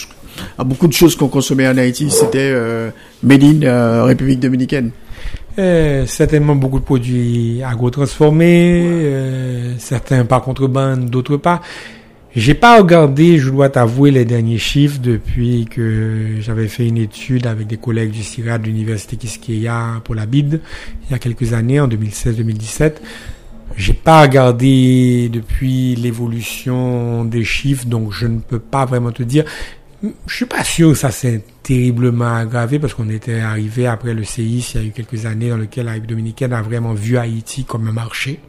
à 0.57 0.63
beaucoup 0.63 0.87
de 0.87 0.93
choses 0.93 1.15
qu'on 1.15 1.27
consommait 1.27 1.67
en 1.67 1.77
Haïti, 1.77 2.09
c'était 2.09 2.51
euh, 2.53 2.89
made 3.23 3.43
in 3.43 4.03
République 4.05 4.39
dominicaine. 4.39 4.91
Euh, 5.57 6.05
certainement 6.05 6.55
beaucoup 6.55 6.79
de 6.79 6.85
produits 6.85 7.61
agro-transformés, 7.63 8.81
euh, 8.85 9.77
certains 9.77 10.23
par 10.23 10.41
contrebande, 10.41 11.09
d'autres 11.09 11.35
pas. 11.35 11.61
J'ai 12.35 12.53
pas 12.53 12.77
regardé, 12.77 13.39
je 13.39 13.49
dois 13.49 13.69
t'avouer, 13.69 14.11
les 14.11 14.23
derniers 14.23 14.59
chiffres 14.59 14.99
depuis 15.01 15.65
que 15.65 16.35
j'avais 16.39 16.67
fait 16.67 16.87
une 16.87 16.97
étude 16.97 17.47
avec 17.47 17.67
des 17.67 17.77
collègues 17.77 18.11
du 18.11 18.23
CIRA 18.23 18.59
de 18.59 18.65
l'université 18.65 19.17
Kiskeya 19.17 20.01
pour 20.03 20.13
la 20.15 20.27
BID 20.27 20.61
il 21.07 21.11
y 21.11 21.15
a 21.15 21.19
quelques 21.19 21.53
années, 21.53 21.79
en 21.79 21.87
2016-2017. 21.87 22.93
J'ai 23.79 23.93
pas 23.93 24.23
regardé 24.23 25.29
depuis 25.31 25.95
l'évolution 25.95 27.23
des 27.23 27.45
chiffres, 27.45 27.85
donc 27.85 28.11
je 28.11 28.27
ne 28.27 28.39
peux 28.39 28.59
pas 28.59 28.83
vraiment 28.83 29.13
te 29.13 29.23
dire. 29.23 29.45
Je 30.27 30.35
suis 30.35 30.45
pas 30.45 30.65
sûr 30.65 30.89
que 30.89 30.97
ça 30.97 31.11
s'est 31.11 31.45
terriblement 31.63 32.35
aggravé 32.35 32.77
parce 32.77 32.93
qu'on 32.93 33.09
était 33.09 33.39
arrivé 33.39 33.87
après 33.87 34.13
le 34.13 34.25
CIS 34.25 34.71
il 34.73 34.81
y 34.81 34.83
a 34.83 34.87
eu 34.87 34.91
quelques 34.91 35.25
années 35.25 35.49
dans 35.49 35.55
lequel 35.55 35.85
la 35.85 35.93
République 35.93 36.09
dominicaine 36.09 36.51
a 36.51 36.61
vraiment 36.61 36.93
vu 36.93 37.17
Haïti 37.17 37.63
comme 37.63 37.87
un 37.87 37.93
marché. 37.93 38.41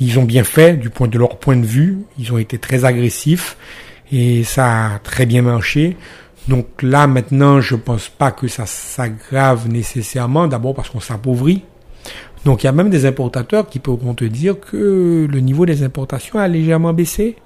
Ils 0.00 0.18
ont 0.18 0.24
bien 0.24 0.44
fait 0.44 0.72
du 0.72 0.88
point 0.88 1.08
de 1.08 1.18
leur 1.18 1.38
point 1.38 1.56
de 1.56 1.66
vue. 1.66 1.98
Ils 2.18 2.32
ont 2.32 2.38
été 2.38 2.56
très 2.56 2.86
agressifs 2.86 3.58
et 4.10 4.42
ça 4.42 4.94
a 4.94 4.98
très 5.00 5.26
bien 5.26 5.42
marché. 5.42 5.98
Donc 6.48 6.82
là 6.82 7.06
maintenant, 7.06 7.60
je 7.60 7.76
pense 7.76 8.08
pas 8.08 8.32
que 8.32 8.48
ça 8.48 8.64
s'aggrave 8.64 9.68
nécessairement. 9.68 10.46
D'abord 10.46 10.74
parce 10.74 10.88
qu'on 10.88 11.00
s'appauvrit. 11.00 11.62
Donc 12.44 12.62
il 12.62 12.66
y 12.66 12.68
a 12.68 12.72
même 12.72 12.90
des 12.90 13.04
importateurs 13.04 13.68
qui 13.68 13.78
pourront 13.78 14.14
te 14.14 14.24
dire 14.24 14.58
que 14.58 15.26
le 15.30 15.40
niveau 15.40 15.66
des 15.66 15.82
importations 15.82 16.38
a 16.38 16.48
légèrement 16.48 16.92
baissé 16.92 17.36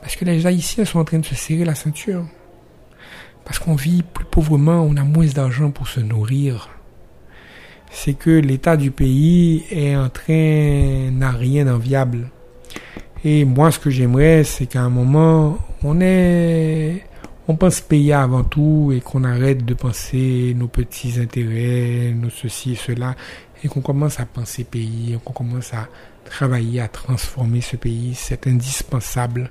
parce 0.00 0.16
que 0.16 0.24
les 0.24 0.46
Haïtiens 0.46 0.84
sont 0.84 0.98
en 0.98 1.04
train 1.04 1.18
de 1.18 1.26
se 1.26 1.34
serrer 1.34 1.64
la 1.64 1.74
ceinture. 1.74 2.24
Parce 3.44 3.58
qu'on 3.58 3.74
vit 3.74 4.02
plus 4.02 4.24
pauvrement, 4.24 4.82
on 4.82 4.96
a 4.96 5.02
moins 5.02 5.26
d'argent 5.26 5.70
pour 5.70 5.88
se 5.88 6.00
nourrir. 6.00 6.68
C'est 7.90 8.14
que 8.14 8.30
l'état 8.30 8.76
du 8.76 8.92
pays 8.92 9.64
est 9.70 9.96
en 9.96 10.08
train, 10.08 11.10
n'a 11.10 11.32
rien 11.32 11.64
d'enviable. 11.64 12.30
Et 13.24 13.44
moi, 13.44 13.70
ce 13.70 13.78
que 13.78 13.90
j'aimerais, 13.90 14.44
c'est 14.44 14.66
qu'à 14.66 14.82
un 14.82 14.88
moment, 14.88 15.58
on 15.82 16.00
est, 16.00 17.02
on 17.48 17.56
pense 17.56 17.80
payer 17.80 18.12
avant 18.12 18.44
tout 18.44 18.92
et 18.94 19.00
qu'on 19.00 19.24
arrête 19.24 19.64
de 19.64 19.74
penser 19.74 20.54
nos 20.56 20.68
petits 20.68 21.20
intérêts, 21.20 22.14
nos 22.14 22.30
ceci 22.30 22.72
et 22.72 22.76
cela, 22.76 23.16
et 23.62 23.68
qu'on 23.68 23.80
commence 23.80 24.20
à 24.20 24.26
penser 24.26 24.64
pays, 24.64 25.18
qu'on 25.24 25.32
commence 25.32 25.74
à 25.74 25.88
travailler 26.24 26.80
à 26.80 26.88
transformer 26.88 27.60
ce 27.60 27.76
pays. 27.76 28.14
C'est 28.14 28.46
indispensable. 28.46 29.50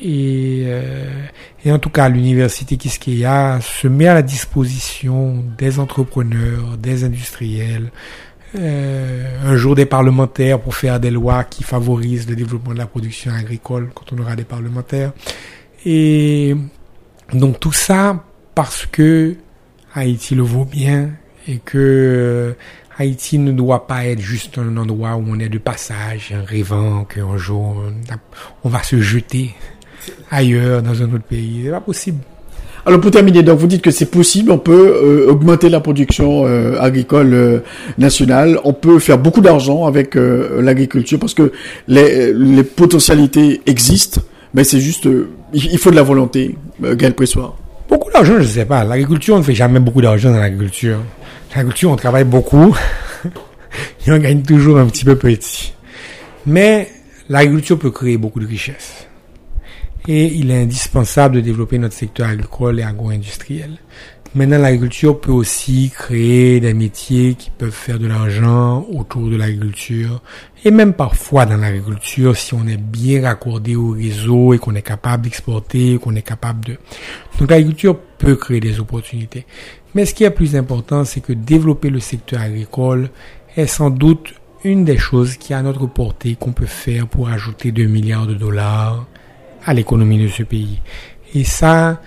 Et, 0.00 0.62
euh, 0.66 1.26
et, 1.64 1.72
en 1.72 1.78
tout 1.78 1.90
cas, 1.90 2.08
l'université 2.08 2.76
Kiskeya 2.76 3.58
se 3.60 3.88
met 3.88 4.06
à 4.06 4.14
la 4.14 4.22
disposition 4.22 5.44
des 5.56 5.80
entrepreneurs, 5.80 6.76
des 6.78 7.02
industriels, 7.02 7.90
euh, 8.54 9.26
un 9.44 9.56
jour 9.56 9.74
des 9.74 9.84
parlementaires 9.84 10.60
pour 10.60 10.74
faire 10.74 11.00
des 11.00 11.10
lois 11.10 11.44
qui 11.44 11.64
favorisent 11.64 12.28
le 12.28 12.36
développement 12.36 12.72
de 12.72 12.78
la 12.78 12.86
production 12.86 13.32
agricole 13.32 13.90
quand 13.94 14.12
on 14.12 14.18
aura 14.18 14.36
des 14.36 14.44
parlementaires. 14.44 15.12
Et 15.84 16.56
donc 17.32 17.60
tout 17.60 17.72
ça 17.72 18.24
parce 18.54 18.86
que 18.86 19.36
Haïti 19.94 20.34
le 20.34 20.42
vaut 20.42 20.64
bien 20.64 21.10
et 21.46 21.58
que 21.58 21.78
euh, 21.78 22.52
Haïti 22.98 23.38
ne 23.38 23.52
doit 23.52 23.86
pas 23.86 24.06
être 24.06 24.20
juste 24.20 24.58
un 24.58 24.76
endroit 24.76 25.14
où 25.16 25.24
on 25.28 25.38
est 25.38 25.48
de 25.48 25.58
passage, 25.58 26.34
en 26.36 26.44
rêvant 26.44 27.04
qu'un 27.04 27.36
jour 27.36 27.82
on 28.64 28.68
va 28.68 28.82
se 28.82 29.00
jeter 29.00 29.54
ailleurs, 30.30 30.82
dans 30.82 31.02
un 31.02 31.06
autre 31.06 31.24
pays. 31.28 31.62
C'est 31.64 31.70
pas 31.70 31.80
possible. 31.80 32.18
Alors 32.86 33.00
pour 33.00 33.10
terminer, 33.10 33.42
donc 33.42 33.58
vous 33.58 33.66
dites 33.66 33.82
que 33.82 33.90
c'est 33.90 34.10
possible, 34.10 34.50
on 34.50 34.58
peut 34.58 34.72
euh, 34.72 35.30
augmenter 35.30 35.68
la 35.68 35.80
production 35.80 36.46
euh, 36.46 36.80
agricole 36.80 37.34
euh, 37.34 37.58
nationale, 37.98 38.58
on 38.64 38.72
peut 38.72 38.98
faire 38.98 39.18
beaucoup 39.18 39.42
d'argent 39.42 39.84
avec 39.84 40.14
l'agriculture 40.14 41.18
parce 41.18 41.34
que 41.34 41.52
les, 41.86 42.32
les, 42.32 42.62
potentialités 42.62 43.60
existent, 43.66 44.22
mais 44.54 44.64
c'est 44.64 44.80
juste, 44.80 45.06
il 45.52 45.78
faut 45.78 45.90
de 45.90 45.96
la 45.96 46.02
volonté, 46.02 46.56
Gaël 46.82 47.12
Pressoir. 47.14 47.56
Beaucoup 47.90 48.10
d'argent, 48.10 48.34
je 48.36 48.42
ne 48.42 48.44
sais 48.44 48.64
pas. 48.64 48.84
L'agriculture, 48.84 49.34
on 49.34 49.38
ne 49.38 49.42
fait 49.42 49.54
jamais 49.54 49.80
beaucoup 49.80 50.00
d'argent 50.00 50.30
dans 50.30 50.38
l'agriculture. 50.38 50.98
L'agriculture, 51.50 51.90
on 51.90 51.96
travaille 51.96 52.24
beaucoup 52.24 52.76
et 54.06 54.12
on 54.12 54.18
gagne 54.18 54.42
toujours 54.42 54.78
un 54.78 54.86
petit 54.86 55.04
peu 55.04 55.16
petit. 55.16 55.72
Mais 56.46 56.90
l'agriculture 57.28 57.78
peut 57.78 57.90
créer 57.90 58.16
beaucoup 58.16 58.40
de 58.40 58.46
richesses 58.46 59.08
et 60.08 60.26
il 60.26 60.50
est 60.50 60.62
indispensable 60.62 61.36
de 61.36 61.40
développer 61.40 61.78
notre 61.78 61.94
secteur 61.94 62.28
agricole 62.28 62.80
et 62.80 62.82
agro-industriel. 62.82 63.78
Maintenant, 64.34 64.58
l'agriculture 64.58 65.18
peut 65.20 65.32
aussi 65.32 65.90
créer 65.94 66.60
des 66.60 66.74
métiers 66.74 67.34
qui 67.34 67.50
peuvent 67.50 67.70
faire 67.70 67.98
de 67.98 68.06
l'argent 68.06 68.86
autour 68.92 69.30
de 69.30 69.36
l'agriculture 69.36 70.22
et 70.64 70.70
même 70.70 70.92
parfois 70.92 71.46
dans 71.46 71.56
l'agriculture 71.56 72.36
si 72.36 72.52
on 72.52 72.66
est 72.66 72.76
bien 72.76 73.22
raccordé 73.22 73.74
au 73.74 73.92
réseau 73.92 74.52
et 74.52 74.58
qu'on 74.58 74.74
est 74.74 74.82
capable 74.82 75.24
d'exporter, 75.24 75.98
qu'on 75.98 76.14
est 76.14 76.22
capable 76.22 76.64
de... 76.64 76.76
Donc 77.38 77.50
l'agriculture 77.50 77.98
peut 78.18 78.36
créer 78.36 78.60
des 78.60 78.80
opportunités. 78.80 79.46
Mais 79.94 80.04
ce 80.04 80.14
qui 80.14 80.24
est 80.24 80.30
plus 80.30 80.56
important, 80.56 81.04
c'est 81.04 81.20
que 81.20 81.32
développer 81.32 81.90
le 81.90 82.00
secteur 82.00 82.40
agricole 82.40 83.10
est 83.56 83.66
sans 83.66 83.90
doute 83.90 84.34
une 84.64 84.84
des 84.84 84.98
choses 84.98 85.36
qui 85.36 85.52
est 85.52 85.56
à 85.56 85.62
notre 85.62 85.86
portée 85.86 86.36
qu'on 86.38 86.52
peut 86.52 86.66
faire 86.66 87.06
pour 87.06 87.28
ajouter 87.28 87.72
2 87.72 87.84
milliards 87.84 88.26
de 88.26 88.34
dollars 88.34 89.06
à 89.64 89.74
l'économie 89.74 90.22
de 90.22 90.28
ce 90.28 90.42
pays. 90.42 90.80
Et 91.34 91.44
ça, 91.44 92.00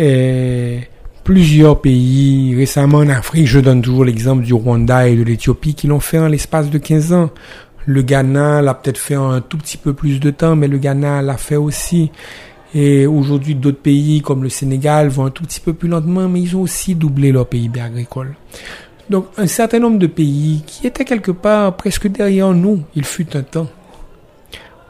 euh, 0.00 0.78
plusieurs 1.24 1.80
pays, 1.80 2.54
récemment 2.56 2.98
en 2.98 3.08
Afrique, 3.08 3.46
je 3.46 3.60
donne 3.60 3.82
toujours 3.82 4.04
l'exemple 4.04 4.42
du 4.42 4.54
Rwanda 4.54 5.08
et 5.08 5.16
de 5.16 5.22
l'Éthiopie, 5.22 5.74
qui 5.74 5.86
l'ont 5.86 6.00
fait 6.00 6.18
en 6.18 6.28
l'espace 6.28 6.70
de 6.70 6.78
15 6.78 7.12
ans. 7.12 7.30
Le 7.86 8.02
Ghana 8.02 8.62
l'a 8.62 8.74
peut-être 8.74 8.98
fait 8.98 9.16
en 9.16 9.30
un 9.30 9.40
tout 9.40 9.58
petit 9.58 9.76
peu 9.76 9.94
plus 9.94 10.20
de 10.20 10.30
temps, 10.30 10.54
mais 10.54 10.68
le 10.68 10.78
Ghana 10.78 11.22
l'a 11.22 11.36
fait 11.36 11.56
aussi. 11.56 12.10
Et 12.74 13.06
aujourd'hui, 13.06 13.54
d'autres 13.54 13.80
pays 13.80 14.20
comme 14.20 14.42
le 14.42 14.48
Sénégal 14.48 15.08
vont 15.08 15.26
un 15.26 15.30
tout 15.30 15.42
petit 15.42 15.60
peu 15.60 15.72
plus 15.72 15.88
lentement, 15.88 16.28
mais 16.28 16.40
ils 16.40 16.56
ont 16.56 16.62
aussi 16.62 16.94
doublé 16.94 17.32
leur 17.32 17.48
PIB 17.48 17.80
agricole. 17.80 18.36
Donc, 19.08 19.26
un 19.36 19.48
certain 19.48 19.80
nombre 19.80 19.98
de 19.98 20.06
pays 20.06 20.62
qui 20.66 20.86
étaient 20.86 21.04
quelque 21.04 21.32
part 21.32 21.76
presque 21.76 22.06
derrière 22.06 22.52
nous, 22.52 22.82
il 22.94 23.04
fut 23.04 23.36
un 23.36 23.42
temps, 23.42 23.66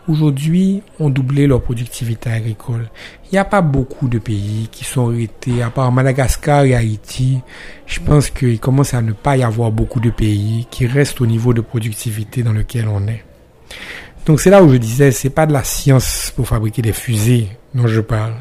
aujourd'hui 0.06 0.82
ont 0.98 1.08
doublé 1.08 1.46
leur 1.46 1.62
productivité 1.62 2.30
agricole. 2.30 2.90
Il 3.24 3.34
n'y 3.34 3.38
a 3.38 3.46
pas 3.46 3.62
beaucoup 3.62 4.08
de 4.08 4.18
pays 4.18 4.68
qui 4.70 4.84
sont 4.84 5.08
arrêtés, 5.08 5.62
à 5.62 5.70
part 5.70 5.90
Madagascar 5.90 6.64
et 6.64 6.74
Haïti. 6.74 7.38
Je 7.86 8.00
pense 8.00 8.28
qu'il 8.28 8.58
commence 8.60 8.92
à 8.92 9.00
ne 9.00 9.12
pas 9.12 9.38
y 9.38 9.42
avoir 9.42 9.70
beaucoup 9.70 10.00
de 10.00 10.10
pays 10.10 10.66
qui 10.70 10.86
restent 10.86 11.22
au 11.22 11.26
niveau 11.26 11.54
de 11.54 11.62
productivité 11.62 12.42
dans 12.42 12.52
lequel 12.52 12.88
on 12.88 13.06
est. 13.08 13.24
Donc 14.26 14.40
c'est 14.40 14.50
là 14.50 14.62
où 14.62 14.70
je 14.70 14.76
disais, 14.76 15.12
c'est 15.12 15.30
pas 15.30 15.46
de 15.46 15.52
la 15.54 15.64
science 15.64 16.32
pour 16.36 16.46
fabriquer 16.46 16.82
des 16.82 16.92
fusées 16.92 17.48
dont 17.74 17.86
je 17.86 18.00
parle. 18.00 18.34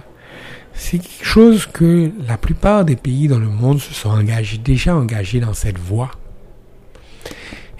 C'est 0.73 0.99
quelque 0.99 1.26
chose 1.26 1.68
que 1.72 2.11
la 2.27 2.38
plupart 2.38 2.85
des 2.85 2.95
pays 2.95 3.27
dans 3.27 3.39
le 3.39 3.49
monde 3.49 3.80
se 3.80 3.93
sont 3.93 4.10
engagés, 4.10 4.57
déjà 4.57 4.95
engagés 4.95 5.39
dans 5.39 5.53
cette 5.53 5.77
voie. 5.77 6.11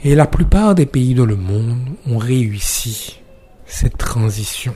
Et 0.04 0.16
la 0.16 0.28
plupart 0.28 0.76
des 0.76 0.86
pays 0.86 1.14
dans 1.14 1.26
le 1.26 1.36
monde 1.36 1.78
ont 2.08 2.18
réussi 2.18 3.20
cette 3.66 3.98
transition. 3.98 4.76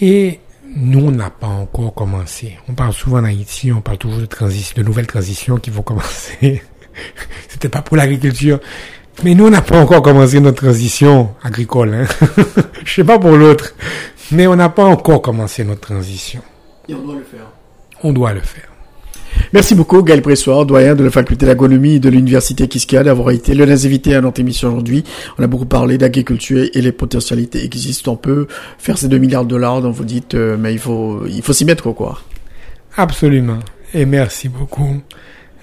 Et 0.00 0.40
nous, 0.76 1.06
on 1.06 1.10
n'a 1.10 1.30
pas 1.30 1.46
encore 1.46 1.94
commencé. 1.94 2.58
On 2.68 2.74
parle 2.74 2.92
souvent 2.92 3.18
en 3.18 3.24
Haïti, 3.24 3.72
on 3.72 3.80
parle 3.80 3.98
toujours 3.98 4.20
de 4.20 4.26
transition, 4.26 4.74
de 4.76 4.86
nouvelles 4.86 5.06
transitions 5.06 5.56
qui 5.56 5.70
vont 5.70 5.82
commencer. 5.82 6.62
C'était 7.48 7.68
pas 7.68 7.82
pour 7.82 7.96
l'agriculture. 7.96 8.60
Mais 9.24 9.34
nous, 9.34 9.46
on 9.46 9.50
n'a 9.50 9.62
pas 9.62 9.80
encore 9.80 10.02
commencé 10.02 10.38
notre 10.40 10.62
transition 10.62 11.34
agricole. 11.42 11.94
Hein? 11.94 12.06
Je 12.84 12.94
sais 12.94 13.04
pas 13.04 13.18
pour 13.18 13.32
l'autre, 13.32 13.74
mais 14.32 14.46
on 14.46 14.56
n'a 14.56 14.68
pas 14.68 14.84
encore 14.84 15.22
commencé 15.22 15.64
notre 15.64 15.80
transition. 15.80 16.40
Et 16.88 16.94
on 16.94 17.02
doit 17.02 17.16
le 17.16 17.24
faire. 17.24 17.46
On 18.02 18.12
doit 18.12 18.32
le 18.32 18.40
faire. 18.40 18.68
Merci 19.52 19.74
beaucoup, 19.74 20.02
Gaël 20.02 20.22
Pressoir, 20.22 20.66
doyen 20.66 20.94
de 20.94 21.04
la 21.04 21.10
faculté 21.10 21.46
d'agronomie 21.46 22.00
de 22.00 22.08
l'Université 22.08 22.68
Kiskia, 22.68 23.02
d'avoir 23.02 23.30
été 23.30 23.54
le 23.54 23.64
invité 23.68 24.14
à 24.14 24.20
notre 24.20 24.40
émission 24.40 24.68
aujourd'hui. 24.68 25.04
On 25.38 25.44
a 25.44 25.46
beaucoup 25.46 25.66
parlé 25.66 25.98
d'agriculture 25.98 26.68
et 26.72 26.80
les 26.80 26.92
potentialités 26.92 27.64
existent. 27.64 28.12
On 28.12 28.16
peut 28.16 28.46
faire 28.78 28.98
ces 28.98 29.08
2 29.08 29.18
milliards 29.18 29.44
de 29.44 29.50
dollars 29.50 29.82
dont 29.82 29.90
vous 29.90 30.04
dites, 30.04 30.34
euh, 30.34 30.56
mais 30.58 30.72
il 30.72 30.78
faut, 30.78 31.24
il 31.26 31.42
faut 31.42 31.52
s'y 31.52 31.64
mettre, 31.64 31.92
quoi. 31.92 32.20
Absolument. 32.96 33.58
Et 33.94 34.06
merci 34.06 34.48
beaucoup 34.48 35.00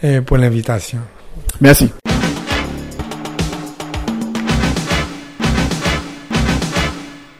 euh, 0.03 0.21
pour 0.21 0.37
l'invitation. 0.37 0.99
Merci. 1.61 1.89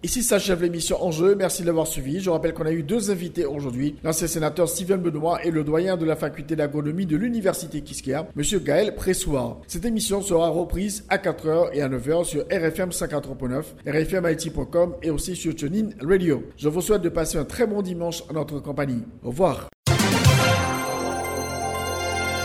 Ici 0.06 0.22
s'achève 0.22 0.62
l'émission 0.62 1.04
Enjeu. 1.04 1.34
Merci 1.34 1.64
de 1.64 1.66
l'avoir 1.66 1.88
suivi. 1.88 2.20
Je 2.20 2.30
rappelle 2.30 2.54
qu'on 2.54 2.68
a 2.68 2.72
eu 2.72 2.84
deux 2.84 3.10
invités 3.10 3.44
aujourd'hui. 3.44 3.96
L'ancien 4.04 4.28
sénateur 4.28 4.70
Steven 4.70 5.02
Benoît 5.02 5.44
et 5.44 5.50
le 5.50 5.64
doyen 5.64 5.98
de 5.98 6.06
la 6.06 6.16
faculté 6.16 6.56
d'agronomie 6.56 7.08
de 7.08 7.18
l'université 7.18 7.82
Kiskia, 7.82 8.28
Monsieur 8.36 8.60
Gaël 8.60 8.94
Pressoir. 8.94 9.62
Cette 9.66 9.84
émission 9.84 10.22
sera 10.22 10.50
reprise 10.50 11.06
à 11.10 11.18
4h 11.18 11.70
et 11.74 11.82
à 11.82 11.90
9h 11.90 12.24
sur 12.24 12.42
RFM 12.52 12.90
54.9, 12.90 13.64
rfmit.com 13.88 14.94
et 15.02 15.10
aussi 15.10 15.36
sur 15.36 15.56
TuneIn 15.56 15.90
Radio. 16.00 16.44
Je 16.56 16.70
vous 16.70 16.82
souhaite 16.82 17.02
de 17.02 17.10
passer 17.10 17.40
un 17.40 17.46
très 17.46 17.66
bon 17.66 17.82
dimanche 17.82 18.22
en 18.30 18.34
notre 18.34 18.60
compagnie. 18.60 19.02
Au 19.24 19.30
revoir. 19.30 19.70